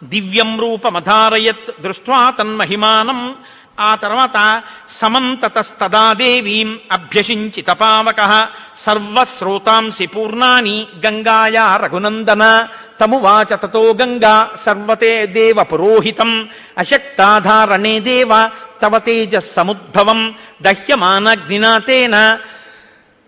[0.05, 3.35] దివ్యం రూపమధారయత్ దృష్ట్వా తన్మహిమానం.
[3.81, 4.63] ఆ తర్వాత
[5.01, 8.49] సమంతతస్తదా దేవీం అభ్యసించి తపావక
[8.79, 12.69] సర్వశ్రోతాంసి పూర్ణాని గంగాయా రఘునందన.
[13.01, 16.49] తమువాచ తతో గంగా సర్వతే దేవ పురోహితం.
[16.79, 18.51] అశక్తాధారణే దేవ
[18.83, 20.35] తవ తేజస్సముద్భవం.
[20.63, 22.39] దహ్యమానగ్నినాతేన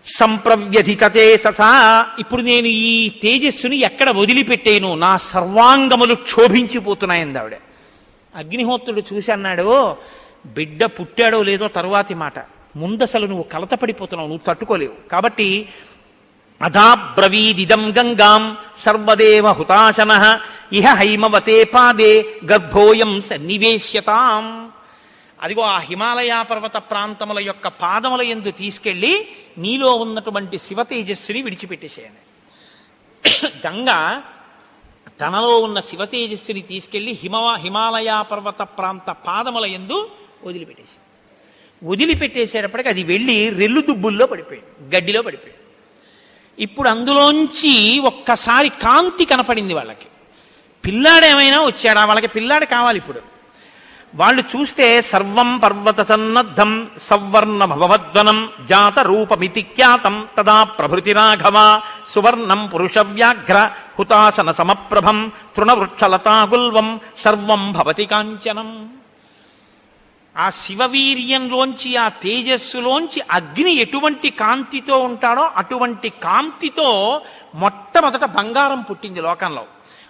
[0.05, 2.05] సంప్రవ్యధితతే తథా.
[2.19, 4.95] ఇప్పుడు నేను ఈ తేజస్సుని ఎక్కడ వదిలిపెట్టేను?
[4.95, 7.53] నా సర్వాంగములు క్షోభించిపోతున్నాయని ఆవిడ.
[8.35, 9.95] అగ్నిహోత్రుడు చూసి అన్నాడు
[10.45, 12.33] బిడ్డ పుట్టాడో లేదో తరువాతి మాట.
[12.75, 15.09] ముందసలు నువ్వు కలతపడిపోతున్నావు నువ్వు తట్టుకోలేవు.
[15.09, 15.69] కాబట్టి
[16.61, 20.39] అధాబ్రవీదిదం గంగాం సర్వదేవ హుతాశన
[20.73, 24.74] ఇహ హైమవతే పాదే గర్భోయం సన్నివేశ్యతాం.
[25.41, 32.23] అదిగో ఆ హిమాలయ పర్వత ప్రాంతముల యొక్క పాదముల ఎందు తీసుకెళ్ళి నీలో ఉన్నటువంటి శివ తేజస్సుని విడిచిపెట్టేసేయండి.
[33.67, 34.21] గంగ
[35.21, 40.09] తనలో ఉన్న శివ తేజస్సుని తీసుకెళ్ళి హిమవ హిమాలయ పర్వత ప్రాంత పాదముల ఎందు
[40.43, 40.97] వదిలిపెట్టేసి
[41.83, 45.61] వదిలిపెట్టేసేటప్పటికి అది వెళ్ళి రెల్లు దుబ్బుల్లో పడిపోయింది గడ్డిలో పడిపోయింది.
[46.63, 50.05] ఇప్పుడు అందులోంచి ఒక్కసారి కాంతి కనపడింది వాళ్ళకి.
[50.85, 52.05] పిల్లాడేమైనా వచ్చాడా?
[52.05, 53.34] వాళ్ళకి పిల్లాడు కావాలి ఇప్పుడు.
[54.15, 63.71] వాళ్ళు చూస్తే సర్వం పర్వత సన్నద్ధం సవర్ణమభవద్వనం జాత రూపమితి ఖ్యాతం తదా ప్రభృతి రాఘవ సువర్ణం పురుష వ్యాఘ్ర
[63.99, 68.89] హుతాసన సమప్రభం తృణవృక్షలతాగుల్వం సర్వం భవతి కాంచనం.
[70.37, 77.21] ఆ శివవీర్యంలోంచి ఆ తేజస్సులోంచి అగ్ని ఎటువంటి కాంతితో ఉంటాడో అటువంటి కాంతితో
[77.55, 79.65] మొట్టమొదట బంగారం పుట్టింది లోకంలో.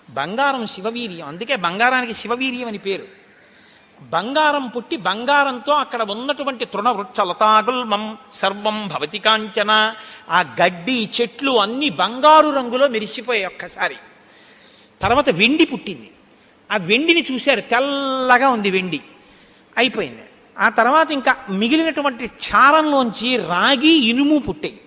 [0.10, 3.25] బంగారం శివవీర్యం అందుకే బంగారానికి శివవీర్యం అని పేరు.
[4.02, 9.94] బంగారం పుట్టి బంగారంతో అక్కడ ఉన్నటువంటి తృణవృక్ష లతాగుల్మం సర్వం భవతి కాంచన.
[10.30, 13.96] ఆ గడ్డి చెట్లు అన్ని బంగారు రంగులో మెరిసిపోయాయి ఒక్కసారి.
[15.02, 16.12] తర్వాత వెండి పుట్టింది.
[16.72, 19.02] ఆ వెండిని చూశారు తెల్లగా ఉంది వెండి.
[19.78, 20.22] అయిపోయింది.
[20.60, 24.82] ఆ తర్వాత ఇంకా మిగిలినటువంటి క్షారంలోంచి రాగి ఇనుము పుట్టాయి.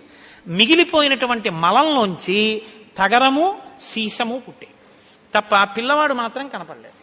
[0.46, 2.62] మిగిలిపోయినటువంటి మలంలోంచి
[2.98, 4.74] తగరము సీసము పుట్టాయి.
[5.34, 6.97] తప్ప పిల్లవాడు మాత్రం కనపడలేదు.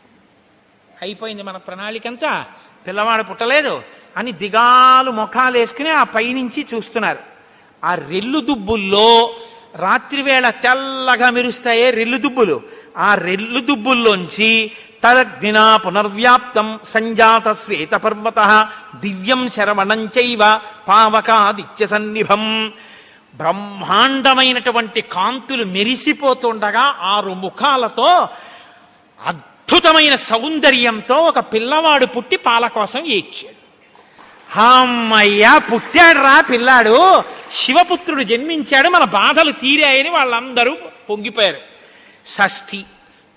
[1.02, 2.46] అయిపోయింది మన ప్రణాళికంతా
[2.88, 3.82] పిల్లవాడు పుట్టలేదు
[4.18, 7.20] అని దిగాలు ముఖాలు వేసుకుని ఆ పైనుంచి చూస్తున్నారు.
[7.84, 9.34] ఆ రెల్లు దుబ్బుల్లో
[9.76, 12.62] రాత్రివేళ తెల్లగా మెరుస్తాయే రెల్లు దుబ్బులు.
[12.98, 14.72] ఆ రెల్లు దుబ్బుల్లోంచి
[15.04, 22.74] తదగ్నినా పునర్వ్యాప్తం సంజాత శ్వేత పర్వత దివ్యం శరవణం చైవ పావకాదిత్య సన్నిభం.
[23.36, 28.30] బ్రహ్మాండమైనటువంటి కాంతులు మెరిసిపోతుండగా ఆరు ముఖాలతో
[29.66, 33.66] అద్భుతమైన సౌందర్యంతో ఒక పిల్లవాడు పుట్టి పాల కోసం ఏడ్చాడు
[34.60, 37.24] అమ్మయ్యా పుట్టాడు రా పిల్లాడు.
[37.52, 38.90] శివపుత్రుడు జన్మించాడు.
[38.90, 40.78] మన బాధలు తీరాయని వాళ్ళందరూ
[41.10, 41.58] పొంగిపోయారు.
[42.26, 42.84] షష్ఠి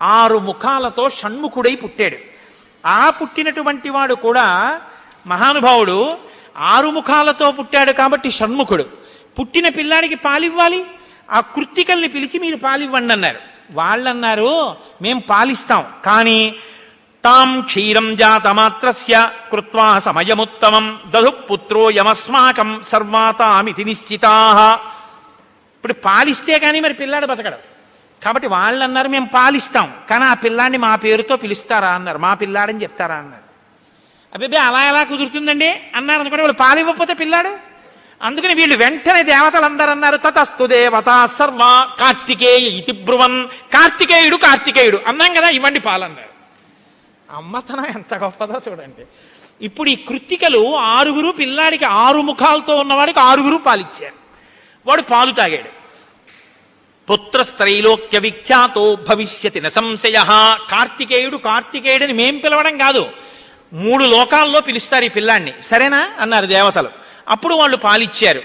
[0.02, 2.16] ఆరు ముఖాలతో షణ్ముఖుడై పుట్టాడు.
[2.86, 4.80] ఆ పుట్టినటువంటి వాడు కూడా
[5.26, 6.16] మహానుభావుడు.
[6.56, 8.86] ఆరు ముఖాలతో పుట్టాడు కాబట్టి షణ్ముఖుడు.
[9.40, 10.84] పుట్టిన పిల్లాడికి పాలివ్వాలి.
[11.30, 13.57] ఆ కృత్తికల్ని పిలిచి మీరు పాలివ్వండి అన్నారు.
[13.70, 16.54] వాళ్ళన్నారు మేం పాలిస్తాం కానీ
[17.24, 24.74] తాం క్షీరం జాతమాత్రస్య కృత్వా సమయముత్తమం దధు పుత్రో యమస్మాకం సర్వాతామితి నిశ్చితా.
[25.76, 27.56] ఇప్పుడు పాలిస్తే కానీ మరి పిల్లాడు బతకడు.
[28.24, 31.88] కాబట్టి వాళ్ళు అన్నారు మేము పాలిస్తాం కానీ ఆ పిల్లాన్ని మా పేరుతో పిలుస్తారా?
[31.88, 32.18] అన్నారు.
[32.18, 33.14] మా పిల్లాడని చెప్తారా?
[33.14, 33.42] అన్నారు.
[34.34, 35.80] అబ్బాయి అలా ఎలా కుదురుతుందండి?
[35.94, 36.20] అన్నారు.
[36.20, 37.67] అనుకోండి వాళ్ళు పాలివ్వకపోతే పిల్లాడు
[38.22, 43.46] అందుకని వీళ్ళు వెంటనే దేవతలందరూ అన్నారు తతస్తు దేవత సర్వ కార్తికేయ ఇతి బ్రువన్.
[43.46, 45.00] కార్తికేయుడు కార్తికేయుడు.
[45.06, 46.28] అన్నాం కదా ఇవ్వండి పాలన్నారు.
[47.36, 49.06] అమ్మతనం ఎంత గొప్పదో చూడండి.
[49.64, 54.14] ఇప్పుడు ఈ కృత్తికలు ఆరుగురు పిల్లాడికి ఆరు ముఖాలతో ఉన్నవాడికి ఆరుగురు పాలిచ్చారు.
[54.86, 55.78] వాడు పాలు తాగాడు.
[57.12, 59.68] పుత్రస్త్రైలోక్య విఖ్యాతో భవిష్యతి న
[60.70, 63.10] కార్తికేయుడు కార్తికేయుడని మేం పిలవడం కాదు.
[63.72, 66.10] మూడు లోకాల్లో పిలుస్తారు ఈ పిల్లాన్ని సరేనా?
[66.20, 67.07] అన్నారు దేవతలు.
[67.28, 68.42] అప్పుడు వాళ్ళు పాలిచ్చారు.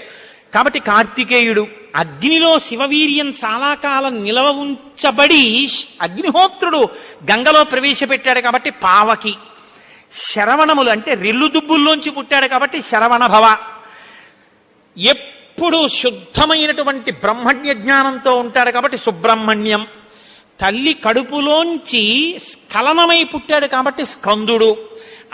[0.54, 1.66] కాబట్టి కార్తికేయుడు
[1.96, 5.68] అగ్నిలో శివవీర్యం చాలా కాలం నిలవ ఉంచబడి
[6.02, 6.88] అగ్నిహోత్రుడు
[7.30, 9.34] గంగలో ప్రవేశపెట్టాడు కాబట్టి పావకి.
[10.12, 13.56] శరవణములు అంటే రెల్లు దుబ్బుల్లోంచి పుట్టాడు కాబట్టి శరవణ భవ
[14.96, 19.86] ఎప్పుడు శుద్ధమైనటువంటి బ్రహ్మణ్య జ్ఞానంతో ఉంటాడు కాబట్టి సుబ్రహ్మణ్యం.
[20.60, 24.76] తల్లి కడుపులోంచి స్ఖలనమై పుట్టాడు కాబట్టి స్కందుడు.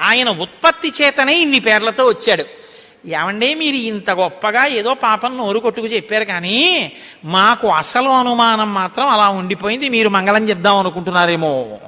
[0.00, 2.59] ఆయన ఉత్పత్తి చేతనే ఇన్ని పేర్లతో వచ్చాడు.
[3.06, 6.92] ఏమండే మీరు ఇంత గొప్పగా ఏదో పాపం నోరు కొట్టుకు చెప్పారు కానీ
[7.24, 11.78] మాకు అసలు అనుమానం మాత్రం అలా ఉండిపోయింది మీరు మంగళం చెప్దాం అనుకుంటున్నారేమో.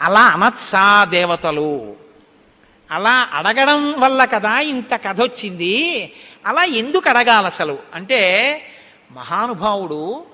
[0.00, 1.96] అలా అనత్సా దేవతలు.
[2.90, 6.12] అలా అడగడం వల్ల కదా ఇంత కథ వచ్చింది.
[6.46, 7.78] అలా ఎందుకు అడగాలి అసలు?
[7.94, 8.60] అంటే
[9.10, 10.24] మహానుభావుడు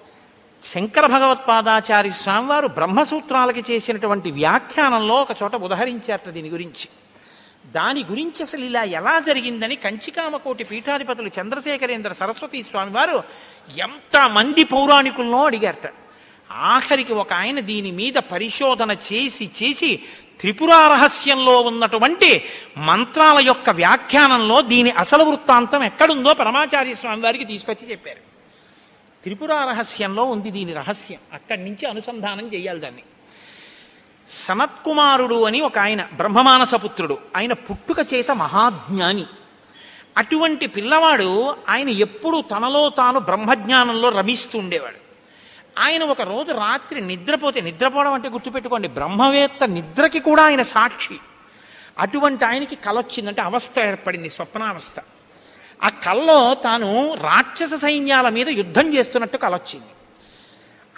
[0.65, 6.89] శంకర భగవత్పాదాచార్య స్వామివారు బ్రహ్మసూత్రాలకి చేసినటువంటి వ్యాఖ్యానంలో ఒక చోట ఉదహరించారట దీని గురించి.
[7.69, 13.25] దాని గురించి అసలు ఇలా ఎలా జరిగిందని కంచికామకోటి పీఠాధిపతులు చంద్రశేఖరేంద్ర సరస్వతి స్వామి వారు
[13.79, 15.93] ఎంతమంది పౌరాణికులను అడిగారట.
[16.53, 20.03] ఆఖరికి ఒక ఆయన దీని మీద పరిశోధన చేసి చేసి
[20.41, 22.45] త్రిపుర రహస్యంలో ఉన్నటువంటి
[22.77, 28.19] మంత్రాల యొక్క వ్యాఖ్యానంలో దీని అసలు వృత్తాంతం ఎక్కడుందో పరమాచార్య స్వామి వారికి తీసుకొచ్చి చెప్పారు.
[29.23, 31.19] త్రిపుర రహస్యంలో ఉంది దీని రహస్యం.
[31.33, 33.03] అక్కడి నుంచి అనుసంధానం చేయాలి దాన్ని.
[34.31, 37.19] సనత్కుమారుడు అని ఒక ఆయన బ్రహ్మమానసపుత్రుడు.
[37.37, 39.25] ఆయన పుట్టుక చేత మహాజ్ఞాని.
[40.17, 45.09] అటువంటి పిల్లవాడు ఆయన ఎప్పుడూ తనలో తాను బ్రహ్మజ్ఞానంలో రమిస్తూ ఉండేవాడు.
[45.79, 51.19] ఆయన ఒక రోజు రాత్రి నిద్రపోతే నిద్రపోవడం అంటే గుర్తుపెట్టుకోండి బ్రహ్మవేత్త నిద్రకి కూడా ఆయన సాక్షి.
[51.99, 54.97] అటువంటి ఆయనకి కలొచ్చిందంటే అవస్థ ఏర్పడింది స్వప్నావస్థ.
[55.83, 59.87] ఆ కల్లో తాను రాక్షస సైన్యాల మీద యుద్ధం చేస్తున్నట్టు కలొచ్చింది.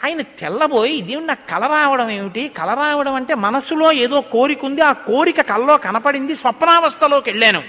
[0.05, 2.49] ఆయన తెల్లబోయి ఇదేమి నాకు కల రావడం ఏమిటి?
[2.49, 4.81] కల రావడం అంటే మనసులో ఏదో కోరిక ఉంది.
[4.81, 6.35] ఆ కోరిక కల్లో కనపడింది.
[6.35, 7.63] స్వప్నావస్థలోకి వెళ్ళాను.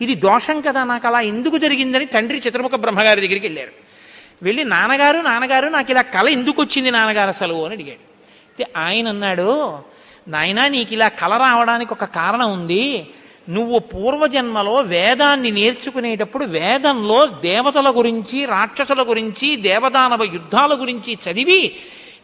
[0.00, 1.06] ఇది దోషం కదా నాకు.
[1.06, 3.70] అలా ఎందుకు జరిగిందని తండ్రి చిత్రముఖ బ్రహ్మగారి దగ్గరికి వెళ్ళారు.
[4.42, 7.64] వెళ్ళి నాన్నగారు నాన్నగారు నాకు ఇలా కళ ఎందుకు వచ్చింది నాన్నగారు అసలు?
[7.64, 8.14] అని అడిగాడు.
[8.28, 9.78] అయితే ఆయన అన్నాడు
[10.28, 13.06] నాయనా నీకు ఇలా కళ రావడానికి ఒక కారణం ఉంది.
[13.50, 21.76] నువ్వు పూర్వజన్మలో వేదాన్ని నేర్చుకునేటప్పుడు వేదంలో దేవతల గురించి రాక్షసుల గురించి దేవదానవ యుద్ధాల గురించి చదివి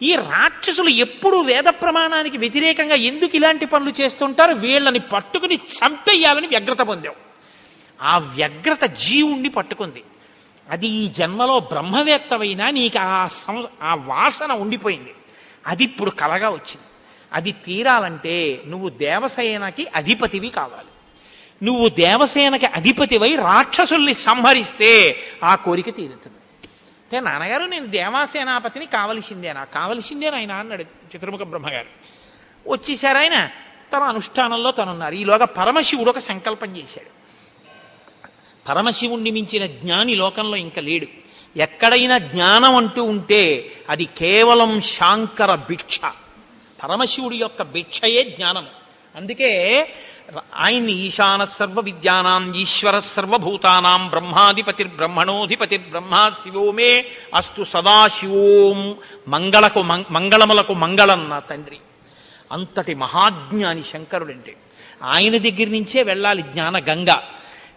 [0.03, 4.53] ఈ రాక్షసులు ఎప్పుడు వేద ప్రమాణానికి వ్యతిరేకంగా ఎందుకు ఇలాంటి పనులు చేస్తుంటారు?
[4.53, 7.17] వీళ్ళని పట్టుకుని చంపేయాలని వ్యగ్రత పొందావు.
[8.03, 10.03] ఆ వ్యగ్రత జీవుణ్ణి పట్టుకుంది.
[10.71, 15.15] అది ఈ జన్మలో బ్రహ్మవేత్తవైనా నీకు ఆ సం ఆ వాసన ఉండిపోయింది.
[15.67, 16.87] అది ఇప్పుడు కలగా వచ్చింది.
[17.33, 20.90] అది తీరాలంటే నువ్వు దేవసేనకి అధిపతివి కావాలి.
[21.63, 26.37] నువ్వు దేవసేనకి అధిపతివై రాక్షసుల్ని సంహరిస్తే ఆ కోరిక తీరుతుంది.
[26.67, 31.87] అంటే నాన్నగారు నేను దేవాసేనాపతిని కావలసిందేనా కావలసిందే ఆయన అన్నాడు చిత్రముఖ బ్రహ్మగారు.
[32.71, 33.51] వచ్చేసారు ఆయన
[33.93, 35.15] తన అనుష్ఠానంలో తనున్నారు.
[35.15, 37.21] ఈలోగా పరమశివుడు ఒక సంకల్పం చేశాడు.
[38.69, 41.07] పరమశివుణ్ణి మించిన జ్ఞాని లోకంలో ఇంకా లేడు.
[41.59, 46.01] ఎక్కడైనా జ్ఞానం అంటూ ఉంటే అది కేవలం శాంకర భిక్ష.
[46.83, 48.67] పరమశివుడి యొక్క భిక్షయే జ్ఞానం.
[49.17, 49.87] అందుకే
[50.57, 57.05] ఆయన్ని ఈశాన సర్వ విద్యానాం ఈశ్వర సర్వభూతానాం బ్రహ్మాధిపతిర్ బ్రహ్మణోధిపతిర్ బ్రహ్మా శివోమే
[57.35, 58.95] అస్తు సదాశివోం.
[59.29, 61.79] మంగళకు మంగళములకు మంగళం నా తండ్రి.
[62.53, 64.57] అంతటి మహాజ్ఞాని శంకరుడంటే
[65.03, 67.17] ఆయన దగ్గర నుంచే వెళ్ళాలి జ్ఞాన గంగ.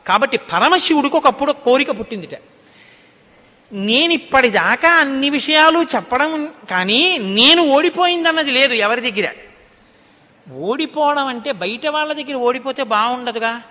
[0.07, 2.35] కాబట్టి పరమశివుడికి ఒకప్పుడు కోరిక పుట్టిందిట.
[3.71, 9.29] నేను ఇప్పటిదాకా అన్ని విషయాలు చెప్పడం కానీ నేను ఓడిపోయిందన్నది లేదు ఎవరి దగ్గర.
[10.51, 13.61] ఓడిపోవడం అంటే బయట వాళ్ళ దగ్గర ఓడిపోతే బాగుండదుగా?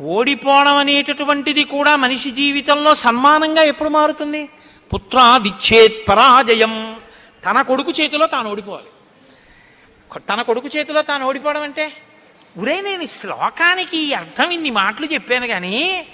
[0.00, 4.48] ఓడిపోవడం అనేటటువంటిది కూడా మనిషి జీవితంలో సన్మానంగా ఎప్పుడు మారుతుంది?
[4.92, 6.96] పుత్రాదిచ్చేత్ పరాజయం.
[7.46, 8.90] తన కొడుకు చేతిలో తాను ఓడిపోవాలి.
[10.28, 11.92] తన కొడుకు చేతిలో తాను ఓడిపోవడం అంటే
[12.58, 16.06] ఉరే నేను శ్లోకానికి ఈ అర్థం ఇన్ని మాటలు చెప్పాను కానీ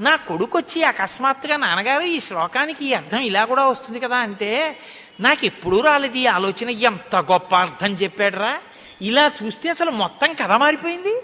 [0.00, 4.78] నా కొడుకు వచ్చి అకస్మాత్తుగా నాన్నగారు ఈ శ్లోకానికి ఈ అర్థం ఇలా కూడా వస్తుంది కదా అంటే
[5.20, 6.70] నాకు ఎప్పుడూ రాలేదు ఈ ఆలోచన.
[6.70, 8.58] ఎంత గొప్ప అర్థం చెప్పాడురా.
[9.02, 11.22] ఇలా చూస్తే అసలు మొత్తం కథ మారిపోయింది.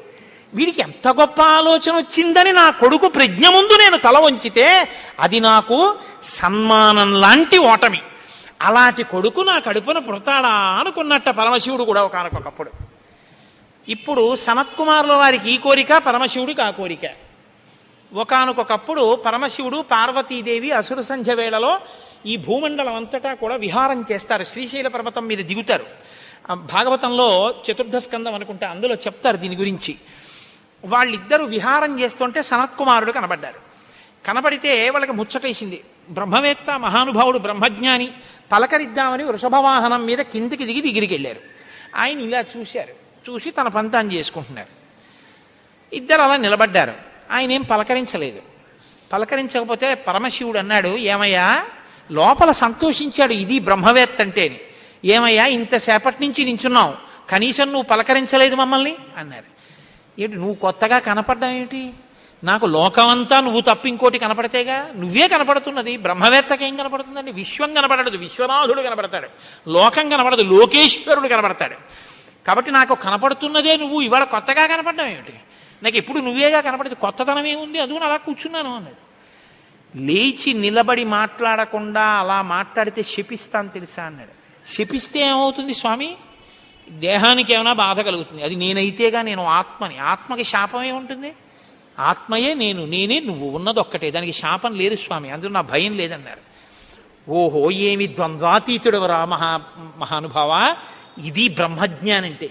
[0.54, 4.88] వీడికి ఎంత గొప్ప ఆలోచన వచ్చిందని నా కొడుకు ప్రజ్ఞ ముందు నేను తల వంచితే
[5.20, 8.02] అది నాకు సన్మానం లాంటి ఓటమి.
[8.62, 12.70] అలాంటి కొడుకు నా కడుపున పుడతాడా అనుకున్నట్ట పరమశివుడు కూడా ఒకనకొకప్పుడు.
[13.88, 17.10] ఇప్పుడు సనత్కుమారుల వారికి ఈ కోరిక పరమశివుడికి ఆ కోరిక.
[18.14, 21.80] ఒకనకొకప్పుడు పరమశివుడు పార్వతీదేవి అసుర సంధ్య వేళలో
[22.26, 24.44] ఈ భూమండలం అంతటా కూడా విహారం చేస్తారు.
[24.44, 26.03] శ్రీశైల పర్వతం మీద దిగుతారు.
[26.52, 29.94] భాగవతంలో చతుర్థ స్కందం అనుకుంటే అందులో చెప్తారు దీని గురించి.
[30.84, 33.58] వాళ్ళిద్దరూ విహారం చేస్తుంటే సనత్కుమారుడు కనబడ్డారు.
[34.26, 35.84] కనబడితే వాళ్ళకి ముచ్చటేసింది.
[36.10, 38.10] బ్రహ్మవేత్త మహానుభావుడు బ్రహ్మజ్ఞాని
[38.52, 41.40] పలకరిద్దామని వృషభవాహనం మీద కిందికి దిగి దిగిరికెళ్ళారు
[41.94, 42.94] ఆయన ఇలా చూశారు.
[43.30, 44.68] చూసి తన పంతాన్ని చేసుకుంటున్నారు.
[45.94, 46.92] ఇద్దరు అలా నిలబడ్డారు.
[47.30, 48.42] ఆయన ఏం పలకరించలేదు.
[49.12, 51.64] పలకరించకపోతే పరమశివుడు అన్నాడు ఏమయ్యా
[52.12, 54.60] లోపల సంతోషించాడు ఇది బ్రహ్మవేత్త అంటేని
[55.04, 56.94] ఏమయ్యా ఇంతసేపటి నుంచి నించున్నావు?
[57.30, 58.96] కనీసం నువ్వు పలకరించలేదు మమ్మల్ని?
[59.16, 59.44] అన్నారు.
[60.20, 61.90] ఏంటి నువ్వు కొత్తగా కనపడ్డం ఏమిటి
[62.44, 64.92] నాకు లోకమంతా నువ్వు తప్ప ఇంకోటి కనపడితేగా?
[64.96, 67.32] నువ్వే కనపడుతున్నది బ్రహ్మవేత్తకి ఏం కనపడుతుందండి?
[67.32, 69.28] విశ్వం కనపడదు విశ్వనాథుడు కనపడతాడు
[69.70, 71.76] లోకం కనపడదు లోకేశ్వరుడు కనపడతాడు.
[72.46, 75.32] కాబట్టి నాకు కనపడుతున్నదే నువ్వు ఇవాళ కొత్తగా కనపడడం ఏమిటి
[75.82, 77.80] నాకు ఎప్పుడు నువ్వేగా కనపడదు కొత్తతనం ఏముంది?
[77.80, 79.04] అందుకని అలా కూర్చున్నాను అన్నాడు
[79.96, 84.43] లేచి నిలబడి మాట్లాడకుండా అలా మాట్లాడితే శపిస్తాను తెలుసా అన్నాడు.
[84.70, 86.16] శపిస్తే ఏమవుతుంది స్వామి?
[86.88, 88.42] దేహానికి ఏమైనా బాధ కలుగుతుంది.
[88.42, 89.98] అది నేనైతేగా నేను ఆత్మని.
[89.98, 91.32] ఆత్మకి శాపమే ఉంటుంది.
[91.98, 95.30] ఆత్మయే నేను నేనే నువ్వు ఉన్నది ఒక్కటే దానికి శాపం లేదు స్వామి.
[95.30, 96.54] అందులో నా భయం లేదన్నారు.
[97.30, 99.60] ఓహో ఏమి ద్వంద్వాతీతుడవరా మహా
[99.96, 100.76] మహానుభావ?
[101.24, 102.50] ఇది బ్రహ్మజ్ఞానంటే.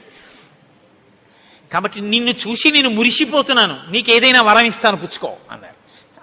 [1.74, 3.80] కాబట్టి నిన్ను చూసి నేను మురిసిపోతున్నాను.
[3.90, 5.76] నీకేదైనా వరం ఇస్తాను పుచ్చుకో అన్నారు.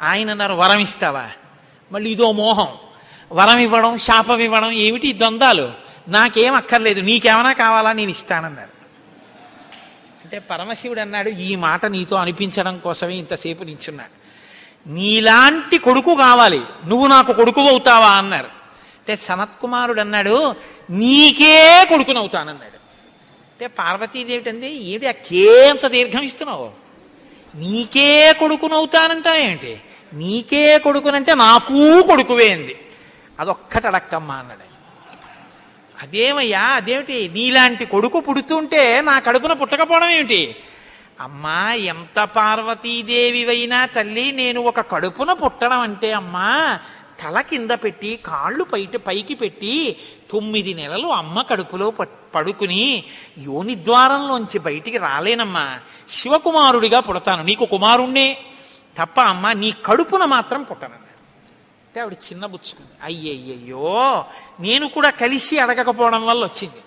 [0.04, 1.28] ఆయన అన్నారు వరం ఇస్తావా?
[1.92, 2.68] మళ్ళీ ఇదో మోహం.
[3.32, 5.72] వరం ఇవ్వడం శాపం ఇవ్వడం ఏమిటి ఈ ద్వంద్వాలు?
[6.08, 8.80] నాకేం అక్కర్లేదు నీకేమైనా కావాలా నేను ఇస్తానన్నారు.
[10.24, 14.20] అంటే పరమశివుడు అన్నాడు ఈ మాట నీతో అనిపించడం కోసమే ఇంతసేపు నించున్నాడు.
[14.90, 18.46] నీలాంటి కొడుకు కావాలి నువ్వు నాకు కొడుకు అవుతావా అన్నారు.
[18.46, 20.54] అంటే సనత్కుమారుడు అన్నాడు
[20.90, 22.80] నీకే కొడుకునవుతానన్నాడు.
[23.50, 26.70] అంటే పార్వతీదేవి అంటే ఏది ఆ కేంత దీర్ఘం ఇస్తున్నావు?
[27.54, 29.80] నీకే కొడుకునవుతానంటా ఏంటి
[30.12, 32.76] నీకే కొడుకునంటే నాకూ కొడుకువే అంది.
[33.40, 34.66] అదొక్కటి అడక్కమ్మా అన్నాడు
[36.02, 37.30] అదేమయ్యా అదేమిటి?
[37.32, 40.56] నీలాంటి కొడుకు పుడుతుంటే నా కడుపున పుట్టకపోవడం ఏమిటి?
[41.20, 46.78] అమ్మా ఎంత పార్వతీదేవివైనా తల్లి నేను ఒక కడుపున పుట్టడం అంటే అమ్మా
[47.22, 49.96] తల కింద పెట్టి కాళ్ళు పైట పైకి పెట్టి
[50.30, 51.92] తొమ్మిది నెలలు అమ్మ కడుపులో
[52.34, 53.04] పడుకుని
[53.38, 55.66] యోని ద్వారంలోంచి బయటికి రాలేనమ్మా.
[56.10, 58.28] శివకుమారుడిగా పుడతాను నీకు కుమారుణ్ణే.
[58.98, 61.09] తప్ప అమ్మ నీ కడుపున మాత్రం పుట్టనన్నాడు
[61.90, 62.90] అంటే ఆవిడ చిన్న బుచ్చుకుంది.
[63.02, 64.24] అయ్యయ్యయ్యో
[64.60, 66.82] నేను కూడా కలిసి అడగకపోవడం వల్ల వచ్చింది.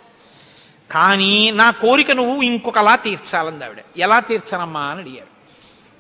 [0.92, 3.78] కానీ నా కోరిక నువ్వు ఇంకొకలా తీర్చాలంది ఆవిడ.
[3.98, 5.28] ఎలా తీర్చనమ్మా అని అడిగారు.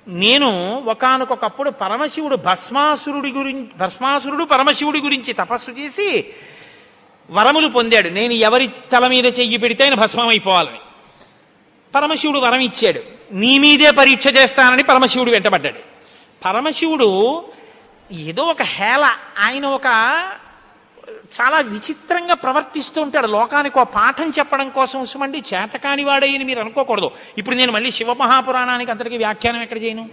[0.08, 6.26] నేను ఒకనకొకప్పుడు పరమశివుడు భస్మాసురుడి గురించి భస్మాసురుడు పరమశివుడి గురించి తపస్సు చేసి
[7.30, 8.10] వరములు పొందాడు.
[8.10, 10.80] నేను ఎవరి తల మీద చెయ్యి పెడితే ఆయన భస్మం అయిపోవాలని
[11.96, 13.00] పరమశివుడు వరం ఇచ్చాడు
[13.32, 15.80] నీ మీదే పరీక్ష చేస్తానని పరమశివుడు వెంటబడ్డాడు.
[16.46, 17.44] పరమశివుడు
[18.14, 19.16] ఏదో ఒక హేళ.
[19.40, 19.86] ఆయన ఒక
[21.42, 23.28] చాలా విచిత్రంగా ప్రవర్తిస్తూ ఉంటాడు.
[23.28, 27.12] లోకానికి ఒక పాఠం చెప్పడం కోసం ఉసుమండి చేతకాని వాడయ్యని మీరు అనుకోకూడదు.
[27.38, 30.10] ఇప్పుడు నేను మళ్ళీ శివమహాపురాణానికి అందరికీ వ్యాఖ్యానం ఎక్కడ చేయను?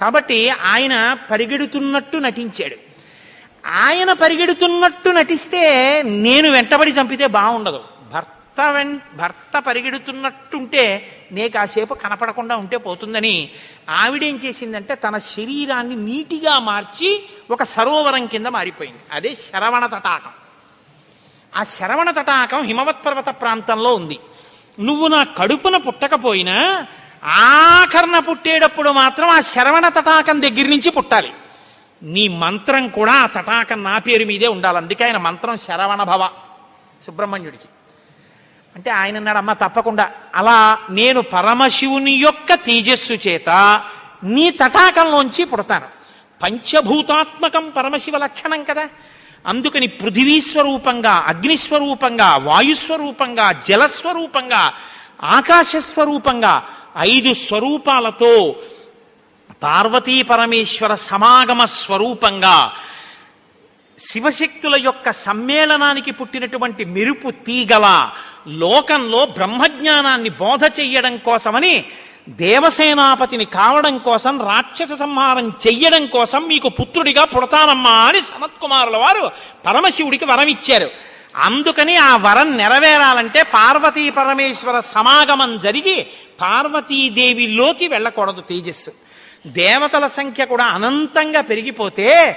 [0.00, 2.76] కాబట్టి ఆయన పరిగెడుతున్నట్టు నటించాడు.
[3.66, 7.84] ఆయన పరిగెడుతున్నట్టు నటిస్తే నేను వెంటబడి చంపితే బాగుండదు.
[8.58, 13.50] భర్త భర్త పరిగెడుతున్నట్టుంటే నే కాసేపు కనపడకుండా ఉంటే పోతుందని
[13.90, 18.98] ఆవిడేం చేసిందంటే తన శరీరాన్ని నీటిగా మార్చి ఒక సరోవరం కింద మారిపోయింది.
[19.12, 20.30] అదే శరవణ తటాకం.
[21.56, 24.18] ఆ శరవణ తటాకం హిమవత్ పర్వత ప్రాంతంలో ఉంది.
[24.80, 26.86] నువ్వు నా కడుపున పుట్టకపోయినా
[27.24, 31.32] ఆఖరణ పుట్టేటప్పుడు మాత్రం ఆ శరవణ తటాకం దగ్గర నుంచి పుట్టాలి.
[32.02, 34.76] నీ మంత్రం కూడా ఆ తటాకం నా పేరు మీదే ఉండాలి.
[34.76, 36.30] అందుకే ఆయన మంత్రం శరవణ భవ
[37.06, 37.64] సుబ్రహ్మణ్యుడికి.
[38.76, 40.10] అంటే ఆయన అన్నాడు అమ్మ తప్పకుండా.
[40.34, 43.48] అలా నేను పరమశివుని యొక్క తేజస్సు చేత
[44.24, 45.86] నీ తటాకంలోంచి పుడతాను.
[46.42, 48.88] పంచభూతాత్మకం పరమశివ లక్షణం కదా.
[49.46, 54.72] అందుకని పృథివీ స్వరూపంగా అగ్నిస్వరూపంగా వాయుస్వరూపంగా జలస్వరూపంగా
[55.22, 56.68] ఆకాశస్వరూపంగా
[56.98, 58.56] ఐదు స్వరూపాలతో
[59.62, 62.72] పార్వతీ పరమేశ్వర సమాగమ స్వరూపంగా
[63.98, 68.10] శివశక్తుల యొక్క సమ్మేళనానికి పుట్టినటువంటి మెరుపు తీగల
[68.48, 71.84] లోకంలో బ్రహ్మజ్ఞానాన్ని బోధ చెయ్యడం కోసమని
[72.28, 79.30] దేవసేనాపతిని కావడం కోసం రాక్షస సంహారం చెయ్యడం కోసం మీకు పుత్రుడిగా పుడతానమ్మా అని సనత్కుమారుల వారు
[79.66, 80.90] పరమశివుడికి వరం ఇచ్చారు
[81.36, 86.06] అందుకని ఆ వరం నెరవేరాలంటే పార్వతీ పరమేశ్వర సమాగమం జరిగి
[86.40, 88.90] పార్వతీదేవిలోకి వెళ్ళకూడదు తేజస్సు.
[89.46, 92.36] దేవతల సంఖ్య కూడా అనంతంగా పెరిగిపోతే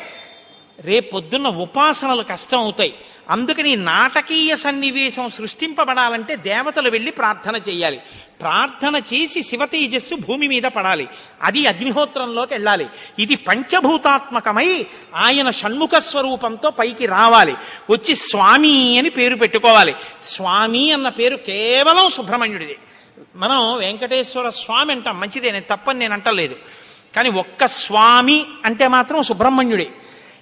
[0.80, 2.94] రేపొద్దున్న ఉపాసనలు కష్టం అవుతాయి
[3.30, 8.02] అందుకని నాటకీయ సన్నివేశం సృష్టింపబడాలంటే దేవతలు వెళ్ళి ప్రార్థన చేయాలి.
[8.41, 11.07] ప్రార్థన చేసి శివతేజస్సు భూమి మీద పడాలి.
[11.41, 12.88] అది అగ్నిహోత్రంలోకి వెళ్ళాలి.
[13.19, 14.85] ఇది పంచభూతాత్మకమై
[15.15, 17.56] ఆయన షణ్ముఖ స్వరూపంతో పైకి రావాలి.
[17.91, 19.95] వచ్చి స్వామి అని పేరు పెట్టుకోవాలి.
[20.22, 22.77] స్వామి అన్న పేరు కేవలం సుబ్రహ్మణ్యుడిది.
[23.35, 25.19] మనం వెంకటేశ్వర స్వామి అంటాం.
[25.19, 26.56] మంచిదే నేను తప్పని నేను అంటలేదు.
[27.15, 29.91] కానీ ఒక్క స్వామి అంటే మాత్రం సుబ్రహ్మణ్యుడే.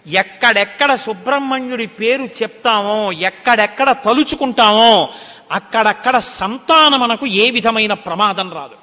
[0.08, 5.10] ఎక్కడెక్కడ సుబ్రహ్మణ్యుడి పేరు చెప్తామో ఎక్కడెక్కడ తలుచుకుంటామో
[5.52, 8.76] అక్కడక్కడ సంతానం మనకు ఏ విధమైన ప్రమాదం రాదు.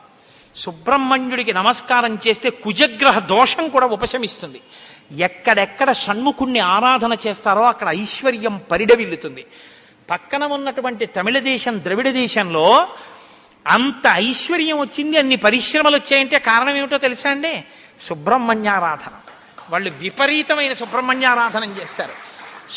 [0.56, 4.60] సుబ్రహ్మణ్యుడికి నమస్కారం చేస్తే కుజగ్రహ దోషం కూడా ఉపశమిస్తుంది.
[5.18, 9.46] ఎక్కడెక్కడ షణ్ముఖుణ్ణి ఆరాధన చేస్తారో అక్కడ ఐశ్వర్యం పరిడవిల్లుతుంది.
[10.10, 12.88] పక్కన ఉన్నటువంటి తమిళ దేశం ద్రవిడ దేశంలో
[13.66, 17.64] అంత ఐశ్వర్యం వచ్చింది అన్ని పరిశ్రమలు వచ్చాయంటే కారణం ఏమిటో తెలుసా అండి?
[18.00, 19.29] సుబ్రహ్మణ్యారాధన.
[19.70, 22.12] వాళ్ళు విపరీతమైన సుబ్రహ్మణ్యారాధనం చేస్తారు.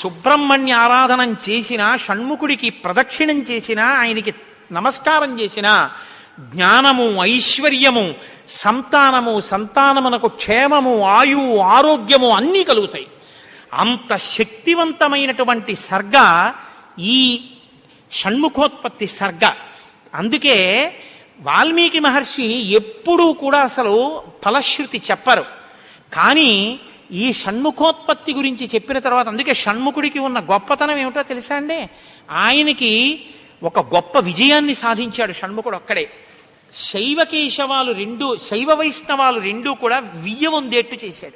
[0.02, 4.34] సుబ్రహ్మణ్య ఆరాధనం చేసిన షణ్ముఖుడికి ప్రదక్షిణం చేసిన ఆయనకి
[4.72, 5.92] నమస్కారం చేసిన
[6.40, 8.16] జ్ఞానము ఐశ్వర్యము
[8.50, 13.08] సంతానము సంతానమునకు క్షేమము ఆయువు ఆరోగ్యము అన్నీ కలుగుతాయి.
[13.74, 16.52] అంత శక్తివంతమైనటువంటి సర్గ
[17.00, 17.46] ఈ
[18.12, 19.52] షణ్ముఖోత్పత్తి సర్గ.
[20.16, 20.92] అందుకే
[21.42, 25.63] వాల్మీకి మహర్షి ఎప్పుడూ కూడా అసలు ఫలశ్రుతి చెప్పరు.
[26.14, 26.80] కానీ
[27.12, 31.90] ఈ షణ్ముఖోత్పత్తి గురించి చెప్పిన తర్వాత అందుకే షణ్ముఖుడికి ఉన్న గొప్పతనం ఏమిటో తెలుసా అండి?
[32.32, 33.22] ఆయనకి
[33.64, 36.10] ఒక గొప్ప విజయాన్ని సాధించాడు షణ్ముఖుడు ఒక్కడే.
[36.74, 41.34] శైవ కేశవాలు రెండు శైవ వైష్ణవాలు రెండు కూడా వియ్యవందేట్టు చేశాడు.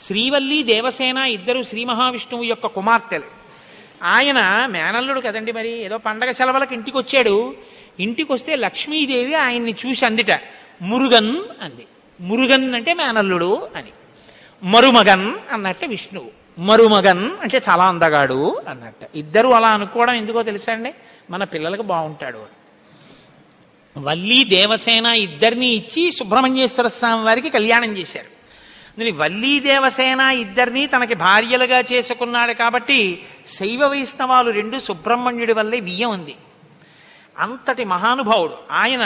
[0.00, 3.24] శ్రీవల్లి దేవసేన ఇద్దరు శ్రీ మహావిష్ణువు యొక్క కుమార్తెలు.
[4.02, 7.54] ఆయన మేనల్లుడు కదండి మరి ఏదో పండగ సెలవులకు ఇంటికి వచ్చాడు
[8.00, 10.40] ఇంటికి వస్తే లక్ష్మీదేవి ఆయన్ని చూసి అందిట
[10.82, 11.86] మురుగన్ అంది.
[12.20, 13.90] మురుగన్ అంటే మేనల్లుడు అని.
[14.62, 16.60] మరుమగన్ అన్నట్టు విష్ణువు.
[16.60, 18.98] మరుమగన్ అంటే చాలా అందగాడు అన్నట్ట.
[19.14, 20.94] ఇద్దరు అలా అనుకోవడం ఎందుకో తెలుసా అండి?
[21.30, 22.46] మన పిల్లలకు బాగుంటాడు అని.
[24.04, 28.36] వల్లి దేవసేన ఇద్దరిని ఇచ్చి సుబ్రహ్మణ్యేశ్వర స్వామి వారికి కళ్యాణం చేశారు.
[29.12, 36.36] వల్లి దేవసేన ఇద్దరిని తనకి భార్యలుగా చేసుకున్నాడు కాబట్టి శైవ వైష్ణవాలు రెండు సుబ్రహ్మణ్యుడి వల్లే వియ్యం ఉంది.
[37.38, 38.54] అంతటి మహానుభావుడు.
[38.70, 39.04] ఆయన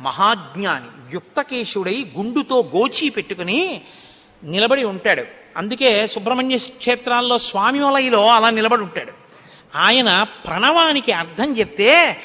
[0.00, 3.82] మహాజ్ఞాని యుక్తకేశుడై గుండుతో గోచి పెట్టుకుని
[4.44, 5.24] నిలబడి ఉంటాడు.
[5.56, 9.12] అందుకే సుబ్రహ్మణ్య క్షేత్రాల్లో స్వామివలయలో అలా నిలబడి ఉంటాడు.
[9.76, 12.16] ఆయన ప్రణవానికి అర్థం చెప్తే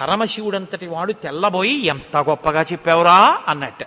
[0.00, 3.84] పరమశివుడంతటి వాడు తెల్లబోయి ఎంత గొప్పగా చెప్పావురా అన్నట్టు.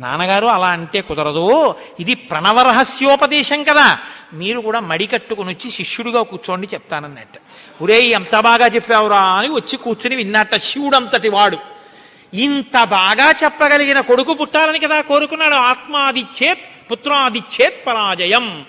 [0.00, 1.74] నాన్నగారు అలా అంటే కుదరదు.
[2.00, 3.98] ఇది ప్రణవరహస్యోపదేశం కదా.
[4.32, 7.38] మీరు కూడా మడి కట్టుకుని వచ్చి శిష్యుడిగా కూర్చోండి చెప్తానన్నట్టు.
[7.84, 11.58] ఒరే ఎంత బాగా చెప్పావురా అని వచ్చి కూర్చుని విన్నట్ట శివుడంతటి వాడు.
[12.34, 15.54] ఇంత బాగా చెప్పగలిగిన కొడుకు పుట్టాలని కదా కోరుకున్నాడు.
[15.54, 18.64] ఆత్మాదిచ్చేత్ పుత్రాదిచ్చేత్ పరాజయం.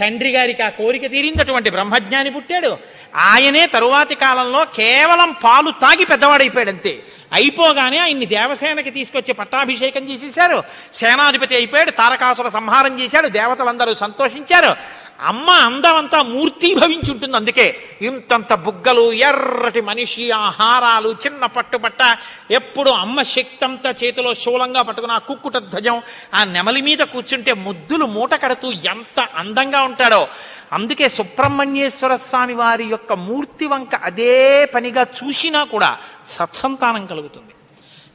[0.00, 2.78] తండ్రి గారికి ఆ కోరిక తీరిందటువంటి బ్రహ్మజ్ఞాని పుట్టాడు.
[3.16, 7.02] ఆయనే తరువాతి కాలంలో కేవలం పాలు తాగి పెద్దవాడైపోయాడంతే.
[7.32, 10.62] అయిపోగానే ఆయన్ని దేవసేనకి తీసుకొచ్చి పట్టాభిషేకం చేసేశారు.
[10.94, 14.76] సేనాధిపతి అయిపోయాడు తారకాసుర సంహారం చేశాడు దేవతలందరూ సంతోషించారు.
[15.18, 17.64] అమ్మ అందమంతా మూర్తీభవించి ఉంటుంది అందుకే
[18.00, 22.02] ఇంతంత బుగ్గలు ఎర్రటి మనిషి ఆహారాలు చిన్న పట్టుబట్ట
[22.50, 26.02] ఎప్పుడు అమ్మ శక్తి అంతా చేతిలో శూలంగా పట్టుకుని ఆ కుక్కుట ధ్వజం
[26.34, 30.28] ఆ నెమలి మీద కూర్చుంటే ముద్దులు మూట కడుతూ ఎంత అందంగా ఉంటాడో.
[30.72, 37.52] అందుకే సుబ్రహ్మణ్యేశ్వర స్వామి వారి యొక్క మూర్తి వంక అదే పనిగా చూసినా కూడా సత్సంతానం కలుగుతుంది.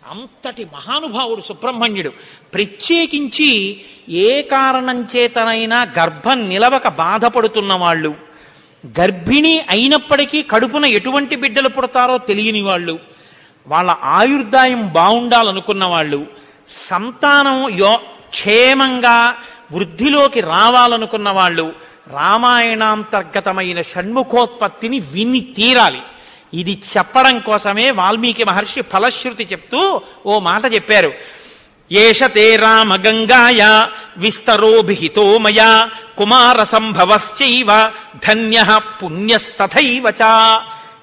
[0.09, 2.09] అంతటి మహానుభావుడు సుబ్రహ్మణ్యుడు.
[2.53, 8.15] ప్రత్యేకించి ఏ కారణం చేతనైనా గర్భం నిలవక బాధపడుతున్న వాళ్ళు
[8.99, 12.99] గర్భిణి అయినప్పటికీ కడుపున ఎటువంటి బిడ్డలు పుడతారో తెలియని వాళ్ళు
[13.67, 16.27] వాళ్ళ ఆయుర్దాయం బాగుండాలనుకున్న వాళ్ళు
[16.67, 17.99] సంతానం యో
[18.30, 19.35] క్షేమంగా
[19.71, 21.73] వృద్ధిలోకి రావాలనుకున్న వాళ్ళు
[22.13, 26.01] రామాయణాంతర్గతమైన షణ్ముఖోత్పత్తిని విని తీరాలి.
[26.53, 31.11] ఇది చెప్పడం కోసమే వాల్మీకి మహర్షి ఫలశ్రుతి చెప్తూ ఓ మాట చెప్పారు.
[31.91, 37.91] ఏషతే రామ గంగాయ విస్తరోభిహితో మయా కుమార సంభవశ్చైవ
[38.27, 40.13] ధన్య పుణ్యస్తథైవ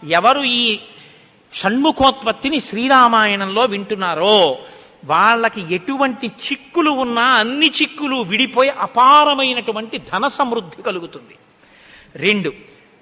[0.09, 0.79] ఎవరు ఈ
[1.55, 4.59] షణ్ముఖోత్పత్తిని శ్రీరామాయణంలో వింటున్నారో
[5.05, 11.35] వాళ్ళకి ఎటువంటి చిక్కులు ఉన్నా అన్ని చిక్కులు విడిపోయి అపారమైనటువంటి ధన సమృద్ధి కలుగుతుంది.
[12.17, 12.53] రెండు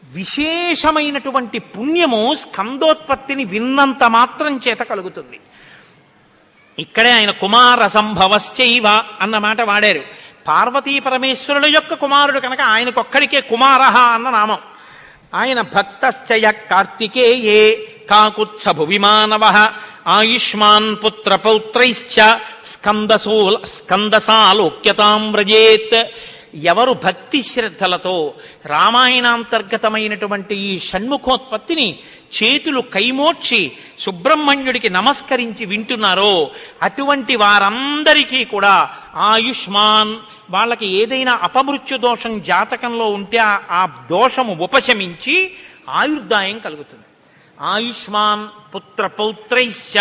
[0.05, 5.41] విశేషమైనటువంటి పుణ్యము స్కందోత్పత్తిని విన్నంత మాత్రం చేత కలుగుతుంది.
[6.79, 10.01] ఇక్కడే ఆయన కుమార సంభవశ్చైవ అన్న మాట వాడారు.
[10.47, 14.59] పార్వతీ పరమేశ్వరుల యొక్క కుమారుడు కనుక ఆయనకొక్కడికే కుమారహ అన్న నామం.
[15.35, 19.73] ఆయన భక్తశ్చయ కార్తికేయే కాకుత్సభు విమానవ
[20.07, 26.09] ఆయుష్మాన్ పుత్ర పౌత్రైశ్చ స్కందసో స్కందసాలోక్యతాం వ్రజేత్
[26.55, 28.35] ఎవరు భక్తి శ్రద్ధలతో
[28.67, 31.99] రామాయణాంతర్గతమైనటువంటి ఈ షణ్ముఖోత్పత్తిని
[32.35, 36.51] చేతులు కైమోడ్చి సుబ్రహ్మణ్యుడికి నమస్కరించి వింటున్నారో
[36.83, 40.17] అటువంటి వారందరికీ కూడా ఆయుష్మాన్
[40.51, 45.55] వాళ్ళకి ఏదైనా అపమృత్యు దోషం జాతకంలో ఉంటే ఆ- ఆ దోషము ఉపశమించి
[45.89, 47.03] ఆయుర్దాయం కలుగుతుంది.
[47.61, 49.99] ఆయుష్మాన్ పుత్ర పౌత్రైశ్చ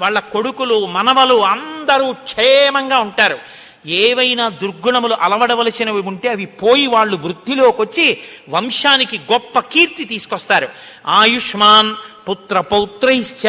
[0.00, 3.38] వాళ్ళ కొడుకులు మనవలు అందరూ క్షేమంగా ఉంటారు.
[3.86, 8.18] ఏవైనా దుర్గుణములు అలవడవలసినవి ఉంటే అవి పోయి వాళ్ళు వృత్తిలోకి వచ్చి
[8.48, 10.68] వంశానికి గొప్ప కీర్తి తీసుకొస్తారు.
[11.06, 11.94] ఆయుష్మాన్
[12.30, 13.48] పుత్ర పౌత్రైశ్చ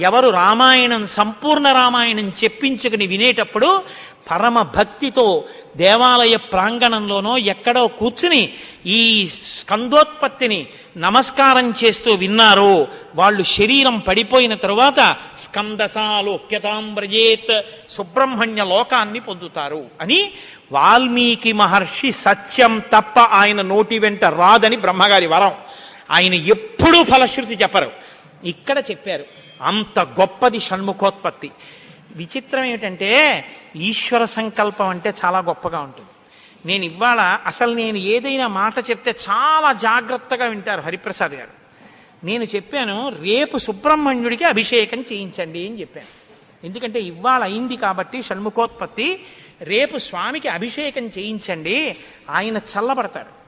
[0.00, 3.84] ఎవరు రామాయణం సంపూర్ణ రామాయణం చెప్పించుకుని వినేటప్పుడు
[4.30, 5.44] పరమ భక్తితో
[5.76, 8.54] దేవాలయ ప్రాంగణంలోనో ఎక్కడో కూర్చుని
[8.86, 10.66] ఈ స్కందోత్పత్తిని
[10.96, 20.32] నమస్కారం చేస్తూ విన్నారో వాళ్ళు శరీరం పడిపోయిన తరువాత స్కందసాలోక్యతాంబ్రజేత్ సుబ్రహ్మణ్య లోకాన్ని పొందుతారు అని
[20.72, 25.52] వాల్మీకి మహర్షి సత్యం తప్ప ఆయన నోటి వెంట రాదని బ్రహ్మగారి వరం.
[26.10, 27.90] ఆయన ఎప్పుడూ ఫలశ్రుతి చెప్పరు.
[28.44, 29.24] ఇక్కడ చెప్పారు
[29.62, 31.50] అంత గొప్పది షణ్ముఖోత్పత్తి.
[32.16, 33.44] విచిత్రం ఏమిటంటే
[33.76, 36.08] ఈశ్వర సంకల్పం అంటే చాలా గొప్పగా ఉంటుంది.
[36.66, 41.62] నేను ఇవాళ అసలు నేను ఏదైనా మాట చెప్తే చాలా జాగ్రత్తగా వింటారు హరిప్రసాద్ గారు.
[42.26, 46.22] నేను చెప్పాను రేపు సుబ్రహ్మణ్యుడికి అభిషేకం చేయించండి అని చెప్పాను.
[46.66, 49.24] ఎందుకంటే ఇవాళ అయింది కాబట్టి షణ్ముఖోత్పత్తి
[49.60, 51.96] రేపు స్వామికి అభిషేకం చేయించండి
[52.30, 53.42] ఆయన చల్లబడతాడు.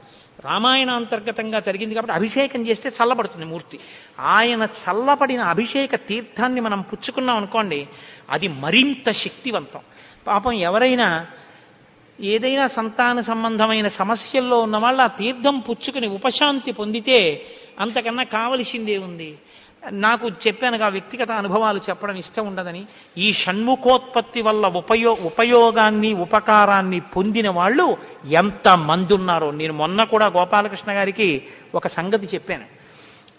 [0.47, 3.81] రామాయణ అంతర్గతంగా జరిగింది కాబట్టి అభిషేకం చేస్తే చల్లబడుతుంది మూర్తి.
[4.21, 7.89] ఆయన చల్లబడిన అభిషేక తీర్థాన్ని మనం పుచ్చుకున్నాం అనుకోండి
[8.31, 9.81] అది మరింత శక్తివంతం.
[10.27, 11.27] పాపం ఎవరైనా
[12.21, 17.43] ఏదైనా సంతాన సంబంధమైన సమస్యల్లో ఉన్న వాళ్ళు ఆ తీర్థం పుచ్చుకుని ఉపశాంతి పొందితే
[17.81, 19.39] అంతకన్నా కావలసిందే ఉంది.
[19.93, 22.87] నాకు చెప్పానుగా వ్యక్తిగత అనుభవాలు చెప్పడం ఇష్టం ఉండదని.
[23.19, 30.93] ఈ షణ్ముఖోత్పత్తి వల్ల ఉపయో ఉపయోగాన్ని ఉపకారాన్ని పొందిన వాళ్ళు ఎంత మంది ఉన్నారో నేను మొన్న కూడా గోపాలకృష్ణ
[30.93, 31.43] గారికి
[31.75, 32.65] ఒక సంగతి చెప్పాను.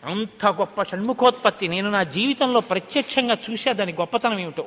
[0.06, 4.66] అంత గొప్ప షణ్ముఖోత్పత్తి నేను నా జీవితంలో ప్రత్యక్షంగా చూసా దాని గొప్పతనం ఏమిటో.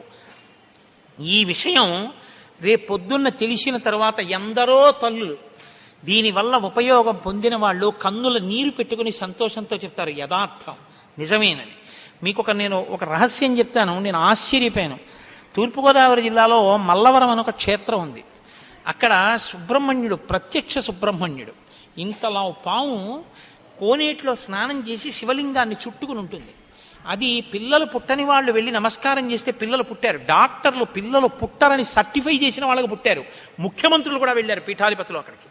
[1.21, 2.13] ఈ విషయం
[2.61, 5.37] రేపొద్దున్న తెలిసిన తర్వాత ఎందరో తల్లులు
[6.05, 10.75] దీనివల్ల ఉపయోగం పొందిన వాళ్ళు కన్నుల నీరు పెట్టుకుని సంతోషంతో చెప్తారు యథార్థం
[11.19, 11.73] నిజమేనని.
[12.23, 14.99] మీకు ఒక నేను ఒక రహస్యం చెప్తాను నేను ఆశ్చర్యపోయాను.
[15.57, 18.25] తూర్పుగోదావరి జిల్లాలో మల్లవరం అని ఒక క్షేత్రం ఉంది.
[18.87, 21.53] అక్కడ సుబ్రహ్మణ్యుడు ప్రత్యక్ష సుబ్రహ్మణ్యుడు.
[22.01, 23.25] ఇంతలా పాము
[23.81, 26.55] కోనేటిలో స్నానం చేసి శివలింగాన్ని చుట్టుకుని ఉంటుంది.
[27.09, 30.19] అది పిల్లలు పుట్టని వాళ్ళు వెళ్ళి నమస్కారం చేస్తే పిల్లలు పుట్టారు.
[30.19, 33.25] డాక్టర్లు పిల్లలు పుట్టరని సర్టిఫై చేసిన వాళ్ళకి పుట్టారు.
[33.61, 35.49] ముఖ్యమంత్రులు కూడా వెళ్ళారు పీఠాధిపతులు అక్కడికి.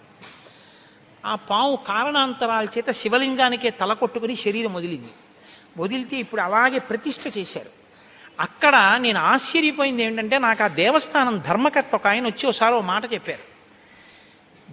[1.25, 5.07] ఆ పాము కారణాంతరాల చేత శివలింగానికే తల కొట్టుకుని శరీరం వదిలింది.
[5.77, 7.69] వదిలితే ఇప్పుడు అలాగే ప్రతిష్ట చేశారు.
[8.39, 13.57] అక్కడ నేను ఆశ్చర్యపోయింది ఏంటంటే నాకు ఆ దేవస్థానం ధర్మకర్త ఒక ఆయన వచ్చి ఒకసారి ఓ మాట చెప్పారు.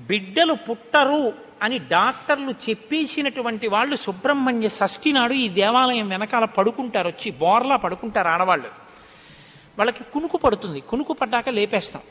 [0.01, 1.33] బిడ్డలు పుట్టరు
[1.65, 8.69] అని డాక్టర్లు చెప్పేసినటువంటి వాళ్ళు సుబ్రహ్మణ్య షష్ఠి నాడు ఈ దేవాలయం వెనకాల పడుకుంటారు వచ్చి బోర్లా పడుకుంటారు ఆడవాళ్ళు.
[9.79, 10.81] వాళ్ళకి కునుకు పడుతుంది.
[10.81, 12.03] కునుకు పడ్డాక లేపేస్తాం.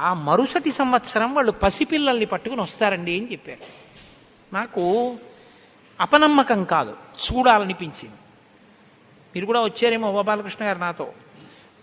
[0.00, 3.58] ఆ మరుసటి సంవత్సరం వాళ్ళు పసిపిల్లల్ని పట్టుకుని వస్తారండి అని చెప్పారు.
[4.54, 5.16] నాకు
[6.00, 6.96] అపనమ్మకం కాదు
[7.32, 8.16] చూడాలనిపించింది.
[9.34, 11.12] మీరు కూడా వచ్చారేమో గోపాలకృష్ణ గారు నాతో.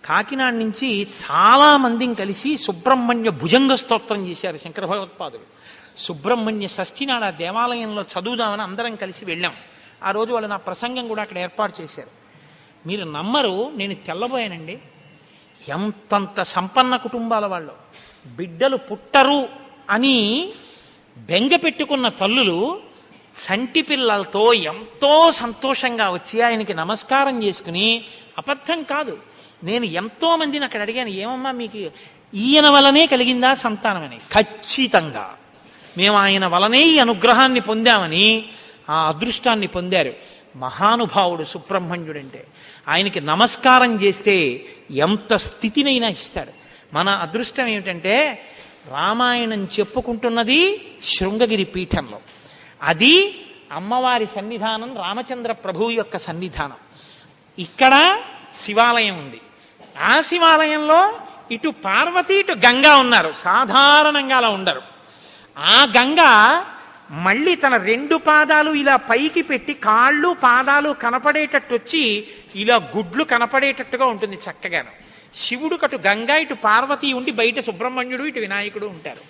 [0.06, 5.63] కాకినాడ నుంచి చాలామందిని కలిసి సుబ్రహ్మణ్య భుజంగ స్తోత్రం చేశారు శంకర భగవత్పాదులు.
[5.98, 9.54] సుబ్రహ్మణ్య షష్ఠి నాడు ఆ దేవాలయంలో చదువుదామని అందరం కలిసి వెళ్ళాం.
[10.04, 12.08] ఆ రోజు వాళ్ళు నా ప్రసంగం కూడా అక్కడ ఏర్పాటు చేశారు.
[12.88, 14.80] మీరు నమ్మరు నేను తెల్లబోయానండి.
[15.70, 17.72] ఎంతంత సంపన్న కుటుంబాల వాళ్ళు.
[18.26, 19.50] బిడ్డలు పుట్టరు
[19.90, 20.50] అని
[21.18, 22.80] బెంగ పెట్టుకున్న తల్లులు
[23.34, 28.04] చంటి పిల్లలతో ఎంతో సంతోషంగా వచ్చి ఆయనకి నమస్కారం చేసుకుని
[28.38, 29.18] అబద్ధం కాదు.
[29.64, 31.92] నేను ఎంతో మందిని అక్కడ అడిగాను ఏమమ్మా మీకు
[32.34, 35.38] ఈయన వలనే కలిగిందా సంతానమని ఖచ్చితంగా.
[35.98, 38.46] మేము ఆయన వలనే ఈ అనుగ్రహాన్ని పొందామని
[38.90, 40.14] ఆ అదృష్టాన్ని పొందారు.
[40.56, 42.48] మహానుభావుడు సుబ్రహ్మణ్యుడంటే.
[42.88, 46.50] ఆయనకి నమస్కారం చేస్తే ఎంత స్థితినైనా ఇస్తాడు.
[46.94, 48.42] మన అదృష్టం ఏమిటంటే
[48.92, 52.20] రామాయణం చెప్పుకుంటున్నది శృంగగిరి పీఠంలో.
[52.84, 53.42] అది
[53.72, 56.76] అమ్మవారి సన్నిధానం రామచంద్ర ప్రభువు యొక్క సన్నిధానం.
[57.60, 58.22] ఇక్కడ
[58.62, 59.42] శివాలయం ఉంది.
[60.02, 61.14] ఆ శివాలయంలో
[61.52, 63.34] ఇటు పార్వతి ఇటు గంగా ఉన్నారు.
[63.38, 64.93] సాధారణంగా అలా ఉండరు.
[65.58, 66.18] ఆ గంగ
[67.12, 74.36] మళ్ళీ తన రెండు పాదాలు ఇలా పైకి పెట్టి కాళ్ళు పాదాలు కనపడేటట్టు వచ్చి ఇలా గుడ్లు కనపడేటట్టుగా ఉంటుంది
[74.36, 74.90] చక్కగాను.
[75.36, 79.22] శివుడు కటు గంగా ఇటు పార్వతి ఉండి బయట సుబ్రహ్మణ్యుడు ఇటు వినాయకుడు ఉంటారు.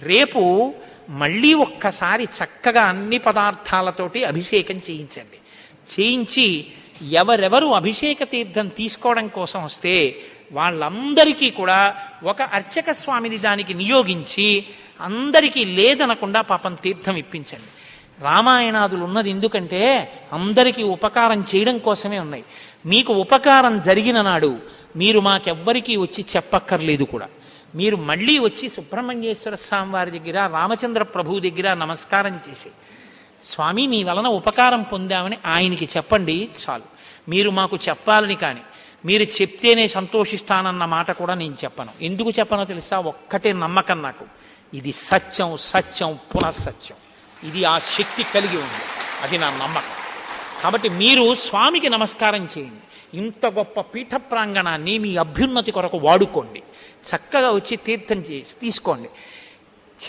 [0.00, 0.74] రేపు
[1.08, 5.38] మళ్ళీ ఒక్కసారి చక్కగా అన్ని పదార్థాలతోటి అభిషేకం చేయించండి.
[5.92, 6.66] చేయించి
[7.12, 10.16] ఎవరెవరు అభిషేక తీర్థం తీసుకోవడం కోసం వస్తే
[10.52, 14.64] వాళ్ళందరికీ కూడా ఒక అర్చక స్వామిని దానికి నియోగించి
[15.00, 17.68] అందరికీ లేదనకుండా పాపం తీర్థం ఇప్పించండి.
[18.24, 22.44] రామాయణాదులు ఉన్నది ఎందుకంటే అందరికీ ఉపకారం చేయడం కోసమే ఉన్నాయి.
[22.86, 24.58] మీకు ఉపకారం జరిగిన నాడు
[24.96, 27.28] మీరు మాకెవ్వరికీ వచ్చి చెప్పక్కర్లేదు కూడా.
[27.74, 32.68] మీరు మళ్ళీ వచ్చి సుబ్రహ్మణ్యేశ్వర స్వామి వారి దగ్గర రామచంద్ర ప్రభు దగ్గర నమస్కారం చేసి
[33.44, 36.82] స్వామి మీ వలన ఉపకారం పొందామని ఆయనకి చెప్పండి చాలు.
[37.28, 38.60] మీరు మాకు చెప్పాలని కానీ
[39.04, 41.90] మీరు చెప్తేనే సంతోషిస్తానన్న మాట కూడా నేను చెప్పను.
[42.02, 42.98] ఎందుకు చెప్పనో తెలుసా?
[42.98, 44.24] ఒక్కటే నమ్మకం నాకు.
[44.74, 46.98] ఇది సత్యం సత్యం పునఃసత్యం
[47.48, 48.84] ఇది ఆ శక్తి కలిగి ఉంది.
[49.22, 49.98] అది నా నమ్మకం.
[50.62, 53.16] కాబట్టి మీరు స్వామికి నమస్కారం చేయండి.
[53.18, 56.62] ఇంత గొప్ప పీఠ ప్రాంగణాన్ని మీ అభ్యున్నతి కొరకు వాడుకోండి.
[57.16, 59.08] చక్కగా వచ్చి తీర్థం చేసి తీసుకోండి.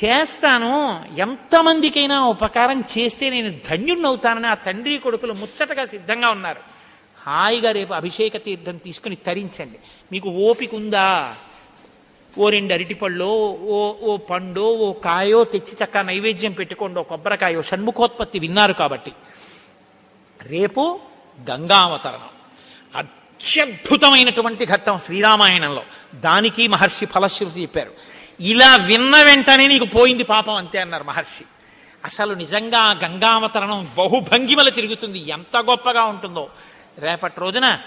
[0.03, 1.05] చేస్తాను.
[1.17, 6.59] ఎంతమందికైనా ఉపకారం చేస్తే నేను ధన్యుణ్ణవుతానని ఆ తండ్రి కొడుకులు ముచ్చటగా సిద్ధంగా ఉన్నారు.
[7.27, 9.79] హాయిగా రేపు అభిషేక తీర్థం తీసుకుని తరించండి.
[10.11, 11.35] మీకు ఓపిక ఉందా?
[12.39, 18.39] ఓ రెండు అరటిపళ్ళో ఓ ఓ పండో ఓ కాయో తెచ్చి చక్క నైవేద్యం పెట్టుకోండి ఓ కొబ్బరికాయో షణ్ముఖోత్పత్తి
[18.39, 19.11] విన్నారు కాబట్టి.
[20.41, 20.99] రేపు
[21.49, 22.29] గంగావతరణం.
[22.95, 25.83] అత్యద్భుతమైనటువంటి ఘట్టం శ్రీరామాయణంలో.
[26.15, 27.91] దానికి మహర్షి ఫలశ్రుతి చెప్పారు.
[28.39, 31.43] ఇలా విన్న వెంటనే నీకు పోయింది పాపం అంతే అన్నారు మహర్షి.
[32.05, 35.29] అసలు నిజంగా గంగావతరణం బహుభంగిమల తిరుగుతుంది.
[35.29, 36.49] ఎంత గొప్పగా ఉంటుందో.
[36.97, 37.79] రేపటి రోజున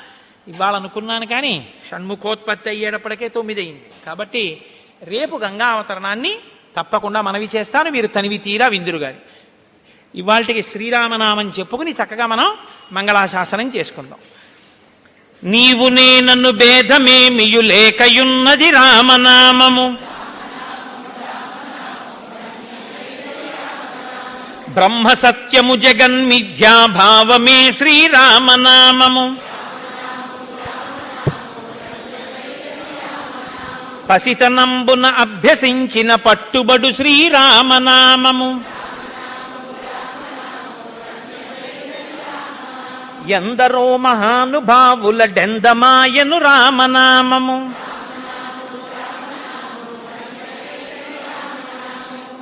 [0.49, 4.63] ఇవాళ అనుకున్నాను కానీ షణ్ముఖోత్పత్తి అయ్యేటప్పటికే తొమ్మిది అయింది కాబట్టి
[5.03, 6.37] రేపు గంగా అవతరణాన్ని
[6.77, 7.91] తప్పకుండా మనవి చేస్తాను.
[7.91, 9.17] మీరు తనివి తీరా విందురు గాని.
[10.15, 12.55] ఇవాళకి శ్రీరామనామం చెప్పుకుని చక్కగా మనం
[12.93, 14.19] మంగళాశాసనం చేసుకుందాం.
[15.45, 19.97] నీవు నే నన్ను భేదమేమియులేకయున్నది రామనామము.
[24.69, 29.52] బ్రహ్మ సత్యము జగన్మిథ్యాభావమే శ్రీరామనామము.
[34.11, 38.61] పసితనంబున అభ్యసించిన పట్టుబడు శ్రీరామనామము.
[43.27, 47.73] ఎందరో మహానుభావుల డెందమాయను రామనామము.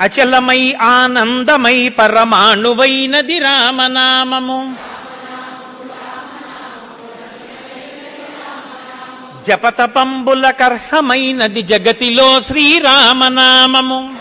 [0.00, 4.89] అచలమై ఆనందమై పరమాణువైనది రామనామము.
[9.46, 14.14] జపతపంబుల కర్హమైనది జగతిలో శ్రీరామనామము.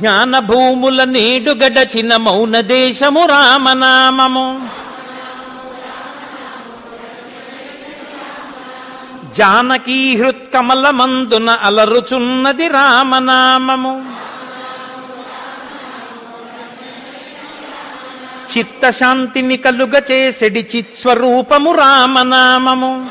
[0.00, 4.68] జ్ఞానభూముల నేడు గడచిన మౌన దేశము రామనామము.
[9.34, 14.04] జానకీ హృత్కమల మందున అలరుచున్నది రామనామము.
[18.58, 23.06] చిత్తశాంతిని కలుగ చేసెడి చిత్స్వరూపము రామనామము.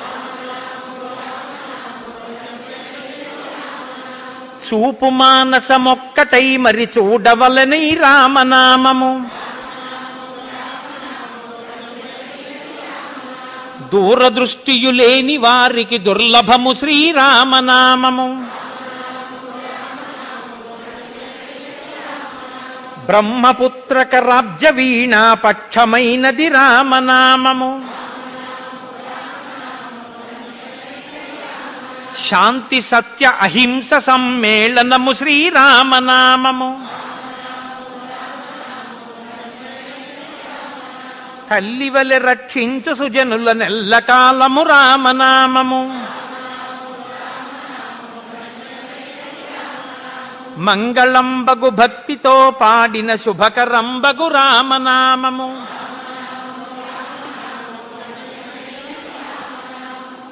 [4.67, 9.29] చూపు మానసమొక్కటై మరి చూడవలని రామనామము.
[13.93, 18.60] దూరదృష్టియులేని వారికి దుర్లభము శ్రీరామనామము.
[23.11, 27.81] బ్రహ్మపుత్రక రాజ్య వీణా పక్షమైనది రామనామము.
[32.29, 36.69] శాంతి సత్య అహింస సమ్మేళనము శ్రీరామనామము.
[41.51, 45.81] తల్లివలె రక్షించు సుజనుల నెల్లకాలము రామనామము.
[50.67, 55.47] మంగళంబగు భక్తితో పాడిన శుభకరంబగు రామనామము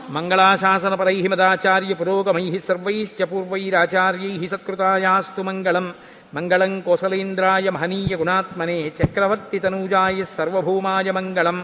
[0.10, 5.94] మంగళాశాసనపరై మదాచార్య పురోగమై సర్వైశ్చ పూర్వైరాచార్యై సత్కృతాయాస్తు మంగళం.
[6.34, 11.60] మంగళం కోసలేంద్రాయ మహనీయ గుణాత్మనే చక్రవర్తి తనూజాయ సర్వభౌమాయ మంగళం.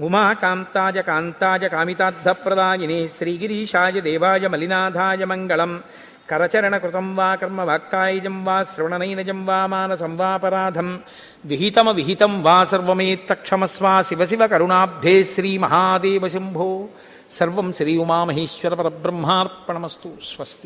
[0.00, 5.72] ఉమాకాంతాయ కాంతాయ కామితార్థప్రదాయినే శ్రీగిరీశాయ దేవాయ మలినాథాయ మంగళం.
[6.30, 11.00] కరచరణకృతం వా కర్మ వాక్కాయుజం వా శ్రవణనైనజం వా మానసం వాపరాధం
[11.44, 16.86] విహితమ విహితం వా సర్వమేత్తక్షమస్వా శివ శివ కరుణాబ్ధే శ్రీ మహాదేవ శంభో.
[17.30, 20.12] సర్వం శ్రీ ఉమామహేశ్వర పరబ్రహ్మార్పణమస్తు.
[20.36, 20.62] స్వస్తి.